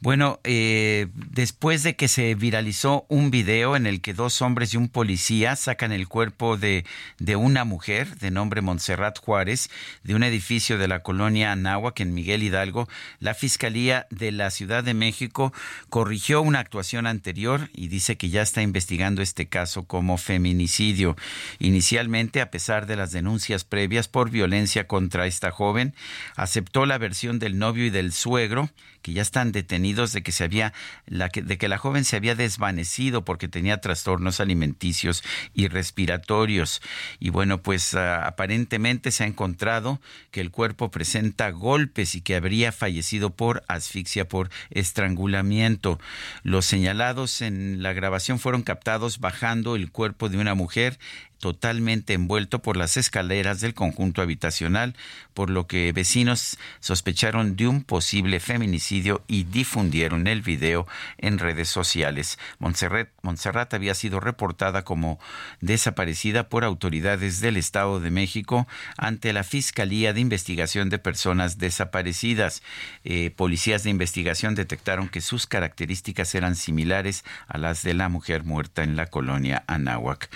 Bueno, 0.00 0.38
eh, 0.44 1.08
después 1.12 1.82
de 1.82 1.96
que 1.96 2.06
se 2.06 2.36
viralizó 2.36 3.04
un 3.08 3.32
video 3.32 3.74
en 3.74 3.84
el 3.84 4.00
que 4.00 4.14
dos 4.14 4.42
hombres 4.42 4.72
y 4.72 4.76
un 4.76 4.88
policía 4.88 5.56
sacan 5.56 5.90
el 5.90 6.06
cuerpo 6.06 6.56
de, 6.56 6.84
de 7.18 7.34
una 7.34 7.64
mujer 7.64 8.16
de 8.18 8.30
nombre 8.30 8.60
Montserrat 8.60 9.18
Juárez 9.18 9.70
de 10.04 10.14
un 10.14 10.22
edificio 10.22 10.78
de 10.78 10.86
la 10.86 11.02
colonia 11.02 11.50
Anáhuac 11.50 11.98
en 11.98 12.14
Miguel 12.14 12.44
Hidalgo, 12.44 12.88
la 13.18 13.34
Fiscalía 13.34 14.06
de 14.10 14.30
la 14.30 14.52
Ciudad 14.52 14.84
de 14.84 14.94
México 14.94 15.52
corrigió 15.88 16.42
una 16.42 16.60
actuación 16.60 17.08
anterior 17.08 17.68
y 17.74 17.88
dice 17.88 18.16
que 18.16 18.28
ya 18.28 18.42
está 18.42 18.62
investigando 18.62 19.20
este 19.20 19.48
caso 19.48 19.82
como 19.82 20.16
feminicidio. 20.16 21.16
Inicialmente, 21.58 22.40
a 22.40 22.52
pesar 22.52 22.86
de 22.86 22.94
las 22.94 23.10
denuncias 23.10 23.64
previas 23.64 24.06
por 24.06 24.30
violencia 24.30 24.86
contra 24.86 25.26
esta 25.26 25.50
joven, 25.50 25.92
aceptó 26.36 26.86
la 26.86 26.98
versión 26.98 27.40
del 27.40 27.58
novio 27.58 27.84
y 27.84 27.90
del 27.90 28.12
suegro 28.12 28.70
que 29.02 29.12
ya 29.12 29.22
están 29.22 29.52
detenidos 29.52 29.87
de 29.96 30.22
que 30.22 30.32
se 30.32 30.44
había 30.44 30.72
la 31.06 31.28
de 31.28 31.58
que 31.58 31.68
la 31.68 31.78
joven 31.78 32.04
se 32.04 32.16
había 32.16 32.34
desvanecido 32.34 33.24
porque 33.24 33.48
tenía 33.48 33.80
trastornos 33.80 34.40
alimenticios 34.40 35.24
y 35.54 35.68
respiratorios. 35.68 36.82
Y 37.18 37.30
bueno 37.30 37.62
pues 37.62 37.94
ah, 37.94 38.26
aparentemente 38.26 39.10
se 39.10 39.24
ha 39.24 39.26
encontrado 39.26 40.00
que 40.30 40.40
el 40.40 40.50
cuerpo 40.50 40.90
presenta 40.90 41.50
golpes 41.50 42.14
y 42.14 42.20
que 42.20 42.36
habría 42.36 42.70
fallecido 42.70 43.30
por 43.30 43.64
asfixia 43.66 44.28
por 44.28 44.50
estrangulamiento. 44.70 45.98
Los 46.42 46.66
señalados 46.66 47.40
en 47.40 47.82
la 47.82 47.94
grabación 47.94 48.38
fueron 48.38 48.62
captados 48.62 49.20
bajando 49.20 49.74
el 49.74 49.90
cuerpo 49.90 50.28
de 50.28 50.36
una 50.36 50.54
mujer 50.54 50.98
totalmente 51.38 52.14
envuelto 52.14 52.60
por 52.60 52.76
las 52.76 52.96
escaleras 52.96 53.60
del 53.60 53.74
conjunto 53.74 54.22
habitacional, 54.22 54.94
por 55.34 55.50
lo 55.50 55.66
que 55.66 55.92
vecinos 55.92 56.58
sospecharon 56.80 57.56
de 57.56 57.68
un 57.68 57.84
posible 57.84 58.40
feminicidio 58.40 59.22
y 59.28 59.44
difundieron 59.44 60.26
el 60.26 60.42
video 60.42 60.86
en 61.16 61.38
redes 61.38 61.68
sociales. 61.68 62.38
Montserrat, 62.58 63.74
había 63.74 63.94
sido 63.94 64.20
reportada 64.20 64.84
como 64.84 65.20
desaparecida 65.60 66.48
por 66.48 66.64
autoridades 66.64 67.40
del 67.40 67.56
Estado 67.56 68.00
de 68.00 68.10
México 68.10 68.66
ante 68.96 69.32
la 69.32 69.44
Fiscalía 69.44 70.12
de 70.12 70.20
Investigación 70.20 70.88
de 70.90 70.98
Personas 70.98 71.58
Desaparecidas. 71.58 72.62
Eh, 73.04 73.30
policías 73.30 73.84
de 73.84 73.90
investigación 73.90 74.54
detectaron 74.54 75.08
que 75.08 75.20
sus 75.20 75.46
características 75.46 76.34
eran 76.34 76.56
similares 76.56 77.24
a 77.46 77.58
las 77.58 77.82
de 77.82 77.94
la 77.94 78.08
mujer 78.08 78.44
muerta 78.44 78.82
en 78.82 78.96
la 78.96 79.06
colonia 79.06 79.64
Anáhuac. 79.66 80.30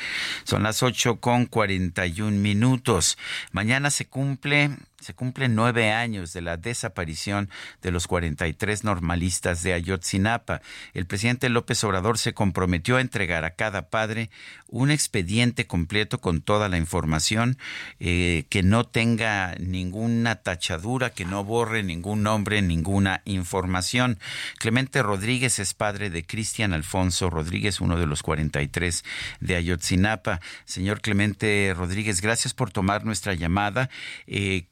Son 0.44 0.62
las 0.62 0.82
con 1.20 1.46
41 1.46 2.36
minutos. 2.38 3.16
Mañana 3.50 3.90
se 3.90 4.06
cumple 4.06 4.70
se 5.02 5.14
cumplen 5.14 5.54
nueve 5.54 5.90
años 5.90 6.32
de 6.32 6.40
la 6.40 6.56
desaparición 6.56 7.50
de 7.82 7.90
los 7.90 8.06
43 8.06 8.84
normalistas 8.84 9.62
de 9.62 9.72
Ayotzinapa. 9.72 10.62
El 10.94 11.06
presidente 11.06 11.48
López 11.48 11.82
Obrador 11.84 12.18
se 12.18 12.34
comprometió 12.34 12.96
a 12.96 13.00
entregar 13.00 13.44
a 13.44 13.54
cada 13.54 13.90
padre 13.90 14.30
un 14.68 14.90
expediente 14.90 15.66
completo 15.66 16.20
con 16.20 16.40
toda 16.40 16.68
la 16.68 16.78
información, 16.78 17.58
eh, 18.00 18.44
que 18.48 18.62
no 18.62 18.84
tenga 18.84 19.54
ninguna 19.58 20.36
tachadura, 20.36 21.10
que 21.10 21.24
no 21.24 21.44
borre 21.44 21.82
ningún 21.82 22.22
nombre, 22.22 22.62
ninguna 22.62 23.20
información. 23.24 24.18
Clemente 24.58 25.02
Rodríguez 25.02 25.58
es 25.58 25.74
padre 25.74 26.10
de 26.10 26.24
Cristian 26.24 26.72
Alfonso 26.72 27.28
Rodríguez, 27.28 27.80
uno 27.80 27.98
de 27.98 28.06
los 28.06 28.22
43 28.22 29.04
de 29.40 29.56
Ayotzinapa. 29.56 30.40
Señor 30.64 31.00
Clemente 31.00 31.74
Rodríguez, 31.76 32.20
gracias 32.20 32.54
por 32.54 32.70
tomar 32.70 33.04
nuestra 33.04 33.34
llamada. 33.34 33.90
Eh, 34.26 34.64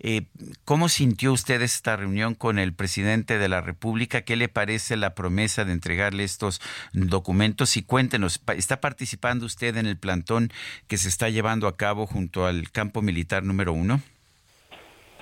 eh, 0.00 0.22
¿Cómo 0.64 0.88
sintió 0.88 1.32
usted 1.32 1.62
esta 1.62 1.96
reunión 1.96 2.34
con 2.34 2.58
el 2.58 2.72
presidente 2.72 3.38
de 3.38 3.48
la 3.48 3.60
República? 3.60 4.22
¿Qué 4.22 4.36
le 4.36 4.48
parece 4.48 4.96
la 4.96 5.14
promesa 5.14 5.64
de 5.64 5.72
entregarle 5.72 6.24
estos 6.24 6.60
documentos? 6.92 7.76
Y 7.76 7.82
cuéntenos, 7.82 8.40
¿está 8.56 8.80
participando 8.80 9.46
usted 9.46 9.76
en 9.76 9.86
el 9.86 9.96
plantón 9.96 10.52
que 10.88 10.96
se 10.96 11.08
está 11.08 11.28
llevando 11.28 11.68
a 11.68 11.76
cabo 11.76 12.06
junto 12.06 12.46
al 12.46 12.70
campo 12.70 13.02
militar 13.02 13.42
número 13.42 13.72
uno? 13.72 14.00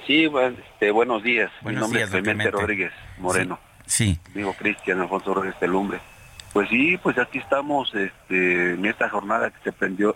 Sí, 0.07 0.25
este, 0.25 0.91
buenos 0.91 1.23
días. 1.23 1.51
Mi 1.63 1.75
nombre 1.75 2.03
es 2.03 2.11
Clemente, 2.11 2.51
Rodríguez 2.51 2.93
Moreno. 3.19 3.59
Sí. 3.87 4.19
Digo 4.35 4.55
Cristian 4.55 5.01
Alfonso 5.01 5.35
Rodríguez 5.35 5.59
Telumbre. 5.59 6.01
Pues 6.53 6.69
sí, 6.69 6.99
pues 7.03 7.19
aquí 7.19 7.39
estamos 7.39 7.95
este, 7.95 8.75
en 8.75 8.85
esta 8.87 9.09
jornada 9.09 9.51
que 9.51 9.59
se 9.65 9.73
prendió, 9.73 10.15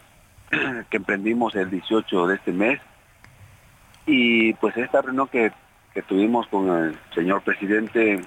que 0.91 0.97
emprendimos 0.97 1.55
el 1.55 1.71
18 1.71 2.27
de 2.29 2.37
este 2.37 2.53
mes 2.53 2.81
y 4.09 4.55
pues 4.55 4.75
esta 4.79 5.03
reunión 5.03 5.29
que, 5.29 5.53
tuvimos 6.09 6.47
con 6.47 6.71
el 6.71 6.97
señor 7.13 7.43
presidente, 7.43 8.21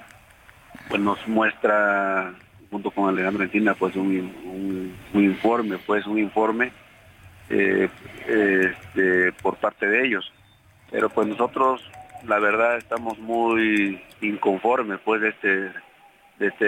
pues 0.90 1.02
nos 1.02 1.26
muestra, 1.28 2.34
junto 2.70 2.92
con 2.92 3.08
Alejandro 3.08 3.44
Encina, 3.44 3.74
pues 3.74 3.96
un, 3.96 4.94
informe, 5.14 5.78
pues 5.78 6.06
un 6.06 6.20
informe 6.20 6.72
eh, 7.50 7.90
este, 8.28 9.32
por 9.42 9.56
parte 9.56 9.88
de 9.88 10.06
ellos. 10.06 10.32
Pero 10.92 11.10
pues 11.10 11.28
nosotros, 11.28 11.82
la 12.28 12.40
verdad, 12.40 12.78
estamos 12.78 13.18
muy 13.20 14.02
inconformes 14.22 15.00
pues 15.06 15.22
de 15.22 15.30
este, 15.30 15.72
este, 16.40 16.66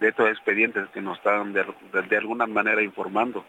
de 0.00 0.08
estos 0.08 0.28
expedientes 0.28 0.88
que 0.88 1.00
nos 1.00 1.18
están 1.18 1.52
de, 1.52 2.16
alguna 2.16 2.46
manera 2.46 2.82
informando. 2.82 3.44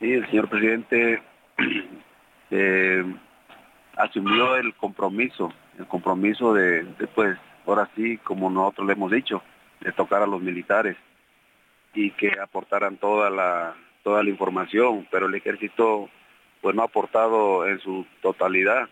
Sí, 0.00 0.10
el 0.10 0.26
señor 0.30 0.48
presidente 0.48 1.22
eh, 2.50 3.04
asumió 3.96 4.56
el 4.56 4.74
compromiso, 4.74 5.52
el 5.78 5.86
compromiso 5.86 6.54
de, 6.54 6.86
pues, 7.14 7.38
ahora 7.66 7.88
sí, 7.94 8.18
como 8.18 8.50
nosotros 8.50 8.86
le 8.86 8.92
hemos 8.94 9.10
dicho, 9.10 9.42
de 9.80 9.92
tocar 9.92 10.22
a 10.22 10.26
los 10.26 10.40
militares 10.40 10.96
y 11.94 12.10
que 12.12 12.32
aportaran 12.40 12.96
toda 12.96 13.30
la 13.30 13.74
toda 14.02 14.22
la 14.22 14.28
información, 14.30 15.08
pero 15.10 15.26
el 15.26 15.34
ejército 15.34 16.10
pues 16.60 16.76
no 16.76 16.82
ha 16.82 16.86
aportado 16.86 17.66
en 17.66 17.80
su 17.80 18.06
totalidad. 18.20 18.88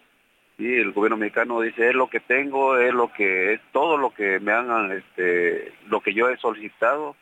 Y 0.58 0.74
el 0.74 0.92
gobierno 0.92 1.16
mexicano 1.16 1.60
dice 1.60 1.90
es 1.90 1.94
lo 1.94 2.08
que 2.08 2.20
tengo, 2.20 2.78
es 2.78 2.92
lo 2.92 3.12
que 3.12 3.54
es 3.54 3.60
todo 3.72 3.98
lo 3.98 4.12
que 4.14 4.40
me 4.40 4.52
han 4.52 4.92
este 4.92 5.72
lo 5.88 6.00
que 6.00 6.14
yo 6.14 6.28
he 6.28 6.36
solicitado 6.38 7.14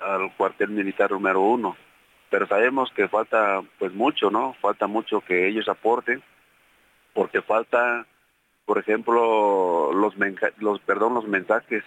al 0.00 0.32
cuartel 0.36 0.70
militar 0.70 1.10
número 1.10 1.40
uno. 1.40 1.76
Pero 2.30 2.46
sabemos 2.46 2.90
que 2.92 3.08
falta 3.08 3.62
pues 3.78 3.92
mucho, 3.92 4.30
¿no? 4.30 4.54
Falta 4.60 4.86
mucho 4.86 5.20
que 5.20 5.48
ellos 5.48 5.68
aporten 5.68 6.22
porque 7.16 7.40
falta, 7.40 8.06
por 8.66 8.78
ejemplo, 8.78 9.90
los, 9.94 10.14
los, 10.58 10.80
perdón, 10.80 11.14
los 11.14 11.26
mensajes 11.26 11.82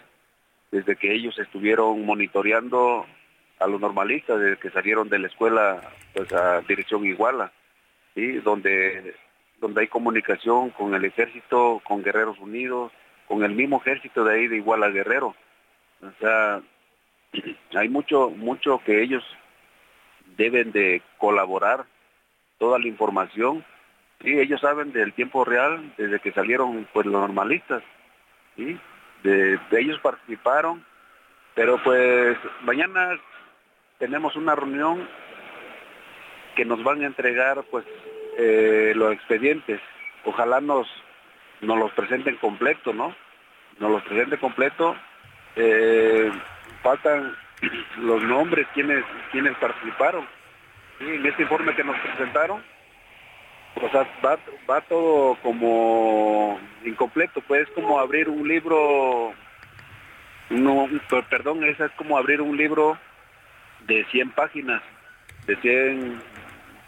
desde 0.72 0.96
que 0.96 1.14
ellos 1.14 1.38
estuvieron 1.38 2.04
monitoreando 2.04 3.06
a 3.60 3.68
los 3.68 3.80
normalistas 3.80 4.40
desde 4.40 4.58
que 4.58 4.72
salieron 4.72 5.08
de 5.08 5.20
la 5.20 5.28
escuela 5.28 5.82
pues 6.16 6.34
a 6.34 6.62
dirección 6.62 7.06
Iguala, 7.06 7.52
¿sí? 8.16 8.40
donde, 8.40 9.16
donde 9.62 9.82
hay 9.82 9.88
comunicación 9.88 10.72
con 10.72 10.96
el 10.96 11.06
ejército, 11.06 11.80
con 11.84 12.02
Guerreros 12.02 12.40
Unidos, 12.40 12.92
con 13.28 13.44
el 13.44 13.52
mismo 13.52 13.78
ejército 13.78 14.24
de 14.24 14.34
ahí 14.34 14.48
de 14.48 14.58
Iguala 14.58 14.90
Guerrero. 14.90 15.36
O 16.02 16.12
sea, 16.20 16.62
hay 17.76 17.88
mucho, 17.88 18.32
mucho 18.32 18.82
que 18.84 19.04
ellos 19.04 19.24
deben 20.38 20.72
de 20.72 21.04
colaborar, 21.20 21.86
toda 22.58 22.80
la 22.80 22.88
información 22.88 23.64
Sí, 24.22 24.38
ellos 24.38 24.60
saben 24.60 24.92
del 24.92 25.14
tiempo 25.14 25.46
real 25.46 25.94
desde 25.98 26.20
que 26.20 26.34
salieron 26.34 26.88
pues 26.92 27.06
los 27.06 27.22
normalistas. 27.22 27.82
¿sí? 28.58 28.78
De, 29.24 29.60
ellos 29.72 30.00
participaron, 30.00 30.86
pero 31.56 31.82
pues 31.84 32.38
mañana 32.64 33.18
tenemos 33.98 34.36
una 34.36 34.56
reunión 34.56 35.08
que 36.56 36.66
nos 36.66 36.84
van 36.84 37.02
a 37.02 37.08
entregar 37.08 37.64
pues 37.72 37.86
eh, 38.38 38.92
los 38.96 39.14
expedientes. 39.14 39.80
Ojalá 40.26 40.60
nos, 40.60 40.88
nos 41.62 41.78
los 41.78 41.92
presenten 41.94 42.36
completo, 42.38 42.94
¿no? 42.94 43.16
Nos 43.80 43.92
los 43.92 44.04
presenten 44.04 44.40
completo. 44.40 44.96
Eh, 45.56 46.30
faltan 46.84 47.36
los 48.00 48.22
nombres, 48.24 48.68
quienes, 48.74 49.06
quienes 49.32 49.56
participaron. 49.58 50.28
En 51.00 51.26
este 51.26 51.44
informe 51.44 51.74
que 51.76 51.84
nos 51.86 51.98
presentaron, 52.00 52.62
o 53.82 53.90
sea, 53.90 54.08
va, 54.26 54.82
todo 54.82 55.36
como 55.42 56.60
incompleto, 56.84 57.42
pues 57.42 57.64
es 57.68 57.70
como 57.74 58.00
abrir 58.00 58.30
un 58.30 58.48
libro, 58.48 59.34
no, 60.50 60.88
perdón, 61.30 61.64
esa 61.64 61.86
es 61.86 61.92
como 61.94 62.18
abrir 62.18 62.42
un 62.42 62.58
libro 62.58 62.98
de 63.88 64.06
100 64.06 64.32
páginas, 64.32 64.82
de 65.46 65.56
100 65.58 66.22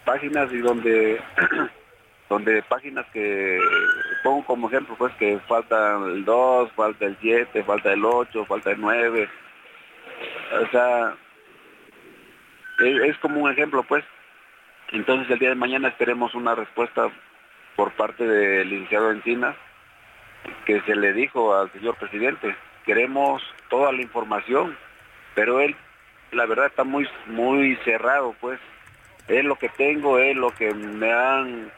páginas 0.06 0.52
y 0.52 0.58
donde, 0.58 1.22
donde 2.30 2.62
páginas 2.64 3.06
que 3.14 3.60
pongo 4.24 4.46
como 4.46 4.68
ejemplo, 4.68 4.96
pues 4.98 5.14
que 5.16 5.40
falta 5.48 5.98
el 6.06 6.26
2, 6.26 6.72
falta 6.74 7.06
el 7.06 7.18
7, 7.22 7.64
falta 7.64 7.94
el 7.94 8.04
8, 8.04 8.46
falta 8.46 8.72
el 8.72 8.82
9, 8.82 9.30
o 10.62 10.68
sea, 10.72 11.16
es 12.80 13.18
como 13.20 13.42
un 13.42 13.52
ejemplo, 13.52 13.84
pues, 13.84 14.04
entonces 14.92 15.30
el 15.30 15.40
día 15.40 15.50
de 15.50 15.56
mañana 15.56 15.90
esperemos 15.90 16.36
una 16.36 16.56
respuesta 16.56 17.10
por 17.76 17.92
parte 17.92 18.26
del 18.26 18.70
licenciado 18.70 19.12
Encina 19.12 19.56
que 20.66 20.82
se 20.82 20.96
le 20.96 21.14
dijo 21.14 21.56
al 21.56 21.72
señor 21.72 21.96
presidente, 21.96 22.56
queremos 22.86 23.44
toda 23.70 23.92
la 23.92 24.02
información, 24.02 24.76
pero 25.36 25.60
él 25.60 25.76
la 26.32 26.46
verdad 26.46 26.68
está 26.68 26.84
muy 26.84 27.08
muy 27.28 27.76
cerrado, 27.78 28.36
pues 28.40 28.60
es 29.28 29.44
lo 29.44 29.56
que 29.56 29.70
tengo, 29.70 30.18
es 30.18 30.36
lo 30.36 30.52
que 30.52 30.74
me 30.74 31.12
han 31.12 31.72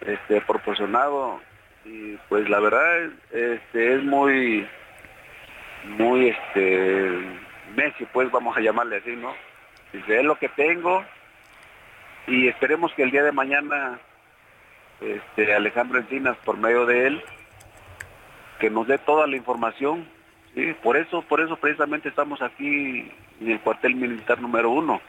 este, 0.00 0.40
proporcionado 0.42 1.40
y 1.84 2.16
pues 2.28 2.48
la 2.48 2.60
verdad 2.60 3.10
este, 3.32 3.94
es 3.94 4.04
muy 4.04 4.66
muy 5.84 6.28
este 6.28 7.20
Messi 7.74 8.04
pues 8.12 8.30
vamos 8.30 8.56
a 8.56 8.60
llamarle 8.60 8.96
así, 8.98 9.16
¿no? 9.16 9.34
Dice, 9.92 10.20
es 10.20 10.24
lo 10.24 10.36
que 10.36 10.48
tengo, 10.50 11.04
y 12.26 12.48
esperemos 12.48 12.92
que 12.94 13.02
el 13.02 13.10
día 13.10 13.22
de 13.22 13.32
mañana 13.32 13.98
este, 15.00 15.54
Alejandro 15.54 15.98
Encinas, 15.98 16.36
por 16.44 16.56
medio 16.56 16.86
de 16.86 17.06
él, 17.08 17.22
que 18.60 18.70
nos 18.70 18.86
dé 18.86 18.98
toda 18.98 19.26
la 19.26 19.36
información. 19.36 20.06
Por 20.82 20.96
eso, 20.96 21.22
por 21.22 21.40
eso 21.40 21.56
precisamente 21.56 22.08
estamos 22.08 22.42
aquí 22.42 23.10
en 23.40 23.50
el 23.50 23.60
cuartel 23.60 23.96
militar 23.96 24.40
número 24.40 24.70
uno, 24.70 25.00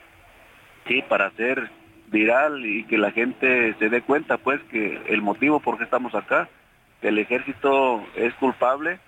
¿sí? 0.88 1.04
para 1.08 1.28
hacer 1.28 1.70
viral 2.08 2.66
y 2.66 2.86
que 2.86 2.98
la 2.98 3.12
gente 3.12 3.76
se 3.78 3.90
dé 3.90 4.02
cuenta 4.02 4.38
pues 4.38 4.62
que 4.72 5.02
el 5.08 5.22
motivo 5.22 5.60
por 5.60 5.78
qué 5.78 5.84
estamos 5.84 6.16
acá, 6.16 6.48
el 7.02 7.18
ejército 7.20 8.06
es 8.16 8.34
culpable 8.36 9.00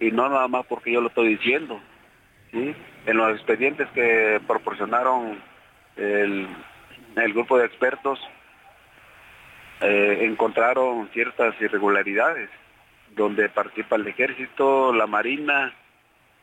y 0.00 0.10
no 0.10 0.28
nada 0.28 0.48
más 0.48 0.64
porque 0.66 0.92
yo 0.92 1.00
lo 1.00 1.08
estoy 1.08 1.36
diciendo. 1.36 1.78
¿sí? 2.50 2.74
En 3.06 3.16
los 3.16 3.30
expedientes 3.36 3.88
que 3.90 4.40
proporcionaron 4.46 5.38
el 5.96 6.48
el 7.16 7.32
grupo 7.32 7.58
de 7.58 7.66
expertos 7.66 8.18
eh, 9.80 10.18
encontraron 10.22 11.08
ciertas 11.12 11.60
irregularidades 11.60 12.48
donde 13.14 13.48
participa 13.48 13.96
el 13.96 14.06
ejército, 14.06 14.92
la 14.92 15.06
marina, 15.06 15.74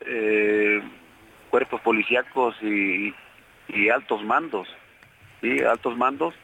eh, 0.00 0.80
cuerpos 1.50 1.80
policíacos 1.80 2.54
y, 2.62 3.14
altos 3.92 4.22
mandos, 4.24 4.68
altos 5.68 5.96
mandos 5.96 6.34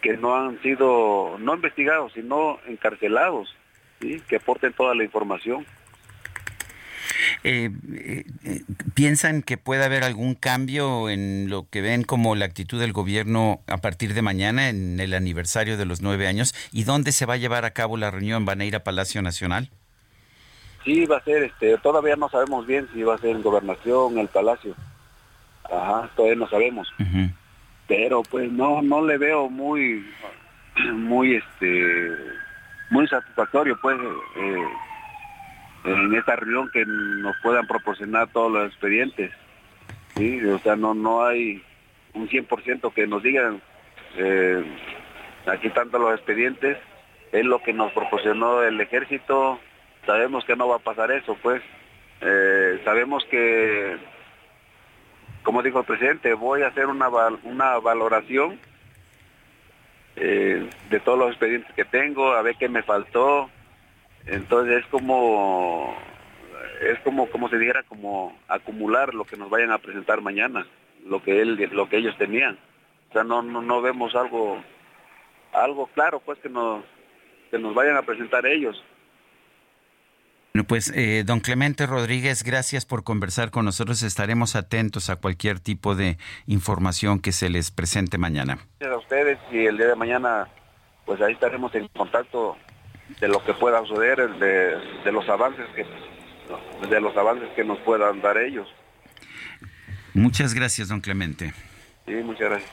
que 0.00 0.16
no 0.16 0.36
han 0.36 0.60
sido 0.62 1.36
no 1.38 1.54
investigados, 1.54 2.12
sino 2.12 2.58
encarcelados, 2.66 3.54
¿sí? 4.00 4.22
que 4.28 4.36
aporten 4.36 4.72
toda 4.72 4.94
la 4.94 5.04
información. 5.04 5.66
Eh, 7.48 7.70
eh, 7.94 8.24
eh, 8.44 8.62
¿Piensan 8.94 9.40
que 9.40 9.56
puede 9.56 9.84
haber 9.84 10.02
algún 10.02 10.34
cambio 10.34 11.08
en 11.08 11.48
lo 11.48 11.70
que 11.70 11.80
ven 11.80 12.02
como 12.02 12.34
la 12.34 12.44
actitud 12.44 12.80
del 12.80 12.92
gobierno 12.92 13.60
a 13.68 13.76
partir 13.76 14.14
de 14.14 14.22
mañana 14.22 14.68
en 14.68 14.98
el 14.98 15.14
aniversario 15.14 15.76
de 15.76 15.86
los 15.86 16.02
nueve 16.02 16.26
años? 16.26 16.56
¿Y 16.72 16.82
dónde 16.82 17.12
se 17.12 17.24
va 17.24 17.34
a 17.34 17.36
llevar 17.36 17.64
a 17.64 17.70
cabo 17.70 17.96
la 17.96 18.10
reunión? 18.10 18.44
¿Van 18.46 18.60
a 18.60 18.64
ir 18.64 18.74
a 18.74 18.82
Palacio 18.82 19.22
Nacional? 19.22 19.70
Sí, 20.84 21.06
va 21.06 21.18
a 21.18 21.22
ser, 21.22 21.44
este, 21.44 21.78
todavía 21.78 22.16
no 22.16 22.28
sabemos 22.28 22.66
bien 22.66 22.88
si 22.92 23.04
va 23.04 23.14
a 23.14 23.18
ser 23.18 23.36
en 23.36 23.42
Gobernación, 23.42 24.18
el 24.18 24.26
Palacio. 24.26 24.74
Ajá, 25.70 26.10
todavía 26.16 26.38
no 26.38 26.48
sabemos. 26.48 26.92
Pero 27.86 28.24
pues 28.24 28.50
no, 28.50 28.82
no 28.82 29.06
le 29.06 29.18
veo 29.18 29.48
muy, 29.48 30.04
muy, 30.94 31.36
este, 31.36 32.10
muy 32.90 33.06
satisfactorio, 33.06 33.78
pues, 33.80 33.96
eh, 34.36 34.64
en 35.84 36.14
esta 36.14 36.36
reunión 36.36 36.70
que 36.72 36.84
nos 36.86 37.36
puedan 37.42 37.66
proporcionar 37.66 38.28
todos 38.28 38.50
los 38.50 38.66
expedientes. 38.68 39.32
Sí, 40.16 40.44
o 40.44 40.58
sea, 40.60 40.76
no, 40.76 40.94
no 40.94 41.24
hay 41.24 41.62
un 42.14 42.28
100% 42.28 42.92
que 42.92 43.06
nos 43.06 43.22
digan, 43.22 43.60
eh, 44.16 44.64
aquí 45.46 45.68
tanto 45.70 45.98
los 45.98 46.14
expedientes, 46.14 46.78
es 47.32 47.44
lo 47.44 47.62
que 47.62 47.72
nos 47.72 47.92
proporcionó 47.92 48.62
el 48.62 48.80
ejército, 48.80 49.60
sabemos 50.06 50.44
que 50.44 50.56
no 50.56 50.68
va 50.68 50.76
a 50.76 50.80
pasar 50.80 51.10
eso, 51.10 51.36
pues. 51.42 51.62
Eh, 52.22 52.80
sabemos 52.84 53.24
que, 53.26 53.98
como 55.42 55.62
dijo 55.62 55.80
el 55.80 55.84
presidente, 55.84 56.32
voy 56.32 56.62
a 56.62 56.68
hacer 56.68 56.86
una, 56.86 57.08
una 57.44 57.78
valoración 57.78 58.58
eh, 60.16 60.70
de 60.88 61.00
todos 61.00 61.18
los 61.18 61.28
expedientes 61.28 61.74
que 61.74 61.84
tengo, 61.84 62.32
a 62.32 62.40
ver 62.42 62.56
qué 62.58 62.68
me 62.68 62.82
faltó. 62.82 63.50
Entonces 64.26 64.84
es 64.84 64.86
como, 64.90 65.94
es 66.82 66.98
como, 67.00 67.30
como 67.30 67.48
se 67.48 67.58
dijera, 67.58 67.82
como 67.84 68.36
acumular 68.48 69.14
lo 69.14 69.24
que 69.24 69.36
nos 69.36 69.48
vayan 69.48 69.70
a 69.70 69.78
presentar 69.78 70.20
mañana, 70.20 70.66
lo 71.04 71.22
que 71.22 71.40
él, 71.40 71.56
lo 71.72 71.88
que 71.88 71.98
ellos 71.98 72.16
tenían. 72.18 72.58
O 73.10 73.12
sea, 73.12 73.22
no, 73.24 73.42
no, 73.42 73.62
no 73.62 73.80
vemos 73.80 74.14
algo, 74.16 74.62
algo 75.52 75.86
claro, 75.94 76.20
pues 76.20 76.38
que 76.40 76.48
nos, 76.48 76.84
que 77.50 77.58
nos 77.58 77.74
vayan 77.74 77.96
a 77.96 78.02
presentar 78.02 78.44
ellos. 78.46 78.82
Bueno, 80.52 80.66
pues 80.66 80.90
eh, 80.96 81.22
don 81.24 81.40
Clemente 81.40 81.86
Rodríguez, 81.86 82.42
gracias 82.42 82.86
por 82.86 83.04
conversar 83.04 83.50
con 83.50 83.66
nosotros. 83.66 84.02
Estaremos 84.02 84.56
atentos 84.56 85.10
a 85.10 85.16
cualquier 85.16 85.60
tipo 85.60 85.94
de 85.94 86.16
información 86.46 87.20
que 87.20 87.32
se 87.32 87.50
les 87.50 87.70
presente 87.70 88.16
mañana. 88.16 88.58
Gracias 88.80 88.96
a 88.96 88.98
ustedes 88.98 89.38
y 89.52 89.66
el 89.66 89.76
día 89.76 89.88
de 89.88 89.96
mañana, 89.96 90.48
pues 91.04 91.20
ahí 91.20 91.34
estaremos 91.34 91.74
en 91.74 91.86
contacto 91.88 92.56
de 93.20 93.28
lo 93.28 93.44
que 93.44 93.54
pueda 93.54 93.84
suceder, 93.84 94.28
de, 94.38 94.76
de 95.04 95.12
los 95.12 95.28
avances 95.28 95.66
que 95.74 95.84
de 96.88 97.00
los 97.00 97.16
avances 97.16 97.48
que 97.56 97.64
nos 97.64 97.78
puedan 97.80 98.20
dar 98.20 98.38
ellos. 98.38 98.68
Muchas 100.14 100.54
gracias, 100.54 100.88
don 100.88 101.00
Clemente. 101.00 101.52
Sí, 102.06 102.14
muchas 102.22 102.48
gracias. 102.48 102.70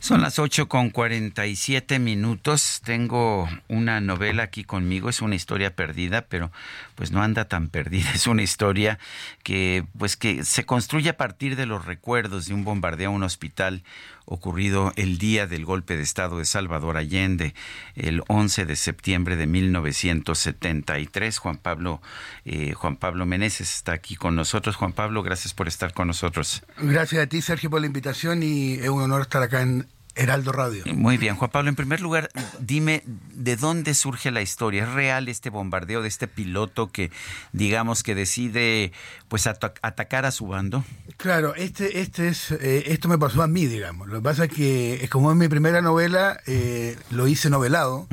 Son 0.00 0.20
las 0.20 0.38
8 0.38 0.68
con 0.68 0.90
47 0.90 1.98
minutos. 1.98 2.82
Tengo 2.84 3.48
una 3.68 4.02
novela 4.02 4.42
aquí 4.42 4.64
conmigo. 4.64 5.08
Es 5.08 5.22
una 5.22 5.34
historia 5.34 5.74
perdida, 5.74 6.26
pero 6.28 6.52
pues 6.94 7.10
no 7.10 7.22
anda 7.22 7.46
tan 7.46 7.68
perdida. 7.68 8.10
Es 8.14 8.26
una 8.26 8.42
historia 8.42 8.98
que 9.42 9.84
pues 9.98 10.18
que 10.18 10.44
se 10.44 10.66
construye 10.66 11.08
a 11.08 11.16
partir 11.16 11.56
de 11.56 11.64
los 11.64 11.86
recuerdos 11.86 12.46
de 12.46 12.54
un 12.54 12.64
bombardeo 12.64 13.08
a 13.08 13.14
un 13.14 13.22
hospital 13.22 13.82
ocurrido 14.26 14.92
el 14.96 15.18
día 15.18 15.46
del 15.46 15.64
golpe 15.64 15.96
de 15.96 16.02
Estado 16.02 16.38
de 16.38 16.44
Salvador 16.44 16.96
Allende, 16.96 17.54
el 17.94 18.22
11 18.28 18.66
de 18.66 18.76
septiembre 18.76 19.36
de 19.36 19.46
1973. 19.46 21.38
Juan 21.38 21.56
Pablo, 21.56 22.02
eh, 22.44 22.74
Juan 22.74 22.96
Pablo 22.96 23.24
Meneses 23.24 23.74
está 23.74 23.92
aquí 23.92 24.16
con 24.16 24.36
nosotros. 24.36 24.76
Juan 24.76 24.92
Pablo, 24.92 25.22
gracias 25.22 25.54
por 25.54 25.68
estar 25.68 25.94
con 25.94 26.08
nosotros. 26.08 26.62
Gracias 26.78 27.22
a 27.22 27.26
ti, 27.26 27.40
Sergio, 27.40 27.70
por 27.70 27.80
la 27.80 27.86
invitación 27.86 28.42
y 28.42 28.74
es 28.74 28.88
un 28.88 29.02
honor 29.02 29.22
estar 29.22 29.42
acá 29.42 29.62
en 29.62 29.86
Heraldo 30.16 30.50
Radio. 30.50 30.82
Muy 30.94 31.18
bien, 31.18 31.36
Juan 31.36 31.50
Pablo. 31.50 31.68
En 31.68 31.76
primer 31.76 32.00
lugar, 32.00 32.30
dime 32.58 33.02
de 33.34 33.56
dónde 33.56 33.94
surge 33.94 34.30
la 34.30 34.40
historia. 34.40 34.84
¿Es 34.84 34.92
real 34.92 35.28
este 35.28 35.50
bombardeo 35.50 36.00
de 36.00 36.08
este 36.08 36.26
piloto 36.26 36.90
que, 36.90 37.10
digamos, 37.52 38.02
que 38.02 38.14
decide, 38.14 38.92
pues, 39.28 39.46
atacar 39.46 40.24
a 40.24 40.30
su 40.30 40.46
bando? 40.46 40.84
Claro, 41.18 41.54
este, 41.54 42.00
este 42.00 42.28
es, 42.28 42.50
eh, 42.50 42.84
esto 42.86 43.08
me 43.08 43.18
pasó 43.18 43.42
a 43.42 43.46
mí, 43.46 43.66
digamos. 43.66 44.08
Lo 44.08 44.16
que 44.16 44.22
pasa 44.22 44.44
es 44.46 44.52
que, 44.52 45.04
es 45.04 45.10
como 45.10 45.30
en 45.30 45.38
mi 45.38 45.48
primera 45.48 45.82
novela, 45.82 46.40
eh, 46.46 46.96
lo 47.10 47.28
hice 47.28 47.50
novelado, 47.50 48.08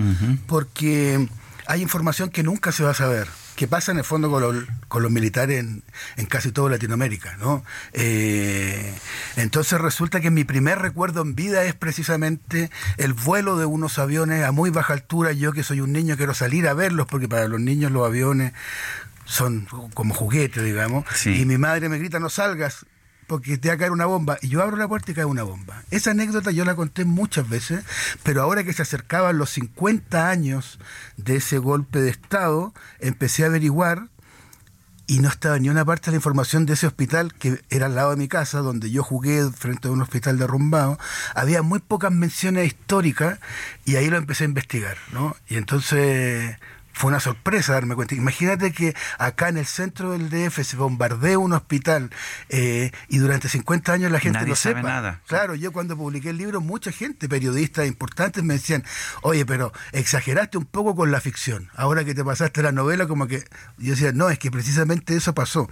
porque 0.45 1.27
hay 1.67 1.81
información 1.81 2.29
que 2.29 2.43
nunca 2.43 2.73
se 2.73 2.83
va 2.83 2.91
a 2.91 2.95
saber 2.95 3.27
que 3.55 3.67
pasa 3.67 3.91
en 3.91 3.99
el 3.99 4.03
fondo 4.03 4.31
con, 4.31 5.03
los 5.03 5.11
militares 5.11 5.59
en, 5.59 5.83
en, 6.17 6.25
casi 6.25 6.51
toda 6.51 6.71
Latinoamérica, 6.71 7.37
¿no? 7.37 7.63
Eh, 7.93 8.93
entonces 9.35 9.79
resulta 9.79 10.21
que 10.21 10.31
mi 10.31 10.43
primer 10.43 10.79
recuerdo 10.79 11.21
en 11.21 11.35
vida 11.35 11.63
es 11.63 11.75
precisamente 11.75 12.69
el 12.97 13.13
vuelo 13.13 13.57
de 13.57 13.65
unos 13.65 13.99
aviones 13.99 14.43
a 14.43 14.51
muy 14.51 14.69
baja 14.69 14.93
altura. 14.93 15.31
Yo 15.33 15.53
que 15.53 15.63
soy 15.63 15.81
un 15.81 15.93
niño 15.93 16.17
quiero 16.17 16.33
salir 16.33 16.67
a 16.67 16.73
verlos 16.73 17.07
porque 17.07 17.27
para 17.27 17.47
los 17.47 17.59
niños 17.59 17.91
los 17.91 18.05
aviones 18.05 18.53
son 19.25 19.67
como 19.93 20.13
juguetes, 20.13 20.63
digamos. 20.63 21.05
Y 21.25 21.45
mi 21.45 21.57
madre 21.57 21.89
me 21.89 21.97
grita, 21.97 22.19
no 22.19 22.29
salgas 22.29 22.85
porque 23.27 23.57
te 23.57 23.69
va 23.69 23.75
a 23.75 23.77
caer 23.77 23.91
una 23.91 24.05
bomba. 24.05 24.37
Y 24.41 24.49
yo 24.49 24.61
abro 24.61 24.77
la 24.77 24.87
puerta 24.87 25.11
y 25.11 25.15
cae 25.15 25.25
una 25.25 25.43
bomba. 25.43 25.83
Esa 25.91 26.11
anécdota 26.11 26.51
yo 26.51 26.65
la 26.65 26.75
conté 26.75 27.05
muchas 27.05 27.47
veces, 27.47 27.83
pero 28.23 28.41
ahora 28.41 28.63
que 28.63 28.73
se 28.73 28.81
acercaban 28.81 29.37
los 29.37 29.49
50 29.51 30.29
años 30.29 30.79
de 31.17 31.37
ese 31.37 31.57
golpe 31.57 32.01
de 32.01 32.09
Estado, 32.09 32.73
empecé 32.99 33.43
a 33.43 33.47
averiguar 33.47 34.09
y 35.05 35.19
no 35.19 35.27
estaba 35.27 35.59
ni 35.59 35.69
una 35.69 35.83
parte 35.83 36.05
de 36.05 36.11
la 36.11 36.17
información 36.17 36.65
de 36.65 36.73
ese 36.73 36.87
hospital 36.87 37.33
que 37.33 37.61
era 37.69 37.87
al 37.87 37.95
lado 37.95 38.11
de 38.11 38.15
mi 38.15 38.27
casa, 38.27 38.59
donde 38.59 38.89
yo 38.89 39.03
jugué 39.03 39.49
frente 39.51 39.87
a 39.87 39.91
un 39.91 40.01
hospital 40.01 40.37
derrumbado. 40.37 40.97
Había 41.35 41.61
muy 41.61 41.79
pocas 41.79 42.11
menciones 42.11 42.67
históricas 42.67 43.39
y 43.85 43.97
ahí 43.97 44.09
lo 44.09 44.17
empecé 44.17 44.45
a 44.45 44.47
investigar, 44.47 44.97
¿no? 45.11 45.35
Y 45.49 45.57
entonces 45.57 46.57
fue 46.93 47.09
una 47.09 47.19
sorpresa 47.19 47.73
darme 47.73 47.95
cuenta. 47.95 48.15
Imagínate 48.15 48.71
que 48.71 48.95
acá 49.17 49.49
en 49.49 49.57
el 49.57 49.65
centro 49.65 50.11
del 50.11 50.29
DF 50.29 50.63
se 50.63 50.77
bombardea 50.77 51.37
un 51.39 51.53
hospital 51.53 52.11
eh, 52.49 52.91
y 53.09 53.17
durante 53.17 53.49
50 53.49 53.91
años 53.91 54.11
la 54.11 54.19
gente 54.19 54.45
no 54.45 54.55
sabe 54.55 54.75
sepa. 54.75 54.87
nada. 54.87 55.21
Claro, 55.27 55.55
yo 55.55 55.71
cuando 55.71 55.97
publiqué 55.97 56.29
el 56.29 56.37
libro, 56.37 56.61
mucha 56.61 56.91
gente, 56.91 57.27
periodistas 57.27 57.87
importantes, 57.87 58.43
me 58.43 58.53
decían, 58.53 58.83
oye, 59.23 59.45
pero 59.45 59.73
exageraste 59.91 60.57
un 60.57 60.65
poco 60.65 60.95
con 60.95 61.11
la 61.11 61.19
ficción. 61.19 61.69
Ahora 61.75 62.05
que 62.05 62.13
te 62.13 62.23
pasaste 62.23 62.61
la 62.61 62.71
novela, 62.71 63.07
como 63.07 63.27
que 63.27 63.43
yo 63.77 63.91
decía, 63.91 64.11
no, 64.11 64.29
es 64.29 64.37
que 64.39 64.51
precisamente 64.51 65.15
eso 65.15 65.33
pasó. 65.33 65.69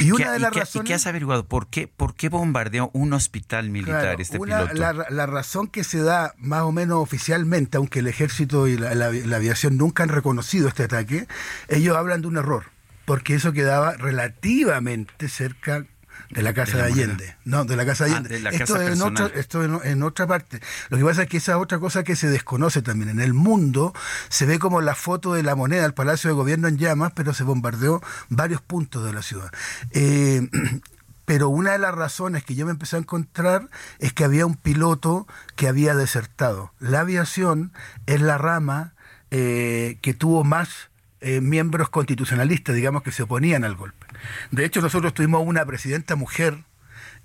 Y 0.00 0.10
una 0.10 0.32
de 0.32 0.38
las 0.38 0.54
razones. 0.54 0.88
qué 0.88 0.94
has 0.94 1.06
averiguado? 1.06 1.46
¿Por 1.46 1.68
qué, 1.68 1.88
¿Por 1.88 2.14
qué 2.14 2.28
bombardeó 2.28 2.90
un 2.92 3.12
hospital 3.12 3.70
militar 3.70 4.20
este 4.20 4.38
piloto? 4.38 4.74
La, 4.74 5.26
razón 5.26 5.66
que 5.66 5.84
se 5.84 6.00
da 6.00 6.34
más 6.38 6.62
o 6.62 6.72
menos 6.72 6.98
oficialmente, 6.98 7.76
aunque 7.76 7.98
el 7.98 8.06
ejército 8.06 8.68
y 8.68 8.76
la, 8.76 8.90
aviación 9.36 9.76
nunca 9.76 10.02
han 10.02 10.08
reconocido 10.08 10.68
este 10.68 10.84
ataque, 10.84 11.26
ellos 11.68 11.96
hablan 11.96 12.22
de 12.22 12.28
un 12.28 12.36
error, 12.36 12.64
porque 13.04 13.34
eso 13.34 13.52
quedaba 13.52 13.94
relativamente 13.94 15.28
cerca 15.28 15.86
de 16.30 16.42
la 16.42 16.52
casa 16.52 16.78
de, 16.78 16.82
Allende. 16.84 17.36
No, 17.44 17.64
de 17.64 17.76
la 17.76 17.86
casa 17.86 18.04
de 18.04 18.12
ah, 18.12 18.16
Allende. 18.16 18.48
esto, 18.52 18.80
en 18.80 19.02
otra, 19.02 19.26
esto 19.34 19.62
en, 19.62 20.02
otra 20.02 20.26
parte. 20.26 20.60
Lo 20.88 20.98
que 20.98 21.04
pasa 21.04 21.22
es 21.22 21.28
que 21.28 21.36
esa 21.36 21.58
otra 21.58 21.78
cosa 21.78 22.04
que 22.04 22.16
se 22.16 22.28
desconoce 22.28 22.82
también. 22.82 23.10
En 23.10 23.20
el 23.20 23.34
mundo 23.34 23.94
se 24.28 24.46
ve 24.46 24.58
como 24.58 24.80
la 24.80 24.94
foto 24.94 25.34
de 25.34 25.42
la 25.42 25.54
moneda, 25.54 25.84
el 25.84 25.94
Palacio 25.94 26.28
de 26.28 26.34
Gobierno 26.34 26.68
en 26.68 26.78
llamas, 26.78 27.12
pero 27.14 27.34
se 27.34 27.44
bombardeó 27.44 28.02
varios 28.28 28.60
puntos 28.60 29.04
de 29.04 29.12
la 29.12 29.22
ciudad. 29.22 29.50
Eh, 29.92 30.48
pero 31.24 31.48
una 31.48 31.72
de 31.72 31.78
las 31.78 31.94
razones 31.94 32.44
que 32.44 32.54
yo 32.54 32.66
me 32.66 32.72
empecé 32.72 32.96
a 32.96 33.00
encontrar 33.00 33.68
es 33.98 34.12
que 34.12 34.24
había 34.24 34.46
un 34.46 34.54
piloto 34.54 35.26
que 35.56 35.68
había 35.68 35.94
desertado. 35.94 36.72
La 36.78 37.00
aviación 37.00 37.72
es 38.06 38.20
la 38.20 38.38
rama 38.38 38.94
eh, 39.30 39.98
que 40.02 40.14
tuvo 40.14 40.44
más 40.44 40.90
eh, 41.20 41.40
miembros 41.40 41.88
constitucionalistas, 41.88 42.74
digamos, 42.76 43.02
que 43.02 43.10
se 43.10 43.24
oponían 43.24 43.64
al 43.64 43.74
golpe. 43.74 44.05
De 44.50 44.64
hecho, 44.64 44.80
nosotros 44.80 45.14
tuvimos 45.14 45.46
una 45.46 45.64
presidenta 45.64 46.16
mujer, 46.16 46.58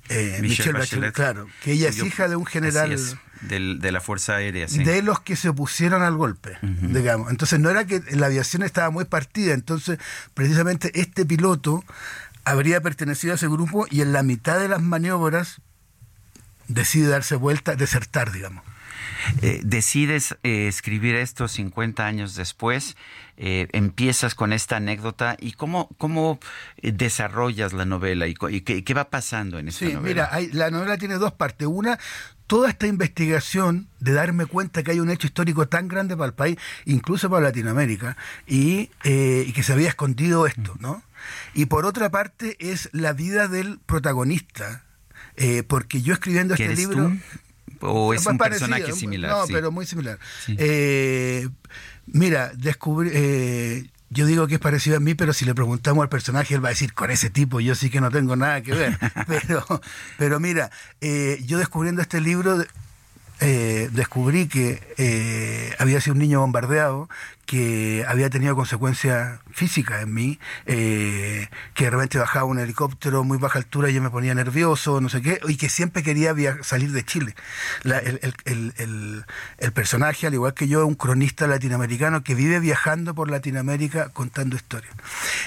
eh, 0.10 0.40
Michelle, 0.42 0.74
Bachelet, 0.74 1.14
claro, 1.14 1.48
que 1.64 1.74
ella 1.74 1.90
es 1.90 1.98
hija 1.98 2.28
de 2.28 2.36
un 2.36 2.46
general... 2.46 2.96
de 3.42 3.92
la 3.92 4.02
Fuerza 4.02 4.36
Aérea, 4.36 4.68
sí. 4.68 4.84
De 4.84 5.02
los 5.02 5.20
que 5.20 5.36
se 5.36 5.50
opusieron 5.50 6.04
al 6.04 6.16
golpe, 6.16 6.58
digamos. 6.62 7.32
Entonces 7.32 7.60
no 7.60 7.70
era 7.70 7.86
que 7.86 8.02
la 8.12 8.28
aviación 8.28 8.64
estaba 8.64 8.90
muy 8.90 9.06
partida, 9.06 9.54
entonces 9.54 10.00
precisamente 10.34 10.92
este 11.00 11.26
piloto 11.26 11.84
habría 12.44 12.82
pertenecido 12.82 13.34
a 13.34 13.36
ese 13.36 13.48
grupo 13.48 13.86
y 13.90 14.02
en 14.02 14.14
la 14.14 14.24
mitad 14.24 14.60
de 14.60 14.68
las 14.68 14.82
maniobras 14.82 15.62
decide 16.68 17.08
darse 17.08 17.36
vuelta, 17.36 17.76
desertar, 17.76 18.32
digamos. 18.32 18.64
Eh, 19.42 19.62
decides 19.64 20.38
eh, 20.44 20.68
escribir 20.68 21.16
esto 21.16 21.48
50 21.48 22.06
años 22.06 22.36
después, 22.36 22.96
eh, 23.38 23.68
empiezas 23.72 24.36
con 24.36 24.54
esta 24.54 24.78
anécdota 24.78 25.36
y 25.40 25.54
cómo, 25.54 25.90
cómo 25.98 26.40
desarrollas 26.82 27.74
la 27.74 27.86
novela 27.86 28.28
y, 28.28 28.34
qué, 28.34 28.94
va 28.94 29.10
pasando 29.10 29.60
en 29.60 29.70
esta 29.70 29.86
sí, 29.86 29.98
Mira, 30.02 30.30
la 30.54 30.70
novela 30.70 30.98
tiene 30.98 31.16
dos 31.16 31.34
partes. 31.34 31.68
Una, 31.68 31.98
toda 32.52 32.68
esta 32.68 32.86
investigación 32.86 33.88
de 34.02 34.12
darme 34.12 34.46
cuenta 34.46 34.84
que 34.84 34.92
hay 34.92 35.00
un 35.00 35.10
hecho 35.10 35.26
histórico 35.26 35.70
tan 35.70 35.88
grande 35.88 36.18
para 36.18 36.28
el 36.28 36.34
país, 36.34 36.58
incluso 36.84 37.30
para 37.30 37.44
Latinoamérica, 37.44 38.18
y, 38.46 38.92
eh, 39.06 39.46
y 39.48 39.54
que 39.54 39.64
se 39.64 39.72
había 39.72 39.88
escondido 39.88 40.46
esto, 40.46 40.76
¿no? 40.82 41.02
Y 41.54 41.68
por 41.68 41.86
otra 41.86 42.12
parte 42.12 42.58
es 42.60 42.90
la 42.92 43.14
vida 43.14 43.48
del 43.48 43.80
protagonista, 43.80 44.84
eh, 45.38 45.64
porque 45.64 46.02
yo 46.02 46.14
escribiendo 46.14 46.56
este 46.56 46.76
libro... 46.76 47.14
¿O 47.82 48.14
es 48.14 48.26
un 48.26 48.38
personaje 48.38 48.92
similar? 48.94 49.32
No, 49.32 49.44
pero 49.48 49.72
muy 49.72 49.86
similar. 49.86 50.20
Eh, 50.48 51.48
mira, 52.08 52.52
descubrí... 52.56 53.10
Eh, 53.14 53.88
yo 54.14 54.26
digo 54.26 54.46
que 54.48 54.56
es 54.56 54.60
parecido 54.60 54.98
a 54.98 55.00
mí, 55.00 55.16
pero 55.16 55.32
si 55.32 55.46
le 55.46 55.56
preguntamos 55.56 56.04
al 56.04 56.10
personaje, 56.10 56.54
él 56.54 56.64
va 56.64 56.68
a 56.68 56.72
decir, 56.72 56.94
con 56.94 57.12
ese 57.12 57.30
tipo 57.30 57.62
yo 57.62 57.76
sí 57.76 57.90
que 57.90 58.02
no 58.02 58.12
tengo 58.12 58.36
nada 58.36 58.62
que 58.62 58.74
ver. 58.74 59.00
pero, 59.28 59.64
pero 60.18 60.40
mira, 60.42 60.70
yo 61.46 61.58
descubriendo 61.58 62.02
este 62.02 62.20
libro, 62.20 62.62
descubrí 63.40 64.50
que 64.50 65.76
había 65.80 66.02
sido 66.02 66.16
un 66.16 66.20
niño 66.20 66.42
bombardeado, 66.42 67.08
que 67.52 68.06
había 68.08 68.30
tenido 68.30 68.56
consecuencias 68.56 69.42
físicas 69.52 70.04
en 70.04 70.14
mí, 70.14 70.40
eh, 70.68 71.50
que 71.74 71.84
de 71.84 71.90
repente 71.90 72.18
bajaba 72.18 72.46
un 72.46 72.60
helicóptero 72.60 73.26
muy 73.26 73.40
baja 73.40 73.60
altura 73.60 73.90
y 73.90 73.94
yo 73.94 74.02
me 74.02 74.10
ponía 74.10 74.34
nervioso, 74.34 75.02
no 75.02 75.10
sé 75.10 75.22
qué, 75.22 75.38
y 75.46 75.58
que 75.58 75.68
siempre 75.68 76.02
quería 76.02 76.34
salir 76.64 76.94
de 76.94 77.04
Chile. 77.04 77.36
el, 77.84 79.26
personaje, 79.74 80.28
al 80.28 80.34
igual 80.34 80.54
que 80.54 80.70
yo, 80.70 80.80
es 80.80 80.88
un 80.88 80.96
cronista 80.96 81.46
latinoamericano 81.46 82.24
que 82.24 82.36
vive 82.36 82.62
viajando 82.62 83.14
por 83.14 83.30
Latinoamérica 83.30 84.08
contando 84.14 84.56
historias. 84.56 84.94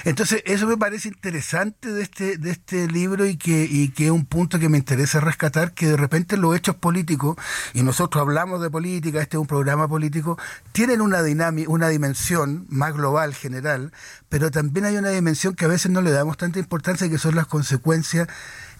Entonces, 0.03 0.43
eso 0.45 0.67
me 0.67 0.77
parece 0.77 1.07
interesante 1.07 1.91
de 1.91 2.03
este, 2.03 2.37
de 2.37 2.51
este 2.51 2.87
libro 2.87 3.25
y 3.25 3.35
que, 3.35 3.67
y 3.67 3.87
que 3.89 4.05
es 4.05 4.11
un 4.11 4.27
punto 4.27 4.59
que 4.59 4.69
me 4.69 4.77
interesa 4.77 5.21
rescatar, 5.21 5.73
que 5.73 5.87
de 5.87 5.97
repente 5.97 6.37
los 6.37 6.55
hechos 6.55 6.75
políticos, 6.75 7.35
y 7.73 7.81
nosotros 7.81 8.21
hablamos 8.21 8.61
de 8.61 8.69
política, 8.69 9.23
este 9.23 9.37
es 9.37 9.41
un 9.41 9.47
programa 9.47 9.87
político, 9.87 10.37
tienen 10.71 11.01
una 11.01 11.23
dinámica, 11.23 11.67
una 11.71 11.94
dimensión 11.95 12.65
más 12.69 12.93
global, 12.93 13.33
general, 13.33 13.91
pero 14.29 14.51
también 14.51 14.85
hay 14.85 14.97
una 14.97 15.09
dimensión 15.09 15.55
que 15.55 15.65
a 15.65 15.69
veces 15.69 15.91
no 15.91 16.01
le 16.01 16.11
damos 16.11 16.37
tanta 16.37 16.59
importancia, 16.59 17.09
que 17.09 17.17
son 17.17 17.35
las 17.35 17.47
consecuencias 17.47 18.27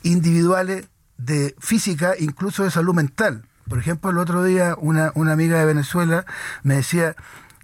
individuales 0.03 0.87
de 1.17 1.55
física, 1.59 2.13
incluso 2.19 2.63
de 2.63 2.71
salud 2.71 2.93
mental. 2.93 3.45
Por 3.67 3.79
ejemplo, 3.79 4.11
el 4.11 4.17
otro 4.17 4.43
día 4.43 4.75
una, 4.77 5.11
una 5.15 5.31
amiga 5.31 5.57
de 5.57 5.65
Venezuela 5.65 6.25
me 6.63 6.75
decía 6.75 7.15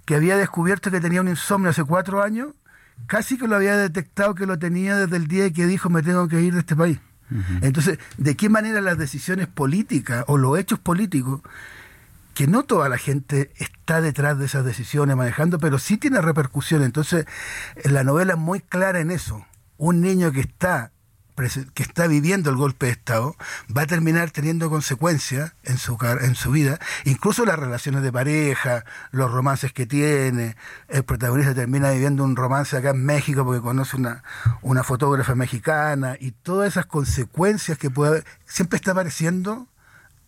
que 0.04 0.16
había 0.16 0.36
descubierto 0.36 0.90
que 0.90 1.00
tenía 1.00 1.20
un 1.20 1.28
insomnio 1.28 1.70
hace 1.70 1.84
cuatro 1.84 2.22
años, 2.22 2.48
casi 3.06 3.38
que 3.38 3.46
lo 3.46 3.56
había 3.56 3.76
detectado 3.76 4.34
que 4.34 4.46
lo 4.46 4.58
tenía 4.58 4.96
desde 4.96 5.16
el 5.16 5.28
día 5.28 5.52
que 5.52 5.66
dijo 5.66 5.90
me 5.90 6.02
tengo 6.02 6.26
que 6.28 6.40
ir 6.40 6.54
de 6.54 6.60
este 6.60 6.76
país. 6.76 6.98
Entonces, 7.62 7.98
¿de 8.18 8.36
qué 8.36 8.50
manera 8.50 8.82
las 8.82 8.98
decisiones 8.98 9.46
políticas 9.46 10.24
o 10.28 10.36
los 10.36 10.58
hechos 10.58 10.78
políticos 10.78 11.40
que 12.34 12.46
no 12.46 12.64
toda 12.64 12.88
la 12.88 12.98
gente 12.98 13.52
está 13.56 14.00
detrás 14.00 14.38
de 14.38 14.46
esas 14.46 14.64
decisiones 14.64 15.16
manejando, 15.16 15.58
pero 15.58 15.78
sí 15.78 15.96
tiene 15.96 16.20
repercusión. 16.20 16.82
Entonces, 16.82 17.26
la 17.84 18.04
novela 18.04 18.34
es 18.34 18.38
muy 18.38 18.60
clara 18.60 19.00
en 19.00 19.10
eso. 19.10 19.44
Un 19.76 20.00
niño 20.00 20.32
que 20.32 20.40
está 20.40 20.92
que 21.74 21.82
está 21.82 22.06
viviendo 22.06 22.50
el 22.50 22.56
golpe 22.56 22.86
de 22.86 22.92
Estado 22.92 23.36
va 23.74 23.82
a 23.82 23.86
terminar 23.86 24.30
teniendo 24.30 24.68
consecuencias 24.70 25.54
en 25.64 25.78
su, 25.78 25.98
en 26.20 26.34
su 26.34 26.50
vida, 26.50 26.78
incluso 27.04 27.44
las 27.44 27.58
relaciones 27.58 28.02
de 28.02 28.12
pareja, 28.12 28.84
los 29.10 29.30
romances 29.30 29.72
que 29.72 29.86
tiene. 29.86 30.56
El 30.88 31.04
protagonista 31.04 31.54
termina 31.54 31.90
viviendo 31.90 32.22
un 32.22 32.36
romance 32.36 32.76
acá 32.76 32.90
en 32.90 33.04
México 33.04 33.44
porque 33.44 33.62
conoce 33.62 33.96
una, 33.96 34.22
una 34.60 34.84
fotógrafa 34.84 35.34
mexicana 35.34 36.16
y 36.20 36.32
todas 36.32 36.68
esas 36.68 36.86
consecuencias 36.86 37.78
que 37.78 37.90
puede 37.90 38.10
haber. 38.10 38.24
Siempre 38.44 38.76
está 38.76 38.92
apareciendo 38.92 39.66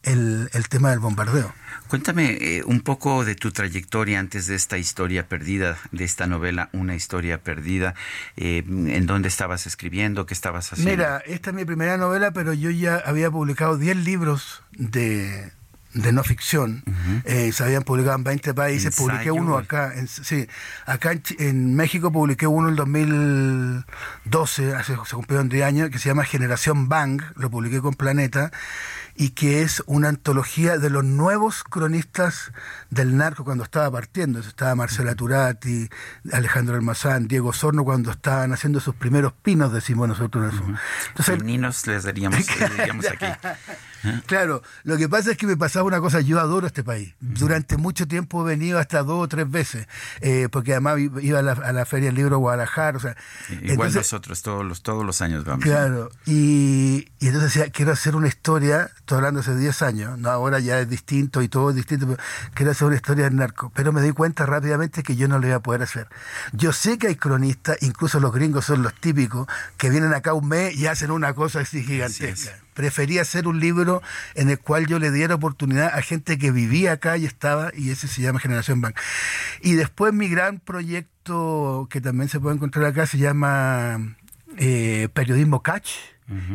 el, 0.05 0.49
el 0.53 0.69
tema 0.69 0.91
del 0.91 1.01
bombardeo. 1.01 1.53
Cuéntame 1.89 2.39
eh, 2.41 2.63
un 2.65 2.81
poco 2.81 3.25
de 3.25 3.35
tu 3.35 3.53
trayectoria 3.53 4.19
antes 4.19 4.47
de 4.47 4.55
esta 4.55 4.79
historia 4.79 5.29
perdida, 5.29 5.79
de 5.93 6.05
esta 6.05 6.27
novela, 6.27 6.69
Una 6.73 6.95
historia 6.95 7.43
perdida. 7.43 7.95
Eh, 8.37 8.65
¿En 8.67 9.07
dónde 9.07 9.29
estabas 9.29 9.67
escribiendo? 9.67 10.27
¿Qué 10.27 10.35
estabas 10.35 10.73
haciendo? 10.73 10.91
Mira, 10.91 11.23
esta 11.27 11.51
es 11.51 11.57
mi 11.57 11.65
primera 11.65 11.97
novela, 11.97 12.33
pero 12.33 12.53
yo 12.53 12.71
ya 12.71 12.97
había 12.97 13.31
publicado 13.31 13.77
10 13.77 13.97
libros 13.99 14.63
de, 14.73 15.53
de 15.95 16.13
no 16.13 16.23
ficción. 16.25 16.83
Eh, 17.25 17.53
se 17.53 17.65
habían 17.65 17.83
publicado 17.85 18.17
en 18.17 18.25
20 18.25 18.55
países. 18.55 18.95
Publiqué 18.97 19.31
uno 19.31 19.57
acá. 19.57 19.93
En, 19.95 20.09
sí, 20.09 20.47
acá 20.87 21.13
en, 21.13 21.23
en, 21.39 21.75
México 21.75 22.13
publiqué 22.13 22.47
uno 22.47 22.69
en 22.69 22.77
2012, 22.77 24.75
hace, 24.75 24.97
se 25.07 25.15
cumplieron 25.15 25.49
10 25.49 25.65
años, 25.65 25.91
que 25.91 25.99
se 25.99 26.09
llama 26.09 26.25
Generación 26.25 26.89
Bang. 26.89 27.23
Lo 27.37 27.51
publiqué 27.51 27.81
con 27.81 27.95
Planeta 27.95 28.51
y 29.17 29.31
que 29.31 29.63
es 29.63 29.83
una 29.87 30.09
antología 30.09 30.79
de 30.79 30.91
los 30.91 31.05
nuevos 31.05 31.63
cronistas 31.63 32.53
del 32.91 33.17
narco 33.17 33.45
cuando 33.45 33.63
estaba 33.65 33.91
partiendo. 33.91 34.41
Estaba 34.41 34.75
Marcela 34.75 35.15
Turati, 35.15 35.89
Alejandro 36.33 36.75
Almazán, 36.75 37.29
Diego 37.29 37.53
Sorno 37.53 37.85
cuando 37.85 38.11
estaban 38.11 38.53
haciendo 38.53 38.81
sus 38.81 38.97
primeros 38.97 39.33
pinos, 39.33 39.73
decimos 39.73 40.09
nosotros. 40.09 40.55
Entonces, 41.09 41.45
Ninos 41.45 41.87
les 41.87 42.03
daríamos, 42.03 42.41
les 43.01 43.13
aquí. 43.13 43.27
Claro, 44.27 44.63
lo 44.83 44.97
que 44.97 45.09
pasa 45.09 45.31
es 45.33 45.37
que 45.37 45.47
me 45.47 45.57
pasaba 45.57 45.87
una 45.87 46.01
cosa, 46.01 46.21
yo 46.21 46.39
adoro 46.41 46.67
este 46.67 46.85
país. 46.85 47.15
Durante 47.21 47.77
mucho 47.77 48.07
tiempo 48.07 48.43
he 48.43 48.51
venido 48.51 48.79
hasta 48.79 49.03
dos 49.03 49.25
o 49.25 49.29
tres 49.29 49.51
veces, 49.51 49.87
eh, 50.21 50.49
porque 50.51 50.73
además 50.73 50.99
iba 51.21 51.39
a 51.39 51.43
la, 51.43 51.85
Feria 51.85 52.09
del 52.09 52.17
Libro 52.17 52.39
Guadalajara. 52.39 52.97
O 52.97 53.01
sea, 53.01 53.17
Igual 53.63 53.93
nosotros 53.93 54.43
todos 54.43 54.65
los, 54.65 54.83
todos 54.83 55.05
los 55.05 55.21
años 55.23 55.45
vamos. 55.45 55.65
Claro, 55.65 56.11
y, 56.27 57.09
y 57.19 57.27
entonces 57.27 57.55
decía, 57.55 57.71
quiero 57.71 57.93
hacer 57.93 58.17
una 58.17 58.29
historia, 58.29 58.91
estoy 58.97 59.17
hablando 59.17 59.41
hace 59.41 59.57
10 59.57 59.83
años, 59.83 60.19
no 60.19 60.31
ahora 60.31 60.59
ya 60.61 60.81
es 60.81 60.89
distinto 60.89 61.43
y 61.43 61.49
todo 61.49 61.71
es 61.71 61.77
distinto, 61.77 62.07
pero 62.07 62.23
quiero 62.55 62.73
hacer 62.73 62.87
una 62.87 62.97
historia 62.97 63.25
del 63.25 63.37
narco. 63.37 63.73
Pero 63.75 63.93
me 63.93 64.03
di 64.03 64.13
cuenta 64.13 64.47
rápidamente 64.47 65.03
que 65.03 65.17
yo 65.17 65.29
no 65.29 65.39
lo 65.39 65.47
iba 65.47 65.57
a 65.57 65.63
poder 65.63 65.83
hacer. 65.83 66.09
Yo 66.53 66.73
sé 66.73 66.99
que 66.99 67.09
hay 67.09 67.17
cronistas, 67.17 67.79
incluso 67.83 68.21
los 68.21 68.33
gringos 68.33 68.65
son 68.65 68.83
los 68.83 68.95
típicos, 68.95 69.47
que 69.77 69.91
vienen 69.91 70.13
acá 70.15 70.35
un 70.35 70.49
mes 70.49 70.77
y 70.77 70.87
hacen 70.87 71.11
una 71.11 71.35
cosa 71.35 71.61
así 71.61 71.83
gigantesca 71.83 72.64
prefería 72.75 73.23
hacer 73.23 73.47
un 73.47 73.61
libro 73.61 74.03
en 74.35 74.51
el 74.51 74.59
cual 74.59 74.87
yo 74.87 74.99
le 74.99 75.11
diera 75.11 75.37
oportunidad 75.37 75.95
a 75.95 76.03
gente 76.03 76.39
que 76.39 76.51
vivía 76.51 76.93
acá 76.93 77.17
y 77.17 77.25
estaba, 77.25 77.71
y 77.75 77.91
ese 77.91 78.09
se 78.09 78.21
llama 78.21 78.41
Generación 78.41 78.81
Bank. 78.81 78.97
Y 79.63 79.75
después 79.75 80.13
mi 80.13 80.29
gran 80.29 80.61
proyecto, 80.61 81.89
que 81.91 82.01
también 82.01 82.29
se 82.29 82.41
puede 82.41 82.57
encontrar 82.57 82.85
acá, 82.85 83.07
se 83.07 83.19
llama 83.19 84.17
eh, 84.59 85.09
Periodismo 85.15 85.63
Catch. 85.63 86.14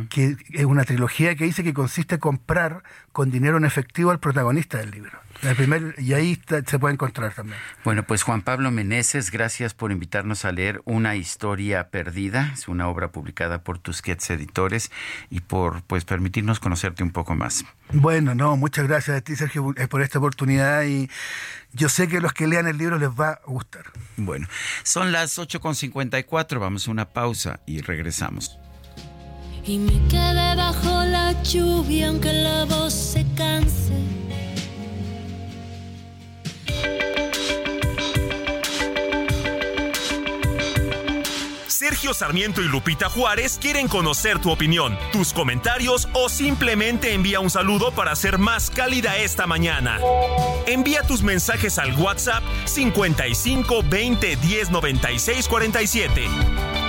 Que 0.10 0.36
es 0.54 0.66
una 0.66 0.84
trilogía 0.84 1.36
que 1.36 1.46
dice 1.46 1.64
que 1.64 1.74
consiste 1.74 2.16
en 2.16 2.22
comprar 2.22 2.84
con 3.12 3.32
dinero 3.32 3.58
en 3.58 3.66
efectivo 3.66 4.12
al 4.12 4.20
protagonista 4.20 4.78
del 4.78 4.92
libro. 4.92 5.12
El 5.42 5.56
primer, 5.56 5.96
y 5.98 6.14
ahí 6.14 6.42
se 6.66 6.80
puede 6.80 6.94
encontrar 6.94 7.34
también. 7.34 7.58
Bueno, 7.86 8.04
pues 8.04 8.24
Juan 8.24 8.42
Pablo 8.42 8.72
Meneses, 8.72 9.32
gracias 9.32 9.74
por 9.74 9.92
invitarnos 9.92 10.44
a 10.44 10.52
leer 10.52 10.82
Una 10.86 11.16
historia 11.16 11.90
perdida. 11.90 12.52
Es 12.54 12.68
una 12.68 12.90
obra 12.90 13.12
publicada 13.12 13.64
por 13.64 13.80
Tusquets 13.80 14.32
Editores 14.32 14.92
y 15.30 15.42
por 15.42 15.82
pues 15.84 16.04
permitirnos 16.04 16.60
conocerte 16.60 17.04
un 17.04 17.12
poco 17.12 17.36
más. 17.36 17.64
Bueno, 17.94 18.36
no, 18.36 18.58
muchas 18.58 18.88
gracias 18.88 19.18
a 19.18 19.22
ti, 19.22 19.36
Sergio, 19.36 19.74
eh, 19.78 19.88
por 19.88 20.02
esta 20.02 20.20
oportunidad 20.20 20.84
y 20.84 21.10
yo 21.72 21.88
sé 21.88 22.08
que 22.08 22.20
los 22.20 22.34
que 22.34 22.48
lean 22.48 22.68
el 22.68 22.78
libro 22.78 22.98
les 22.98 23.10
va 23.10 23.30
a 23.30 23.42
gustar. 23.46 23.86
Bueno, 24.18 24.48
son 24.84 25.12
las 25.12 25.38
8.54, 25.38 26.60
vamos 26.60 26.88
a 26.88 26.92
una 26.92 27.06
pausa 27.06 27.62
y 27.66 27.82
regresamos. 27.82 28.60
Y 29.70 29.78
me 29.78 30.04
quedé 30.08 30.56
bajo 30.56 31.04
la 31.04 31.44
lluvia 31.44 32.08
aunque 32.08 32.34
la 32.34 32.66
voz 32.66 32.92
se 32.92 33.24
canse 33.36 33.94
Sergio 41.68 42.16
Sarmiento 42.16 42.62
y 42.62 42.68
Lupita 42.68 43.10
Juárez 43.10 43.60
quieren 43.62 43.88
conocer 43.88 44.40
tu 44.40 44.50
opinión, 44.50 44.98
tus 45.12 45.34
comentarios 45.34 46.10
o 46.14 46.30
simplemente 46.30 47.14
envía 47.14 47.40
un 47.40 47.52
saludo 47.52 47.92
para 47.92 48.16
ser 48.16 48.40
más 48.40 48.72
cálida 48.72 49.18
esta 49.18 49.46
mañana. 49.46 50.00
Envía 50.66 51.04
tus 51.04 51.22
mensajes 51.22 51.78
al 51.78 51.94
WhatsApp 51.94 52.44
55 52.66 53.84
20 53.88 54.36
10 54.36 54.72
96 54.72 55.48
47. 55.48 56.89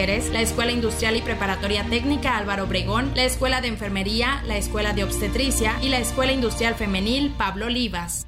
la 0.00 0.40
Escuela 0.40 0.72
Industrial 0.72 1.14
y 1.14 1.20
Preparatoria 1.20 1.84
Técnica 1.84 2.38
Álvaro 2.38 2.64
Obregón, 2.64 3.12
la 3.14 3.24
Escuela 3.24 3.60
de 3.60 3.68
Enfermería, 3.68 4.42
la 4.46 4.56
Escuela 4.56 4.94
de 4.94 5.04
Obstetricia 5.04 5.76
y 5.82 5.90
la 5.90 5.98
Escuela 5.98 6.32
Industrial 6.32 6.74
Femenil 6.74 7.34
Pablo 7.36 7.66
Olivas. 7.66 8.26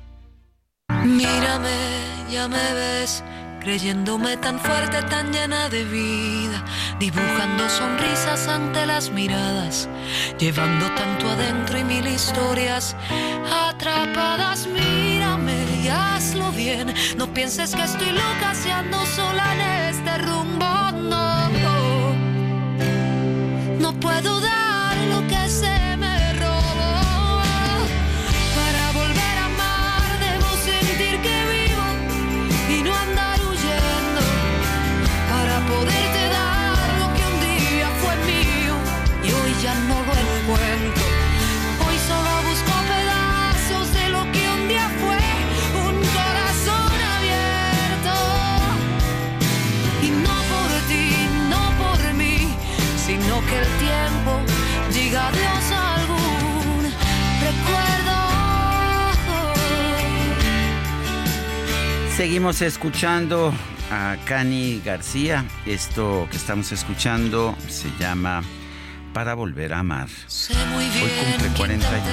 Mírame, 1.03 1.71
ya 2.31 2.47
me 2.47 2.75
ves, 2.75 3.25
creyéndome 3.61 4.37
tan 4.37 4.59
fuerte, 4.59 5.03
tan 5.05 5.33
llena 5.33 5.71
de 5.71 5.85
vida, 5.85 6.63
dibujando 6.99 7.67
sonrisas 7.71 8.49
ante 8.49 8.85
las 8.85 9.11
miradas, 9.11 9.89
llevando 10.39 10.91
tanto 10.95 11.27
adentro 11.27 11.79
y 11.79 11.85
mil 11.85 12.07
historias 12.07 12.95
atrapadas. 13.51 14.67
Mírame 14.67 15.65
y 15.83 15.89
hazlo 15.89 16.53
bien, 16.53 16.93
no 17.17 17.33
pienses 17.33 17.75
que 17.75 17.83
estoy 17.83 18.11
loca 18.11 18.55
si 18.55 18.69
ando 18.69 18.99
sola 19.07 19.55
en 19.55 19.61
este 19.95 20.19
rumbo, 20.19 20.82
puedo 24.03 24.41
dar 24.41 24.52
Seguimos 62.23 62.63
escuchando 62.63 63.53
a 63.91 64.17
Cani 64.25 64.81
García. 64.85 65.45
Esto 65.67 66.29
que 66.31 66.37
estamos 66.37 66.71
escuchando 66.71 67.57
se 67.69 67.89
llama 67.99 68.45
Para 69.13 69.35
volver 69.35 69.75
a 69.75 69.81
amar. 69.81 70.09
Sé 70.29 70.55
muy 70.67 70.85
bien 70.91 71.03
Hoy 71.03 71.11
cumple 71.19 71.49
que 71.49 71.55
41. 71.57 71.75
intenté 71.75 72.13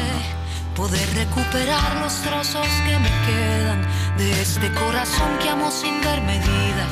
Poder 0.75 1.07
recuperar 1.13 2.01
los 2.01 2.23
trozos 2.23 2.65
que 2.87 2.97
me 2.97 3.11
quedan 3.27 3.87
de 4.17 4.41
este 4.41 4.71
corazón 4.71 5.37
que 5.43 5.49
amo 5.49 5.69
sin 5.69 6.01
ver 6.01 6.21
medida 6.23 6.87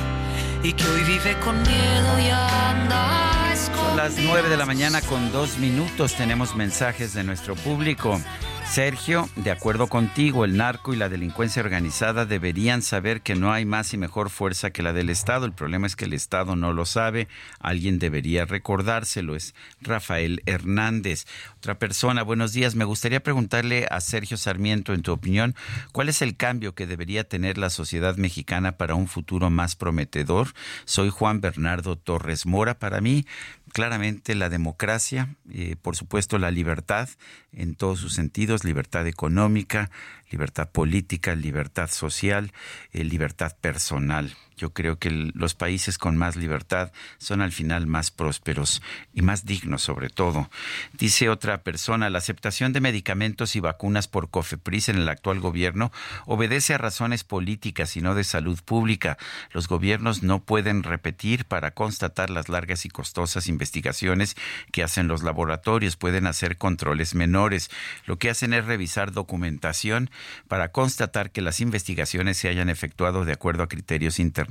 y 0.61 0.73
que 0.73 0.85
hoy 0.85 1.02
vive 1.02 1.39
con 1.39 1.60
miedo 1.64 2.19
y 2.19 2.30
anda 2.30 3.56
Son 3.56 3.98
las 3.98 4.15
9 4.15 4.48
de 4.48 4.57
la 4.57 4.68
mañana 4.68 5.02
con 5.02 5.31
dos 5.31 5.57
minutos. 5.57 6.14
Tenemos 6.14 6.56
mensajes 6.56 7.15
de 7.15 7.23
nuestro 7.23 7.56
público. 7.56 8.22
Sergio, 8.69 9.27
de 9.35 9.49
acuerdo 9.49 9.88
contigo, 9.88 10.45
el 10.45 10.56
narco 10.56 10.94
y 10.94 10.98
la 10.98 11.10
delincuencia 11.10 11.64
organizada 11.64 12.26
deberían 12.26 12.84
saber 12.84 13.22
que 13.22 13.34
no 13.34 13.52
hay 13.52 13.65
más 13.65 13.94
y 13.94 13.98
mejor 13.98 14.30
fuerza 14.30 14.69
que 14.69 14.84
la 14.84 14.94
del 14.94 15.10
Estado. 15.10 15.45
El 15.48 15.53
problema 15.53 15.88
es 15.88 15.95
que 15.95 16.06
el 16.06 16.14
Estado 16.14 16.56
no 16.56 16.73
lo 16.73 16.85
sabe. 16.85 17.27
Alguien 17.60 17.98
debería 17.98 18.45
recordárselo. 18.45 19.35
Es 19.35 19.56
Rafael 19.81 20.44
Hernández. 20.45 21.26
Otra 21.57 21.80
persona, 21.80 22.22
buenos 22.22 22.53
días. 22.53 22.76
Me 22.76 22.85
gustaría 22.85 23.23
preguntarle 23.23 23.88
a 23.89 23.99
Sergio 23.99 24.38
Sarmiento, 24.38 24.94
en 24.94 25.02
tu 25.02 25.11
opinión, 25.11 25.56
¿cuál 25.91 26.10
es 26.10 26.22
el 26.22 26.38
cambio 26.38 26.76
que 26.76 26.85
debería 26.85 27.27
tener 27.27 27.57
la 27.57 27.72
sociedad 27.72 28.18
mexicana 28.18 28.73
para 28.73 28.94
un 28.94 29.07
futuro 29.07 29.49
más 29.49 29.76
prometedor? 29.76 30.49
Soy 30.85 31.10
Juan 31.10 31.41
Bernardo 31.41 31.95
Torres 31.95 32.45
Mora. 32.45 32.77
Para 32.77 33.02
mí, 33.02 33.26
claramente 33.73 34.35
la 34.35 34.49
democracia, 34.49 35.35
eh, 35.52 35.76
por 35.81 35.95
supuesto 35.95 36.38
la 36.38 36.52
libertad 36.52 37.10
en 37.52 37.76
todos 37.76 37.99
sus 37.99 38.14
sentidos, 38.14 38.56
libertad 38.63 39.07
económica, 39.07 39.89
libertad 40.31 40.69
política, 40.71 41.35
libertad 41.35 41.89
social, 41.89 42.51
eh, 42.91 43.03
libertad 43.03 43.55
personal. 43.59 44.35
Yo 44.57 44.73
creo 44.73 44.97
que 44.97 45.11
los 45.11 45.53
países 45.53 45.99
con 45.99 46.17
más 46.17 46.35
libertad 46.35 46.91
son 47.19 47.41
al 47.41 47.51
final 47.51 47.85
más 47.85 48.09
prósperos 48.09 48.81
y 49.13 49.21
más 49.21 49.45
dignos 49.45 49.84
sobre 49.84 50.09
todo. 50.09 50.49
Dice 50.93 51.29
otra 51.29 51.61
persona, 51.61 52.09
la 52.09 52.17
aceptación 52.17 52.73
de 52.73 52.81
medicamentos 52.81 53.55
y 53.55 53.59
vacunas 53.59 54.07
por 54.07 54.31
COFEPRIS 54.31 54.89
en 54.89 54.97
el 54.97 55.09
actual 55.09 55.39
gobierno 55.39 55.91
obedece 56.25 56.73
a 56.73 56.79
razones 56.79 57.23
políticas 57.23 57.95
y 57.97 58.01
no 58.01 58.15
de 58.15 58.23
salud 58.23 58.59
pública. 58.65 59.19
Los 59.51 59.67
gobiernos 59.67 60.23
no 60.23 60.39
pueden 60.39 60.81
repetir 60.81 61.45
para 61.45 61.71
constatar 61.71 62.31
las 62.31 62.49
largas 62.49 62.85
y 62.85 62.89
costosas 62.89 63.47
investigaciones 63.47 64.35
que 64.71 64.81
hacen 64.81 65.07
los 65.07 65.21
laboratorios, 65.21 65.97
pueden 65.97 66.25
hacer 66.25 66.57
controles 66.57 67.13
menores. 67.13 67.69
Lo 68.05 68.17
que 68.17 68.31
hacen 68.31 68.53
es 68.53 68.65
revisar 68.65 69.11
documentación 69.11 70.09
para 70.47 70.71
constatar 70.71 71.29
que 71.29 71.41
las 71.41 71.59
investigaciones 71.59 72.38
se 72.38 72.49
hayan 72.49 72.69
efectuado 72.69 73.23
de 73.23 73.34
acuerdo 73.34 73.61
a 73.61 73.67
criterios 73.67 74.19
internacionales. 74.19 74.47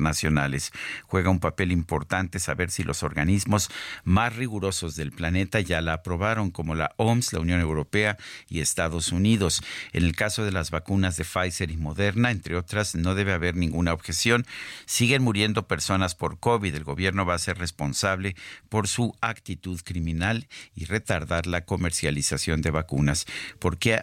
Juega 1.06 1.31
un 1.31 1.40
papel 1.40 1.73
importante 1.73 2.39
saber 2.39 2.70
si 2.70 2.82
los 2.82 3.02
organismos 3.02 3.70
más 4.05 4.36
rigurosos 4.36 4.97
del 4.97 5.12
planeta 5.12 5.60
ya 5.60 5.81
la 5.81 5.94
aprobaron, 5.94 6.51
como 6.51 6.74
la 6.74 6.93
OMS, 6.97 7.32
la 7.32 7.40
Unión 7.40 7.60
Europea 7.60 8.16
y 8.48 8.60
Estados 8.60 9.12
Unidos. 9.12 9.62
En 9.93 10.05
el 10.05 10.14
caso 10.14 10.44
de 10.44 10.52
las 10.52 10.70
vacunas 10.70 11.16
de 11.16 11.24
Pfizer 11.24 11.70
y 11.70 11.77
Moderna, 11.77 12.31
entre 12.31 12.56
otras, 12.56 12.94
no 12.94 13.14
debe 13.14 13.32
haber 13.32 13.56
ninguna 13.56 13.93
objeción. 13.93 14.47
Siguen 14.85 15.23
muriendo 15.23 15.66
personas 15.66 16.14
por 16.14 16.39
COVID. 16.39 16.74
El 16.74 16.85
gobierno 16.85 17.27
va 17.27 17.35
a 17.35 17.39
ser 17.39 17.59
responsable 17.59 18.36
por 18.68 18.89
su 18.89 19.14
actitud 19.20 19.81
criminal 19.85 20.48
y 20.74 20.85
retardar 20.85 21.47
la 21.47 21.64
comercialización 21.64 22.62
de 22.62 22.70
vacunas. 22.70 23.27
¿Por 23.59 23.78
qué 23.78 24.02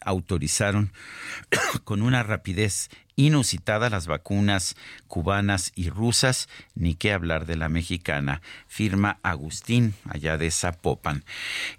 autorizaron 0.00 0.92
con 1.84 2.02
una 2.02 2.22
rapidez 2.22 2.90
inusitada 3.18 3.90
las 3.90 4.06
vacunas 4.06 4.76
cubanas 5.08 5.72
y 5.74 5.90
rusas, 5.90 6.48
ni 6.76 6.94
qué 6.94 7.12
hablar 7.12 7.46
de 7.46 7.56
la 7.56 7.68
mexicana, 7.68 8.42
firma 8.68 9.18
Agustín, 9.24 9.94
allá 10.08 10.38
de 10.38 10.50
Zapopan. 10.52 11.24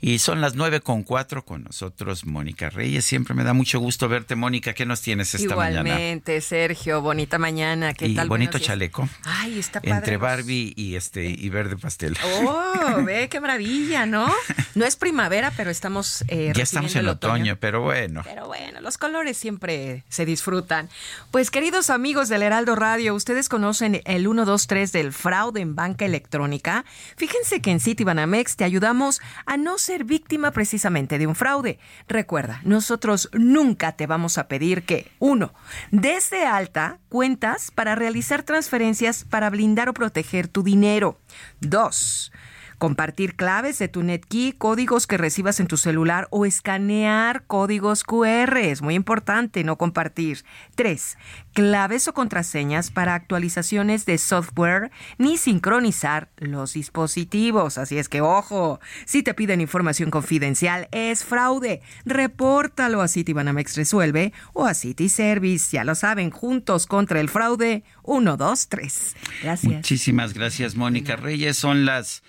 Y 0.02 0.20
son 0.20 0.42
las 0.42 0.56
nueve 0.56 0.82
con 0.82 1.04
cuatro 1.04 1.46
con 1.46 1.64
nosotros, 1.64 2.26
Mónica 2.26 2.70
Reyes. 2.70 3.06
Siempre 3.06 3.34
me 3.36 3.46
da 3.46 3.54
mucho 3.54 3.80
gusto 3.80 4.10
verte, 4.10 4.36
Mónica. 4.36 4.74
¿Qué 4.74 4.86
nos 4.86 5.02
tienes 5.02 5.34
esta 5.34 5.56
mañana? 5.56 5.80
Igualmente, 5.90 6.42
Sergio, 6.42 7.02
bonita 7.02 7.38
mañana. 7.38 7.94
¿Qué 7.94 8.08
Y 8.08 8.16
tal? 8.16 8.28
bonito 8.28 8.52
Buenos 8.52 8.62
días. 8.62 8.68
chaleco. 8.68 9.10
Ay, 9.24 9.60
está 9.60 9.80
padre. 9.80 9.96
Entre 9.98 10.18
Barbie 10.18 10.74
y 10.76 10.96
este 10.96 11.26
y 11.30 11.48
verde 11.50 11.78
pastel. 11.78 12.18
Oh, 12.44 13.02
ve 13.06 13.30
qué 13.30 13.40
maravilla, 13.40 14.06
¿no? 14.06 14.30
No 14.76 14.86
es 14.86 14.98
primavera, 14.98 15.54
pero 15.56 15.70
estamos 15.70 16.26
eh, 16.28 16.52
ya 16.54 16.64
estamos 16.64 16.94
en 16.96 17.02
el 17.02 17.10
otoño, 17.10 17.56
pero 17.62 17.82
bueno. 17.82 18.24
Pero 18.26 18.48
bueno, 18.48 18.82
los 18.82 18.98
colores 18.98 19.38
siempre 19.38 20.04
se 20.10 20.26
disfrutan. 20.26 20.90
Pues 21.32 21.52
queridos 21.52 21.92
amigos 21.92 22.28
del 22.28 22.42
Heraldo 22.42 22.76
Radio, 22.76 23.14
¿ustedes 23.14 23.50
conocen 23.50 24.02
el 24.06 24.24
123 24.24 24.92
del 24.92 25.14
fraude 25.14 25.62
en 25.62 25.76
banca 25.76 26.04
electrónica? 26.06 26.86
Fíjense 27.18 27.62
que 27.62 27.70
en 27.70 27.80
Citibanamex 27.80 28.56
te 28.56 28.64
ayudamos 28.64 29.22
a 29.46 29.56
no 29.56 29.78
ser 29.78 30.06
víctima 30.06 30.50
precisamente 30.50 31.20
de 31.20 31.28
un 31.28 31.36
fraude. 31.36 31.78
Recuerda, 32.08 32.62
nosotros 32.64 33.30
nunca 33.32 33.92
te 33.92 34.08
vamos 34.08 34.40
a 34.40 34.48
pedir 34.48 34.88
que, 34.88 35.12
uno, 35.20 35.54
des 35.92 36.32
de 36.32 36.46
alta 36.46 36.98
cuentas 37.10 37.70
para 37.70 37.94
realizar 37.94 38.42
transferencias 38.42 39.24
para 39.24 39.52
blindar 39.52 39.88
o 39.88 39.94
proteger 39.94 40.48
tu 40.48 40.64
dinero. 40.64 41.20
Dos, 41.60 42.32
Compartir 42.80 43.36
claves 43.36 43.78
de 43.78 43.90
tu 43.90 44.04
NetKey, 44.04 44.54
códigos 44.54 45.06
que 45.06 45.18
recibas 45.18 45.60
en 45.60 45.68
tu 45.68 45.76
celular 45.76 46.30
o 46.32 46.46
escanear 46.46 47.44
códigos 47.46 48.06
QR. 48.06 48.56
Es 48.56 48.82
muy 48.82 48.96
importante 48.96 49.66
no 49.66 49.78
compartir. 49.78 50.46
3. 50.76 51.18
Claves 51.52 52.08
o 52.08 52.14
contraseñas 52.14 52.90
para 52.90 53.16
actualizaciones 53.16 54.06
de 54.06 54.18
software 54.18 54.92
ni 55.18 55.36
sincronizar 55.36 56.30
los 56.38 56.72
dispositivos. 56.72 57.78
Así 57.78 57.98
es 57.98 58.08
que, 58.08 58.22
ojo, 58.22 58.80
si 59.04 59.24
te 59.24 59.34
piden 59.34 59.60
información 59.60 60.10
confidencial, 60.10 60.88
es 60.94 61.26
fraude. 61.26 61.82
Repórtalo 62.06 63.02
a 63.02 63.10
Citibanamex 63.10 63.76
Resuelve 63.76 64.32
o 64.54 64.66
a 64.66 64.74
City 64.74 65.10
Service. 65.10 65.76
Ya 65.76 65.84
lo 65.84 65.96
saben, 65.96 66.30
juntos 66.30 66.88
contra 66.88 67.20
el 67.20 67.28
fraude. 67.28 67.84
1, 68.04 68.38
2, 68.38 68.68
3. 68.70 69.16
Gracias. 69.44 69.74
Muchísimas 69.74 70.34
gracias, 70.34 70.78
Mónica 70.78 71.18
Reyes. 71.18 71.58
Son 71.58 71.84
las 71.84 72.24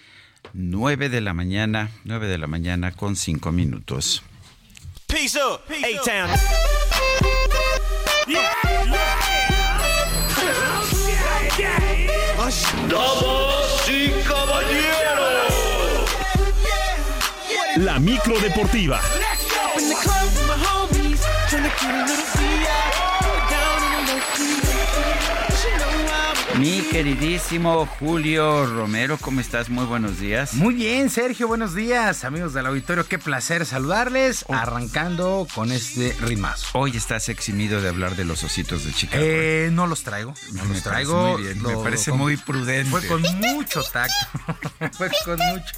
9 0.53 1.09
de 1.09 1.21
la 1.21 1.35
mañana, 1.35 1.91
9 2.05 2.29
de 2.29 2.39
la 2.39 2.47
mañana 2.47 2.93
con 2.93 3.17
5 3.17 3.53
minutos. 3.53 4.23
Peace 5.07 5.39
up, 5.39 5.61
A-Town. 5.69 6.31
Damas 12.89 13.89
y 13.89 14.11
caballeros. 14.27 15.51
La 17.77 17.99
micro 17.99 18.39
deportiva. 18.41 19.01
Mi 26.61 26.83
queridísimo 26.83 27.87
Julio 27.87 28.67
Romero, 28.67 29.17
¿cómo 29.19 29.41
estás? 29.41 29.71
Muy 29.71 29.87
buenos 29.87 30.21
días. 30.21 30.53
Muy 30.53 30.75
bien, 30.75 31.09
Sergio, 31.09 31.49
buenos 31.49 31.75
días, 31.75 32.23
amigos 32.23 32.53
del 32.53 32.67
auditorio. 32.67 33.09
Qué 33.09 33.19
placer 33.19 33.65
saludarles, 33.65 34.45
oh. 34.47 34.53
arrancando 34.53 35.47
con 35.55 35.73
este 35.73 36.15
ritmazo. 36.21 36.67
Hoy 36.75 36.99
estás 36.99 37.31
eximido 37.31 37.81
de 37.81 37.89
hablar 37.89 38.15
de 38.15 38.27
los 38.27 38.45
ositos 38.45 38.85
de 38.85 38.93
Chicago. 38.93 39.25
Eh, 39.27 39.71
no 39.73 39.87
los 39.87 40.03
traigo, 40.03 40.35
no 40.53 40.65
los 40.67 40.83
traigo. 40.83 41.39
Muy 41.39 41.45
bien, 41.45 41.63
me 41.63 41.77
parece 41.79 42.13
muy 42.13 42.37
prudente. 42.37 42.91
Fue 42.91 43.07
con 43.07 43.23
mucho 43.39 43.83
tacto. 43.83 44.27
fue 44.99 45.11
con 45.25 45.39
mucho. 45.39 45.75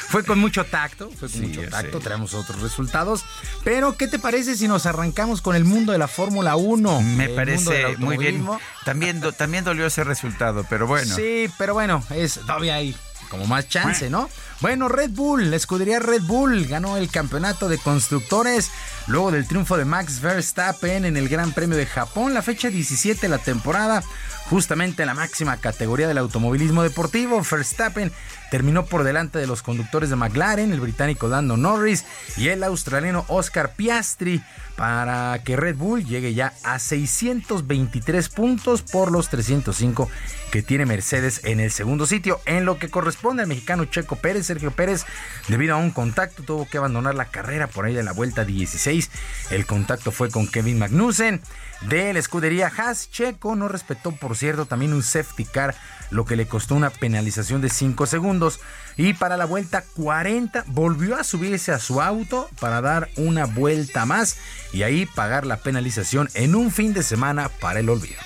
fue 0.00 0.24
con 0.24 0.38
mucho 0.38 0.64
tacto, 0.66 1.10
fue 1.18 1.30
con 1.30 1.40
mucho 1.40 1.62
tacto. 1.70 1.98
Traemos 1.98 2.34
otros 2.34 2.60
resultados. 2.60 3.24
Pero, 3.64 3.96
¿qué 3.96 4.06
te 4.06 4.18
parece 4.18 4.54
si 4.54 4.68
nos 4.68 4.84
arrancamos 4.84 5.40
con 5.40 5.56
el 5.56 5.64
mundo 5.64 5.92
de 5.92 5.98
la 5.98 6.08
Fórmula 6.08 6.56
1? 6.56 7.00
Me 7.00 7.30
parece 7.30 7.96
muy 7.96 8.18
bien. 8.18 8.46
También 8.84 9.20
también 9.32 9.64
dolió 9.64 9.86
ese 9.86 10.04
resultado, 10.04 10.64
pero 10.68 10.86
bueno. 10.86 11.14
Sí, 11.14 11.50
pero 11.58 11.74
bueno, 11.74 12.02
es 12.10 12.34
todavía 12.34 12.76
hay 12.76 12.96
como 13.30 13.46
más 13.46 13.68
chance, 13.68 14.10
¿no? 14.10 14.28
Bueno, 14.60 14.88
Red 14.88 15.10
Bull, 15.10 15.50
la 15.50 15.56
escudería 15.56 16.00
Red 16.00 16.22
Bull 16.22 16.66
ganó 16.66 16.96
el 16.96 17.10
campeonato 17.10 17.68
de 17.68 17.78
constructores 17.78 18.70
luego 19.06 19.30
del 19.30 19.46
triunfo 19.46 19.76
de 19.76 19.84
Max 19.84 20.20
Verstappen 20.20 21.04
en 21.04 21.16
el 21.16 21.28
Gran 21.28 21.52
Premio 21.52 21.78
de 21.78 21.86
Japón, 21.86 22.34
la 22.34 22.42
fecha 22.42 22.68
17 22.68 23.22
de 23.22 23.28
la 23.28 23.38
temporada, 23.38 24.02
justamente 24.50 25.04
en 25.04 25.06
la 25.06 25.14
máxima 25.14 25.58
categoría 25.58 26.08
del 26.08 26.18
automovilismo 26.18 26.82
deportivo. 26.82 27.40
Verstappen 27.48 28.10
terminó 28.50 28.84
por 28.84 29.04
delante 29.04 29.38
de 29.38 29.46
los 29.46 29.62
conductores 29.62 30.10
de 30.10 30.16
McLaren, 30.16 30.72
el 30.72 30.80
británico 30.80 31.28
Dando 31.28 31.56
Norris 31.56 32.04
y 32.36 32.48
el 32.48 32.64
australiano 32.64 33.24
Oscar 33.28 33.74
Piastri, 33.76 34.42
para 34.76 35.40
que 35.44 35.56
Red 35.56 35.76
Bull 35.76 36.04
llegue 36.04 36.34
ya 36.34 36.52
a 36.64 36.80
623 36.80 38.28
puntos 38.28 38.82
por 38.82 39.12
los 39.12 39.28
305 39.28 40.10
que 40.50 40.62
tiene 40.62 40.84
Mercedes 40.84 41.42
en 41.44 41.60
el 41.60 41.70
segundo 41.70 42.04
sitio. 42.06 42.40
En 42.44 42.64
lo 42.64 42.76
que 42.76 42.90
corresponde 42.90 43.42
al 43.42 43.48
mexicano 43.48 43.84
Checo 43.84 44.16
Pérez, 44.16 44.46
Sergio 44.46 44.72
Pérez, 44.72 45.04
debido 45.46 45.74
a 45.74 45.78
un 45.78 45.92
contacto, 45.92 46.42
tuvo 46.42 46.68
que 46.68 46.78
abandonar 46.78 47.14
la 47.14 47.26
carrera 47.26 47.68
por 47.68 47.84
ahí 47.84 47.94
de 47.94 48.02
la 48.02 48.12
vuelta 48.12 48.44
16. 48.44 49.10
El 49.50 49.64
contacto 49.64 50.10
fue 50.10 50.28
con 50.28 50.48
Kevin 50.48 50.80
Magnussen 50.80 51.40
de 51.82 52.12
la 52.12 52.18
escudería 52.18 52.70
Haas. 52.76 53.10
Checo 53.10 53.56
no 53.56 53.68
respetó, 53.68 54.12
por 54.12 54.36
cierto, 54.36 54.66
también 54.66 54.92
un 54.92 55.02
safety 55.02 55.44
car, 55.44 55.74
lo 56.10 56.24
que 56.24 56.36
le 56.36 56.46
costó 56.46 56.74
una 56.74 56.90
penalización 56.90 57.60
de 57.60 57.70
5 57.70 58.06
segundos. 58.06 58.60
Y 58.96 59.14
para 59.14 59.36
la 59.36 59.44
vuelta 59.44 59.84
40 59.96 60.64
volvió 60.68 61.16
a 61.16 61.24
subirse 61.24 61.72
a 61.72 61.78
su 61.78 62.02
auto 62.02 62.48
para 62.60 62.80
dar 62.80 63.08
una 63.16 63.46
vuelta 63.46 64.04
más 64.06 64.36
y 64.72 64.82
ahí 64.82 65.06
pagar 65.06 65.46
la 65.46 65.58
penalización 65.58 66.28
en 66.34 66.54
un 66.54 66.70
fin 66.70 66.92
de 66.92 67.02
semana 67.02 67.48
para 67.48 67.80
el 67.80 67.88
olvido. 67.88 68.20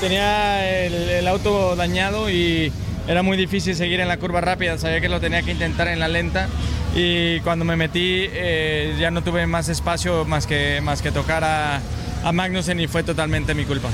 Tenía 0.00 0.84
el, 0.84 1.28
auto 1.28 1.76
dañado 1.76 2.28
y 2.28 2.72
era 3.06 3.22
muy 3.22 3.36
difícil 3.36 3.76
seguir 3.76 4.00
en 4.00 4.08
la 4.08 4.16
curva 4.16 4.40
rápida, 4.40 4.76
sabía 4.76 5.00
que 5.00 5.08
lo 5.08 5.20
tenía 5.20 5.42
que 5.42 5.52
intentar 5.52 5.86
en 5.86 6.00
la 6.00 6.08
lenta 6.08 6.48
y 6.94 7.40
cuando 7.40 7.64
me 7.64 7.76
metí 7.76 8.26
eh, 8.30 8.96
ya 8.98 9.10
no 9.10 9.22
tuve 9.22 9.46
más 9.46 9.68
espacio 9.68 10.24
más 10.24 10.46
que, 10.46 10.80
más 10.82 11.02
que 11.02 11.10
tocar 11.10 11.44
a, 11.44 11.80
a 12.24 12.32
Magnussen 12.32 12.80
y 12.80 12.86
fue 12.86 13.02
totalmente 13.02 13.54
mi 13.54 13.64
culpa. 13.64 13.90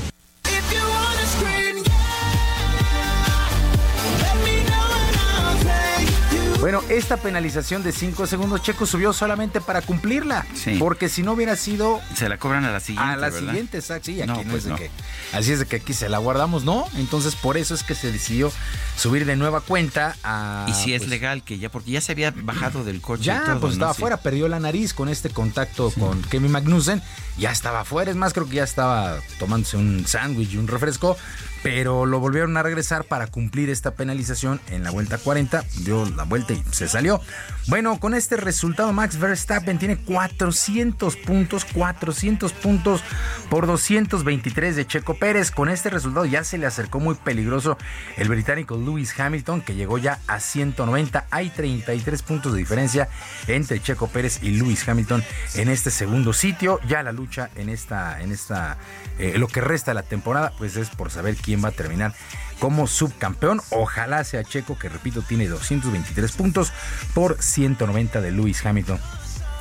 Bueno, 6.60 6.82
esta 6.88 7.16
penalización 7.18 7.84
de 7.84 7.92
5 7.92 8.26
segundos, 8.26 8.62
Checo 8.62 8.84
subió 8.84 9.12
solamente 9.12 9.60
para 9.60 9.80
cumplirla. 9.80 10.44
Sí. 10.54 10.76
Porque 10.80 11.08
si 11.08 11.22
no 11.22 11.32
hubiera 11.32 11.54
sido. 11.54 12.00
Se 12.14 12.28
la 12.28 12.36
cobran 12.36 12.64
a 12.64 12.72
la 12.72 12.80
siguiente. 12.80 13.12
A 13.12 13.16
la 13.16 13.30
siguiente, 13.30 13.78
exacto. 13.78 14.06
Sí, 14.06 14.20
aquí 14.20 14.44
no, 14.44 14.56
es 14.56 14.64
de 14.64 14.74
que. 14.74 14.90
Así 15.32 15.52
es 15.52 15.60
de 15.60 15.66
que 15.66 15.76
aquí 15.76 15.94
se 15.94 16.08
la 16.08 16.18
guardamos, 16.18 16.64
¿no? 16.64 16.88
Entonces, 16.96 17.36
por 17.36 17.56
eso 17.56 17.74
es 17.74 17.84
que 17.84 17.94
se 17.94 18.10
decidió 18.10 18.50
subir 18.96 19.24
de 19.24 19.36
nueva 19.36 19.60
cuenta 19.60 20.16
a. 20.24 20.66
Y 20.68 20.74
si 20.74 20.94
es 20.94 21.02
pues, 21.02 21.10
legal, 21.10 21.44
que 21.44 21.58
ya, 21.58 21.70
porque 21.70 21.92
ya 21.92 22.00
se 22.00 22.10
había 22.10 22.32
bajado 22.32 22.82
del 22.82 23.00
coche. 23.00 23.24
Ya, 23.24 23.56
pues 23.60 23.74
estaba 23.74 23.92
afuera, 23.92 24.16
perdió 24.16 24.48
la 24.48 24.58
nariz 24.58 24.94
con 24.94 25.08
este 25.08 25.30
contacto 25.30 25.92
con 25.92 26.22
Kevin 26.22 26.50
Magnussen. 26.50 27.00
Ya 27.38 27.52
estaba 27.52 27.82
afuera, 27.82 28.10
es 28.10 28.16
más, 28.16 28.32
creo 28.32 28.48
que 28.48 28.56
ya 28.56 28.64
estaba 28.64 29.18
tomándose 29.38 29.76
un 29.76 30.04
sándwich 30.08 30.54
y 30.54 30.56
un 30.56 30.66
refresco 30.66 31.16
pero 31.62 32.06
lo 32.06 32.20
volvieron 32.20 32.56
a 32.56 32.62
regresar 32.62 33.04
para 33.04 33.26
cumplir 33.26 33.70
esta 33.70 33.92
penalización 33.92 34.60
en 34.70 34.82
la 34.84 34.90
vuelta 34.90 35.18
40, 35.18 35.64
dio 35.84 36.08
la 36.10 36.24
vuelta 36.24 36.52
y 36.52 36.62
se 36.70 36.88
salió. 36.88 37.20
Bueno, 37.68 37.98
con 38.00 38.14
este 38.14 38.36
resultado 38.36 38.92
Max 38.92 39.18
Verstappen 39.18 39.78
tiene 39.78 39.96
400 39.96 41.16
puntos, 41.16 41.64
400 41.66 42.52
puntos 42.52 43.02
por 43.50 43.66
223 43.66 44.76
de 44.76 44.86
Checo 44.86 45.14
Pérez. 45.14 45.50
Con 45.50 45.68
este 45.68 45.90
resultado 45.90 46.24
ya 46.24 46.44
se 46.44 46.58
le 46.58 46.66
acercó 46.66 47.00
muy 47.00 47.14
peligroso 47.14 47.76
el 48.16 48.28
británico 48.28 48.76
Lewis 48.76 49.18
Hamilton 49.18 49.60
que 49.60 49.74
llegó 49.74 49.98
ya 49.98 50.18
a 50.26 50.40
190. 50.40 51.26
Hay 51.30 51.50
33 51.50 52.22
puntos 52.22 52.52
de 52.52 52.58
diferencia 52.58 53.08
entre 53.46 53.82
Checo 53.82 54.08
Pérez 54.08 54.42
y 54.42 54.50
Lewis 54.50 54.88
Hamilton 54.88 55.22
en 55.54 55.68
este 55.68 55.90
segundo 55.90 56.32
sitio. 56.32 56.80
Ya 56.88 57.02
la 57.02 57.12
lucha 57.12 57.50
en 57.56 57.68
esta 57.68 58.20
en 58.20 58.32
esta 58.32 58.78
eh, 59.18 59.34
lo 59.36 59.48
que 59.48 59.60
resta 59.60 59.90
de 59.90 59.96
la 59.96 60.02
temporada 60.02 60.52
pues 60.56 60.76
es 60.76 60.88
por 60.90 61.10
saber 61.10 61.36
quién 61.36 61.47
va 61.56 61.68
a 61.68 61.72
terminar 61.72 62.14
como 62.58 62.86
subcampeón. 62.86 63.60
Ojalá 63.70 64.24
sea 64.24 64.44
Checo, 64.44 64.78
que 64.78 64.88
repito, 64.88 65.22
tiene 65.22 65.48
223 65.48 66.32
puntos 66.32 66.72
por 67.14 67.42
190 67.42 68.20
de 68.20 68.30
Lewis 68.30 68.64
Hamilton. 68.64 68.98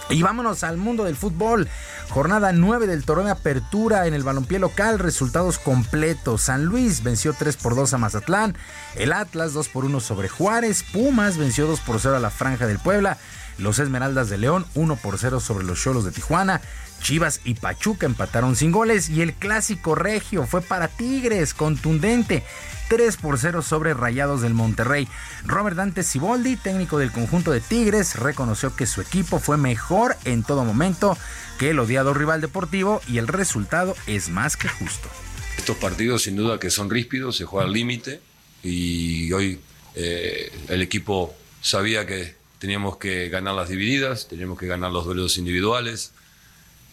Y 0.09 0.21
vámonos 0.21 0.63
al 0.63 0.77
mundo 0.77 1.03
del 1.03 1.17
fútbol. 1.17 1.67
Jornada 2.09 2.53
9 2.53 2.87
del 2.87 3.03
torneo 3.03 3.25
de 3.25 3.31
apertura 3.31 4.07
en 4.07 4.13
el 4.13 4.23
balompié 4.23 4.57
local. 4.57 4.99
Resultados 4.99 5.59
completos. 5.59 6.43
San 6.43 6.63
Luis 6.63 7.03
venció 7.03 7.33
3 7.33 7.57
por 7.57 7.75
2 7.75 7.93
a 7.93 7.97
Mazatlán. 7.97 8.55
El 8.95 9.11
Atlas 9.11 9.51
2 9.51 9.67
por 9.67 9.83
1 9.83 9.99
sobre 9.99 10.29
Juárez. 10.29 10.83
Pumas 10.93 11.37
venció 11.37 11.67
2 11.67 11.81
por 11.81 11.99
0 11.99 12.15
a 12.15 12.19
la 12.19 12.29
Franja 12.29 12.67
del 12.67 12.79
Puebla. 12.79 13.17
Los 13.57 13.79
Esmeraldas 13.79 14.29
de 14.29 14.37
León 14.37 14.65
1 14.75 14.95
por 14.97 15.17
0 15.17 15.41
sobre 15.41 15.65
los 15.65 15.81
Cholos 15.81 16.05
de 16.05 16.11
Tijuana. 16.11 16.61
Chivas 17.01 17.41
y 17.43 17.53
Pachuca 17.55 18.05
empataron 18.05 18.55
sin 18.55 18.71
goles 18.71 19.09
y 19.09 19.21
el 19.21 19.33
clásico 19.33 19.95
regio 19.95 20.45
fue 20.45 20.61
para 20.61 20.87
Tigres, 20.87 21.53
contundente. 21.53 22.43
3 22.89 23.17
por 23.17 23.37
0 23.37 23.61
sobre 23.61 23.93
Rayados 23.93 24.41
del 24.41 24.53
Monterrey. 24.53 25.07
Robert 25.45 25.75
Dante 25.75 26.03
Ciboldi, 26.03 26.55
técnico 26.55 26.97
del 26.97 27.11
conjunto 27.11 27.51
de 27.51 27.59
Tigres, 27.59 28.15
reconoció 28.15 28.75
que 28.75 28.85
su 28.85 29.01
equipo 29.01 29.39
fue 29.39 29.57
mejor 29.57 30.15
en 30.25 30.43
todo 30.43 30.63
momento 30.63 31.17
que 31.59 31.71
el 31.71 31.79
odiado 31.79 32.13
rival 32.13 32.41
deportivo 32.41 33.01
y 33.07 33.17
el 33.17 33.27
resultado 33.27 33.95
es 34.07 34.29
más 34.29 34.55
que 34.55 34.69
justo. 34.69 35.09
Estos 35.57 35.77
partidos 35.77 36.23
sin 36.23 36.35
duda 36.35 36.59
que 36.59 36.69
son 36.69 36.89
ríspidos, 36.89 37.35
se 37.35 37.45
juega 37.45 37.65
al 37.65 37.73
límite 37.73 38.21
y 38.63 39.31
hoy 39.33 39.59
eh, 39.95 40.51
el 40.69 40.81
equipo 40.81 41.35
sabía 41.61 42.05
que 42.05 42.35
teníamos 42.59 42.97
que 42.97 43.29
ganar 43.29 43.55
las 43.55 43.69
divididas, 43.69 44.27
teníamos 44.27 44.57
que 44.57 44.67
ganar 44.67 44.91
los 44.91 45.05
duelos 45.05 45.37
individuales, 45.37 46.13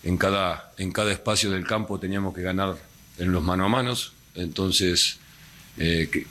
en 0.04 0.16
cada, 0.16 0.72
en 0.78 0.92
cada 0.92 1.12
espacio 1.12 1.50
del 1.50 1.66
campo 1.66 1.98
teníamos 1.98 2.34
que 2.34 2.42
ganar 2.42 2.76
en 3.18 3.32
los 3.32 3.42
mano 3.42 3.64
a 3.64 3.68
manos, 3.68 4.12
entonces 4.34 5.18
eh, 5.78 6.26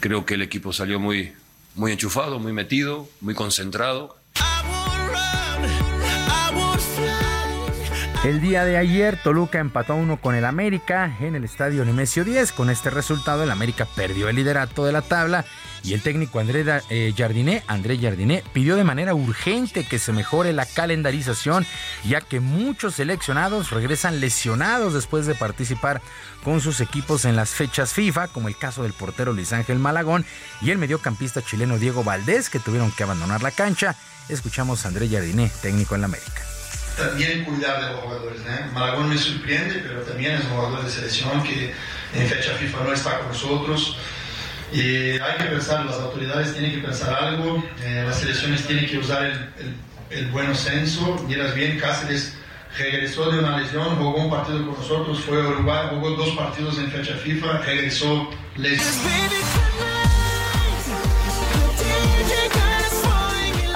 creo 0.00 0.26
que 0.26 0.34
el 0.34 0.42
equipo 0.42 0.72
salió 0.72 1.00
muy, 1.00 1.32
muy 1.74 1.92
enchufado, 1.92 2.38
muy 2.38 2.52
metido, 2.52 3.08
muy 3.20 3.34
concentrado 3.34 4.16
El 8.26 8.40
día 8.40 8.64
de 8.64 8.76
ayer, 8.76 9.16
Toluca 9.22 9.60
empató 9.60 9.94
uno 9.94 10.20
con 10.20 10.34
el 10.34 10.44
América 10.44 11.16
en 11.20 11.36
el 11.36 11.44
estadio 11.44 11.84
Nemesio 11.84 12.24
10. 12.24 12.50
Con 12.50 12.70
este 12.70 12.90
resultado, 12.90 13.44
el 13.44 13.52
América 13.52 13.86
perdió 13.94 14.28
el 14.28 14.34
liderato 14.34 14.84
de 14.84 14.90
la 14.90 15.02
tabla 15.02 15.44
y 15.86 15.94
el 15.94 16.02
técnico 16.02 16.40
André 16.40 16.64
eh, 16.90 17.14
Jardiné, 17.16 17.62
André 17.68 17.96
Jardiné 17.98 18.42
pidió 18.52 18.74
de 18.74 18.82
manera 18.82 19.14
urgente 19.14 19.84
que 19.84 20.00
se 20.00 20.12
mejore 20.12 20.52
la 20.52 20.66
calendarización, 20.66 21.64
ya 22.04 22.20
que 22.20 22.40
muchos 22.40 22.96
seleccionados 22.96 23.70
regresan 23.70 24.18
lesionados 24.20 24.94
después 24.94 25.26
de 25.26 25.36
participar 25.36 26.02
con 26.42 26.60
sus 26.60 26.80
equipos 26.80 27.24
en 27.24 27.36
las 27.36 27.50
fechas 27.50 27.92
FIFA, 27.92 28.28
como 28.28 28.48
el 28.48 28.56
caso 28.56 28.82
del 28.82 28.94
portero 28.94 29.32
Luis 29.32 29.52
Ángel 29.52 29.78
Malagón 29.78 30.26
y 30.60 30.72
el 30.72 30.78
mediocampista 30.78 31.40
chileno 31.40 31.78
Diego 31.78 32.02
Valdés, 32.02 32.50
que 32.50 32.58
tuvieron 32.58 32.90
que 32.90 33.04
abandonar 33.04 33.44
la 33.44 33.52
cancha. 33.52 33.94
Escuchamos 34.28 34.84
a 34.84 34.88
André 34.88 35.08
Jardiné, 35.08 35.52
técnico 35.62 35.94
en 35.94 36.00
la 36.00 36.06
América 36.06 36.42
también 36.96 37.44
cuidar 37.44 37.78
de 37.78 37.92
los 37.92 38.00
jugadores. 38.00 38.40
¿eh? 38.40 38.70
Malagón 38.72 39.10
me 39.10 39.18
sorprende, 39.18 39.80
pero 39.86 40.00
también 40.00 40.32
es 40.32 40.44
un 40.44 40.52
jugador 40.52 40.82
de 40.82 40.90
selección 40.90 41.42
que 41.42 41.74
en 42.14 42.26
fecha 42.26 42.54
FIFA 42.54 42.84
no 42.84 42.92
está 42.94 43.18
con 43.18 43.28
nosotros. 43.28 43.98
Y 44.72 45.18
hay 45.18 45.38
que 45.38 45.44
pensar, 45.44 45.86
las 45.86 45.96
autoridades 45.96 46.52
tienen 46.52 46.72
que 46.72 46.78
pensar 46.78 47.14
algo, 47.14 47.62
eh, 47.82 48.04
las 48.06 48.18
selecciones 48.18 48.66
tienen 48.66 48.86
que 48.86 48.98
usar 48.98 49.24
el, 49.24 49.76
el, 50.10 50.30
buen 50.30 50.54
censo. 50.54 51.24
Miras 51.28 51.54
bien, 51.54 51.78
Cáceres 51.78 52.36
regresó 52.76 53.30
de 53.30 53.38
una 53.38 53.58
lesión, 53.58 53.96
jugó 53.96 54.16
un 54.16 54.30
partido 54.30 54.58
con 54.66 54.78
nosotros, 54.78 55.20
fue 55.20 55.40
a 55.40 55.48
Uruguay, 55.48 55.86
jugó 55.90 56.10
dos 56.10 56.30
partidos 56.30 56.78
en 56.78 56.90
fecha 56.90 57.14
FIFA, 57.14 57.58
regresó 57.58 58.28
lesionado. 58.56 59.56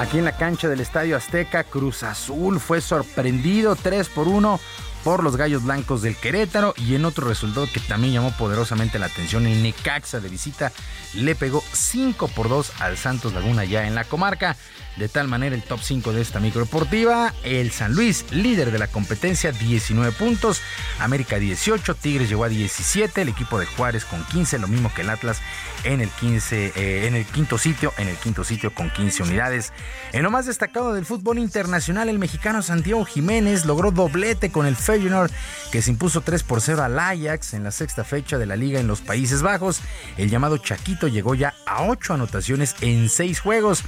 Aquí 0.01 0.17
en 0.17 0.25
la 0.25 0.33
cancha 0.33 0.67
del 0.69 0.81
Estadio 0.81 1.15
Azteca, 1.15 1.63
Cruz 1.63 2.03
Azul 2.03 2.59
fue 2.59 2.81
sorprendido 2.81 3.77
3 3.77 4.09
por 4.09 4.29
1 4.29 4.59
por 5.05 5.25
los 5.25 5.37
Gallos 5.37 5.65
Blancos 5.65 6.03
del 6.03 6.17
Querétaro 6.17 6.75
y 6.77 6.95
en 6.95 7.05
otro 7.05 7.27
resultado 7.27 7.67
que 7.73 7.81
también 7.81 8.15
llamó 8.15 8.33
poderosamente 8.33 8.99
la 8.99 9.07
atención, 9.07 9.47
el 9.47 9.63
Necaxa 9.63 10.21
de 10.21 10.29
visita 10.29 10.73
le 11.15 11.35
pegó 11.35 11.63
5 11.73 12.29
por 12.29 12.49
2 12.49 12.81
al 12.81 12.97
Santos 12.97 13.33
Laguna 13.33 13.65
ya 13.65 13.87
en 13.87 13.95
la 13.95 14.05
comarca. 14.05 14.57
De 14.97 15.09
tal 15.09 15.29
manera 15.29 15.55
el 15.55 15.63
top 15.63 15.81
5 15.81 16.13
de 16.13 16.21
esta 16.21 16.41
microdeportiva, 16.41 17.33
el 17.43 17.71
San 17.71 17.95
Luis, 17.95 18.25
líder 18.33 18.71
de 18.71 18.79
la 18.79 18.89
competencia, 18.89 19.53
19 19.53 20.13
puntos, 20.13 20.61
América 20.99 21.39
18, 21.39 21.95
Tigres 21.95 22.29
llegó 22.29 22.45
a 22.45 22.49
17, 22.49 23.23
el 23.23 23.29
equipo 23.29 23.59
de 23.59 23.67
Juárez 23.67 24.05
con 24.05 24.25
15, 24.25 24.59
lo 24.59 24.69
mismo 24.69 24.93
que 24.93 25.03
el 25.03 25.11
Atlas 25.11 25.41
en 25.85 26.01
el 26.01 26.11
15, 26.11 26.73
eh, 26.77 27.07
en 27.07 27.15
el 27.15 27.25
quinto 27.25 27.57
sitio, 27.57 27.93
en 27.97 28.09
el 28.09 28.17
quinto 28.17 28.45
sitio 28.45 28.75
con 28.75 28.91
15 28.91 29.23
unidades. 29.23 29.73
En 30.13 30.23
lo 30.23 30.31
más 30.31 30.47
destacado 30.47 30.93
del 30.93 31.07
fútbol 31.07 31.39
internacional, 31.39 32.09
el 32.09 32.19
mexicano 32.19 32.61
Santiago 32.63 33.05
Jiménez 33.05 33.65
logró 33.65 33.91
doblete 33.91 34.51
con 34.51 34.67
el 34.67 34.77
Feyenoord, 34.77 35.31
que 35.73 35.83
se 35.83 35.91
impuso 35.91 36.21
3 36.21 36.43
por 36.43 36.61
0 36.61 36.83
al 36.83 36.99
Ajax 36.99 37.55
en 37.55 37.65
la 37.65 37.71
sexta 37.71 38.05
fecha 38.05 38.39
de 38.39 38.47
la 38.47 38.57
liga 38.57 38.81
en 38.81 38.87
los 38.87 39.01
Países 39.01 39.41
Bajos. 39.41 39.81
El 40.17 40.31
llamado 40.31 40.59
Chaquito 40.59 41.09
llegó 41.09 41.35
ya 41.35 41.55
a 41.67 41.85
8 41.85 42.15
anotaciones 42.15 42.75
en 42.81 43.09
6 43.09 43.41
juegos. 43.41 43.83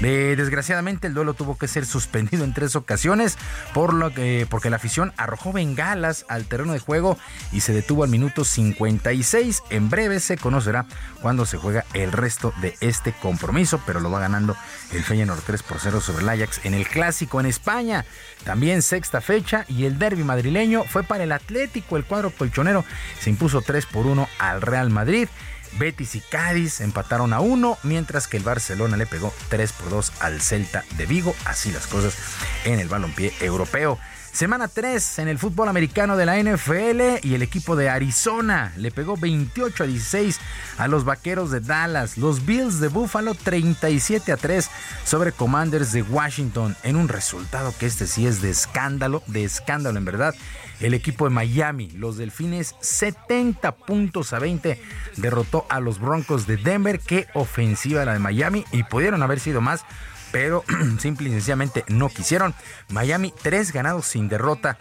Eh, 0.00 0.36
desgraciadamente 0.42 1.06
el 1.06 1.14
duelo 1.14 1.34
tuvo 1.34 1.56
que 1.56 1.68
ser 1.68 1.86
suspendido 1.86 2.44
en 2.44 2.52
tres 2.52 2.76
ocasiones 2.76 3.38
por 3.72 3.94
lo 3.94 4.12
que, 4.12 4.46
porque 4.50 4.70
la 4.70 4.76
afición 4.76 5.12
arrojó 5.16 5.52
bengalas 5.52 6.26
al 6.28 6.44
terreno 6.44 6.72
de 6.72 6.78
juego 6.78 7.18
y 7.52 7.60
se 7.60 7.72
detuvo 7.72 8.04
al 8.04 8.10
minuto 8.10 8.44
56. 8.44 9.62
En 9.70 9.88
breve 9.88 10.20
se 10.20 10.36
conocerá 10.36 10.86
cuándo 11.20 11.46
se 11.46 11.56
juega 11.56 11.84
el 11.94 12.12
resto 12.12 12.52
de 12.60 12.76
este 12.80 13.12
compromiso, 13.12 13.80
pero 13.86 14.00
lo 14.00 14.10
va 14.10 14.20
ganando 14.20 14.56
el 14.92 15.02
Feyenoord 15.02 15.40
3 15.40 15.62
por 15.62 15.78
0 15.80 16.00
sobre 16.00 16.22
el 16.22 16.28
Ajax 16.28 16.60
en 16.64 16.74
el 16.74 16.86
clásico 16.86 17.40
en 17.40 17.46
España. 17.46 18.04
También 18.44 18.82
sexta 18.82 19.20
fecha 19.20 19.64
y 19.68 19.84
el 19.84 19.98
derby 19.98 20.24
madrileño 20.24 20.84
fue 20.84 21.02
para 21.02 21.24
el 21.24 21.32
Atlético. 21.32 21.96
El 21.96 22.04
cuadro 22.04 22.30
colchonero 22.30 22.84
se 23.20 23.30
impuso 23.30 23.62
3 23.62 23.86
por 23.86 24.06
1 24.06 24.28
al 24.38 24.60
Real 24.60 24.90
Madrid. 24.90 25.28
Betis 25.78 26.14
y 26.14 26.20
Cádiz 26.20 26.80
empataron 26.80 27.32
a 27.32 27.40
uno, 27.40 27.78
mientras 27.82 28.28
que 28.28 28.36
el 28.36 28.42
Barcelona 28.42 28.96
le 28.96 29.06
pegó 29.06 29.32
3 29.48 29.72
por 29.72 29.90
2 29.90 30.12
al 30.20 30.40
Celta 30.40 30.84
de 30.96 31.06
Vigo. 31.06 31.34
Así 31.44 31.72
las 31.72 31.86
cosas 31.86 32.14
en 32.64 32.80
el 32.80 32.88
balompié 32.88 33.32
europeo. 33.40 33.98
Semana 34.32 34.66
3 34.66 35.18
en 35.18 35.28
el 35.28 35.38
fútbol 35.38 35.68
americano 35.68 36.16
de 36.16 36.24
la 36.24 36.42
NFL 36.42 37.22
y 37.22 37.34
el 37.34 37.42
equipo 37.42 37.76
de 37.76 37.90
Arizona 37.90 38.72
le 38.78 38.90
pegó 38.90 39.18
28 39.18 39.84
a 39.84 39.86
16 39.86 40.40
a 40.78 40.88
los 40.88 41.04
Vaqueros 41.04 41.50
de 41.50 41.60
Dallas. 41.60 42.16
Los 42.16 42.46
Bills 42.46 42.80
de 42.80 42.88
Buffalo 42.88 43.34
37 43.34 44.32
a 44.32 44.38
3 44.38 44.70
sobre 45.04 45.32
Commanders 45.32 45.92
de 45.92 46.00
Washington 46.00 46.74
en 46.82 46.96
un 46.96 47.08
resultado 47.08 47.74
que 47.78 47.84
este 47.84 48.06
sí 48.06 48.26
es 48.26 48.40
de 48.40 48.48
escándalo, 48.48 49.22
de 49.26 49.44
escándalo 49.44 49.98
en 49.98 50.06
verdad. 50.06 50.34
El 50.80 50.94
equipo 50.94 51.26
de 51.26 51.30
Miami, 51.30 51.90
los 51.90 52.16
Delfines 52.16 52.74
70 52.80 53.72
puntos 53.72 54.32
a 54.32 54.38
20 54.38 54.80
derrotó 55.18 55.66
a 55.68 55.78
los 55.78 56.00
Broncos 56.00 56.46
de 56.46 56.56
Denver. 56.56 57.00
Qué 57.00 57.28
ofensiva 57.34 58.06
la 58.06 58.14
de 58.14 58.18
Miami 58.18 58.64
y 58.72 58.82
pudieron 58.84 59.22
haber 59.22 59.40
sido 59.40 59.60
más 59.60 59.84
pero 60.32 60.64
simple 60.98 61.28
y 61.28 61.32
sencillamente 61.32 61.84
no 61.88 62.08
quisieron. 62.08 62.54
Miami, 62.88 63.32
tres 63.42 63.72
ganados 63.72 64.06
sin 64.06 64.28
derrota 64.28 64.78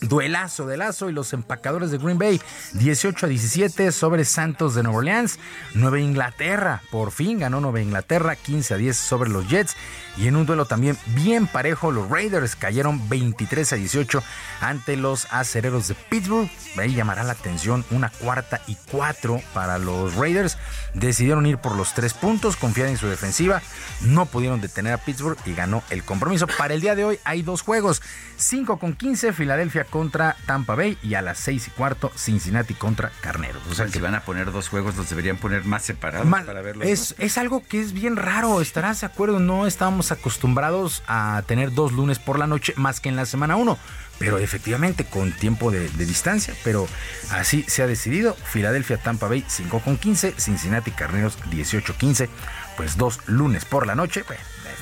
Duelazo 0.00 0.66
de 0.66 0.78
Lazo 0.78 1.10
y 1.10 1.12
los 1.12 1.32
empacadores 1.34 1.90
de 1.90 1.98
Green 1.98 2.18
Bay, 2.18 2.40
18 2.72 3.26
a 3.26 3.28
17 3.28 3.92
sobre 3.92 4.24
Santos 4.24 4.74
de 4.74 4.82
Nueva 4.82 4.98
Orleans. 4.98 5.38
Nueva 5.74 6.00
Inglaterra, 6.00 6.82
por 6.90 7.10
fin 7.10 7.38
ganó 7.38 7.60
Nueva 7.60 7.82
Inglaterra, 7.82 8.34
15 8.34 8.74
a 8.74 8.76
10 8.78 8.96
sobre 8.96 9.28
los 9.28 9.48
Jets. 9.48 9.76
Y 10.20 10.28
en 10.28 10.36
un 10.36 10.44
duelo 10.44 10.66
también 10.66 10.98
bien 11.06 11.46
parejo, 11.46 11.90
los 11.90 12.10
Raiders 12.10 12.54
cayeron 12.54 13.08
23 13.08 13.72
a 13.72 13.76
18 13.76 14.22
ante 14.60 14.96
los 14.98 15.26
acereros 15.30 15.88
de 15.88 15.94
Pittsburgh. 15.94 16.50
Ahí 16.76 16.94
llamará 16.94 17.24
la 17.24 17.32
atención 17.32 17.86
una 17.90 18.10
cuarta 18.10 18.60
y 18.66 18.76
cuatro 18.90 19.40
para 19.54 19.78
los 19.78 20.14
Raiders. 20.16 20.58
Decidieron 20.92 21.46
ir 21.46 21.56
por 21.56 21.74
los 21.74 21.94
tres 21.94 22.12
puntos, 22.12 22.56
confiar 22.56 22.88
en 22.88 22.98
su 22.98 23.06
defensiva. 23.06 23.62
No 24.02 24.26
pudieron 24.26 24.60
detener 24.60 24.92
a 24.92 24.98
Pittsburgh 24.98 25.38
y 25.46 25.54
ganó 25.54 25.82
el 25.88 26.04
compromiso. 26.04 26.46
Para 26.46 26.74
el 26.74 26.82
día 26.82 26.94
de 26.94 27.06
hoy 27.06 27.18
hay 27.24 27.40
dos 27.40 27.62
juegos: 27.62 28.02
5 28.36 28.78
con 28.78 28.92
15, 28.92 29.32
Filadelfia 29.32 29.84
contra 29.84 30.36
Tampa 30.44 30.74
Bay 30.74 30.98
y 31.02 31.14
a 31.14 31.22
las 31.22 31.38
6 31.38 31.68
y 31.68 31.70
cuarto 31.70 32.12
Cincinnati 32.14 32.74
contra 32.74 33.10
Carneros. 33.22 33.62
O 33.70 33.74
sea, 33.74 33.88
si 33.88 34.00
van 34.00 34.14
a 34.14 34.20
poner 34.20 34.52
dos 34.52 34.68
juegos, 34.68 34.96
los 34.96 35.08
deberían 35.08 35.38
poner 35.38 35.64
más 35.64 35.82
separados 35.82 36.28
para 36.28 36.60
verlos. 36.60 36.86
Es, 36.86 37.14
es 37.18 37.38
algo 37.38 37.64
que 37.66 37.80
es 37.80 37.94
bien 37.94 38.16
raro, 38.16 38.60
estarás 38.60 39.00
de 39.00 39.06
acuerdo, 39.06 39.40
no 39.40 39.66
acostumbrados 40.12 41.02
a 41.06 41.42
tener 41.46 41.72
dos 41.72 41.92
lunes 41.92 42.18
por 42.18 42.38
la 42.38 42.46
noche 42.46 42.74
más 42.76 43.00
que 43.00 43.08
en 43.08 43.16
la 43.16 43.26
semana 43.26 43.56
1 43.56 43.78
pero 44.20 44.36
efectivamente 44.36 45.06
con 45.06 45.32
tiempo 45.32 45.70
de, 45.70 45.88
distancia, 45.88 46.54
pero 46.62 46.86
así 47.30 47.64
se 47.66 47.82
ha 47.82 47.86
decidido. 47.86 48.34
Filadelfia, 48.34 48.98
Tampa 48.98 49.28
Bay 49.28 49.42
5 49.48 49.80
con 49.80 49.96
15, 49.96 50.34
Cincinnati, 50.36 50.90
Carneros 50.90 51.38
18 51.50 51.96
15, 51.96 52.28
pues 52.76 52.98
dos 52.98 53.20
lunes 53.26 53.64
por 53.64 53.86
la 53.86 53.94
noche. 53.94 54.22
Pues, 54.22 54.38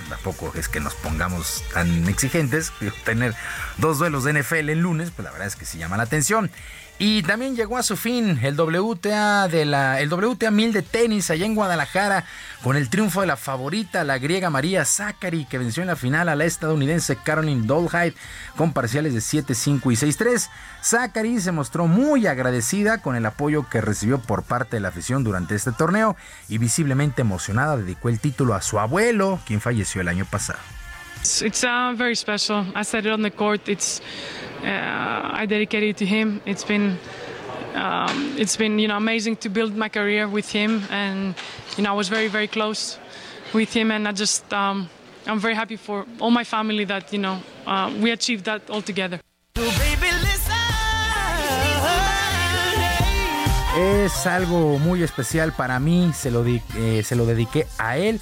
tampoco 0.09 0.53
es 0.57 0.69
que 0.69 0.81
nos 0.81 0.97
pongamos 0.97 1.63
tan 1.73 2.09
exigentes, 2.09 2.73
tener 3.05 3.33
dos 3.77 4.01
duelos 4.01 4.25
de 4.25 4.43
NFL 4.43 4.71
en 4.71 4.81
lunes, 4.81 5.13
pues 5.15 5.25
la 5.25 5.31
verdad 5.31 5.47
es 5.47 5.55
que 5.55 5.65
sí 5.65 5.79
llama 5.79 5.97
la 5.97 6.03
atención. 6.03 6.51
Y 7.01 7.23
también 7.23 7.55
llegó 7.55 7.79
a 7.79 7.85
su 7.85 7.97
fin 7.97 8.41
el 8.43 8.59
WTA 8.59 9.47
de 9.47 9.65
la 9.65 10.01
el 10.01 10.13
WTA 10.13 10.51
1000 10.51 10.73
de 10.73 10.83
tenis 10.83 11.31
allá 11.31 11.47
en 11.47 11.55
Guadalajara 11.55 12.25
con 12.65 12.77
el 12.77 12.89
triunfo 12.89 13.21
de 13.21 13.29
la 13.29 13.37
favorita, 13.37 14.03
la 14.03 14.19
griega 14.19 14.51
María 14.51 14.85
Zachary, 14.85 15.45
que 15.45 15.59
venció 15.59 15.83
en 15.83 15.87
la 15.87 15.95
final 15.95 16.29
a 16.29 16.35
la 16.35 16.45
estadounidense 16.45 17.15
Caroline 17.15 17.69
Dolhide 17.69 18.15
con 18.57 18.73
parciales 18.73 19.15
de 19.15 19.21
7-5 19.21 19.93
y 19.93 19.97
6-3. 19.97 20.49
Zachary 20.83 21.41
se 21.41 21.53
mostró 21.53 21.87
muy 21.87 22.27
agradecida 22.27 22.99
con 22.99 23.15
el 23.15 23.27
apoyo 23.27 23.69
que 23.69 23.81
recibió 23.81 24.19
por 24.19 24.43
parte 24.43 24.77
de 24.77 24.81
la 24.81 24.89
afición 24.89 25.23
durante 25.23 25.55
este 25.55 25.71
torneo 25.71 26.17
y 26.49 26.59
visiblemente 26.59 27.23
emocionada 27.23 27.77
dedicó 27.77 28.09
el 28.09 28.19
título 28.19 28.55
a 28.55 28.63
su 28.63 28.81
abuelo, 28.81 29.39
quien 29.47 29.61
falleció 29.61 30.01
el 30.01 30.09
año 30.09 30.25
pasado. 30.25 30.59
It's, 31.29 31.43
it's 31.43 31.63
uh, 31.63 31.93
very 31.95 32.15
special. 32.15 32.65
I 32.75 32.85
said 32.85 33.05
it 33.05 33.13
on 33.13 33.21
the 33.21 33.31
court. 33.31 33.69
It's 33.69 34.01
uh, 34.63 35.41
I 35.41 35.45
dedicate 35.45 35.83
it 35.83 35.99
to 35.99 36.07
him. 36.07 36.41
It's 36.47 36.65
been 36.65 36.99
um, 37.75 38.35
it's 38.39 38.57
been 38.57 38.79
you 38.79 38.89
know 38.89 38.97
amazing 38.97 39.37
to 39.45 39.51
build 39.51 39.77
my 39.77 39.91
career 39.91 40.27
with 40.27 40.51
him, 40.51 40.83
and 40.91 41.35
you 41.77 41.85
know 41.85 41.91
I 41.91 41.97
was 41.97 42.09
very 42.09 42.29
very 42.29 42.49
close 42.49 42.99
with 43.53 43.71
him, 43.75 43.91
and 43.91 44.09
I 44.09 44.13
just 44.13 44.51
um, 44.55 44.89
I'm 45.27 45.39
very 45.39 45.55
happy 45.55 45.77
for 45.77 46.07
all 46.19 46.31
my 46.31 46.45
family 46.45 46.87
that 46.87 47.13
you 47.13 47.19
know 47.19 47.43
uh, 47.67 47.93
we 48.01 48.11
achieved 48.11 48.47
that 48.47 48.71
all 48.71 48.81
together. 48.81 49.21
Es 53.77 54.27
algo 54.27 54.79
muy 54.79 55.03
especial 55.03 55.53
para 55.53 55.79
mí, 55.79 56.11
se 56.15 56.31
lo, 56.31 56.43
eh, 56.47 57.03
se 57.05 57.15
lo 57.15 57.27
dediqué 57.27 57.67
a 57.77 57.99
él. 57.99 58.19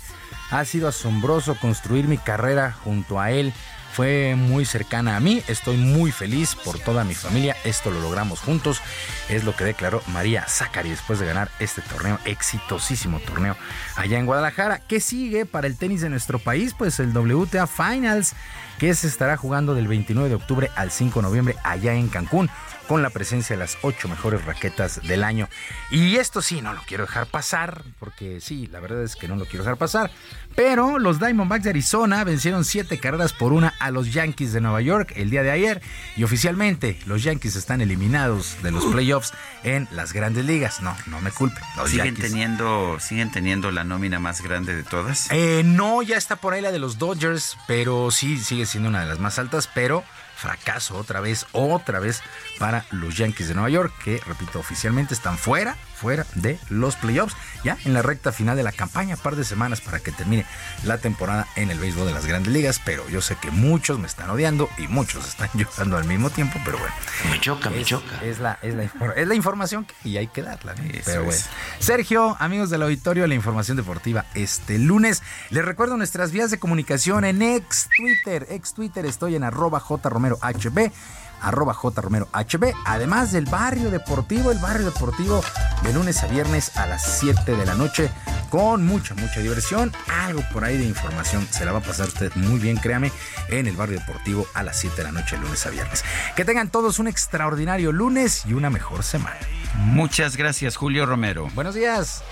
Ha 0.50 0.64
sido 0.64 0.88
asombroso 0.88 1.56
construir 1.56 2.06
mi 2.06 2.18
carrera 2.18 2.72
junto 2.72 3.20
a 3.20 3.30
él. 3.30 3.52
fue 3.92 4.34
muy 4.36 4.66
cercana 4.66 5.16
a 5.16 5.20
mí. 5.20 5.42
Estoy 5.48 5.78
muy 5.78 6.12
feliz 6.12 6.54
por 6.54 6.78
toda 6.78 7.02
mi 7.02 7.14
familia. 7.14 7.56
Esto 7.64 7.90
lo 7.90 7.98
logramos 8.00 8.40
juntos. 8.40 8.82
Es 9.30 9.44
lo 9.44 9.56
que 9.56 9.64
declaró 9.64 10.02
María 10.08 10.44
Zacari 10.46 10.90
después 10.90 11.18
de 11.18 11.24
ganar 11.24 11.50
este 11.60 11.80
torneo, 11.80 12.18
exitosísimo 12.26 13.20
torneo 13.20 13.56
allá 13.96 14.18
en 14.18 14.26
Guadalajara. 14.26 14.80
¿Qué 14.80 15.00
sigue 15.00 15.46
para 15.46 15.66
el 15.66 15.78
tenis 15.78 16.02
de 16.02 16.10
nuestro 16.10 16.38
país? 16.38 16.74
Pues 16.76 17.00
el 17.00 17.16
WTA 17.16 17.66
Finals, 17.66 18.34
que 18.78 18.94
se 18.94 19.06
estará 19.06 19.38
jugando 19.38 19.74
del 19.74 19.88
29 19.88 20.28
de 20.28 20.34
octubre 20.34 20.70
al 20.76 20.90
5 20.90 21.20
de 21.20 21.22
noviembre 21.22 21.56
allá 21.64 21.94
en 21.94 22.08
Cancún 22.08 22.50
con 22.86 23.02
la 23.02 23.10
presencia 23.10 23.56
de 23.56 23.60
las 23.60 23.78
ocho 23.82 24.08
mejores 24.08 24.44
raquetas 24.44 25.00
del 25.02 25.24
año. 25.24 25.48
Y 25.90 26.16
esto 26.16 26.42
sí, 26.42 26.60
no 26.60 26.72
lo 26.72 26.82
quiero 26.82 27.04
dejar 27.04 27.26
pasar, 27.26 27.82
porque 27.98 28.40
sí, 28.40 28.66
la 28.68 28.80
verdad 28.80 29.02
es 29.02 29.16
que 29.16 29.28
no 29.28 29.36
lo 29.36 29.44
quiero 29.44 29.64
dejar 29.64 29.76
pasar. 29.76 30.10
Pero 30.54 30.98
los 30.98 31.18
Diamondbacks 31.18 31.64
de 31.64 31.70
Arizona 31.70 32.24
vencieron 32.24 32.64
siete 32.64 32.98
carreras 32.98 33.32
por 33.32 33.52
una 33.52 33.74
a 33.78 33.90
los 33.90 34.12
Yankees 34.12 34.52
de 34.52 34.60
Nueva 34.60 34.80
York 34.80 35.12
el 35.16 35.30
día 35.30 35.42
de 35.42 35.50
ayer. 35.50 35.82
Y 36.16 36.24
oficialmente 36.24 36.98
los 37.06 37.22
Yankees 37.22 37.56
están 37.56 37.80
eliminados 37.80 38.56
de 38.62 38.70
los 38.70 38.84
playoffs 38.86 39.32
en 39.64 39.86
las 39.90 40.12
grandes 40.12 40.44
ligas. 40.44 40.80
No, 40.80 40.96
no 41.06 41.20
me 41.20 41.30
culpen. 41.30 41.62
¿Siguen, 41.86 42.14
teniendo, 42.14 42.98
¿Siguen 43.00 43.30
teniendo 43.30 43.70
la 43.70 43.84
nómina 43.84 44.18
más 44.18 44.40
grande 44.40 44.74
de 44.74 44.82
todas? 44.82 45.30
Eh, 45.30 45.62
no, 45.64 46.02
ya 46.02 46.16
está 46.16 46.36
por 46.36 46.54
ahí 46.54 46.62
la 46.62 46.72
de 46.72 46.78
los 46.78 46.98
Dodgers, 46.98 47.58
pero 47.66 48.10
sí 48.10 48.38
sigue 48.38 48.66
siendo 48.66 48.88
una 48.88 49.00
de 49.00 49.06
las 49.06 49.18
más 49.18 49.38
altas, 49.38 49.68
pero 49.72 50.04
fracaso 50.36 50.96
otra 50.96 51.20
vez, 51.20 51.46
otra 51.52 51.98
vez 51.98 52.22
para 52.58 52.84
los 52.90 53.16
Yankees 53.16 53.48
de 53.48 53.54
Nueva 53.54 53.70
York, 53.70 53.92
que, 54.04 54.20
repito, 54.26 54.58
oficialmente 54.60 55.14
están 55.14 55.38
fuera, 55.38 55.76
fuera 55.96 56.26
de 56.34 56.58
los 56.68 56.96
playoffs, 56.96 57.34
ya 57.64 57.78
en 57.84 57.94
la 57.94 58.02
recta 58.02 58.30
final 58.30 58.56
de 58.56 58.62
la 58.62 58.72
campaña, 58.72 59.16
par 59.16 59.34
de 59.34 59.44
semanas 59.44 59.80
para 59.80 60.00
que 60.00 60.12
termine 60.12 60.46
la 60.84 60.98
temporada 60.98 61.46
en 61.56 61.70
el 61.70 61.78
béisbol 61.78 62.06
de 62.06 62.12
las 62.12 62.26
grandes 62.26 62.52
ligas, 62.52 62.80
pero 62.84 63.08
yo 63.08 63.22
sé 63.22 63.36
que 63.36 63.50
muchos 63.50 63.98
me 63.98 64.06
están 64.06 64.30
odiando 64.30 64.68
y 64.78 64.88
muchos 64.88 65.26
están 65.26 65.48
llorando 65.54 65.96
al 65.96 66.04
mismo 66.04 66.30
tiempo, 66.30 66.60
pero 66.64 66.78
bueno. 66.78 66.94
Me 67.30 67.40
choca, 67.40 67.70
me 67.70 67.84
choca. 67.84 68.22
Es 68.22 68.38
la, 68.38 68.58
es, 68.62 68.74
la, 68.74 69.34
información 69.34 69.84
que, 69.84 69.94
y 70.08 70.16
hay 70.18 70.28
que 70.28 70.42
darla. 70.42 70.74
Pero 71.04 71.24
bueno. 71.24 71.40
Sergio, 71.78 72.36
amigos 72.38 72.70
del 72.70 72.82
auditorio, 72.82 73.26
la 73.26 73.34
información 73.34 73.76
deportiva 73.76 74.26
este 74.34 74.78
lunes. 74.78 75.22
Les 75.50 75.64
recuerdo 75.64 75.96
nuestras 75.96 76.30
vías 76.30 76.50
de 76.50 76.58
comunicación 76.58 77.24
en 77.24 77.42
ex 77.42 77.88
Twitter, 77.96 78.46
ex 78.50 78.74
Twitter 78.74 79.06
estoy 79.06 79.34
en 79.36 79.44
arroba 79.44 79.80
jromerohb 79.80 80.92
arroba 81.40 81.74
HB, 81.74 82.72
además 82.84 83.32
del 83.32 83.46
barrio 83.46 83.90
deportivo, 83.90 84.50
el 84.50 84.58
barrio 84.58 84.86
deportivo 84.86 85.42
de 85.82 85.92
lunes 85.92 86.22
a 86.22 86.26
viernes 86.26 86.76
a 86.76 86.86
las 86.86 87.18
7 87.20 87.56
de 87.56 87.66
la 87.66 87.74
noche, 87.74 88.10
con 88.50 88.84
mucha, 88.84 89.14
mucha 89.14 89.40
diversión, 89.40 89.92
algo 90.08 90.42
por 90.52 90.64
ahí 90.64 90.76
de 90.76 90.84
información, 90.84 91.46
se 91.50 91.64
la 91.64 91.72
va 91.72 91.78
a 91.78 91.82
pasar 91.82 92.08
usted 92.08 92.32
muy 92.36 92.58
bien, 92.58 92.76
créame, 92.76 93.12
en 93.48 93.66
el 93.66 93.76
barrio 93.76 93.98
deportivo 93.98 94.46
a 94.54 94.62
las 94.62 94.78
7 94.78 94.96
de 94.96 95.04
la 95.04 95.12
noche, 95.12 95.36
lunes 95.36 95.64
a 95.66 95.70
viernes. 95.70 96.04
Que 96.34 96.44
tengan 96.44 96.70
todos 96.70 96.98
un 96.98 97.08
extraordinario 97.08 97.92
lunes 97.92 98.44
y 98.46 98.54
una 98.54 98.70
mejor 98.70 99.02
semana. 99.02 99.38
Muchas 99.76 100.36
gracias, 100.36 100.76
Julio 100.76 101.06
Romero. 101.06 101.48
Buenos 101.54 101.74
días. 101.74 102.22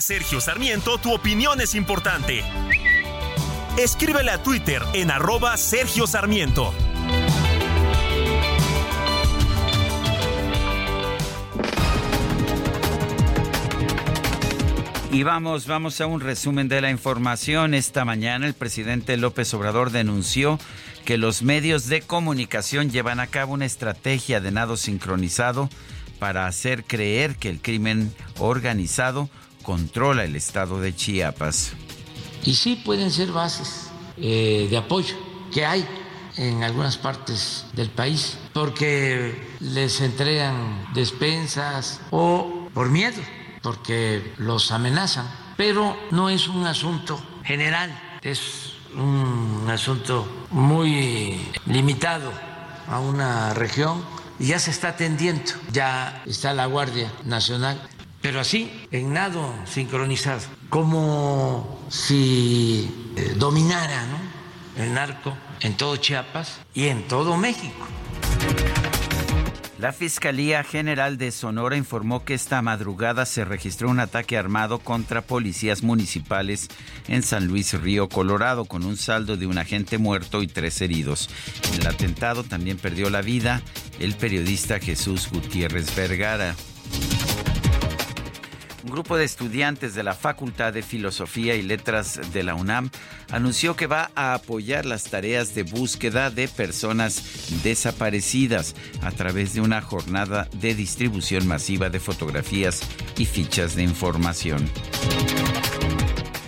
Sergio 0.00 0.40
Sarmiento, 0.40 0.98
tu 0.98 1.12
opinión 1.12 1.60
es 1.60 1.74
importante. 1.74 2.42
Escríbele 3.76 4.30
a 4.30 4.42
Twitter 4.42 4.82
en 4.94 5.10
arroba 5.10 5.56
Sergio 5.56 6.06
Sarmiento. 6.06 6.72
Y 15.12 15.22
vamos, 15.24 15.66
vamos 15.66 16.00
a 16.00 16.06
un 16.06 16.20
resumen 16.20 16.68
de 16.68 16.80
la 16.80 16.90
información. 16.90 17.74
Esta 17.74 18.04
mañana 18.04 18.46
el 18.46 18.54
presidente 18.54 19.16
López 19.16 19.52
Obrador 19.54 19.90
denunció 19.90 20.58
que 21.04 21.18
los 21.18 21.42
medios 21.42 21.88
de 21.88 22.00
comunicación 22.00 22.90
llevan 22.90 23.20
a 23.20 23.26
cabo 23.26 23.54
una 23.54 23.66
estrategia 23.66 24.40
de 24.40 24.52
nado 24.52 24.76
sincronizado 24.76 25.68
para 26.18 26.46
hacer 26.46 26.84
creer 26.84 27.36
que 27.36 27.48
el 27.48 27.60
crimen 27.60 28.14
organizado 28.38 29.28
controla 29.62 30.24
el 30.24 30.36
estado 30.36 30.80
de 30.80 30.94
Chiapas. 30.94 31.72
Y 32.44 32.54
sí 32.54 32.76
pueden 32.76 33.10
ser 33.10 33.32
bases 33.32 33.90
eh, 34.16 34.66
de 34.70 34.76
apoyo 34.76 35.14
que 35.52 35.64
hay 35.64 35.86
en 36.36 36.62
algunas 36.62 36.96
partes 36.96 37.66
del 37.74 37.90
país, 37.90 38.38
porque 38.52 39.48
les 39.60 40.00
entregan 40.00 40.88
despensas 40.94 42.00
o 42.10 42.68
por 42.72 42.88
miedo, 42.88 43.20
porque 43.62 44.32
los 44.38 44.70
amenazan. 44.72 45.26
Pero 45.56 45.96
no 46.10 46.30
es 46.30 46.48
un 46.48 46.66
asunto 46.66 47.20
general, 47.44 47.90
es 48.22 48.74
un 48.96 49.66
asunto 49.68 50.46
muy 50.50 51.40
limitado 51.66 52.32
a 52.88 53.00
una 53.00 53.52
región 53.54 54.02
ya 54.40 54.58
se 54.58 54.70
está 54.70 54.88
atendiendo, 54.88 55.52
ya 55.70 56.22
está 56.26 56.54
la 56.54 56.66
Guardia 56.66 57.12
Nacional 57.24 57.80
pero 58.20 58.40
así, 58.40 58.70
en 58.90 59.12
nado 59.12 59.54
sincronizado, 59.66 60.42
como 60.68 61.80
si 61.88 63.12
eh, 63.16 63.34
dominara 63.36 64.06
el 64.76 64.94
narco 64.94 65.36
en 65.60 65.76
todo 65.76 65.96
Chiapas 65.96 66.60
y 66.74 66.88
en 66.88 67.06
todo 67.08 67.36
México. 67.36 67.86
La 69.80 69.92
Fiscalía 69.94 70.62
General 70.62 71.16
de 71.16 71.30
Sonora 71.30 71.74
informó 71.74 72.22
que 72.22 72.34
esta 72.34 72.60
madrugada 72.60 73.24
se 73.24 73.46
registró 73.46 73.88
un 73.88 73.98
ataque 73.98 74.36
armado 74.36 74.78
contra 74.78 75.22
policías 75.22 75.82
municipales 75.82 76.68
en 77.08 77.22
San 77.22 77.46
Luis 77.46 77.72
Río, 77.80 78.10
Colorado, 78.10 78.66
con 78.66 78.84
un 78.84 78.98
saldo 78.98 79.38
de 79.38 79.46
un 79.46 79.56
agente 79.56 79.96
muerto 79.96 80.42
y 80.42 80.48
tres 80.48 80.82
heridos. 80.82 81.30
En 81.72 81.80
el 81.80 81.86
atentado 81.86 82.44
también 82.44 82.76
perdió 82.76 83.08
la 83.08 83.22
vida 83.22 83.62
el 84.00 84.14
periodista 84.16 84.78
Jesús 84.80 85.30
Gutiérrez 85.30 85.96
Vergara. 85.96 86.54
Un 88.90 88.96
grupo 88.96 89.16
de 89.16 89.24
estudiantes 89.24 89.94
de 89.94 90.02
la 90.02 90.14
Facultad 90.14 90.72
de 90.72 90.82
Filosofía 90.82 91.54
y 91.54 91.62
Letras 91.62 92.32
de 92.32 92.42
la 92.42 92.56
UNAM 92.56 92.90
anunció 93.30 93.76
que 93.76 93.86
va 93.86 94.10
a 94.16 94.34
apoyar 94.34 94.84
las 94.84 95.04
tareas 95.04 95.54
de 95.54 95.62
búsqueda 95.62 96.28
de 96.28 96.48
personas 96.48 97.62
desaparecidas 97.62 98.74
a 99.00 99.12
través 99.12 99.54
de 99.54 99.60
una 99.60 99.80
jornada 99.80 100.48
de 100.54 100.74
distribución 100.74 101.46
masiva 101.46 101.88
de 101.88 102.00
fotografías 102.00 102.82
y 103.16 103.26
fichas 103.26 103.76
de 103.76 103.84
información. 103.84 104.68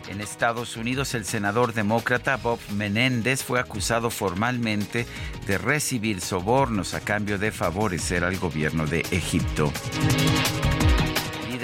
En 0.09 0.21
Estados 0.21 0.77
Unidos, 0.77 1.15
el 1.15 1.25
senador 1.25 1.75
demócrata 1.75 2.39
Bob 2.39 2.59
Menéndez 2.75 3.45
fue 3.45 3.61
acusado 3.61 4.11
formalmente 4.11 5.07
de 5.47 5.59
recibir 5.59 6.21
sobornos 6.21 6.95
a 6.95 7.01
cambio 7.03 7.39
de 7.39 7.53
favorecer 7.53 8.25
al 8.25 8.37
gobierno 8.37 8.85
de 8.89 9.07
Egipto 9.13 9.73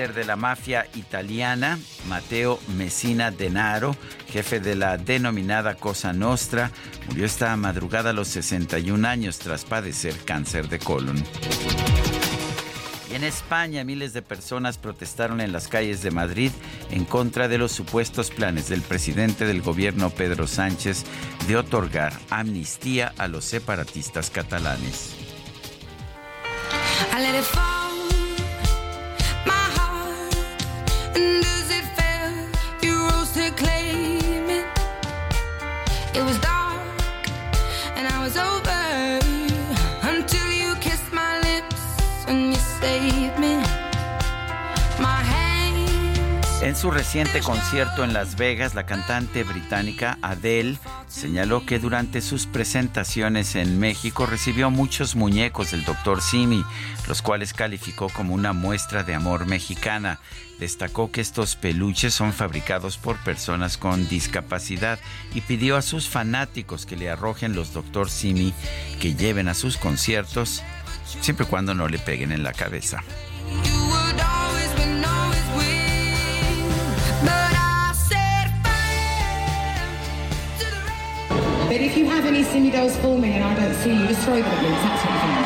de 0.07 0.25
la 0.25 0.37
mafia 0.37 0.87
italiana, 0.95 1.77
Matteo 2.07 2.61
Messina 2.77 3.33
Denaro, 3.33 3.97
jefe 4.31 4.61
de 4.61 4.77
la 4.77 4.97
denominada 4.97 5.75
Cosa 5.75 6.12
Nostra, 6.12 6.70
murió 7.09 7.27
esta 7.27 7.57
madrugada 7.57 8.11
a 8.11 8.12
los 8.12 8.29
61 8.29 9.09
años 9.09 9.41
tras 9.41 9.65
padecer 9.65 10.15
cáncer 10.25 10.69
de 10.69 10.79
colon. 10.79 11.20
Y 13.11 13.15
en 13.16 13.25
España, 13.25 13.83
miles 13.83 14.12
de 14.12 14.23
personas 14.23 14.79
protestaron 14.79 15.41
en 15.41 15.51
las 15.51 15.66
calles 15.66 16.01
de 16.01 16.12
Madrid 16.12 16.53
en 16.93 17.05
contra 17.05 17.49
de 17.49 17.59
los 17.59 17.73
supuestos 17.73 18.31
planes 18.31 18.69
del 18.69 18.83
presidente 18.83 19.47
del 19.47 19.62
gobierno 19.62 20.11
Pedro 20.11 20.47
Sánchez 20.47 21.07
de 21.49 21.57
otorgar 21.57 22.12
amnistía 22.31 23.15
a 23.19 23.27
los 23.27 23.45
separatistas 23.45 24.31
catalanes. 24.31 25.16
En 46.69 46.77
su 46.77 46.90
reciente 46.90 47.40
concierto 47.40 48.05
en 48.05 48.12
Las 48.12 48.36
Vegas, 48.36 48.74
la 48.74 48.85
cantante 48.85 49.43
británica 49.43 50.19
Adele 50.20 50.77
señaló 51.07 51.65
que 51.65 51.78
durante 51.78 52.20
sus 52.20 52.45
presentaciones 52.45 53.57
en 53.57 53.81
México 53.81 54.27
recibió 54.27 54.70
muchos 54.70 55.16
muñecos 55.16 55.70
del 55.70 55.86
Dr. 55.86 56.20
Simi, 56.20 56.62
los 57.07 57.23
cuales 57.23 57.55
calificó 57.55 58.11
como 58.11 58.35
una 58.35 58.53
muestra 58.53 59.03
de 59.03 59.15
amor 59.15 59.47
mexicana. 59.47 60.20
Destacó 60.61 61.11
que 61.11 61.23
estos 61.23 61.57
peluches 61.57 62.12
son 62.12 62.35
fabricados 62.35 62.99
por 62.99 63.16
personas 63.16 63.78
con 63.78 64.07
discapacidad 64.07 64.99
y 65.32 65.40
pidió 65.40 65.74
a 65.78 65.82
sus 65.82 66.07
fanáticos 66.07 66.85
que 66.85 66.97
le 66.97 67.09
arrojen 67.09 67.55
los 67.55 67.73
Dr. 67.73 68.11
Simi 68.11 68.53
que 69.01 69.15
lleven 69.15 69.49
a 69.49 69.55
sus 69.55 69.78
conciertos, 69.78 70.62
siempre 71.23 71.47
y 71.47 71.49
cuando 71.49 71.73
no 71.73 71.89
le 71.89 71.99
peguen 71.99 72.31
en 72.31 72.43
la 72.43 72.53
cabeza. 72.53 73.03
But 81.69 81.82
if 81.82 81.99
you 81.99 82.07
have 82.07 82.24
any 82.24 82.45
silly 82.45 82.70
dolls 82.70 82.97
for 82.97 83.19
me 83.19 83.32
and 83.32 83.45
I 83.45 83.55
don't 83.55 83.74
see 83.74 83.93
you, 83.93 84.07
just 84.07 84.23
throw 84.24 84.36
them 84.36 84.45
at 84.47 84.62
me. 84.62 84.69
It's 84.73 84.85
absolutely 84.89 85.20
fine. 85.20 85.45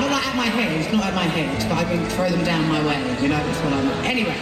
Not 0.00 0.10
like 0.10 0.26
at 0.26 0.36
my 0.36 0.46
head, 0.46 0.92
not 0.94 1.04
at 1.04 1.14
my 1.14 1.24
head, 1.24 1.68
but 1.68 1.76
I 1.76 1.84
can 1.84 2.02
throw 2.16 2.30
them 2.30 2.42
down 2.46 2.66
my 2.66 2.80
way. 2.80 2.96
You 3.20 3.28
know, 3.28 3.36
that's 3.36 3.60
what 3.60 3.74
I'm. 3.74 4.04
Anyway. 4.06 4.34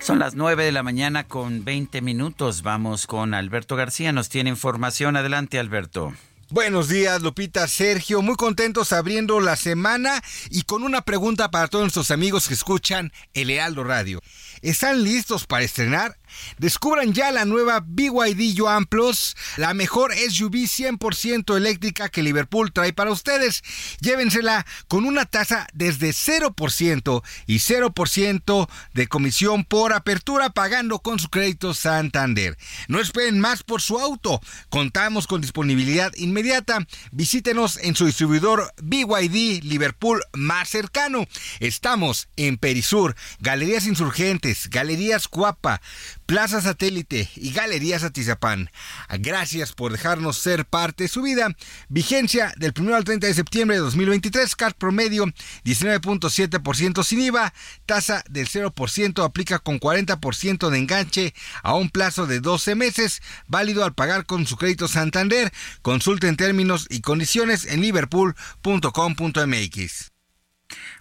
Son 0.00 0.18
las 0.18 0.34
9 0.34 0.64
de 0.64 0.72
la 0.72 0.82
mañana 0.82 1.24
con 1.24 1.64
20 1.64 2.02
minutos. 2.02 2.62
Vamos 2.62 3.06
con 3.06 3.32
Alberto 3.32 3.74
García. 3.74 4.12
Nos 4.12 4.28
tiene 4.28 4.50
información. 4.50 5.16
Adelante, 5.16 5.58
Alberto. 5.58 6.12
Buenos 6.52 6.88
días, 6.88 7.22
Lupita, 7.22 7.66
Sergio. 7.66 8.20
Muy 8.20 8.34
contentos 8.34 8.92
abriendo 8.92 9.40
la 9.40 9.56
semana 9.56 10.22
y 10.50 10.64
con 10.64 10.82
una 10.82 11.00
pregunta 11.00 11.50
para 11.50 11.66
todos 11.66 11.84
nuestros 11.84 12.10
amigos 12.10 12.46
que 12.46 12.52
escuchan 12.52 13.10
El 13.32 13.48
Heraldo 13.48 13.84
Radio. 13.84 14.20
¿Están 14.60 15.02
listos 15.02 15.46
para 15.46 15.64
estrenar? 15.64 16.18
Descubran 16.58 17.12
ya 17.12 17.30
la 17.32 17.44
nueva 17.44 17.82
BYD 17.84 18.54
Yuan 18.54 18.84
Plus, 18.84 19.36
la 19.56 19.74
mejor 19.74 20.14
SUV 20.14 20.66
100% 20.66 21.56
eléctrica 21.56 22.08
que 22.08 22.22
Liverpool 22.22 22.72
trae 22.72 22.92
para 22.92 23.10
ustedes. 23.10 23.62
Llévensela 24.00 24.66
con 24.88 25.04
una 25.04 25.26
tasa 25.26 25.66
desde 25.72 26.10
0% 26.10 27.22
y 27.46 27.56
0% 27.56 28.68
de 28.94 29.06
comisión 29.06 29.64
por 29.64 29.92
apertura 29.92 30.50
pagando 30.50 31.00
con 31.00 31.18
su 31.18 31.28
crédito 31.28 31.74
Santander. 31.74 32.56
No 32.88 33.00
esperen 33.00 33.40
más 33.40 33.62
por 33.62 33.80
su 33.80 33.98
auto. 33.98 34.40
Contamos 34.68 35.26
con 35.26 35.40
disponibilidad 35.40 36.12
inmediata. 36.16 36.86
Visítenos 37.10 37.78
en 37.78 37.94
su 37.94 38.06
distribuidor 38.06 38.72
BYD 38.82 39.62
Liverpool 39.64 40.22
más 40.32 40.68
cercano. 40.68 41.26
Estamos 41.60 42.28
en 42.36 42.56
Perisur, 42.56 43.14
Galerías 43.40 43.86
Insurgentes, 43.86 44.68
Galerías 44.70 45.28
Cuapa, 45.28 45.80
Plaza 46.26 46.60
Satélite 46.60 47.28
y 47.36 47.52
Galerías 47.52 48.04
Atizapán. 48.04 48.70
Gracias 49.18 49.72
por 49.72 49.92
dejarnos 49.92 50.38
ser 50.38 50.64
parte 50.64 51.04
de 51.04 51.08
su 51.08 51.22
vida. 51.22 51.54
Vigencia 51.88 52.52
del 52.56 52.72
1 52.78 52.94
al 52.94 53.04
30 53.04 53.26
de 53.26 53.34
septiembre 53.34 53.76
de 53.76 53.82
2023. 53.82 54.54
CAT 54.56 54.76
promedio 54.76 55.26
19.7% 55.64 57.04
sin 57.04 57.20
IVA. 57.20 57.52
Tasa 57.86 58.24
del 58.28 58.48
0% 58.48 59.24
aplica 59.24 59.58
con 59.58 59.80
40% 59.80 60.70
de 60.70 60.78
enganche 60.78 61.34
a 61.62 61.74
un 61.74 61.90
plazo 61.90 62.26
de 62.26 62.40
12 62.40 62.74
meses. 62.74 63.22
Válido 63.46 63.84
al 63.84 63.94
pagar 63.94 64.26
con 64.26 64.46
su 64.46 64.56
crédito 64.56 64.88
Santander. 64.88 65.52
Consulten 65.82 66.36
términos 66.36 66.86
y 66.90 67.00
condiciones 67.00 67.66
en 67.66 67.80
liverpool.com.mx. 67.80 70.12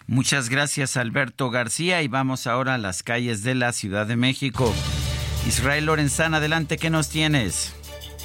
Muchas 0.07 0.49
gracias 0.49 0.97
Alberto 0.97 1.49
García 1.49 2.01
y 2.01 2.09
vamos 2.09 2.47
ahora 2.47 2.73
a 2.73 2.77
las 2.77 3.03
calles 3.03 3.43
de 3.43 3.55
la 3.55 3.71
Ciudad 3.71 4.05
de 4.05 4.17
México. 4.17 4.73
Israel 5.47 5.85
Lorenzana, 5.85 6.37
adelante, 6.37 6.77
¿qué 6.77 6.89
nos 6.89 7.09
tienes? 7.09 7.73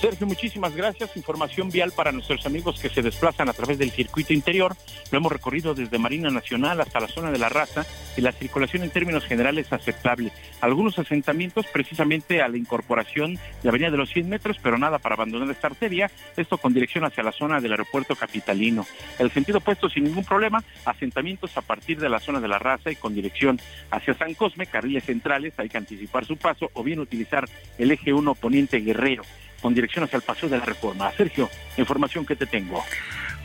Sergio, 0.01 0.27
muchísimas 0.27 0.77
gracias. 0.77 1.17
Información 1.17 1.71
vial 1.71 1.91
para 1.91 2.13
nuestros 2.13 2.45
amigos 2.45 2.79
que 2.79 2.91
se 2.91 3.01
desplazan 3.01 3.49
a 3.49 3.55
través 3.55 3.79
del 3.79 3.91
circuito 3.91 4.35
interior. 4.35 4.77
Lo 5.11 5.19
hemos 5.19 5.33
recorrido 5.33 5.75
desde 5.75 5.99
Marina 5.99 6.29
Nacional 6.29 6.83
hasta 6.83 7.01
la 7.01 7.09
zona 7.09 7.31
de 7.31 7.39
la 7.39 7.49
raza 7.49 7.87
y 8.15 8.21
la 8.21 8.33
circulación 8.33 8.83
en 8.83 8.91
términos 8.91 9.25
generales 9.25 9.73
aceptable. 9.73 10.33
Algunos 10.61 10.99
asentamientos 10.99 11.65
precisamente 11.73 12.43
a 12.43 12.49
la 12.49 12.59
incorporación 12.59 13.39
de 13.63 13.69
Avenida 13.71 13.91
de 13.91 13.97
los 13.97 14.11
100 14.11 14.29
metros, 14.29 14.59
pero 14.63 14.77
nada 14.77 14.99
para 14.99 15.15
abandonar 15.15 15.51
esta 15.51 15.69
arteria. 15.69 16.11
Esto 16.37 16.59
con 16.59 16.75
dirección 16.75 17.05
hacia 17.05 17.23
la 17.23 17.33
zona 17.33 17.63
del 17.63 17.73
aeropuerto 17.73 18.17
capitalino. 18.17 18.87
El 19.19 19.31
sentido 19.31 19.59
opuesto 19.59 19.89
sin 19.89 20.05
ningún 20.05 20.25
problema, 20.25 20.63
asentamientos 20.85 21.57
a 21.57 21.63
partir 21.63 21.99
de 21.99 22.11
la 22.11 22.21
zona 22.21 22.41
de 22.41 22.49
la 22.49 22.59
raza 22.59 22.91
y 22.91 22.97
con 22.97 23.15
dirección 23.15 23.59
hacia 23.91 24.13
San 24.13 24.35
Cosme, 24.35 24.67
carriles 24.67 25.05
centrales, 25.05 25.55
hay 25.57 25.71
que 25.71 25.79
anticipar 25.79 26.27
su 26.27 26.37
paso 26.37 26.71
o 26.75 26.83
bien 26.83 27.01
utilizar 27.01 27.49
el 27.79 27.91
eje 27.91 28.13
1 28.13 28.35
poniente 28.35 28.81
guerrero 28.81 29.23
con 29.61 29.75
dirección 29.75 30.05
hacia 30.05 30.17
el 30.17 30.23
Paseo 30.23 30.49
de 30.49 30.59
la 30.59 30.65
Reforma. 30.65 31.13
Sergio, 31.17 31.51
información 31.77 32.25
que 32.27 32.37
te 32.37 32.47
tengo. 32.47 32.85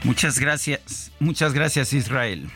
Muchas 0.04 0.40
gracias, 0.40 1.12
muchas 1.20 1.54
gracias 1.54 1.94
Israel. 1.94 2.50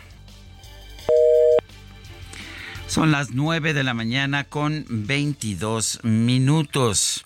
Son 2.87 3.11
las 3.11 3.31
9 3.31 3.73
de 3.73 3.83
la 3.83 3.93
mañana 3.93 4.45
con 4.45 4.85
22 4.87 5.99
minutos. 6.03 7.25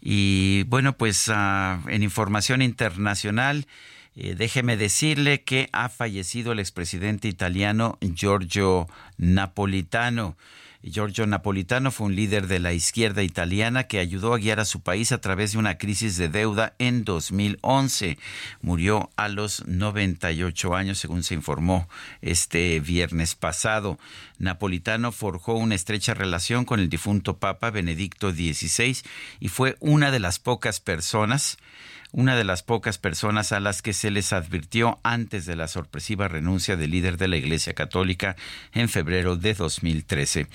Y 0.00 0.64
bueno, 0.64 0.94
pues 0.94 1.28
uh, 1.28 1.88
en 1.88 2.02
información 2.02 2.62
internacional, 2.62 3.66
eh, 4.16 4.34
déjeme 4.36 4.76
decirle 4.76 5.42
que 5.42 5.68
ha 5.72 5.88
fallecido 5.88 6.52
el 6.52 6.58
expresidente 6.58 7.28
italiano 7.28 7.98
Giorgio 8.00 8.88
Napolitano. 9.16 10.36
Giorgio 10.84 11.26
Napolitano 11.26 11.92
fue 11.92 12.06
un 12.06 12.16
líder 12.16 12.48
de 12.48 12.58
la 12.58 12.72
izquierda 12.72 13.22
italiana 13.22 13.84
que 13.84 14.00
ayudó 14.00 14.34
a 14.34 14.38
guiar 14.38 14.58
a 14.58 14.64
su 14.64 14.80
país 14.80 15.12
a 15.12 15.20
través 15.20 15.52
de 15.52 15.58
una 15.58 15.78
crisis 15.78 16.16
de 16.16 16.28
deuda 16.28 16.74
en 16.78 17.04
2011. 17.04 18.18
Murió 18.62 19.10
a 19.16 19.28
los 19.28 19.64
98 19.66 20.74
años, 20.74 20.98
según 20.98 21.22
se 21.22 21.34
informó 21.34 21.88
este 22.20 22.80
viernes 22.80 23.36
pasado. 23.36 23.98
Napolitano 24.38 25.12
forjó 25.12 25.54
una 25.54 25.76
estrecha 25.76 26.14
relación 26.14 26.64
con 26.64 26.80
el 26.80 26.88
difunto 26.88 27.36
Papa 27.36 27.70
Benedicto 27.70 28.32
XVI 28.32 28.96
y 29.38 29.48
fue 29.48 29.76
una 29.78 30.10
de 30.10 30.18
las 30.18 30.40
pocas 30.40 30.80
personas 30.80 31.58
una 32.12 32.36
de 32.36 32.44
las 32.44 32.62
pocas 32.62 32.98
personas 32.98 33.52
a 33.52 33.60
las 33.60 33.80
que 33.82 33.94
se 33.94 34.10
les 34.10 34.32
advirtió 34.32 34.98
antes 35.02 35.46
de 35.46 35.56
la 35.56 35.66
sorpresiva 35.66 36.28
renuncia 36.28 36.76
del 36.76 36.90
líder 36.90 37.16
de 37.16 37.28
la 37.28 37.36
Iglesia 37.36 37.72
Católica 37.72 38.36
en 38.72 38.88
febrero 38.88 39.36
de 39.36 39.54
2013. 39.54 40.46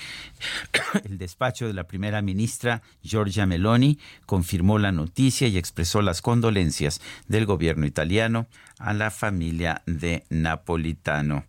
El 1.03 1.17
despacho 1.17 1.67
de 1.67 1.73
la 1.73 1.85
primera 1.85 2.21
ministra, 2.21 2.83
Giorgia 3.03 3.45
Meloni, 3.47 3.97
confirmó 4.25 4.77
la 4.77 4.91
noticia 4.91 5.47
y 5.47 5.57
expresó 5.57 6.01
las 6.01 6.21
condolencias 6.21 7.01
del 7.27 7.45
gobierno 7.45 7.85
italiano 7.85 8.47
a 8.77 8.93
la 8.93 9.09
familia 9.09 9.81
de 9.87 10.23
Napolitano. 10.29 11.45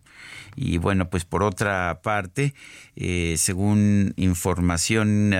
Y 0.61 0.77
bueno, 0.77 1.09
pues 1.09 1.23
por 1.23 1.41
otra 1.41 2.01
parte, 2.03 2.53
eh, 2.97 3.35
según 3.37 4.13
información 4.17 5.33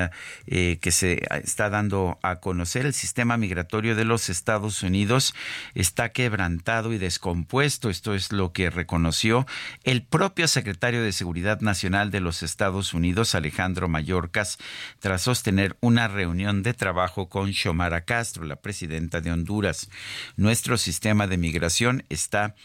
eh, 0.47 0.77
que 0.79 0.91
se 0.91 1.21
está 1.43 1.69
dando 1.69 2.17
a 2.23 2.37
conocer, 2.37 2.85
el 2.85 2.93
sistema 2.93 3.35
migratorio 3.35 3.97
de 3.97 4.05
los 4.05 4.29
Estados 4.29 4.81
Unidos 4.81 5.35
está 5.75 6.13
quebrantado 6.13 6.93
y 6.93 6.99
descompuesto. 6.99 7.89
Esto 7.89 8.13
es 8.13 8.31
lo 8.31 8.53
que 8.53 8.69
reconoció 8.69 9.45
el 9.83 10.03
propio 10.03 10.47
secretario 10.47 11.03
de 11.03 11.11
Seguridad 11.11 11.59
Nacional 11.59 12.11
de 12.11 12.21
los 12.21 12.41
Estados 12.41 12.93
Unidos, 12.93 13.35
Alejandro 13.35 13.89
Mayorkas, 13.89 14.57
tras 14.99 15.23
sostener 15.23 15.75
una 15.81 16.07
reunión 16.07 16.63
de 16.63 16.73
trabajo 16.73 17.27
con 17.27 17.51
Xiomara 17.51 18.05
Castro, 18.05 18.45
la 18.45 18.55
presidenta 18.55 19.19
de 19.19 19.33
Honduras. 19.33 19.89
Nuestro 20.37 20.77
sistema 20.77 21.27
de 21.27 21.35
migración 21.35 22.05
está 22.07 22.55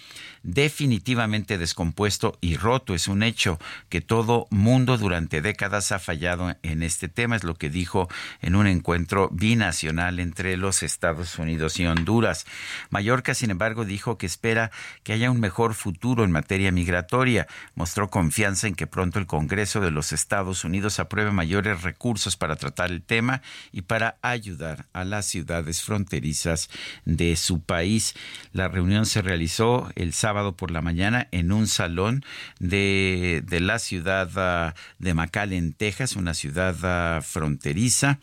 definitivamente 0.45 1.59
descompuesto 1.59 2.39
y 2.45 2.57
roto. 2.57 2.95
Es 2.95 3.09
un 3.09 3.23
hecho 3.23 3.59
que 3.89 4.03
todo 4.03 4.47
mundo 4.51 4.99
durante 4.99 5.41
décadas 5.41 5.93
ha 5.93 5.99
fallado 5.99 6.55
en 6.63 6.83
este 6.83 7.09
tema, 7.09 7.37
es 7.37 7.45
lo 7.45 7.55
que 7.55 7.71
dijo 7.71 8.09
en 8.43 8.55
un 8.55 8.67
encuentro 8.67 9.31
binacional 9.33 10.21
entre 10.21 10.59
los 10.59 10.83
Estados 10.83 11.39
Unidos 11.39 11.81
y 11.81 11.87
Honduras. 11.87 12.45
Mallorca, 12.91 13.33
sin 13.33 13.51
embargo, 13.51 13.87
dijo 13.87 14.19
que 14.19 14.27
espera 14.27 14.71
que 15.05 15.15
haya 15.15 15.31
un 15.31 15.41
mejor 15.41 15.73
futuro 15.73 16.23
en 16.23 16.33
materia 16.33 16.71
migratoria. 16.71 17.47
Mostró 17.77 18.11
confianza 18.11 18.67
en 18.67 18.75
que 18.75 18.87
pronto 18.87 19.19
el 19.19 19.27
Congreso 19.27 19.81
de 19.81 19.91
los 19.91 20.13
Estados 20.13 20.65
Unidos 20.65 21.01
apruebe 21.01 21.31
mayores 21.31 21.83
recursos 21.83 22.37
para 22.37 22.57
tratar 22.57 22.91
el 22.91 23.03
tema 23.03 23.41
y 23.73 23.83
para 23.83 24.19
ayudar 24.21 24.85
a 24.93 25.05
las 25.05 25.25
ciudades 25.25 25.81
fronterizas 25.81 26.69
de 27.07 27.37
su 27.37 27.63
país. 27.63 28.15
La 28.53 28.69
reunión 28.69 29.07
se 29.07 29.23
realizó 29.23 29.91
el 29.95 30.13
sábado 30.13 30.57
por 30.57 30.71
la 30.71 30.83
mañana 30.83 31.29
en 31.31 31.51
un 31.51 31.69
salón 31.69 32.23
de, 32.59 33.43
de 33.47 33.61
la 33.61 33.79
ciudad 33.79 34.31
ah, 34.37 34.75
de 34.99 35.15
McAllen, 35.15 35.73
Texas, 35.73 36.17
una 36.17 36.35
ciudad 36.35 36.77
ah, 36.83 37.21
fronteriza. 37.23 38.19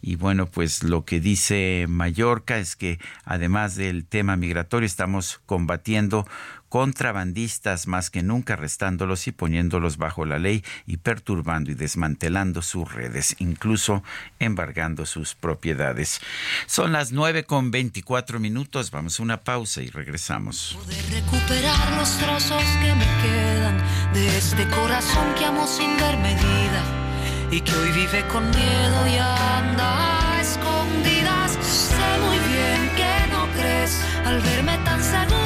Y 0.00 0.16
bueno, 0.16 0.46
pues 0.46 0.82
lo 0.82 1.04
que 1.04 1.20
dice 1.20 1.86
Mallorca 1.88 2.58
es 2.58 2.76
que 2.76 2.98
además 3.24 3.76
del 3.76 4.06
tema 4.06 4.36
migratorio 4.36 4.86
estamos 4.86 5.40
combatiendo 5.46 6.26
contrabandistas 6.76 7.86
más 7.86 8.10
que 8.10 8.22
nunca 8.22 8.52
arrestándolos 8.52 9.28
y 9.28 9.32
poniéndolos 9.32 9.96
bajo 9.96 10.26
la 10.26 10.38
ley 10.38 10.62
y 10.84 10.98
perturbando 10.98 11.70
y 11.70 11.74
desmantelando 11.74 12.60
sus 12.60 12.92
redes, 12.92 13.34
incluso 13.38 14.04
embargando 14.40 15.06
sus 15.06 15.34
propiedades. 15.34 16.20
Son 16.66 16.92
las 16.92 17.12
nueve 17.12 17.44
con 17.44 17.70
veinticuatro 17.70 18.40
minutos, 18.40 18.90
vamos 18.90 19.18
a 19.18 19.22
una 19.22 19.40
pausa 19.40 19.80
y 19.80 19.88
regresamos. 19.88 20.78
recuperar 21.10 21.96
los 21.96 22.18
trozos 22.18 22.62
que 22.82 22.94
me 22.94 23.08
quedan 23.22 23.78
de 24.12 24.36
este 24.36 24.68
corazón 24.68 25.34
que 25.38 25.46
amo 25.46 25.66
sin 25.66 25.96
ver 25.96 26.18
medida 26.18 26.82
y 27.50 27.62
que 27.62 27.72
hoy 27.72 27.90
vive 27.92 28.22
con 28.28 28.50
miedo 28.50 29.08
y 29.08 29.16
anda 29.16 30.34
a 30.34 30.42
escondidas. 30.42 31.52
Sé 31.52 32.18
muy 32.20 32.38
bien 32.52 32.90
que 32.96 33.32
no 33.32 33.48
crees 33.54 33.98
al 34.26 34.42
verme 34.42 34.76
tan 34.84 35.02
segura 35.02 35.45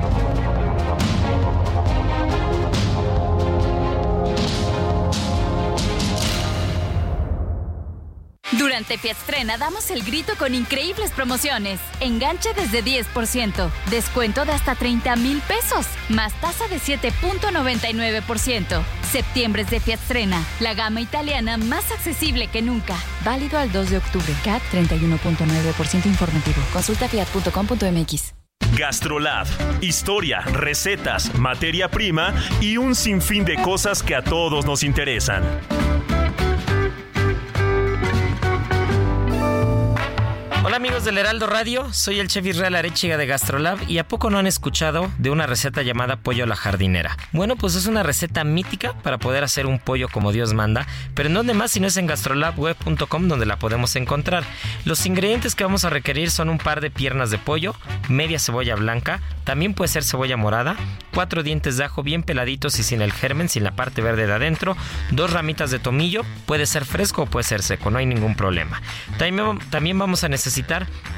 Durante 8.57 8.97
Fiatstrena 8.97 9.57
damos 9.57 9.91
el 9.91 10.03
grito 10.03 10.33
con 10.37 10.53
increíbles 10.53 11.11
promociones. 11.11 11.79
Enganche 12.01 12.53
desde 12.53 12.83
10%, 12.83 13.71
descuento 13.89 14.43
de 14.43 14.51
hasta 14.51 14.75
30 14.75 15.15
mil 15.15 15.39
pesos, 15.41 15.85
más 16.09 16.33
tasa 16.41 16.67
de 16.67 16.77
7.99%. 16.77 18.83
Septiembre 19.09 19.61
es 19.61 19.69
de 19.69 19.79
Fiatstrena, 19.79 20.43
la 20.59 20.73
gama 20.73 20.99
italiana 20.99 21.57
más 21.57 21.91
accesible 21.91 22.47
que 22.47 22.61
nunca. 22.61 22.97
Válido 23.23 23.57
al 23.57 23.71
2 23.71 23.89
de 23.89 23.97
octubre. 23.97 24.33
CAT 24.43 24.61
31.9% 24.73 26.05
informativo. 26.05 26.61
Consulta 26.73 27.07
fiat.com.mx. 27.07 28.33
Gastrolab. 28.77 29.47
Historia, 29.81 30.41
recetas, 30.41 31.33
materia 31.37 31.89
prima 31.89 32.33
y 32.59 32.77
un 32.77 32.95
sinfín 32.95 33.45
de 33.45 33.61
cosas 33.61 34.03
que 34.03 34.15
a 34.15 34.23
todos 34.23 34.65
nos 34.65 34.83
interesan. 34.83 35.43
Hola 40.63 40.75
amigos 40.75 41.03
del 41.03 41.17
Heraldo 41.17 41.47
Radio, 41.47 41.91
soy 41.91 42.19
el 42.19 42.27
chef 42.27 42.45
Israel 42.45 42.75
Arechiga 42.75 43.17
de 43.17 43.25
Gastrolab 43.25 43.79
y 43.89 43.97
¿a 43.97 44.07
poco 44.07 44.29
no 44.29 44.37
han 44.37 44.45
escuchado 44.45 45.11
de 45.17 45.31
una 45.31 45.47
receta 45.47 45.81
llamada 45.81 46.17
pollo 46.17 46.43
a 46.43 46.47
la 46.47 46.55
jardinera? 46.55 47.17
Bueno, 47.31 47.55
pues 47.55 47.73
es 47.73 47.87
una 47.87 48.03
receta 48.03 48.43
mítica 48.43 48.93
para 49.01 49.17
poder 49.17 49.43
hacer 49.43 49.65
un 49.65 49.79
pollo 49.79 50.07
como 50.07 50.31
Dios 50.31 50.53
manda, 50.53 50.85
pero 51.15 51.29
en 51.29 51.33
donde 51.33 51.55
más 51.55 51.71
si 51.71 51.79
no 51.79 51.87
es 51.87 51.97
en 51.97 52.05
gastrolabweb.com 52.05 53.27
donde 53.27 53.47
la 53.47 53.57
podemos 53.57 53.95
encontrar. 53.95 54.43
Los 54.85 55.07
ingredientes 55.07 55.55
que 55.55 55.63
vamos 55.63 55.83
a 55.83 55.89
requerir 55.89 56.29
son 56.29 56.47
un 56.47 56.59
par 56.59 56.79
de 56.79 56.91
piernas 56.91 57.31
de 57.31 57.39
pollo, 57.39 57.73
media 58.07 58.37
cebolla 58.37 58.75
blanca, 58.75 59.19
también 59.45 59.73
puede 59.73 59.87
ser 59.87 60.03
cebolla 60.03 60.37
morada, 60.37 60.75
cuatro 61.11 61.41
dientes 61.41 61.77
de 61.77 61.85
ajo 61.85 62.03
bien 62.03 62.21
peladitos 62.21 62.77
y 62.77 62.83
sin 62.83 63.01
el 63.01 63.13
germen, 63.13 63.49
sin 63.49 63.63
la 63.63 63.71
parte 63.71 64.03
verde 64.03 64.27
de 64.27 64.33
adentro, 64.33 64.77
dos 65.09 65.33
ramitas 65.33 65.71
de 65.71 65.79
tomillo, 65.79 66.21
puede 66.45 66.67
ser 66.67 66.85
fresco 66.85 67.23
o 67.23 67.25
puede 67.25 67.45
ser 67.45 67.63
seco, 67.63 67.89
no 67.89 67.97
hay 67.97 68.05
ningún 68.05 68.35
problema. 68.35 68.79
También, 69.17 69.57
también 69.71 69.97
vamos 69.97 70.23
a 70.23 70.29
necesitar 70.29 70.50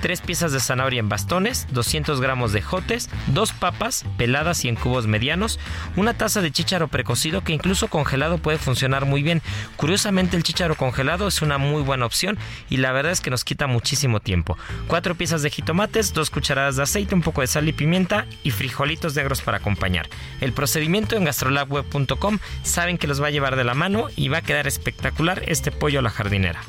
tres 0.01 0.21
piezas 0.21 0.51
de 0.51 0.59
zanahoria 0.59 0.99
en 0.99 1.09
bastones, 1.09 1.67
200 1.71 2.21
gramos 2.21 2.53
de 2.53 2.61
jotes, 2.61 3.09
dos 3.27 3.51
papas 3.53 4.05
peladas 4.17 4.63
y 4.65 4.69
en 4.69 4.75
cubos 4.75 5.07
medianos, 5.07 5.59
una 5.95 6.13
taza 6.13 6.41
de 6.41 6.51
chícharo 6.51 6.87
precocido 6.87 7.43
que 7.43 7.53
incluso 7.53 7.87
congelado 7.87 8.37
puede 8.37 8.57
funcionar 8.57 9.05
muy 9.05 9.23
bien. 9.23 9.41
Curiosamente 9.75 10.37
el 10.37 10.43
chícharo 10.43 10.75
congelado 10.75 11.27
es 11.27 11.41
una 11.41 11.57
muy 11.57 11.81
buena 11.81 12.05
opción 12.05 12.37
y 12.69 12.77
la 12.77 12.91
verdad 12.91 13.11
es 13.11 13.21
que 13.21 13.29
nos 13.29 13.43
quita 13.43 13.67
muchísimo 13.67 14.19
tiempo. 14.19 14.57
Cuatro 14.87 15.15
piezas 15.15 15.41
de 15.41 15.49
jitomates, 15.49 16.13
dos 16.13 16.29
cucharadas 16.29 16.75
de 16.75 16.83
aceite, 16.83 17.15
un 17.15 17.21
poco 17.21 17.41
de 17.41 17.47
sal 17.47 17.67
y 17.67 17.73
pimienta 17.73 18.25
y 18.43 18.51
frijolitos 18.51 19.15
negros 19.15 19.41
para 19.41 19.57
acompañar. 19.57 20.09
El 20.41 20.53
procedimiento 20.53 21.15
en 21.15 21.25
gastrolabweb.com 21.25 22.39
saben 22.63 22.97
que 22.97 23.07
los 23.07 23.21
va 23.21 23.27
a 23.27 23.31
llevar 23.31 23.55
de 23.55 23.63
la 23.63 23.73
mano 23.73 24.07
y 24.15 24.29
va 24.29 24.39
a 24.39 24.41
quedar 24.41 24.67
espectacular 24.67 25.43
este 25.47 25.71
pollo 25.71 25.99
a 25.99 26.03
la 26.03 26.09
jardinera. 26.09 26.61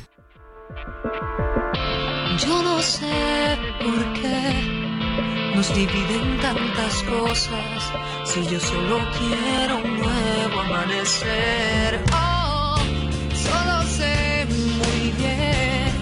Yo 2.37 2.61
no 2.61 2.81
sé 2.81 3.57
por 3.81 4.13
qué 4.13 5.55
nos 5.55 5.73
dividen 5.73 6.37
tantas 6.41 7.03
cosas. 7.03 7.79
Si 8.25 8.45
yo 8.47 8.59
solo 8.59 8.99
quiero 9.17 9.77
un 9.77 9.99
nuevo 9.99 10.59
amanecer. 10.59 12.03
Oh, 12.11 12.75
solo 13.47 13.83
sé 13.87 14.45
muy 14.49 15.11
bien 15.11 15.93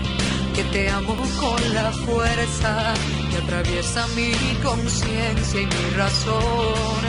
que 0.55 0.63
te 0.71 0.89
amo 0.89 1.15
con 1.39 1.73
la 1.75 1.91
fuerza 1.91 2.93
que 3.29 3.37
atraviesa 3.37 4.07
mi 4.15 4.33
conciencia 4.63 5.61
y 5.61 5.65
mi 5.67 5.89
razón. 5.95 7.01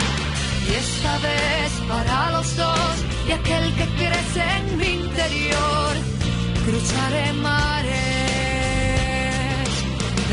Y 0.68 0.74
esta 0.74 1.18
vez 1.18 1.72
para 1.88 2.30
los 2.32 2.56
dos 2.56 2.96
y 3.26 3.32
aquel 3.32 3.74
que 3.74 3.86
crece 3.96 4.42
en 4.58 4.78
mi 4.78 4.88
interior, 5.04 5.92
cruzaré 6.66 7.32
mares 7.32 8.13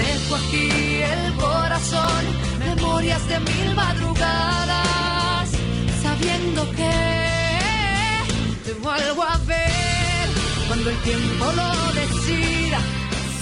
Dejo 0.02 0.36
aquí 0.36 0.70
el 1.16 1.34
corazón, 1.36 2.26
memorias 2.60 3.28
de 3.28 3.40
mil 3.40 3.76
madrugadas, 3.76 5.50
sabiendo 6.02 6.70
que 6.72 6.92
te 8.66 8.74
vuelvo 8.74 9.24
a 9.24 9.38
ver 9.46 10.28
cuando 10.68 10.90
el 10.90 10.98
tiempo 10.98 11.46
lo 11.56 11.94
decida. 11.94 12.80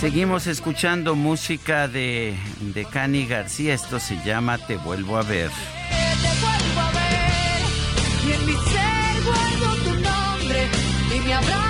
Seguimos 0.02 0.48
escuchando 0.48 1.16
música 1.16 1.88
de, 1.88 2.36
de 2.60 2.86
Cani 2.86 3.26
García. 3.26 3.74
Esto 3.74 4.00
se 4.00 4.16
llama 4.24 4.58
Te 4.58 4.78
vuelvo 4.78 5.18
a 5.18 5.24
ver. 5.24 5.50
Te 5.50 6.30
vuelvo 6.42 6.80
a 6.80 6.92
ver 6.92 7.60
y 8.28 8.32
en 8.34 8.46
mi 8.46 8.54
ser 8.54 9.24
guardo 9.26 9.76
tu 9.84 9.94
nombre 9.96 10.68
y 11.16 11.20
mi 11.20 11.32
abrazo 11.32 11.69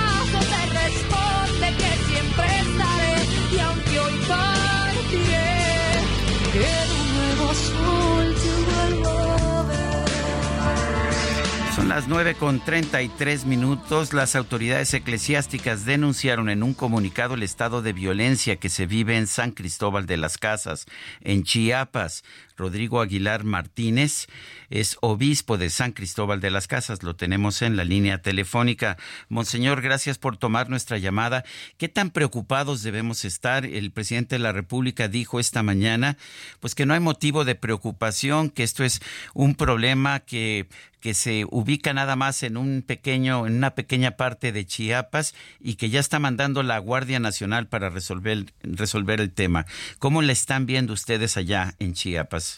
Son 11.76 11.88
las 11.88 12.07
9 12.07 12.36
con 12.36 12.60
33 12.60 13.45
minutos. 13.45 14.14
Las 14.14 14.36
autoridades 14.36 14.94
eclesiásticas 14.94 15.86
denunciaron 15.86 16.49
en 16.49 16.64
un 16.64 16.73
comunicado 16.73 17.36
el 17.36 17.44
estado 17.44 17.81
de 17.81 17.94
violencia 17.94 18.57
que 18.57 18.69
se 18.69 18.86
vive 18.86 19.18
en 19.18 19.27
San 19.27 19.52
Cristóbal 19.52 20.06
de 20.06 20.18
las 20.18 20.38
Casas, 20.38 20.86
en 21.22 21.44
Chiapas. 21.44 22.23
Rodrigo 22.60 23.02
Aguilar 23.02 23.45
Martínez 23.45 24.27
es 24.69 24.98
obispo 25.02 25.57
de 25.57 25.69
San 25.69 25.94
Cristóbal 25.94 26.41
de 26.41 26.52
las 26.52 26.68
Casas. 26.68 27.02
Lo 27.02 27.15
tenemos 27.15 27.61
en 27.61 27.77
la 27.77 27.86
línea 27.86 28.22
telefónica. 28.22 28.98
Monseñor, 29.30 29.81
gracias 29.81 30.18
por 30.18 30.38
tomar 30.38 30.69
nuestra 30.69 30.98
llamada. 30.98 31.45
¿Qué 31.77 31.88
tan 31.88 32.11
preocupados 32.11 32.84
debemos 32.84 33.26
estar? 33.26 33.65
El 33.65 33.91
presidente 33.91 34.36
de 34.36 34.40
la 34.40 34.52
República 34.52 35.07
dijo 35.07 35.40
esta 35.40 35.64
mañana, 35.64 36.18
pues 36.60 36.76
que 36.76 36.86
no 36.86 36.94
hay 36.94 36.99
motivo 36.99 37.45
de 37.45 37.56
preocupación, 37.56 38.49
que 38.49 38.64
esto 38.64 38.84
es 38.84 39.02
un 39.34 39.56
problema 39.56 40.19
que 40.19 40.68
que 40.99 41.14
se 41.14 41.45
ubica 41.49 41.94
nada 41.94 42.15
más 42.15 42.44
en 42.44 42.57
un 42.57 42.84
pequeño, 42.86 43.48
en 43.48 43.56
una 43.56 43.76
pequeña 43.76 44.11
parte 44.11 44.52
de 44.52 44.65
Chiapas 44.65 45.34
y 45.60 45.76
que 45.76 45.90
ya 45.90 45.99
está 45.99 46.19
mandando 46.19 46.64
la 46.64 46.77
Guardia 46.77 47.19
Nacional 47.19 47.68
para 47.68 47.90
resolver, 47.90 48.53
resolver 48.64 49.22
el 49.22 49.31
tema. 49.31 49.65
¿Cómo 49.98 50.22
le 50.22 50.34
están 50.34 50.65
viendo 50.65 50.94
ustedes 50.94 51.38
allá 51.38 51.76
en 51.80 51.94
Chiapas? 51.94 52.48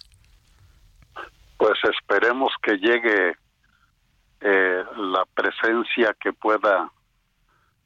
Pues 1.61 1.77
esperemos 1.83 2.51
que 2.63 2.75
llegue 2.79 3.35
eh, 4.39 4.83
la 4.97 5.25
presencia 5.35 6.15
que 6.19 6.33
pueda 6.33 6.91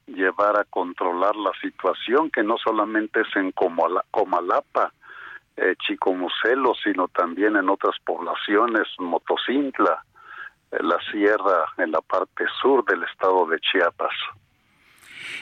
llevar 0.06 0.58
a 0.58 0.64
controlar 0.64 1.36
la 1.36 1.50
situación, 1.60 2.30
que 2.30 2.42
no 2.42 2.56
solamente 2.56 3.20
es 3.20 3.36
en 3.36 3.52
Comala- 3.52 4.06
Comalapa, 4.10 4.94
eh, 5.58 5.74
Chicomucelo, 5.86 6.72
sino 6.82 7.08
también 7.08 7.54
en 7.56 7.68
otras 7.68 7.96
poblaciones, 8.06 8.86
Motocintla, 8.98 10.02
eh, 10.72 10.78
la 10.80 10.96
sierra 11.12 11.66
en 11.76 11.90
la 11.90 12.00
parte 12.00 12.46
sur 12.62 12.82
del 12.86 13.02
estado 13.02 13.44
de 13.46 13.60
Chiapas. 13.60 14.14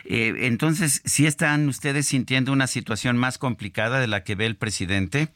Eh, 0.07 0.35
entonces, 0.49 1.03
¿sí 1.05 1.29
están 1.29 1.69
ustedes 1.69 2.09
sintiendo 2.09 2.51
una 2.51 2.67
situación 2.67 3.17
más 3.17 3.39
complicada 3.39 4.01
de 4.01 4.09
la 4.09 4.25
que 4.25 4.35
ve 4.35 4.47
el 4.47 4.57
presidente? 4.57 5.29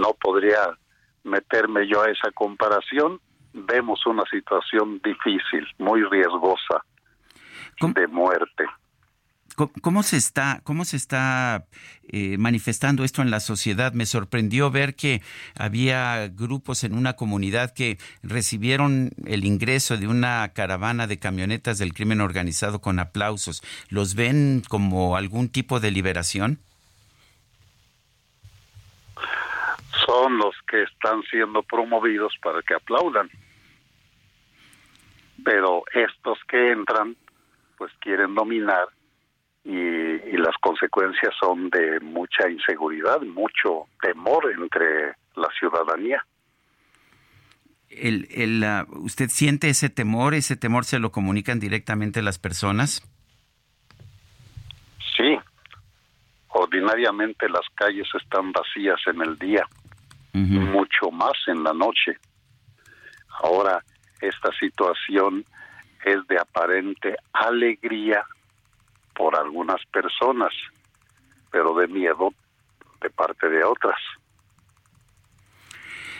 No 0.00 0.14
podría 0.14 0.76
meterme 1.24 1.88
yo 1.88 2.02
a 2.02 2.10
esa 2.10 2.30
comparación. 2.32 3.20
Vemos 3.52 4.06
una 4.06 4.24
situación 4.30 5.00
difícil, 5.02 5.66
muy 5.78 6.02
riesgosa 6.04 6.84
de 7.80 8.06
muerte. 8.06 8.64
¿Cómo, 9.80 10.02
se 10.02 10.18
está, 10.18 10.60
cómo 10.64 10.84
se 10.84 10.98
está 10.98 11.64
eh, 12.08 12.36
manifestando 12.36 13.04
esto 13.04 13.22
en 13.22 13.30
la 13.30 13.40
sociedad? 13.40 13.94
Me 13.94 14.04
sorprendió 14.04 14.70
ver 14.70 14.94
que 14.94 15.22
había 15.58 16.28
grupos 16.28 16.84
en 16.84 16.92
una 16.92 17.14
comunidad 17.14 17.72
que 17.72 17.96
recibieron 18.22 19.12
el 19.24 19.46
ingreso 19.46 19.96
de 19.96 20.08
una 20.08 20.46
caravana 20.52 21.06
de 21.06 21.18
camionetas 21.18 21.78
del 21.78 21.94
crimen 21.94 22.20
organizado 22.20 22.82
con 22.82 22.98
aplausos. 22.98 23.62
¿Los 23.88 24.14
ven 24.14 24.62
como 24.68 25.16
algún 25.16 25.48
tipo 25.48 25.80
de 25.80 25.90
liberación? 25.90 26.58
Son 30.06 30.38
los 30.38 30.54
que 30.70 30.82
están 30.82 31.22
siendo 31.24 31.62
promovidos 31.62 32.32
para 32.42 32.62
que 32.62 32.74
aplaudan. 32.74 33.28
Pero 35.44 35.82
estos 35.92 36.38
que 36.48 36.70
entran, 36.70 37.16
pues 37.76 37.92
quieren 38.00 38.34
dominar 38.34 38.88
y, 39.66 40.36
las 40.36 40.56
consecuencias 40.60 41.34
son 41.40 41.70
de 41.70 41.98
mucha 42.00 42.48
inseguridad, 42.48 43.20
mucho 43.22 43.88
temor 44.00 44.52
entre 44.52 45.16
la 45.34 45.48
ciudadanía. 45.58 46.24
El, 47.88 48.28
el, 48.30 48.64
¿Usted 48.88 49.28
siente 49.28 49.68
ese 49.68 49.88
temor? 49.88 50.34
¿Ese 50.34 50.56
temor 50.56 50.84
se 50.84 51.00
lo 51.00 51.10
comunican 51.10 51.58
directamente 51.58 52.22
las 52.22 52.38
personas? 52.38 53.02
Sí. 55.16 55.36
Ordinariamente 56.48 57.48
las 57.48 57.66
calles 57.74 58.08
están 58.22 58.52
vacías 58.52 59.00
en 59.06 59.20
el 59.22 59.36
día, 59.38 59.66
mucho 60.36 61.10
más 61.10 61.32
en 61.46 61.62
la 61.62 61.72
noche. 61.72 62.18
Ahora, 63.42 63.82
esta 64.20 64.50
situación 64.58 65.44
es 66.04 66.26
de 66.28 66.38
aparente 66.38 67.16
alegría 67.32 68.22
por 69.14 69.36
algunas 69.36 69.84
personas, 69.86 70.52
pero 71.50 71.74
de 71.74 71.88
miedo 71.88 72.32
de 73.00 73.10
parte 73.10 73.48
de 73.48 73.64
otras. 73.64 73.98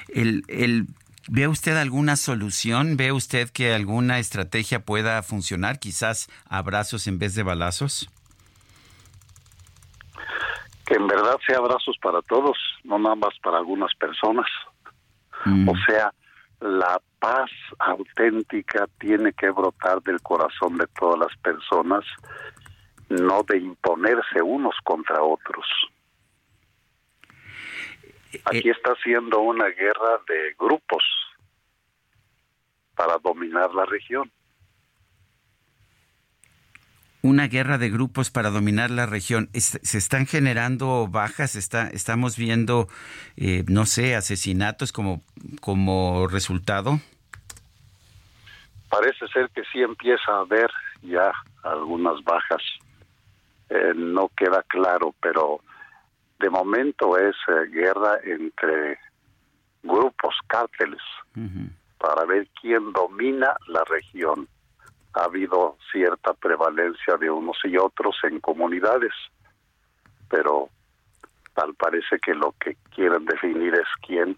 El, 0.09 0.45
el, 0.49 0.87
¿Ve 1.29 1.49
usted 1.49 1.77
alguna 1.77 2.17
solución? 2.17 2.97
¿Ve 2.97 3.13
usted 3.13 3.51
que 3.51 3.75
alguna 3.75 4.19
estrategia 4.19 4.85
pueda 4.85 5.23
funcionar? 5.23 5.79
Quizás 5.79 6.29
abrazos 6.49 7.07
en 7.07 7.19
vez 7.19 7.35
de 7.35 7.43
balazos. 7.43 8.09
Que 10.87 10.95
en 10.95 11.07
verdad 11.07 11.39
sea 11.47 11.59
abrazos 11.59 11.97
para 12.01 12.23
todos, 12.23 12.57
no 12.85 12.99
nada 12.99 13.17
más 13.17 13.35
para 13.43 13.59
algunas 13.59 13.95
personas. 13.97 14.47
Mm. 15.45 15.69
O 15.69 15.75
sea, 15.87 16.13
la 16.61 17.01
paz 17.19 17.51
auténtica 17.79 18.87
tiene 18.99 19.33
que 19.33 19.51
brotar 19.51 20.01
del 20.03 20.21
corazón 20.23 20.79
de 20.79 20.87
todas 20.99 21.19
las 21.19 21.37
personas 21.39 22.05
no 23.09 23.43
de 23.45 23.59
imponerse 23.59 24.43
unos 24.43 24.75
contra 24.83 25.23
otros. 25.23 25.67
Aquí 28.45 28.69
está 28.69 28.95
siendo 29.03 29.41
una 29.41 29.67
guerra 29.69 30.21
de 30.29 30.55
grupos 30.59 31.05
para 32.95 33.19
dominar 33.19 33.73
la 33.75 33.85
región. 33.87 34.31
Una 37.27 37.49
guerra 37.49 37.77
de 37.77 37.91
grupos 37.91 38.31
para 38.31 38.51
dominar 38.51 38.93
la 38.93 39.05
región. 39.05 39.49
¿Se 39.53 39.99
están 39.99 40.27
generando 40.27 41.09
bajas? 41.09 41.57
Está, 41.57 41.89
¿Estamos 41.89 42.37
viendo, 42.37 42.87
eh, 43.37 43.65
no 43.67 43.85
sé, 43.85 44.15
asesinatos 44.15 44.93
como, 44.93 45.25
como 45.61 46.29
resultado? 46.29 47.01
Parece 48.89 49.27
ser 49.27 49.51
que 49.51 49.63
sí 49.73 49.83
empieza 49.83 50.31
a 50.31 50.43
haber 50.43 50.71
ya 51.03 51.33
algunas 51.65 52.23
bajas. 52.23 52.63
Eh, 53.71 53.93
no 53.97 54.31
queda 54.37 54.63
claro, 54.69 55.13
pero 55.21 55.59
de 56.39 56.49
momento 56.49 57.19
es 57.19 57.35
eh, 57.49 57.69
guerra 57.73 58.21
entre 58.23 59.01
grupos, 59.83 60.37
cárteles, 60.47 61.03
para 61.99 62.25
ver 62.25 62.47
quién 62.61 62.93
domina 62.93 63.57
la 63.67 63.83
región. 63.83 64.47
Ha 65.17 65.25
habido 65.25 65.77
cierta 65.91 66.35
prevalencia 66.35 67.17
de 67.17 67.31
unos 67.31 67.57
y 67.65 67.77
otros 67.77 68.17
en 68.25 68.41
comunidades, 68.41 69.13
pero 70.29 70.69
tal 71.55 71.75
parece 71.75 72.19
que 72.19 72.35
lo 72.35 72.55
que 72.61 72.77
quieren 72.95 73.25
definir 73.25 73.75
es 73.75 73.89
quién 74.07 74.37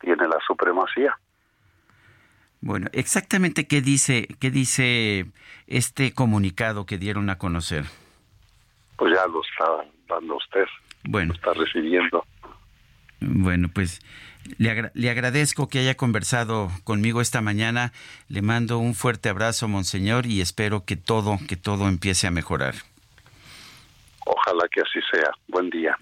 tiene 0.00 0.28
la 0.28 0.38
supremacía. 0.46 1.18
Bueno, 2.60 2.88
exactamente 2.92 3.66
qué 3.66 3.80
dice 3.80 4.28
qué 4.40 4.50
dice 4.50 5.26
este 5.66 6.14
comunicado 6.14 6.86
que 6.86 6.98
dieron 6.98 7.28
a 7.28 7.38
conocer 7.38 7.84
pues 8.96 9.14
ya 9.14 9.26
lo 9.26 9.42
está 9.42 9.88
dando 10.08 10.36
usted. 10.36 10.64
Bueno. 11.04 11.28
Lo 11.28 11.34
está 11.34 11.52
recibiendo. 11.54 12.24
Bueno, 13.20 13.68
pues 13.72 14.00
le, 14.58 15.10
agradezco 15.10 15.68
que 15.68 15.78
haya 15.78 15.96
conversado 15.96 16.70
conmigo 16.84 17.20
esta 17.20 17.40
mañana. 17.40 17.92
Le 18.28 18.42
mando 18.42 18.78
un 18.78 18.94
fuerte 18.94 19.28
abrazo, 19.28 19.68
monseñor, 19.68 20.26
y 20.26 20.40
espero 20.40 20.84
que 20.84 20.96
todo, 20.96 21.38
que 21.48 21.56
todo 21.56 21.88
empiece 21.88 22.26
a 22.26 22.30
mejorar. 22.30 22.74
Ojalá 24.26 24.66
que 24.70 24.80
así 24.80 25.00
sea. 25.12 25.30
Buen 25.48 25.70
día. 25.70 25.96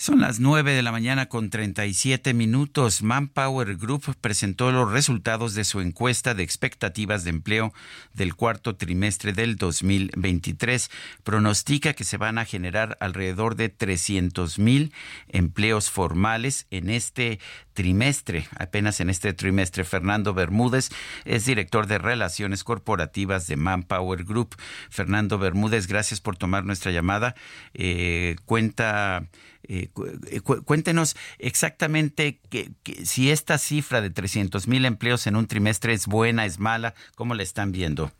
Son 0.00 0.20
las 0.20 0.38
9 0.38 0.74
de 0.74 0.82
la 0.82 0.92
mañana 0.92 1.28
con 1.28 1.50
37 1.50 2.32
minutos. 2.32 3.02
Manpower 3.02 3.74
Group 3.74 4.14
presentó 4.20 4.70
los 4.70 4.92
resultados 4.92 5.54
de 5.54 5.64
su 5.64 5.80
encuesta 5.80 6.34
de 6.34 6.44
expectativas 6.44 7.24
de 7.24 7.30
empleo 7.30 7.72
del 8.14 8.36
cuarto 8.36 8.76
trimestre 8.76 9.32
del 9.32 9.56
2023. 9.56 10.92
Pronostica 11.24 11.94
que 11.94 12.04
se 12.04 12.16
van 12.16 12.38
a 12.38 12.44
generar 12.44 12.96
alrededor 13.00 13.56
de 13.56 13.70
300 13.70 14.60
mil 14.60 14.92
empleos 15.30 15.90
formales 15.90 16.68
en 16.70 16.90
este 16.90 17.40
trimestre, 17.78 18.48
apenas 18.58 18.98
en 18.98 19.08
este 19.08 19.32
trimestre. 19.34 19.84
Fernando 19.84 20.34
Bermúdez 20.34 20.88
es 21.24 21.46
director 21.46 21.86
de 21.86 21.98
Relaciones 21.98 22.64
Corporativas 22.64 23.46
de 23.46 23.54
Manpower 23.54 24.24
Group. 24.24 24.56
Fernando 24.90 25.38
Bermúdez, 25.38 25.86
gracias 25.86 26.20
por 26.20 26.36
tomar 26.36 26.64
nuestra 26.64 26.90
llamada. 26.90 27.36
Eh, 27.74 28.34
cuenta 28.46 29.28
eh, 29.68 29.90
eh 30.28 30.40
cuéntenos 30.40 31.14
exactamente 31.38 32.40
que, 32.50 32.72
si 33.04 33.30
esta 33.30 33.58
cifra 33.58 34.00
de 34.00 34.10
300 34.10 34.66
mil 34.66 34.84
empleos 34.84 35.28
en 35.28 35.36
un 35.36 35.46
trimestre 35.46 35.92
es 35.92 36.08
buena, 36.08 36.46
es 36.46 36.58
mala, 36.58 36.94
¿cómo 37.14 37.36
la 37.36 37.44
están 37.44 37.70
viendo? 37.70 38.10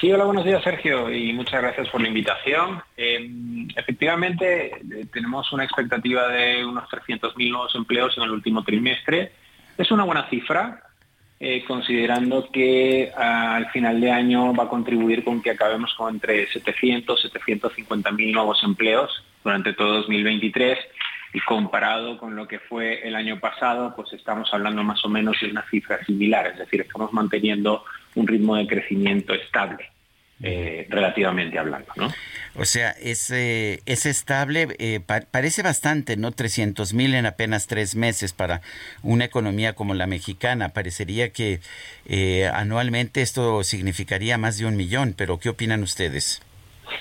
Sí, 0.00 0.12
hola, 0.12 0.24
buenos 0.24 0.44
días 0.44 0.62
Sergio 0.62 1.10
y 1.10 1.32
muchas 1.32 1.62
gracias 1.62 1.88
por 1.88 2.00
la 2.00 2.08
invitación. 2.08 2.82
Eh, 2.96 3.30
efectivamente, 3.74 4.66
eh, 4.66 5.06
tenemos 5.12 5.52
una 5.52 5.64
expectativa 5.64 6.28
de 6.28 6.64
unos 6.64 6.88
300.000 6.90 7.50
nuevos 7.50 7.74
empleos 7.74 8.16
en 8.16 8.24
el 8.24 8.30
último 8.30 8.62
trimestre. 8.62 9.32
Es 9.78 9.90
una 9.90 10.04
buena 10.04 10.28
cifra, 10.28 10.82
considerando 11.66 12.48
que 12.50 13.12
al 13.14 13.68
final 13.70 14.00
de 14.00 14.10
año 14.10 14.54
va 14.54 14.64
a 14.64 14.68
contribuir 14.68 15.22
con 15.24 15.42
que 15.42 15.50
acabemos 15.50 15.92
con 15.94 16.14
entre 16.14 16.46
700 16.46 17.18
y 17.18 17.22
750 17.22 18.12
mil 18.12 18.32
nuevos 18.32 18.62
empleos 18.62 19.10
durante 19.42 19.74
todo 19.74 19.94
2023 19.94 20.78
y 21.34 21.40
comparado 21.40 22.16
con 22.16 22.36
lo 22.36 22.46
que 22.46 22.60
fue 22.60 23.06
el 23.06 23.16
año 23.16 23.40
pasado, 23.40 23.92
pues 23.96 24.12
estamos 24.12 24.48
hablando 24.54 24.84
más 24.84 25.04
o 25.04 25.08
menos 25.08 25.36
de 25.40 25.50
una 25.50 25.68
cifra 25.68 26.02
similar, 26.04 26.46
es 26.46 26.58
decir, 26.58 26.80
estamos 26.80 27.12
manteniendo 27.12 27.84
un 28.14 28.26
ritmo 28.26 28.56
de 28.56 28.66
crecimiento 28.66 29.34
estable. 29.34 29.90
Eh, 30.42 30.86
relativamente 30.90 31.58
hablando, 31.58 31.86
¿no? 31.96 32.12
O 32.56 32.64
sea, 32.64 32.90
es, 32.90 33.30
es 33.30 34.04
estable, 34.04 34.68
eh, 34.78 35.00
parece 35.30 35.62
bastante, 35.62 36.16
¿no? 36.16 36.32
300 36.32 36.92
mil 36.92 37.14
en 37.14 37.24
apenas 37.24 37.68
tres 37.68 37.94
meses 37.94 38.32
para 38.32 38.60
una 39.02 39.24
economía 39.24 39.74
como 39.74 39.94
la 39.94 40.06
mexicana. 40.06 40.70
Parecería 40.70 41.30
que 41.32 41.60
eh, 42.06 42.50
anualmente 42.52 43.22
esto 43.22 43.62
significaría 43.62 44.36
más 44.36 44.58
de 44.58 44.66
un 44.66 44.76
millón, 44.76 45.14
pero 45.16 45.38
¿qué 45.38 45.48
opinan 45.48 45.82
ustedes? 45.82 46.42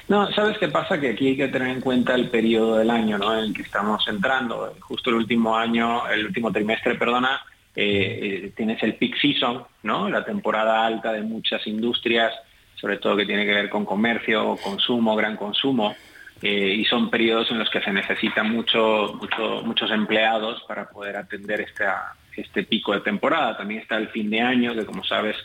No, 0.08 0.32
¿sabes 0.34 0.58
qué 0.58 0.70
pasa? 0.70 1.00
Que 1.00 1.10
aquí 1.10 1.30
hay 1.30 1.38
que 1.38 1.48
tener 1.48 1.70
en 1.70 1.82
cuenta 1.82 2.16
el 2.16 2.30
periodo 2.30 2.78
del 2.78 2.90
año 2.90 3.18
¿no? 3.18 3.38
en 3.38 3.46
el 3.46 3.54
que 3.54 3.64
estamos 3.64 4.08
entrando. 4.08 4.76
Justo 4.80 5.10
el 5.10 5.18
último 5.18 5.58
año, 5.58 6.08
el 6.08 6.26
último 6.28 6.52
trimestre, 6.52 6.96
perdona, 6.96 7.42
eh, 7.76 8.52
tienes 8.56 8.82
el 8.84 8.96
peak 8.96 9.16
season, 9.20 9.64
la 9.84 10.24
temporada 10.24 10.86
alta 10.86 11.12
de 11.12 11.22
muchas 11.22 11.66
industrias, 11.68 12.34
sobre 12.76 12.98
todo 12.98 13.18
que 13.18 13.26
tiene 13.26 13.46
que 13.46 13.54
ver 13.54 13.70
con 13.70 13.86
comercio, 13.86 14.58
consumo, 14.64 15.16
gran 15.16 15.36
consumo. 15.38 15.96
eh, 16.42 16.76
y 16.78 16.84
son 16.86 17.10
periodos 17.10 17.50
en 17.52 17.60
los 17.60 17.70
que 17.70 17.80
se 17.80 17.94
necesitan 17.94 18.52
mucho, 18.52 19.18
muchos 19.64 19.90
empleados 19.92 20.62
para 20.68 20.90
poder 20.90 21.16
atender 21.16 21.62
esta, 21.62 22.16
este 22.36 22.64
pico 22.64 22.94
de 22.94 23.00
temporada. 23.00 23.56
También 23.56 23.80
está 23.80 23.96
el 23.96 24.10
fin 24.10 24.30
de 24.30 24.42
año, 24.42 24.76
que 24.76 24.86
como 24.86 25.06
sabes 25.06 25.38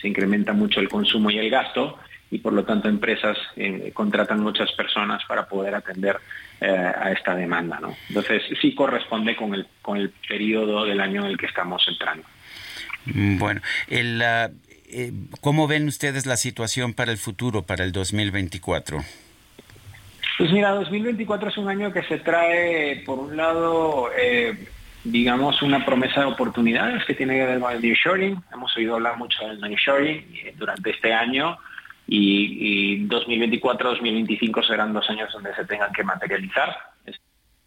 se 0.00 0.06
incrementa 0.06 0.52
mucho 0.52 0.78
el 0.80 0.88
consumo 0.88 1.30
y 1.30 1.38
el 1.38 1.50
gasto 1.50 1.98
y 2.30 2.38
por 2.38 2.52
lo 2.52 2.64
tanto 2.64 2.88
empresas 2.88 3.36
eh, 3.56 3.92
contratan 3.94 4.40
muchas 4.40 4.72
personas 4.72 5.22
para 5.28 5.46
poder 5.46 5.74
atender 5.74 6.18
eh, 6.60 6.66
a 6.66 7.12
esta 7.12 7.34
demanda. 7.34 7.78
¿no? 7.80 7.94
Entonces 8.08 8.42
sí 8.60 8.74
corresponde 8.74 9.36
con 9.36 9.54
el, 9.54 9.66
con 9.82 9.98
el 9.98 10.10
periodo 10.28 10.84
del 10.84 11.00
año 11.00 11.24
en 11.24 11.30
el 11.30 11.38
que 11.38 11.46
estamos 11.46 11.86
entrando. 11.88 12.24
Mm, 13.06 13.38
bueno, 13.38 13.60
el, 13.88 14.22
uh, 14.22 15.36
¿cómo 15.40 15.68
ven 15.68 15.86
ustedes 15.86 16.26
la 16.26 16.36
situación 16.36 16.94
para 16.94 17.12
el 17.12 17.18
futuro, 17.18 17.62
para 17.62 17.84
el 17.84 17.92
2024? 17.92 19.04
Pues 20.38 20.50
mira, 20.50 20.70
2024 20.70 21.50
es 21.50 21.56
un 21.58 21.68
año 21.68 21.92
que 21.92 22.02
se 22.02 22.18
trae, 22.18 23.02
por 23.06 23.20
un 23.20 23.36
lado, 23.36 24.10
eh, 24.18 24.66
digamos, 25.04 25.62
una 25.62 25.84
promesa 25.84 26.20
de 26.20 26.26
oportunidades 26.26 27.04
que 27.04 27.14
tiene 27.14 27.34
que 27.34 27.46
ver 27.46 27.60
con 27.60 27.72
el 27.72 27.80
nearshoring. 27.80 28.42
Hemos 28.52 28.76
oído 28.76 28.94
hablar 28.94 29.16
mucho 29.16 29.46
del 29.46 29.60
nearshoring 29.60 30.24
durante 30.56 30.90
este 30.90 31.12
año 31.12 31.56
y, 32.06 33.06
2024-2025 33.08 34.66
serán 34.66 34.92
dos 34.92 35.08
años 35.08 35.32
donde 35.32 35.54
se 35.54 35.64
tengan 35.64 35.92
que 35.92 36.04
materializar 36.04 36.76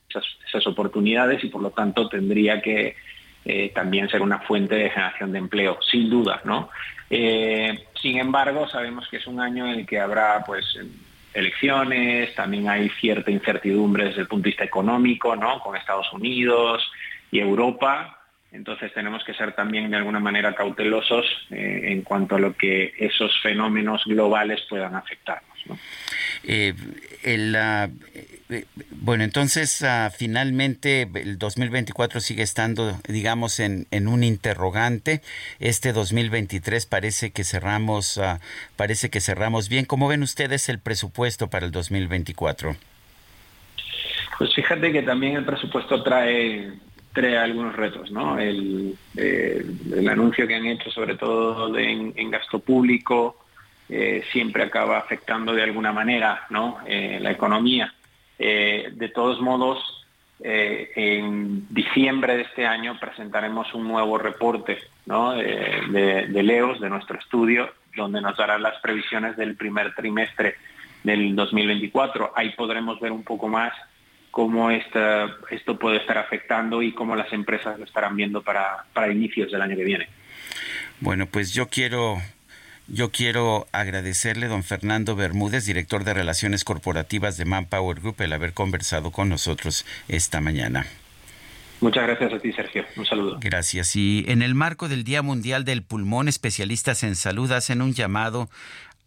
esas, 0.09 0.67
oportunidades 0.67 1.43
y 1.43 1.49
por 1.49 1.61
lo 1.61 1.71
tanto 1.71 2.09
tendría 2.09 2.61
que 2.61 2.95
eh, 3.45 3.71
también 3.75 4.09
ser 4.09 4.21
una 4.21 4.39
fuente 4.39 4.75
de 4.75 4.89
generación 4.89 5.31
de 5.31 5.39
empleo, 5.39 5.77
sin 5.81 6.09
duda, 6.09 6.41
¿no? 6.43 6.69
Eh, 7.09 7.87
sin 8.01 8.17
embargo, 8.17 8.67
sabemos 8.67 9.07
que 9.07 9.17
es 9.17 9.27
un 9.27 9.39
año 9.39 9.67
en 9.67 9.79
el 9.79 9.85
que 9.85 9.99
habrá, 9.99 10.43
pues, 10.45 10.65
elecciones, 11.33 12.33
también 12.35 12.67
hay 12.67 12.89
cierta 12.89 13.29
incertidumbre 13.29 14.05
desde 14.05 14.21
el 14.21 14.27
punto 14.27 14.43
de 14.43 14.49
vista 14.49 14.63
económico, 14.63 15.35
¿no? 15.35 15.59
Con 15.59 15.75
Estados 15.75 16.11
Unidos 16.11 16.89
y 17.31 17.39
Europa. 17.39 18.16
Entonces 18.51 18.93
tenemos 18.93 19.23
que 19.25 19.33
ser 19.33 19.53
también 19.53 19.91
de 19.91 19.97
alguna 19.97 20.19
manera 20.19 20.55
cautelosos 20.55 21.25
eh, 21.51 21.81
en 21.85 22.01
cuanto 22.01 22.35
a 22.35 22.39
lo 22.39 22.55
que 22.55 22.93
esos 22.97 23.31
fenómenos 23.41 24.03
globales 24.05 24.61
puedan 24.69 24.95
afectarnos. 24.95 25.57
Eh, 26.43 26.73
eh, 27.23 28.65
bueno, 28.91 29.23
entonces 29.25 29.81
ah, 29.83 30.09
finalmente 30.15 31.09
el 31.15 31.37
2024 31.37 32.21
sigue 32.21 32.43
estando, 32.43 32.97
digamos, 33.07 33.59
en, 33.59 33.85
un 34.07 34.23
interrogante. 34.23 35.21
Este 35.59 35.91
2023 35.91 36.85
parece 36.85 37.31
que 37.31 37.43
cerramos, 37.43 38.17
ah, 38.17 38.39
parece 38.77 39.09
que 39.09 39.19
cerramos 39.19 39.67
bien. 39.67 39.85
¿Cómo 39.85 40.07
ven 40.07 40.23
ustedes 40.23 40.69
el 40.69 40.79
presupuesto 40.79 41.49
para 41.49 41.65
el 41.65 41.71
2024? 41.71 42.77
Pues 44.37 44.53
fíjate 44.55 44.91
que 44.91 45.01
también 45.01 45.35
el 45.35 45.45
presupuesto 45.45 46.03
trae 46.03 46.71
algunos 47.25 47.75
retos, 47.75 48.11
¿no? 48.11 48.37
El, 48.39 48.97
anuncio 50.09 50.47
que 50.47 50.55
han 50.55 50.65
hecho, 50.65 50.89
sobre 50.91 51.15
todo 51.15 51.77
en 51.77 52.31
gasto 52.31 52.59
público, 52.59 53.37
eh, 53.89 54.25
siempre 54.33 54.63
acaba 54.63 54.97
afectando 54.97 55.53
de 55.53 55.63
alguna 55.63 55.93
manera 55.93 56.45
¿no? 56.49 56.79
Eh, 56.85 57.19
la 57.21 57.31
economía. 57.31 57.93
Eh, 58.37 58.89
de 58.91 59.09
todos 59.09 59.39
modos, 59.41 59.79
en 60.39 61.65
diciembre 61.73 62.37
de 62.37 62.43
este 62.43 62.67
año 62.67 62.99
presentaremos 62.99 63.73
un 63.73 63.87
nuevo 63.87 64.19
reporte 64.19 64.77
de, 65.07 66.27
de, 66.29 66.43
LEOS, 66.43 66.79
de 66.79 66.89
nuestro 66.91 67.17
estudio, 67.17 67.71
donde 67.95 68.21
nos 68.21 68.37
dará 68.37 68.59
las 68.59 68.79
previsiones 68.79 69.35
del 69.35 69.55
primer 69.55 69.95
trimestre 69.95 70.55
del 71.03 71.35
2024. 71.35 72.33
Ahí 72.35 72.51
podremos 72.51 72.99
ver 72.99 73.11
un 73.11 73.23
poco 73.23 73.47
más 73.47 73.73
cómo 74.31 74.71
esta, 74.71 75.35
esto 75.49 75.77
puede 75.77 75.97
estar 75.97 76.17
afectando 76.17 76.81
y 76.81 76.93
cómo 76.93 77.15
las 77.15 77.31
empresas 77.33 77.77
lo 77.79 77.85
estarán 77.85 78.15
viendo 78.15 78.41
para, 78.41 78.85
para 78.93 79.11
inicios 79.11 79.51
del 79.51 79.61
año 79.61 79.75
que 79.75 79.83
viene. 79.83 80.07
Bueno, 80.99 81.25
pues 81.27 81.53
yo 81.53 81.67
quiero 81.67 82.17
yo 82.89 83.11
quiero 83.11 83.67
agradecerle, 83.73 84.47
don 84.47 84.63
Fernando 84.63 85.15
Bermúdez, 85.15 85.65
director 85.65 86.05
de 86.05 86.13
Relaciones 86.13 86.63
Corporativas 86.63 87.37
de 87.37 87.43
Manpower 87.43 87.99
Group, 87.99 88.21
el 88.21 88.31
haber 88.31 88.53
conversado 88.53 89.11
con 89.11 89.27
nosotros 89.27 89.85
esta 90.07 90.39
mañana. 90.39 90.85
Muchas 91.81 92.03
gracias 92.03 92.33
a 92.33 92.39
ti, 92.39 92.51
Sergio. 92.53 92.85
Un 92.95 93.05
saludo. 93.05 93.37
Gracias. 93.41 93.95
Y 93.95 94.25
en 94.29 94.41
el 94.41 94.55
marco 94.55 94.87
del 94.87 95.03
Día 95.03 95.21
Mundial 95.21 95.63
del 95.65 95.83
Pulmón, 95.83 96.27
especialistas 96.27 97.03
en 97.03 97.15
salud 97.15 97.51
hacen 97.51 97.81
un 97.81 97.93
llamado 97.93 98.49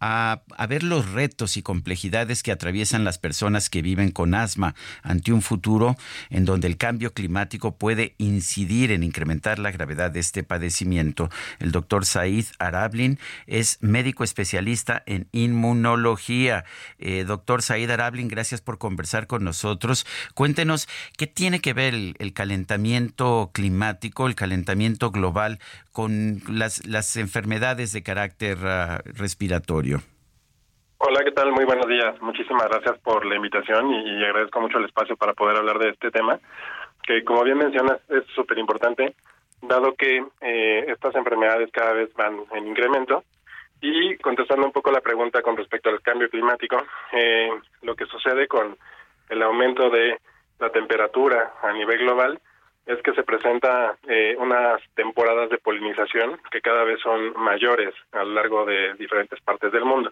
a, 0.01 0.41
ver 0.67 0.83
los 0.83 1.11
retos 1.11 1.57
y 1.57 1.61
complejidades 1.61 2.41
que 2.41 2.51
atraviesan 2.51 3.03
las 3.03 3.19
personas 3.19 3.69
que 3.69 3.83
viven 3.83 4.11
con 4.11 4.33
asma 4.33 4.73
ante 5.03 5.31
un 5.31 5.43
futuro 5.43 5.95
en 6.29 6.43
donde 6.43 6.67
el 6.67 6.77
cambio 6.77 7.13
climático 7.13 7.77
puede 7.77 8.15
incidir 8.17 8.91
en 8.91 9.03
incrementar 9.03 9.59
la 9.59 9.71
gravedad 9.71 10.09
de 10.09 10.19
este 10.19 10.43
padecimiento. 10.43 11.29
El 11.59 11.71
doctor 11.71 12.05
Said 12.05 12.45
Arablin 12.57 13.19
es 13.45 13.77
médico 13.81 14.23
especialista 14.23 15.03
en 15.05 15.27
inmunología. 15.31 16.65
Eh, 16.97 17.23
doctor 17.25 17.61
Said 17.61 17.91
Arablin, 17.91 18.27
gracias 18.27 18.61
por 18.61 18.79
conversar 18.79 19.27
con 19.27 19.43
nosotros. 19.43 20.07
Cuéntenos 20.33 20.87
qué 21.15 21.27
tiene 21.27 21.59
que 21.59 21.73
ver 21.73 21.93
el, 21.93 22.33
calentamiento 22.33 23.51
climático, 23.53 24.25
el 24.25 24.35
calentamiento 24.35 25.11
global 25.11 25.59
con 25.91 26.41
las, 26.47 26.81
enfermedades 27.17 27.91
de 27.91 28.03
carácter 28.03 28.57
ah, 28.63 29.01
respiratorio. 29.05 29.90
Hola, 31.03 31.23
¿qué 31.23 31.31
tal? 31.31 31.51
Muy 31.51 31.65
buenos 31.65 31.87
días. 31.87 32.21
Muchísimas 32.21 32.67
gracias 32.69 32.99
por 32.99 33.25
la 33.25 33.35
invitación 33.35 33.91
y, 33.91 34.23
agradezco 34.23 34.61
mucho 34.61 34.77
el 34.77 34.85
espacio 34.85 35.17
para 35.17 35.33
poder 35.33 35.57
hablar 35.57 35.79
de 35.79 35.89
este 35.89 36.11
tema, 36.11 36.39
que 37.01 37.23
como 37.23 37.43
bien 37.43 37.57
mencionas 37.57 37.97
es 38.07 38.23
súper 38.35 38.59
importante, 38.59 39.15
dado 39.63 39.95
que 39.95 40.23
eh, 40.41 40.85
estas 40.89 41.15
enfermedades 41.15 41.71
cada 41.71 41.93
vez 41.93 42.13
van 42.13 42.41
en 42.51 42.67
incremento. 42.67 43.23
Y 43.81 44.15
contestando 44.17 44.67
un 44.67 44.71
poco 44.71 44.91
la 44.91 45.01
pregunta 45.01 45.41
con 45.41 45.57
respecto 45.57 45.89
al 45.89 46.01
cambio 46.01 46.29
climático, 46.29 46.77
eh, 47.13 47.49
lo 47.81 47.95
que 47.95 48.05
sucede 48.05 48.47
con 48.47 48.77
el 49.29 49.41
aumento 49.41 49.89
de 49.89 50.19
la 50.59 50.69
temperatura 50.69 51.53
a 51.63 51.73
nivel 51.73 51.97
global 51.97 52.39
es 52.85 53.01
que 53.01 53.13
se 53.13 53.23
presenta 53.23 53.97
eh, 54.07 54.35
unas 54.37 54.79
temporadas 54.93 55.49
de 55.49 55.57
polinización 55.57 56.39
que 56.51 56.61
cada 56.61 56.83
vez 56.83 56.99
son 57.01 57.33
mayores 57.37 57.95
a 58.11 58.23
lo 58.23 58.33
largo 58.35 58.65
de 58.65 58.93
diferentes 58.99 59.41
partes 59.41 59.71
del 59.71 59.85
mundo 59.85 60.11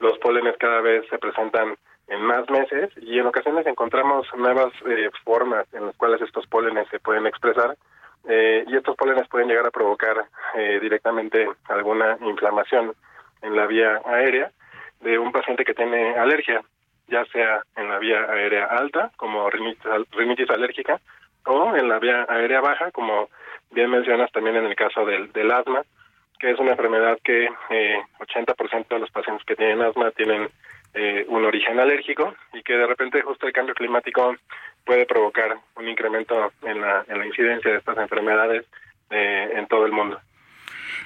los 0.00 0.18
pólenes 0.18 0.56
cada 0.58 0.80
vez 0.80 1.06
se 1.08 1.18
presentan 1.18 1.76
en 2.08 2.22
más 2.22 2.48
meses 2.50 2.90
y 3.00 3.18
en 3.18 3.26
ocasiones 3.26 3.66
encontramos 3.66 4.26
nuevas 4.36 4.72
eh, 4.86 5.10
formas 5.24 5.72
en 5.72 5.86
las 5.86 5.96
cuales 5.96 6.20
estos 6.20 6.46
pólenes 6.48 6.88
se 6.88 6.98
pueden 6.98 7.26
expresar 7.26 7.76
eh, 8.28 8.64
y 8.66 8.76
estos 8.76 8.96
pólenes 8.96 9.28
pueden 9.28 9.48
llegar 9.48 9.66
a 9.66 9.70
provocar 9.70 10.16
eh, 10.54 10.78
directamente 10.80 11.48
alguna 11.68 12.18
inflamación 12.22 12.94
en 13.42 13.56
la 13.56 13.66
vía 13.66 14.00
aérea 14.04 14.50
de 15.00 15.18
un 15.18 15.32
paciente 15.32 15.64
que 15.64 15.74
tiene 15.74 16.14
alergia, 16.16 16.62
ya 17.08 17.24
sea 17.26 17.62
en 17.76 17.88
la 17.88 17.98
vía 17.98 18.24
aérea 18.28 18.66
alta, 18.66 19.10
como 19.16 19.48
rinitis, 19.48 20.50
alérgica, 20.50 21.00
o 21.46 21.74
en 21.74 21.88
la 21.88 21.98
vía 21.98 22.26
aérea 22.28 22.60
baja, 22.60 22.90
como 22.90 23.30
bien 23.70 23.90
mencionas 23.90 24.30
también 24.32 24.56
en 24.56 24.66
el 24.66 24.76
caso 24.76 25.06
del, 25.06 25.32
del 25.32 25.50
asma, 25.50 25.82
que 26.40 26.50
es 26.50 26.58
una 26.58 26.72
enfermedad 26.72 27.18
que 27.22 27.44
eh, 27.70 28.00
80% 28.18 28.88
de 28.88 28.98
los 28.98 29.10
pacientes 29.10 29.44
que 29.46 29.54
tienen 29.54 29.82
asma 29.82 30.10
tienen 30.12 30.48
eh, 30.94 31.24
un 31.28 31.44
origen 31.44 31.78
alérgico 31.78 32.34
y 32.54 32.62
que 32.62 32.72
de 32.72 32.86
repente 32.86 33.22
justo 33.22 33.46
el 33.46 33.52
cambio 33.52 33.74
climático 33.74 34.34
puede 34.84 35.06
provocar 35.06 35.58
un 35.76 35.88
incremento 35.88 36.52
en 36.62 36.80
la, 36.80 37.04
en 37.06 37.18
la 37.18 37.26
incidencia 37.26 37.70
de 37.70 37.78
estas 37.78 37.98
enfermedades 37.98 38.64
eh, 39.10 39.50
en 39.54 39.66
todo 39.68 39.84
el 39.84 39.92
mundo. 39.92 40.18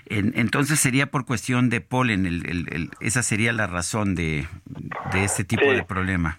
entonces 0.06 0.78
sería 0.78 1.06
por 1.06 1.26
cuestión 1.26 1.68
de 1.68 1.80
polen, 1.80 2.26
el, 2.26 2.46
el, 2.46 2.90
esa 3.00 3.22
sería 3.22 3.52
la 3.52 3.66
razón 3.66 4.14
de, 4.14 4.46
de 5.12 5.24
este 5.24 5.44
tipo 5.44 5.70
de 5.70 5.82
problema. 5.82 6.38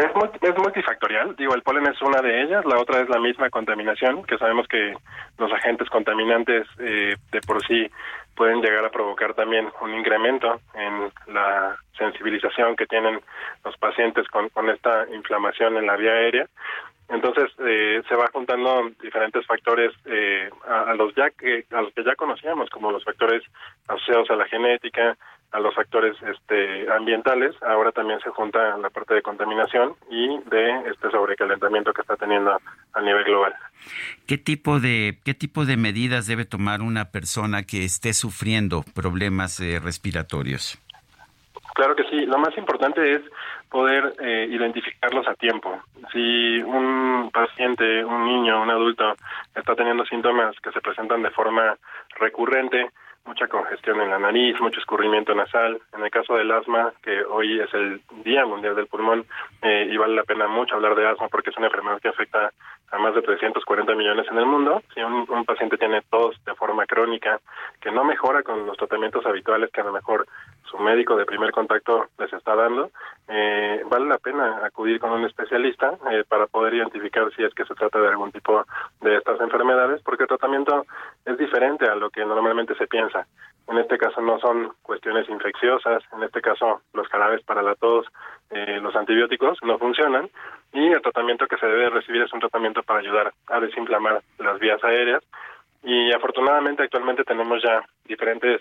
Es, 0.00 0.06
es 0.40 0.56
multifactorial, 0.56 1.36
digo, 1.36 1.54
el 1.54 1.60
polen 1.60 1.86
es 1.86 2.00
una 2.00 2.22
de 2.22 2.42
ellas, 2.42 2.64
la 2.64 2.78
otra 2.78 3.00
es 3.02 3.08
la 3.10 3.18
misma 3.18 3.50
contaminación, 3.50 4.22
que 4.24 4.38
sabemos 4.38 4.66
que 4.66 4.94
los 5.36 5.52
agentes 5.52 5.90
contaminantes 5.90 6.66
eh, 6.78 7.16
de 7.30 7.40
por 7.42 7.62
sí 7.66 7.86
pueden 8.34 8.62
llegar 8.62 8.82
a 8.82 8.90
provocar 8.90 9.34
también 9.34 9.68
un 9.82 9.92
incremento 9.92 10.58
en 10.72 11.12
la 11.34 11.76
sensibilización 11.98 12.76
que 12.76 12.86
tienen 12.86 13.20
los 13.62 13.76
pacientes 13.76 14.26
con, 14.28 14.48
con 14.48 14.70
esta 14.70 15.06
inflamación 15.12 15.76
en 15.76 15.86
la 15.86 15.96
vía 15.96 16.12
aérea. 16.12 16.46
Entonces 17.10 17.50
eh, 17.58 18.02
se 18.08 18.14
va 18.14 18.30
juntando 18.32 18.88
diferentes 19.02 19.44
factores 19.44 19.92
eh, 20.06 20.48
a, 20.66 20.94
los 20.94 21.14
ya 21.14 21.28
que 21.30 21.66
a 21.72 21.82
los 21.82 21.92
que 21.92 22.04
ya 22.04 22.14
conocíamos 22.14 22.70
como 22.70 22.90
los 22.90 23.04
factores 23.04 23.42
asociados 23.86 24.30
a 24.30 24.36
la 24.36 24.46
genética, 24.46 25.18
a 25.52 25.58
los 25.58 25.74
factores 25.74 26.16
este, 26.22 26.90
ambientales, 26.92 27.54
ahora 27.62 27.90
también 27.92 28.20
se 28.20 28.30
junta 28.30 28.76
la 28.78 28.90
parte 28.90 29.14
de 29.14 29.22
contaminación 29.22 29.94
y 30.08 30.38
de 30.48 30.90
este 30.90 31.10
sobrecalentamiento 31.10 31.92
que 31.92 32.02
está 32.02 32.16
teniendo 32.16 32.56
a 32.92 33.00
nivel 33.00 33.24
global. 33.24 33.54
¿Qué 34.26 34.38
tipo 34.38 34.78
de 34.78 35.18
qué 35.24 35.34
tipo 35.34 35.64
de 35.64 35.76
medidas 35.76 36.26
debe 36.26 36.44
tomar 36.44 36.82
una 36.82 37.06
persona 37.06 37.64
que 37.64 37.84
esté 37.84 38.12
sufriendo 38.12 38.84
problemas 38.94 39.58
eh, 39.60 39.80
respiratorios? 39.82 40.78
Claro 41.74 41.96
que 41.96 42.04
sí. 42.04 42.26
Lo 42.26 42.38
más 42.38 42.56
importante 42.58 43.14
es 43.14 43.22
poder 43.70 44.14
eh, 44.20 44.48
identificarlos 44.50 45.26
a 45.28 45.34
tiempo. 45.34 45.80
Si 46.12 46.58
un 46.62 47.30
paciente, 47.32 48.04
un 48.04 48.24
niño, 48.26 48.62
un 48.62 48.70
adulto 48.70 49.14
está 49.54 49.74
teniendo 49.74 50.04
síntomas 50.04 50.54
que 50.60 50.72
se 50.72 50.80
presentan 50.80 51.22
de 51.22 51.30
forma 51.30 51.76
recurrente, 52.18 52.90
mucha 53.24 53.46
congestión 53.48 54.00
en 54.00 54.10
la 54.10 54.18
nariz, 54.18 54.60
mucho 54.60 54.80
escurrimiento 54.80 55.34
nasal. 55.34 55.80
En 55.92 56.02
el 56.02 56.10
caso 56.10 56.34
del 56.34 56.50
asma, 56.50 56.92
que 57.02 57.22
hoy 57.22 57.60
es 57.60 57.72
el 57.74 58.00
Día 58.24 58.44
Mundial 58.46 58.74
del 58.74 58.86
Pulmón, 58.86 59.24
eh, 59.62 59.88
y 59.90 59.96
vale 59.96 60.14
la 60.14 60.24
pena 60.24 60.48
mucho 60.48 60.74
hablar 60.74 60.94
de 60.94 61.06
asma 61.06 61.28
porque 61.28 61.50
es 61.50 61.56
una 61.56 61.66
enfermedad 61.66 62.00
que 62.00 62.08
afecta 62.08 62.52
a 62.90 62.98
más 62.98 63.14
de 63.14 63.22
340 63.22 63.94
millones 63.94 64.26
en 64.30 64.38
el 64.38 64.46
mundo. 64.46 64.82
Si 64.94 65.00
un, 65.00 65.26
paciente 65.44 65.78
tiene 65.78 66.02
tos 66.10 66.36
de 66.44 66.54
forma 66.54 66.86
crónica, 66.86 67.40
que 67.80 67.90
no 67.90 68.04
mejora 68.04 68.42
con 68.42 68.66
los 68.66 68.76
tratamientos 68.76 69.24
habituales 69.26 69.70
que 69.72 69.80
a 69.80 69.84
lo 69.84 69.92
mejor 69.92 70.26
su 70.64 70.78
médico 70.78 71.16
de 71.16 71.24
primer 71.24 71.50
contacto 71.50 72.06
les 72.18 72.32
está 72.32 72.54
dando, 72.54 72.90
eh, 73.28 73.82
vale 73.88 74.06
la 74.06 74.18
pena 74.18 74.64
acudir 74.64 75.00
con 75.00 75.10
un 75.12 75.24
especialista 75.24 75.94
eh, 76.10 76.24
para 76.28 76.46
poder 76.46 76.74
identificar 76.74 77.32
si 77.34 77.44
es 77.44 77.54
que 77.54 77.64
se 77.64 77.74
trata 77.74 78.00
de 78.00 78.08
algún 78.08 78.32
tipo 78.32 78.64
de 79.00 79.16
estas 79.16 79.40
enfermedades, 79.40 80.02
porque 80.02 80.24
el 80.24 80.28
tratamiento 80.28 80.86
es 81.24 81.36
diferente 81.38 81.86
a 81.86 81.94
lo 81.94 82.10
que 82.10 82.24
normalmente 82.24 82.74
se 82.76 82.86
piensa. 82.86 83.26
En 83.70 83.78
este 83.78 83.98
caso 83.98 84.20
no 84.20 84.40
son 84.40 84.72
cuestiones 84.82 85.28
infecciosas, 85.28 86.02
en 86.12 86.24
este 86.24 86.42
caso 86.42 86.82
los 86.92 87.06
jarabes 87.06 87.40
para 87.44 87.62
la 87.62 87.76
tos, 87.76 88.04
eh, 88.50 88.80
los 88.82 88.96
antibióticos 88.96 89.58
no 89.62 89.78
funcionan 89.78 90.28
y 90.72 90.88
el 90.88 91.00
tratamiento 91.00 91.46
que 91.46 91.56
se 91.56 91.66
debe 91.66 91.88
recibir 91.88 92.22
es 92.22 92.32
un 92.32 92.40
tratamiento 92.40 92.82
para 92.82 92.98
ayudar 92.98 93.32
a 93.46 93.60
desinflamar 93.60 94.22
las 94.38 94.58
vías 94.58 94.82
aéreas. 94.82 95.22
Y 95.84 96.12
afortunadamente 96.12 96.82
actualmente 96.82 97.22
tenemos 97.22 97.62
ya 97.62 97.84
diferentes 98.06 98.60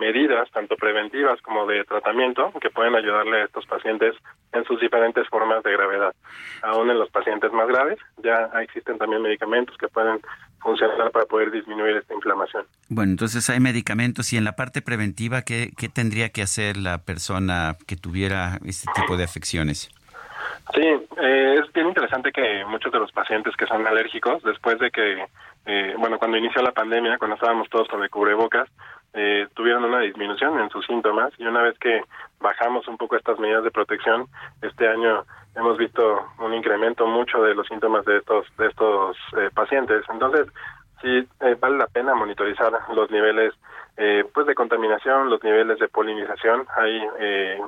medidas, 0.00 0.50
tanto 0.50 0.74
preventivas 0.76 1.40
como 1.42 1.66
de 1.66 1.84
tratamiento, 1.84 2.52
que 2.60 2.70
pueden 2.70 2.96
ayudarle 2.96 3.42
a 3.42 3.44
estos 3.44 3.66
pacientes 3.66 4.16
en 4.52 4.64
sus 4.64 4.80
diferentes 4.80 5.28
formas 5.28 5.62
de 5.62 5.72
gravedad. 5.72 6.14
Aún 6.62 6.90
en 6.90 6.98
los 6.98 7.10
pacientes 7.10 7.52
más 7.52 7.68
graves, 7.68 7.98
ya 8.24 8.50
existen 8.62 8.98
también 8.98 9.22
medicamentos 9.22 9.76
que 9.76 9.88
pueden 9.88 10.20
funcionar 10.60 11.10
para 11.10 11.26
poder 11.26 11.50
disminuir 11.50 11.96
esta 11.96 12.14
inflamación. 12.14 12.64
Bueno, 12.88 13.12
entonces 13.12 13.48
hay 13.50 13.60
medicamentos 13.60 14.32
y 14.32 14.38
en 14.38 14.44
la 14.44 14.56
parte 14.56 14.82
preventiva, 14.82 15.42
¿qué, 15.42 15.70
qué 15.76 15.88
tendría 15.88 16.30
que 16.30 16.42
hacer 16.42 16.76
la 16.76 16.98
persona 16.98 17.76
que 17.86 17.96
tuviera 17.96 18.58
este 18.64 18.90
tipo 18.94 19.16
de 19.16 19.24
afecciones? 19.24 19.90
Sí, 20.74 20.82
eh, 20.82 21.60
es 21.60 21.72
bien 21.72 21.88
interesante 21.88 22.32
que 22.32 22.64
muchos 22.64 22.92
de 22.92 22.98
los 22.98 23.10
pacientes 23.12 23.56
que 23.56 23.66
son 23.66 23.86
alérgicos, 23.86 24.42
después 24.42 24.78
de 24.78 24.90
que, 24.90 25.24
eh, 25.66 25.94
bueno, 25.98 26.18
cuando 26.18 26.36
inició 26.36 26.62
la 26.62 26.72
pandemia, 26.72 27.18
cuando 27.18 27.34
estábamos 27.34 27.68
todos 27.68 27.88
con 27.88 28.02
el 28.02 28.10
cubrebocas, 28.10 28.68
eh, 29.12 29.48
tuvieron 29.54 29.84
una 29.84 30.00
disminución 30.00 30.60
en 30.60 30.70
sus 30.70 30.86
síntomas 30.86 31.32
y 31.38 31.44
una 31.44 31.62
vez 31.62 31.78
que 31.78 32.02
bajamos 32.40 32.86
un 32.88 32.96
poco 32.96 33.16
estas 33.16 33.38
medidas 33.38 33.64
de 33.64 33.70
protección, 33.70 34.26
este 34.62 34.88
año 34.88 35.24
hemos 35.56 35.76
visto 35.78 36.26
un 36.38 36.54
incremento 36.54 37.06
mucho 37.06 37.42
de 37.42 37.54
los 37.54 37.66
síntomas 37.66 38.04
de 38.04 38.18
estos 38.18 38.46
de 38.56 38.68
estos 38.68 39.16
eh, 39.36 39.50
pacientes. 39.54 40.04
Entonces, 40.10 40.46
sí 41.02 41.26
eh, 41.40 41.56
vale 41.58 41.78
la 41.78 41.86
pena 41.86 42.14
monitorizar 42.14 42.72
los 42.94 43.10
niveles 43.10 43.54
eh, 43.96 44.24
pues 44.32 44.46
de 44.46 44.54
contaminación, 44.54 45.28
los 45.28 45.42
niveles 45.42 45.78
de 45.78 45.88
polinización. 45.88 46.66
Hay 46.76 47.02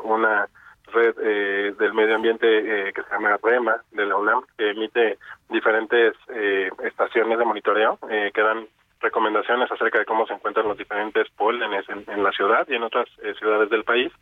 una 0.05 0.49
red 0.93 1.75
del 1.77 1.95
medio 1.95 2.17
ambiente 2.17 2.93
que 2.95 3.03
se 3.03 3.11
llama 3.11 3.39
REMA 3.43 3.77
de 3.93 4.05
la 4.05 4.17
UNAM 4.17 4.43
que 4.59 4.71
emite 4.71 5.19
diferentes 5.49 6.15
estaciones 6.85 7.39
de 7.39 7.45
monitoreo 7.45 7.99
que 8.09 8.43
dan 8.43 8.67
recomendaciones 9.03 9.71
acerca 9.71 9.99
de 9.99 10.05
cómo 10.05 10.27
se 10.27 10.35
encuentran 10.35 10.69
los 10.69 10.79
diferentes 10.79 11.29
pólenes 11.31 11.85
en, 11.89 12.23
la 12.23 12.31
ciudad 12.33 12.67
y 12.69 12.75
en 12.75 12.83
otras 12.85 13.07
eh, 13.23 13.35
ciudades 13.39 13.69
del 13.69 13.85
país. 13.85 14.13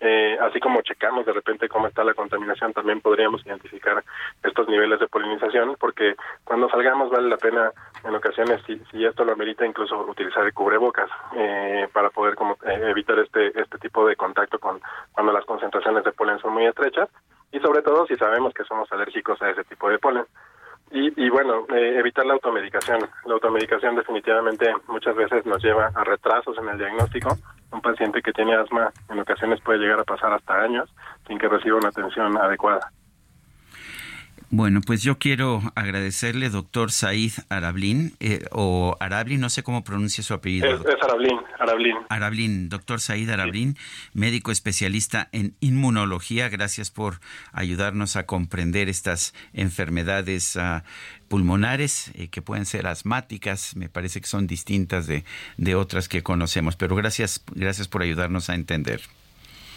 Eh, 0.00 0.36
así 0.40 0.60
como 0.60 0.82
checamos 0.82 1.24
de 1.24 1.32
repente 1.32 1.68
cómo 1.68 1.86
está 1.86 2.04
la 2.04 2.14
contaminación, 2.14 2.72
también 2.72 3.00
podríamos 3.00 3.46
identificar 3.46 4.02
estos 4.42 4.68
niveles 4.68 5.00
de 5.00 5.08
polinización, 5.08 5.76
porque 5.78 6.16
cuando 6.44 6.68
salgamos 6.68 7.10
vale 7.10 7.28
la 7.28 7.36
pena 7.36 7.70
en 8.04 8.14
ocasiones, 8.14 8.60
si, 8.66 8.78
si 8.90 9.04
esto 9.04 9.24
lo 9.24 9.32
amerita, 9.32 9.64
incluso 9.64 9.98
utilizar 10.00 10.44
el 10.44 10.52
cubrebocas 10.52 11.08
eh, 11.36 11.88
para 11.92 12.10
poder 12.10 12.34
como, 12.34 12.56
evitar 12.64 13.18
este, 13.20 13.58
este 13.58 13.78
tipo 13.78 14.06
de 14.06 14.16
contacto 14.16 14.58
con 14.58 14.80
cuando 15.12 15.32
las 15.32 15.44
concentraciones 15.44 16.04
de 16.04 16.12
polen 16.12 16.38
son 16.40 16.52
muy 16.52 16.66
estrechas 16.66 17.08
y 17.52 17.60
sobre 17.60 17.82
todo 17.82 18.04
si 18.06 18.16
sabemos 18.16 18.52
que 18.52 18.64
somos 18.64 18.90
alérgicos 18.90 19.40
a 19.40 19.50
ese 19.50 19.62
tipo 19.64 19.88
de 19.88 19.98
polen. 19.98 20.24
Y, 20.96 21.28
bueno, 21.28 21.66
eh, 21.74 21.98
evitar 21.98 22.24
la 22.24 22.34
automedicación. 22.34 23.00
La 23.26 23.34
automedicación 23.34 23.96
definitivamente 23.96 24.72
muchas 24.86 25.16
veces 25.16 25.44
nos 25.44 25.60
lleva 25.60 25.90
a 25.92 26.04
retrasos 26.04 26.56
en 26.58 26.68
el 26.68 26.78
diagnóstico. 26.78 27.36
Un 27.72 27.80
paciente 27.80 28.22
que 28.22 28.32
tiene 28.32 28.54
asma 28.54 28.92
en 29.10 29.18
ocasiones 29.18 29.60
puede 29.60 29.80
llegar 29.80 29.98
a 29.98 30.04
pasar 30.04 30.32
hasta 30.32 30.54
años 30.54 30.88
sin 31.26 31.36
que 31.36 31.48
reciba 31.48 31.78
una 31.78 31.88
atención 31.88 32.38
adecuada. 32.38 32.92
Bueno, 34.56 34.82
pues 34.82 35.02
yo 35.02 35.18
quiero 35.18 35.62
agradecerle, 35.74 36.48
doctor 36.48 36.92
Said 36.92 37.32
Arablín, 37.48 38.14
eh, 38.20 38.44
o 38.52 38.96
Arablin, 39.00 39.40
no 39.40 39.50
sé 39.50 39.64
cómo 39.64 39.82
pronuncia 39.82 40.22
su 40.22 40.32
apellido. 40.32 40.72
Es, 40.72 40.80
es 40.80 41.02
Arablín, 41.02 41.40
Arablín. 41.58 41.96
Arablín, 42.08 42.68
doctor 42.68 43.00
Said 43.00 43.28
Arablín, 43.30 43.76
médico 44.12 44.52
especialista 44.52 45.28
en 45.32 45.56
inmunología. 45.58 46.48
Gracias 46.50 46.92
por 46.92 47.18
ayudarnos 47.52 48.14
a 48.14 48.26
comprender 48.26 48.88
estas 48.88 49.34
enfermedades 49.54 50.56
ah, 50.56 50.84
pulmonares 51.26 52.12
eh, 52.14 52.28
que 52.28 52.40
pueden 52.40 52.64
ser 52.64 52.86
asmáticas. 52.86 53.74
Me 53.74 53.88
parece 53.88 54.20
que 54.20 54.28
son 54.28 54.46
distintas 54.46 55.08
de, 55.08 55.24
de 55.56 55.74
otras 55.74 56.08
que 56.08 56.22
conocemos, 56.22 56.76
pero 56.76 56.94
gracias, 56.94 57.42
gracias 57.56 57.88
por 57.88 58.02
ayudarnos 58.02 58.48
a 58.50 58.54
entender. 58.54 59.00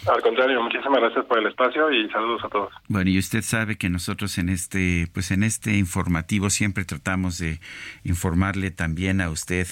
Al 0.06 0.22
contrario, 0.22 0.62
muchísimas 0.62 1.00
gracias 1.00 1.24
por 1.26 1.38
el 1.38 1.46
espacio 1.46 1.90
y 1.92 2.08
saludos 2.10 2.42
a 2.44 2.48
todos. 2.48 2.72
Bueno, 2.88 3.10
y 3.10 3.18
usted 3.18 3.42
sabe 3.42 3.76
que 3.76 3.90
nosotros 3.90 4.38
en 4.38 4.48
este, 4.48 5.08
pues 5.12 5.30
en 5.30 5.42
este 5.42 5.76
informativo 5.76 6.50
siempre 6.50 6.84
tratamos 6.84 7.38
de 7.38 7.60
informarle 8.04 8.70
también 8.70 9.20
a 9.20 9.30
usted 9.30 9.66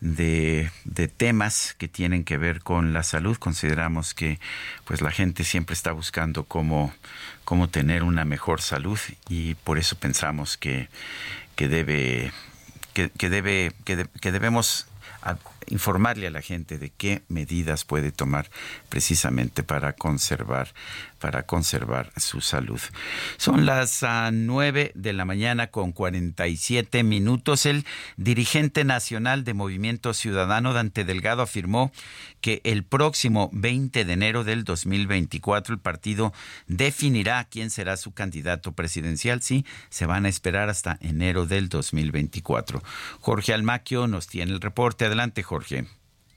de, 0.00 0.70
de 0.84 1.08
temas 1.08 1.74
que 1.74 1.88
tienen 1.88 2.24
que 2.24 2.38
ver 2.38 2.60
con 2.60 2.92
la 2.92 3.02
salud. 3.02 3.36
Consideramos 3.36 4.14
que 4.14 4.38
pues 4.84 5.02
la 5.02 5.10
gente 5.10 5.44
siempre 5.44 5.74
está 5.74 5.92
buscando 5.92 6.44
cómo, 6.44 6.94
cómo 7.44 7.68
tener 7.68 8.04
una 8.04 8.24
mejor 8.24 8.60
salud 8.60 8.98
y 9.28 9.54
por 9.54 9.78
eso 9.78 9.96
pensamos 9.96 10.56
que, 10.56 10.88
que 11.56 11.68
debe 11.68 12.32
que, 12.92 13.10
que 13.10 13.28
debe 13.28 13.72
que, 13.84 14.06
que 14.20 14.32
debemos 14.32 14.86
informarle 15.68 16.26
a 16.26 16.30
la 16.30 16.42
gente 16.42 16.78
de 16.78 16.90
qué 16.90 17.22
medidas 17.28 17.84
puede 17.84 18.12
tomar 18.12 18.50
precisamente 18.88 19.62
para 19.62 19.94
conservar 19.94 20.72
para 21.24 21.44
conservar 21.44 22.12
su 22.18 22.42
salud. 22.42 22.78
Son 23.38 23.64
las 23.64 24.02
ah, 24.02 24.28
nueve 24.30 24.92
de 24.94 25.14
la 25.14 25.24
mañana 25.24 25.68
con 25.68 25.92
47 25.92 27.02
minutos. 27.02 27.64
El 27.64 27.86
dirigente 28.18 28.84
nacional 28.84 29.42
de 29.42 29.54
Movimiento 29.54 30.12
Ciudadano, 30.12 30.74
Dante 30.74 31.02
Delgado, 31.02 31.40
afirmó 31.40 31.92
que 32.42 32.60
el 32.64 32.84
próximo 32.84 33.48
20 33.54 34.04
de 34.04 34.12
enero 34.12 34.44
del 34.44 34.64
2024 34.64 35.72
el 35.72 35.80
partido 35.80 36.34
definirá 36.66 37.42
quién 37.44 37.70
será 37.70 37.96
su 37.96 38.12
candidato 38.12 38.72
presidencial. 38.72 39.40
Sí, 39.40 39.64
se 39.88 40.04
van 40.04 40.26
a 40.26 40.28
esperar 40.28 40.68
hasta 40.68 40.98
enero 41.00 41.46
del 41.46 41.70
2024. 41.70 42.82
Jorge 43.20 43.54
Almaquio 43.54 44.08
nos 44.08 44.26
tiene 44.26 44.52
el 44.52 44.60
reporte. 44.60 45.06
Adelante, 45.06 45.42
Jorge. 45.42 45.53
Jorge. 45.54 45.86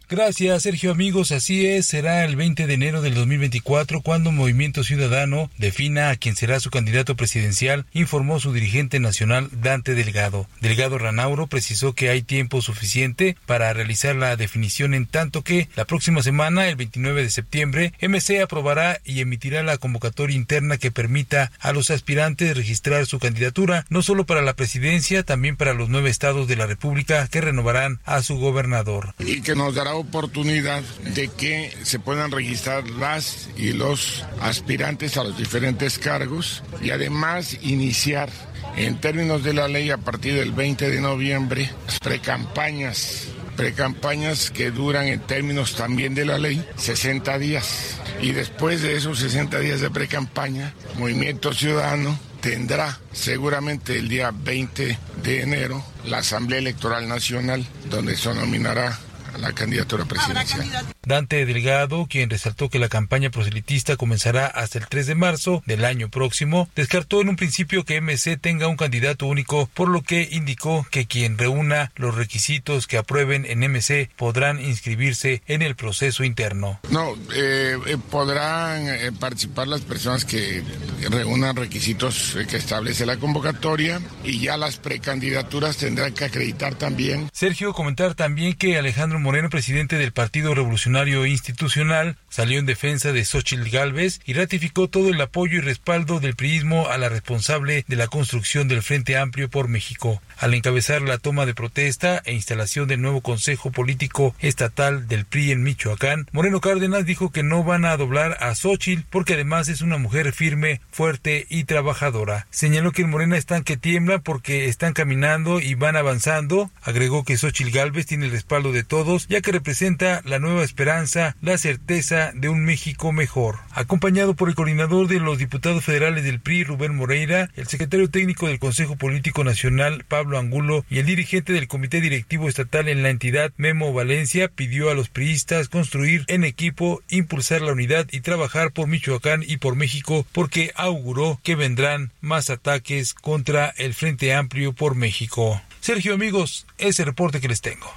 Gracias, 0.09 0.63
Sergio 0.63 0.91
amigos. 0.91 1.33
Así 1.33 1.65
es, 1.65 1.85
será 1.85 2.23
el 2.23 2.37
20 2.37 2.65
de 2.65 2.73
enero 2.73 3.01
del 3.01 3.13
2024 3.13 3.99
cuando 3.99 4.31
Movimiento 4.31 4.85
Ciudadano 4.85 5.51
defina 5.57 6.11
a 6.11 6.15
quien 6.15 6.37
será 6.37 6.61
su 6.61 6.69
candidato 6.69 7.17
presidencial, 7.17 7.85
informó 7.91 8.39
su 8.39 8.53
dirigente 8.53 9.01
nacional 9.01 9.49
Dante 9.51 9.95
Delgado. 9.95 10.47
Delgado 10.61 10.97
Ranauro 10.97 11.47
precisó 11.47 11.91
que 11.91 12.07
hay 12.07 12.21
tiempo 12.21 12.61
suficiente 12.61 13.35
para 13.45 13.73
realizar 13.73 14.15
la 14.15 14.37
definición 14.37 14.93
en 14.93 15.07
tanto 15.07 15.41
que 15.41 15.67
la 15.75 15.83
próxima 15.83 16.23
semana, 16.23 16.69
el 16.69 16.77
29 16.77 17.23
de 17.23 17.29
septiembre, 17.29 17.91
MC 17.99 18.39
aprobará 18.41 19.01
y 19.03 19.19
emitirá 19.19 19.61
la 19.61 19.77
convocatoria 19.77 20.37
interna 20.37 20.77
que 20.77 20.89
permita 20.89 21.51
a 21.59 21.73
los 21.73 21.91
aspirantes 21.91 22.55
registrar 22.55 23.07
su 23.07 23.19
candidatura, 23.19 23.85
no 23.89 24.01
solo 24.01 24.25
para 24.25 24.41
la 24.41 24.55
presidencia, 24.55 25.23
también 25.23 25.57
para 25.57 25.73
los 25.73 25.89
nueve 25.89 26.09
estados 26.09 26.47
de 26.47 26.55
la 26.55 26.65
República 26.65 27.27
que 27.27 27.41
renovarán 27.41 27.99
a 28.05 28.21
su 28.21 28.37
gobernador. 28.37 29.13
Y 29.19 29.41
que 29.41 29.53
nos 29.53 29.75
dará 29.75 29.96
oportunidad 29.97 30.81
de 31.13 31.27
que 31.27 31.75
se 31.83 31.99
puedan 31.99 32.31
registrar 32.31 32.89
las 32.89 33.49
y 33.57 33.73
los 33.73 34.25
aspirantes 34.41 35.17
a 35.17 35.23
los 35.23 35.37
diferentes 35.37 35.99
cargos 35.99 36.63
y 36.81 36.91
además 36.91 37.57
iniciar 37.61 38.29
en 38.75 38.99
términos 38.99 39.43
de 39.43 39.53
la 39.53 39.67
ley 39.67 39.89
a 39.89 39.97
partir 39.97 40.35
del 40.35 40.51
20 40.51 40.89
de 40.89 41.01
noviembre 41.01 41.69
precampañas 42.01 43.27
precampañas 43.57 44.51
que 44.51 44.69
duran 44.69 45.07
en 45.07 45.19
términos 45.19 45.75
también 45.75 46.13
de 46.13 46.25
la 46.25 46.37
ley 46.37 46.63
60 46.77 47.39
días. 47.39 47.97
Y 48.21 48.31
después 48.31 48.83
de 48.83 48.95
esos 48.95 49.19
60 49.19 49.59
días 49.59 49.81
de 49.81 49.89
precampaña, 49.89 50.73
Movimiento 50.97 51.51
Ciudadano 51.53 52.17
tendrá 52.39 52.99
seguramente 53.11 53.97
el 53.97 54.07
día 54.07 54.31
20 54.31 54.97
de 55.23 55.41
enero 55.41 55.83
la 56.05 56.19
Asamblea 56.19 56.59
Electoral 56.59 57.09
Nacional, 57.09 57.65
donde 57.89 58.15
se 58.15 58.33
nominará 58.33 58.97
a 59.37 59.39
la 59.39 59.53
candidatura 59.53 60.05
presidencial. 60.05 60.85
Dante 61.05 61.45
Delgado, 61.45 62.07
quien 62.09 62.29
resaltó 62.29 62.69
que 62.69 62.79
la 62.79 62.89
campaña 62.89 63.29
proselitista 63.29 63.95
comenzará 63.95 64.47
hasta 64.47 64.79
el 64.79 64.87
3 64.87 65.07
de 65.07 65.15
marzo 65.15 65.63
del 65.65 65.85
año 65.85 66.09
próximo, 66.09 66.69
descartó 66.75 67.21
en 67.21 67.29
un 67.29 67.35
principio 67.35 67.85
que 67.85 68.01
MC 68.01 68.37
tenga 68.39 68.67
un 68.67 68.77
candidato 68.77 69.25
único, 69.25 69.69
por 69.73 69.89
lo 69.89 70.01
que 70.01 70.27
indicó 70.31 70.85
que 70.91 71.05
quien 71.05 71.37
reúna 71.37 71.91
los 71.95 72.15
requisitos 72.15 72.87
que 72.87 72.97
aprueben 72.97 73.45
en 73.45 73.59
MC 73.59 74.09
podrán 74.15 74.59
inscribirse 74.59 75.41
en 75.47 75.61
el 75.61 75.75
proceso 75.75 76.23
interno. 76.23 76.79
No, 76.89 77.13
eh, 77.33 77.77
eh, 77.85 77.97
podrán 78.09 78.87
eh, 78.87 79.11
participar 79.17 79.67
las 79.67 79.81
personas 79.81 80.25
que 80.25 80.63
reúnan 81.09 81.55
requisitos 81.55 82.37
que 82.49 82.57
establece 82.57 83.05
la 83.05 83.17
convocatoria 83.17 84.01
y 84.23 84.39
ya 84.39 84.57
las 84.57 84.77
precandidaturas 84.77 85.77
tendrán 85.77 86.13
que 86.13 86.25
acreditar 86.25 86.75
también. 86.75 87.29
Sergio, 87.33 87.73
comentar 87.73 88.15
también 88.15 88.53
que 88.53 88.77
Alejandro 88.77 89.19
Moreno, 89.27 89.49
presidente 89.49 89.97
del 89.97 90.13
Partido 90.13 90.55
Revolucionario 90.55 91.25
Institucional, 91.25 92.15
salió 92.29 92.59
en 92.59 92.65
defensa 92.65 93.11
de 93.11 93.25
Xochitl 93.25 93.69
Gálvez 93.69 94.21
y 94.25 94.31
ratificó 94.31 94.87
todo 94.87 95.09
el 95.09 95.19
apoyo 95.19 95.57
y 95.57 95.59
respaldo 95.59 96.21
del 96.21 96.37
priismo 96.37 96.87
a 96.87 96.97
la 96.97 97.09
responsable 97.09 97.83
de 97.89 97.95
la 97.97 98.07
construcción 98.07 98.69
del 98.69 98.83
Frente 98.83 99.17
Amplio 99.17 99.49
por 99.49 99.67
México. 99.67 100.21
Al 100.37 100.53
encabezar 100.53 101.01
la 101.01 101.17
toma 101.17 101.45
de 101.45 101.53
protesta 101.53 102.21
e 102.23 102.31
instalación 102.31 102.87
del 102.87 103.01
nuevo 103.01 103.19
Consejo 103.19 103.69
Político 103.69 104.33
Estatal 104.39 105.09
del 105.09 105.25
PRI 105.25 105.51
en 105.51 105.63
Michoacán, 105.63 106.27
Moreno 106.31 106.61
Cárdenas 106.61 107.05
dijo 107.05 107.29
que 107.29 107.43
no 107.43 107.65
van 107.65 107.83
a 107.83 107.97
doblar 107.97 108.37
a 108.39 108.55
Xochitl 108.55 109.03
porque 109.09 109.33
además 109.33 109.67
es 109.67 109.81
una 109.81 109.97
mujer 109.97 110.31
firme, 110.31 110.79
fuerte 110.89 111.47
y 111.49 111.65
trabajadora. 111.65 112.47
Señaló 112.49 112.93
que 112.93 113.01
en 113.01 113.09
Morena 113.09 113.35
están 113.35 113.65
que 113.65 113.75
tiemblan 113.75 114.21
porque 114.21 114.67
están 114.67 114.93
caminando 114.93 115.59
y 115.59 115.73
van 115.73 115.97
avanzando. 115.97 116.71
Agregó 116.81 117.25
que 117.25 117.37
Xochitl 117.37 117.71
Gálvez 117.71 118.05
tiene 118.05 118.27
el 118.27 118.31
respaldo 118.31 118.71
de 118.71 118.83
todos, 118.83 119.16
ya 119.25 119.41
que 119.41 119.51
representa 119.51 120.21
la 120.25 120.37
nueva 120.37 120.63
esperanza, 120.63 121.35
la 121.41 121.57
certeza 121.57 122.31
de 122.35 122.49
un 122.49 122.63
México 122.63 123.11
mejor. 123.11 123.55
Acompañado 123.71 124.35
por 124.35 124.49
el 124.49 124.55
coordinador 124.55 125.07
de 125.07 125.19
los 125.19 125.39
diputados 125.39 125.83
federales 125.83 126.23
del 126.23 126.39
PRI, 126.39 126.65
Rubén 126.65 126.95
Moreira, 126.95 127.49
el 127.55 127.67
secretario 127.67 128.09
técnico 128.09 128.47
del 128.47 128.59
Consejo 128.59 128.95
Político 128.95 129.43
Nacional, 129.43 130.05
Pablo 130.07 130.37
Angulo, 130.37 130.85
y 130.89 130.99
el 130.99 131.05
dirigente 131.05 131.53
del 131.53 131.67
Comité 131.67 132.01
Directivo 132.01 132.47
Estatal 132.47 132.87
en 132.87 133.01
la 133.01 133.09
entidad, 133.09 133.51
Memo 133.57 133.93
Valencia, 133.93 134.49
pidió 134.49 134.89
a 134.89 134.93
los 134.93 135.09
priistas 135.09 135.69
construir 135.69 136.25
en 136.27 136.43
equipo, 136.43 137.01
impulsar 137.09 137.61
la 137.61 137.71
unidad 137.71 138.07
y 138.11 138.21
trabajar 138.21 138.71
por 138.71 138.87
Michoacán 138.87 139.43
y 139.45 139.57
por 139.57 139.75
México, 139.75 140.25
porque 140.31 140.71
auguró 140.75 141.39
que 141.43 141.55
vendrán 141.55 142.11
más 142.21 142.49
ataques 142.49 143.13
contra 143.13 143.73
el 143.77 143.93
Frente 143.93 144.33
Amplio 144.33 144.73
por 144.73 144.95
México. 144.95 145.61
Sergio, 145.87 146.15
amigos, 146.15 146.67
ese 146.77 147.05
reporte 147.05 147.39
que 147.39 147.47
les 147.47 147.61
tengo. 147.61 147.89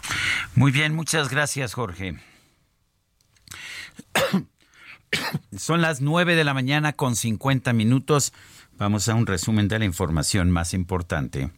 Muy 0.55 0.71
bien, 0.71 0.95
muchas 0.95 1.29
gracias, 1.29 1.75
Jorge. 1.75 2.15
Son 5.59 5.81
las 5.81 6.01
9 6.01 6.37
de 6.37 6.45
la 6.45 6.55
mañana 6.55 6.93
con 6.93 7.17
50 7.17 7.73
minutos. 7.73 8.33
Vamos 8.79 9.09
a 9.09 9.17
un 9.17 9.27
resumen 9.27 9.67
de 9.67 9.81
la 9.81 9.87
información 9.87 10.53
más 10.53 10.73
importante. 10.73 11.51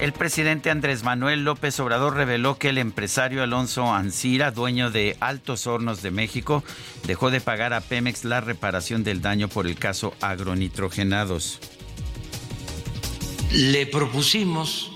El 0.00 0.14
presidente 0.14 0.70
Andrés 0.70 1.02
Manuel 1.02 1.44
López 1.44 1.78
Obrador 1.80 2.14
reveló 2.14 2.56
que 2.56 2.70
el 2.70 2.78
empresario 2.78 3.42
Alonso 3.42 3.92
Ancira, 3.92 4.52
dueño 4.52 4.90
de 4.90 5.18
Altos 5.20 5.66
Hornos 5.66 6.00
de 6.00 6.12
México, 6.12 6.64
dejó 7.06 7.30
de 7.30 7.42
pagar 7.42 7.74
a 7.74 7.82
Pemex 7.82 8.24
la 8.24 8.40
reparación 8.40 9.04
del 9.04 9.20
daño 9.20 9.48
por 9.48 9.66
el 9.66 9.76
caso 9.76 10.14
agronitrogenados. 10.22 11.60
Le 13.52 13.86
propusimos 13.86 14.92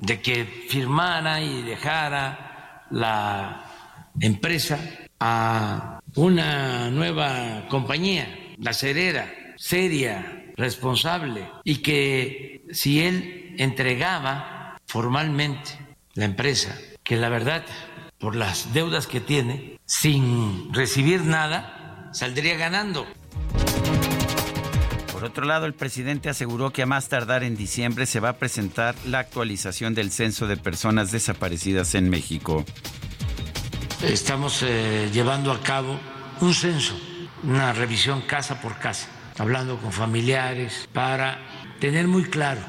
de 0.00 0.20
que 0.20 0.44
firmara 0.44 1.40
y 1.40 1.62
dejara 1.62 2.84
la 2.90 3.64
empresa 4.20 4.78
a 5.18 6.00
una 6.14 6.90
nueva 6.90 7.66
compañía, 7.68 8.54
la 8.58 8.72
Cerera, 8.72 9.32
seria, 9.56 10.52
responsable, 10.56 11.48
y 11.64 11.76
que 11.76 12.64
si 12.70 13.00
él 13.00 13.54
entregaba 13.58 14.78
formalmente 14.86 15.78
la 16.14 16.24
empresa, 16.24 16.78
que 17.02 17.16
la 17.16 17.28
verdad, 17.28 17.64
por 18.18 18.36
las 18.36 18.72
deudas 18.72 19.06
que 19.06 19.20
tiene, 19.20 19.78
sin 19.84 20.72
recibir 20.72 21.22
nada, 21.22 22.10
saldría 22.12 22.56
ganando. 22.56 23.06
Por 25.26 25.32
otro 25.32 25.46
lado, 25.46 25.66
el 25.66 25.74
presidente 25.74 26.28
aseguró 26.28 26.72
que 26.72 26.82
a 26.82 26.86
más 26.86 27.08
tardar 27.08 27.42
en 27.42 27.56
diciembre 27.56 28.06
se 28.06 28.20
va 28.20 28.28
a 28.28 28.36
presentar 28.36 28.94
la 29.06 29.18
actualización 29.18 29.92
del 29.92 30.12
censo 30.12 30.46
de 30.46 30.56
personas 30.56 31.10
desaparecidas 31.10 31.96
en 31.96 32.08
México. 32.08 32.64
Estamos 34.04 34.62
eh, 34.62 35.10
llevando 35.12 35.50
a 35.50 35.60
cabo 35.64 35.98
un 36.40 36.54
censo, 36.54 36.96
una 37.42 37.72
revisión 37.72 38.20
casa 38.20 38.60
por 38.60 38.78
casa, 38.78 39.08
hablando 39.36 39.78
con 39.78 39.90
familiares 39.90 40.88
para 40.92 41.40
tener 41.80 42.06
muy 42.06 42.26
claro 42.26 42.60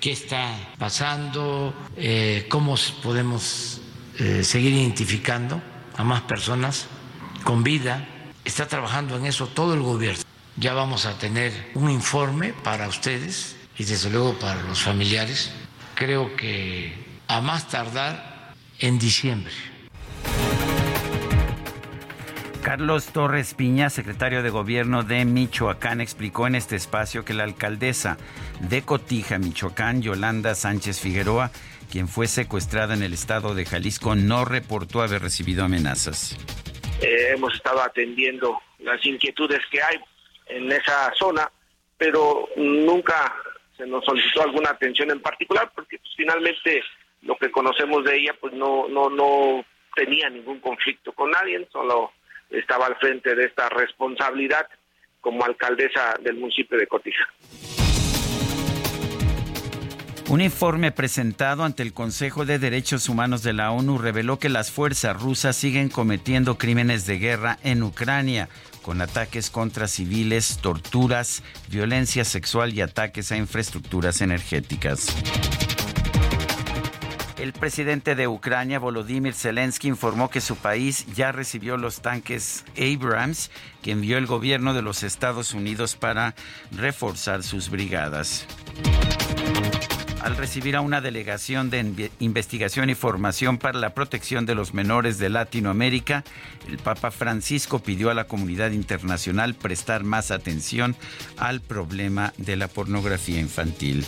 qué 0.00 0.12
está 0.12 0.56
pasando, 0.78 1.74
eh, 1.94 2.46
cómo 2.48 2.76
podemos 3.02 3.82
eh, 4.18 4.44
seguir 4.44 4.72
identificando 4.72 5.60
a 5.94 6.04
más 6.04 6.22
personas 6.22 6.86
con 7.44 7.62
vida. 7.62 8.08
Está 8.46 8.66
trabajando 8.66 9.18
en 9.18 9.26
eso 9.26 9.46
todo 9.48 9.74
el 9.74 9.82
gobierno. 9.82 10.27
Ya 10.58 10.74
vamos 10.74 11.06
a 11.06 11.16
tener 11.16 11.52
un 11.74 11.88
informe 11.88 12.52
para 12.64 12.88
ustedes 12.88 13.56
y 13.78 13.84
desde 13.84 14.10
luego 14.10 14.36
para 14.40 14.60
los 14.62 14.82
familiares. 14.82 15.54
Creo 15.94 16.34
que 16.34 16.92
a 17.28 17.40
más 17.40 17.68
tardar 17.68 18.54
en 18.80 18.98
diciembre. 18.98 19.52
Carlos 22.60 23.06
Torres 23.12 23.54
Piña, 23.54 23.88
secretario 23.88 24.42
de 24.42 24.50
Gobierno 24.50 25.04
de 25.04 25.24
Michoacán, 25.24 26.00
explicó 26.00 26.48
en 26.48 26.56
este 26.56 26.74
espacio 26.74 27.24
que 27.24 27.34
la 27.34 27.44
alcaldesa 27.44 28.18
de 28.60 28.82
Cotija, 28.82 29.38
Michoacán, 29.38 30.02
Yolanda 30.02 30.56
Sánchez 30.56 31.00
Figueroa, 31.00 31.52
quien 31.88 32.08
fue 32.08 32.26
secuestrada 32.26 32.94
en 32.94 33.04
el 33.04 33.12
estado 33.12 33.54
de 33.54 33.64
Jalisco, 33.64 34.16
no 34.16 34.44
reportó 34.44 35.02
haber 35.02 35.22
recibido 35.22 35.64
amenazas. 35.64 36.36
Eh, 37.00 37.32
hemos 37.36 37.54
estado 37.54 37.80
atendiendo 37.80 38.60
las 38.80 39.04
inquietudes 39.06 39.60
que 39.70 39.80
hay 39.80 39.98
en 40.48 40.70
esa 40.72 41.12
zona, 41.14 41.50
pero 41.96 42.48
nunca 42.56 43.34
se 43.76 43.86
nos 43.86 44.04
solicitó 44.04 44.42
alguna 44.42 44.70
atención 44.70 45.10
en 45.10 45.20
particular, 45.20 45.70
porque 45.74 45.98
pues, 45.98 46.12
finalmente 46.16 46.82
lo 47.22 47.36
que 47.36 47.50
conocemos 47.50 48.04
de 48.04 48.16
ella, 48.16 48.34
pues 48.40 48.52
no, 48.54 48.88
no, 48.88 49.10
no 49.10 49.64
tenía 49.94 50.28
ningún 50.30 50.60
conflicto 50.60 51.12
con 51.12 51.30
nadie, 51.30 51.66
solo 51.72 52.12
estaba 52.50 52.86
al 52.86 52.96
frente 52.96 53.34
de 53.34 53.44
esta 53.44 53.68
responsabilidad 53.68 54.66
como 55.20 55.44
alcaldesa 55.44 56.14
del 56.20 56.36
municipio 56.36 56.78
de 56.78 56.86
Cotija. 56.86 57.26
Un 60.30 60.42
informe 60.42 60.92
presentado 60.92 61.64
ante 61.64 61.82
el 61.82 61.94
Consejo 61.94 62.44
de 62.44 62.58
Derechos 62.58 63.08
Humanos 63.08 63.42
de 63.42 63.54
la 63.54 63.70
ONU 63.70 63.96
reveló 63.96 64.38
que 64.38 64.50
las 64.50 64.70
fuerzas 64.70 65.18
rusas 65.18 65.56
siguen 65.56 65.88
cometiendo 65.88 66.58
crímenes 66.58 67.06
de 67.06 67.18
guerra 67.18 67.58
en 67.64 67.82
Ucrania, 67.82 68.50
con 68.82 69.00
ataques 69.00 69.50
contra 69.50 69.88
civiles, 69.88 70.58
torturas, 70.60 71.42
violencia 71.68 72.24
sexual 72.24 72.74
y 72.74 72.80
ataques 72.80 73.32
a 73.32 73.36
infraestructuras 73.36 74.20
energéticas. 74.20 75.06
El 77.38 77.52
presidente 77.52 78.16
de 78.16 78.26
Ucrania, 78.26 78.80
Volodymyr 78.80 79.32
Zelensky, 79.32 79.88
informó 79.88 80.28
que 80.28 80.40
su 80.40 80.56
país 80.56 81.06
ya 81.14 81.30
recibió 81.30 81.76
los 81.76 82.00
tanques 82.00 82.64
Abrams 82.76 83.50
que 83.80 83.92
envió 83.92 84.18
el 84.18 84.26
gobierno 84.26 84.74
de 84.74 84.82
los 84.82 85.04
Estados 85.04 85.54
Unidos 85.54 85.94
para 85.94 86.34
reforzar 86.72 87.44
sus 87.44 87.70
brigadas. 87.70 88.44
Al 90.28 90.36
recibir 90.36 90.76
a 90.76 90.82
una 90.82 91.00
delegación 91.00 91.70
de 91.70 92.10
investigación 92.20 92.90
y 92.90 92.94
formación 92.94 93.56
para 93.56 93.78
la 93.78 93.94
protección 93.94 94.44
de 94.44 94.54
los 94.54 94.74
menores 94.74 95.16
de 95.16 95.30
Latinoamérica, 95.30 96.22
el 96.68 96.76
Papa 96.76 97.10
Francisco 97.10 97.78
pidió 97.78 98.10
a 98.10 98.14
la 98.14 98.24
comunidad 98.24 98.72
internacional 98.72 99.54
prestar 99.54 100.04
más 100.04 100.30
atención 100.30 100.96
al 101.38 101.62
problema 101.62 102.34
de 102.36 102.56
la 102.56 102.68
pornografía 102.68 103.40
infantil. 103.40 104.04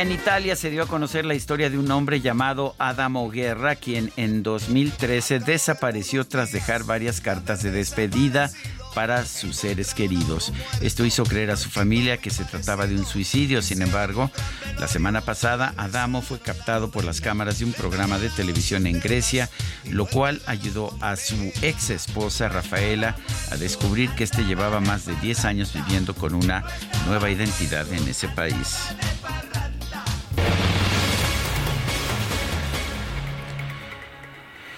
En 0.00 0.12
Italia 0.12 0.56
se 0.56 0.70
dio 0.70 0.84
a 0.84 0.86
conocer 0.86 1.24
la 1.24 1.34
historia 1.34 1.68
de 1.68 1.76
un 1.76 1.90
hombre 1.90 2.20
llamado 2.20 2.74
Adamo 2.78 3.28
Guerra, 3.28 3.74
quien 3.76 4.12
en 4.16 4.42
2013 4.42 5.40
desapareció 5.40 6.26
tras 6.26 6.52
dejar 6.52 6.84
varias 6.84 7.20
cartas 7.20 7.62
de 7.62 7.72
despedida 7.72 8.50
para 8.94 9.26
sus 9.26 9.56
seres 9.56 9.94
queridos. 9.94 10.52
Esto 10.80 11.04
hizo 11.04 11.24
creer 11.24 11.50
a 11.50 11.56
su 11.56 11.68
familia 11.68 12.18
que 12.18 12.30
se 12.30 12.44
trataba 12.44 12.86
de 12.86 12.94
un 12.94 13.04
suicidio. 13.04 13.60
Sin 13.60 13.82
embargo, 13.82 14.30
la 14.78 14.88
semana 14.88 15.20
pasada 15.20 15.74
Adamo 15.76 16.22
fue 16.22 16.38
captado 16.38 16.90
por 16.90 17.04
las 17.04 17.20
cámaras 17.20 17.58
de 17.58 17.64
un 17.64 17.72
programa 17.72 18.18
de 18.18 18.30
televisión 18.30 18.86
en 18.86 19.00
Grecia, 19.00 19.50
lo 19.90 20.06
cual 20.06 20.40
ayudó 20.46 20.96
a 21.00 21.16
su 21.16 21.52
ex 21.62 21.90
esposa 21.90 22.48
Rafaela 22.48 23.16
a 23.50 23.56
descubrir 23.56 24.10
que 24.10 24.24
este 24.24 24.44
llevaba 24.44 24.80
más 24.80 25.06
de 25.06 25.14
10 25.16 25.44
años 25.44 25.72
viviendo 25.74 26.14
con 26.14 26.34
una 26.34 26.64
nueva 27.06 27.30
identidad 27.30 27.90
en 27.92 28.06
ese 28.08 28.28
país. 28.28 28.78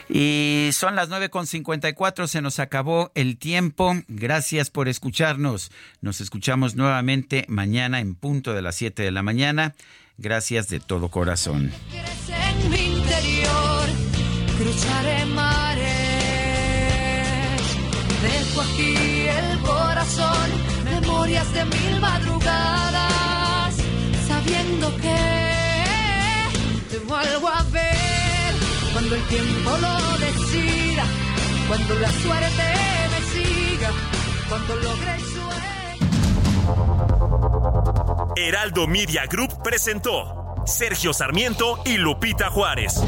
Y 0.08 0.70
son 0.73 0.94
las 0.94 1.08
9.54, 1.08 2.28
se 2.28 2.41
nos 2.41 2.60
acabó 2.60 3.10
el 3.16 3.36
tiempo. 3.36 3.97
Gracias 4.07 4.70
por 4.70 4.89
escucharnos. 4.89 5.73
Nos 6.02 6.20
escuchamos 6.20 6.76
nuevamente 6.76 7.44
mañana 7.49 7.99
en 7.99 8.15
punto 8.15 8.55
de 8.55 8.62
las 8.62 8.76
7 8.76 9.02
de 9.02 9.10
la 9.10 9.24
mañana. 9.24 9.74
Gracias 10.16 10.68
de 10.68 10.78
todo 10.78 11.08
corazón. 11.08 11.73
En 12.28 12.70
mi 12.70 12.99
interior 12.99 13.89
cruzaré 14.57 15.24
mares. 15.26 15.84
Dejo 18.23 18.60
aquí 18.60 18.94
el 19.26 19.58
corazón, 19.60 20.50
memorias 20.84 21.52
de 21.52 21.65
mil 21.65 22.00
madrugadas, 22.00 22.83
sabiendo 24.84 24.96
que 25.00 25.16
te 26.90 26.98
vuelvo 27.04 27.48
a 27.48 27.62
ver 27.64 28.54
cuando 28.92 29.14
el 29.14 29.22
tiempo 29.28 29.70
lo 29.80 30.18
decida, 30.18 31.04
cuando 31.68 31.94
la 31.96 32.10
suerte 32.10 32.62
me 33.10 33.20
siga, 33.32 33.90
cuando 34.48 34.76
logre 34.76 35.14
el 35.14 35.20
sueño. 35.20 35.44
Heraldo 38.36 38.86
Media 38.86 39.26
Group 39.26 39.62
presentó 39.62 40.54
Sergio 40.66 41.12
Sarmiento 41.12 41.80
y 41.84 41.96
Lupita 41.96 42.50
Juárez. 42.50 43.02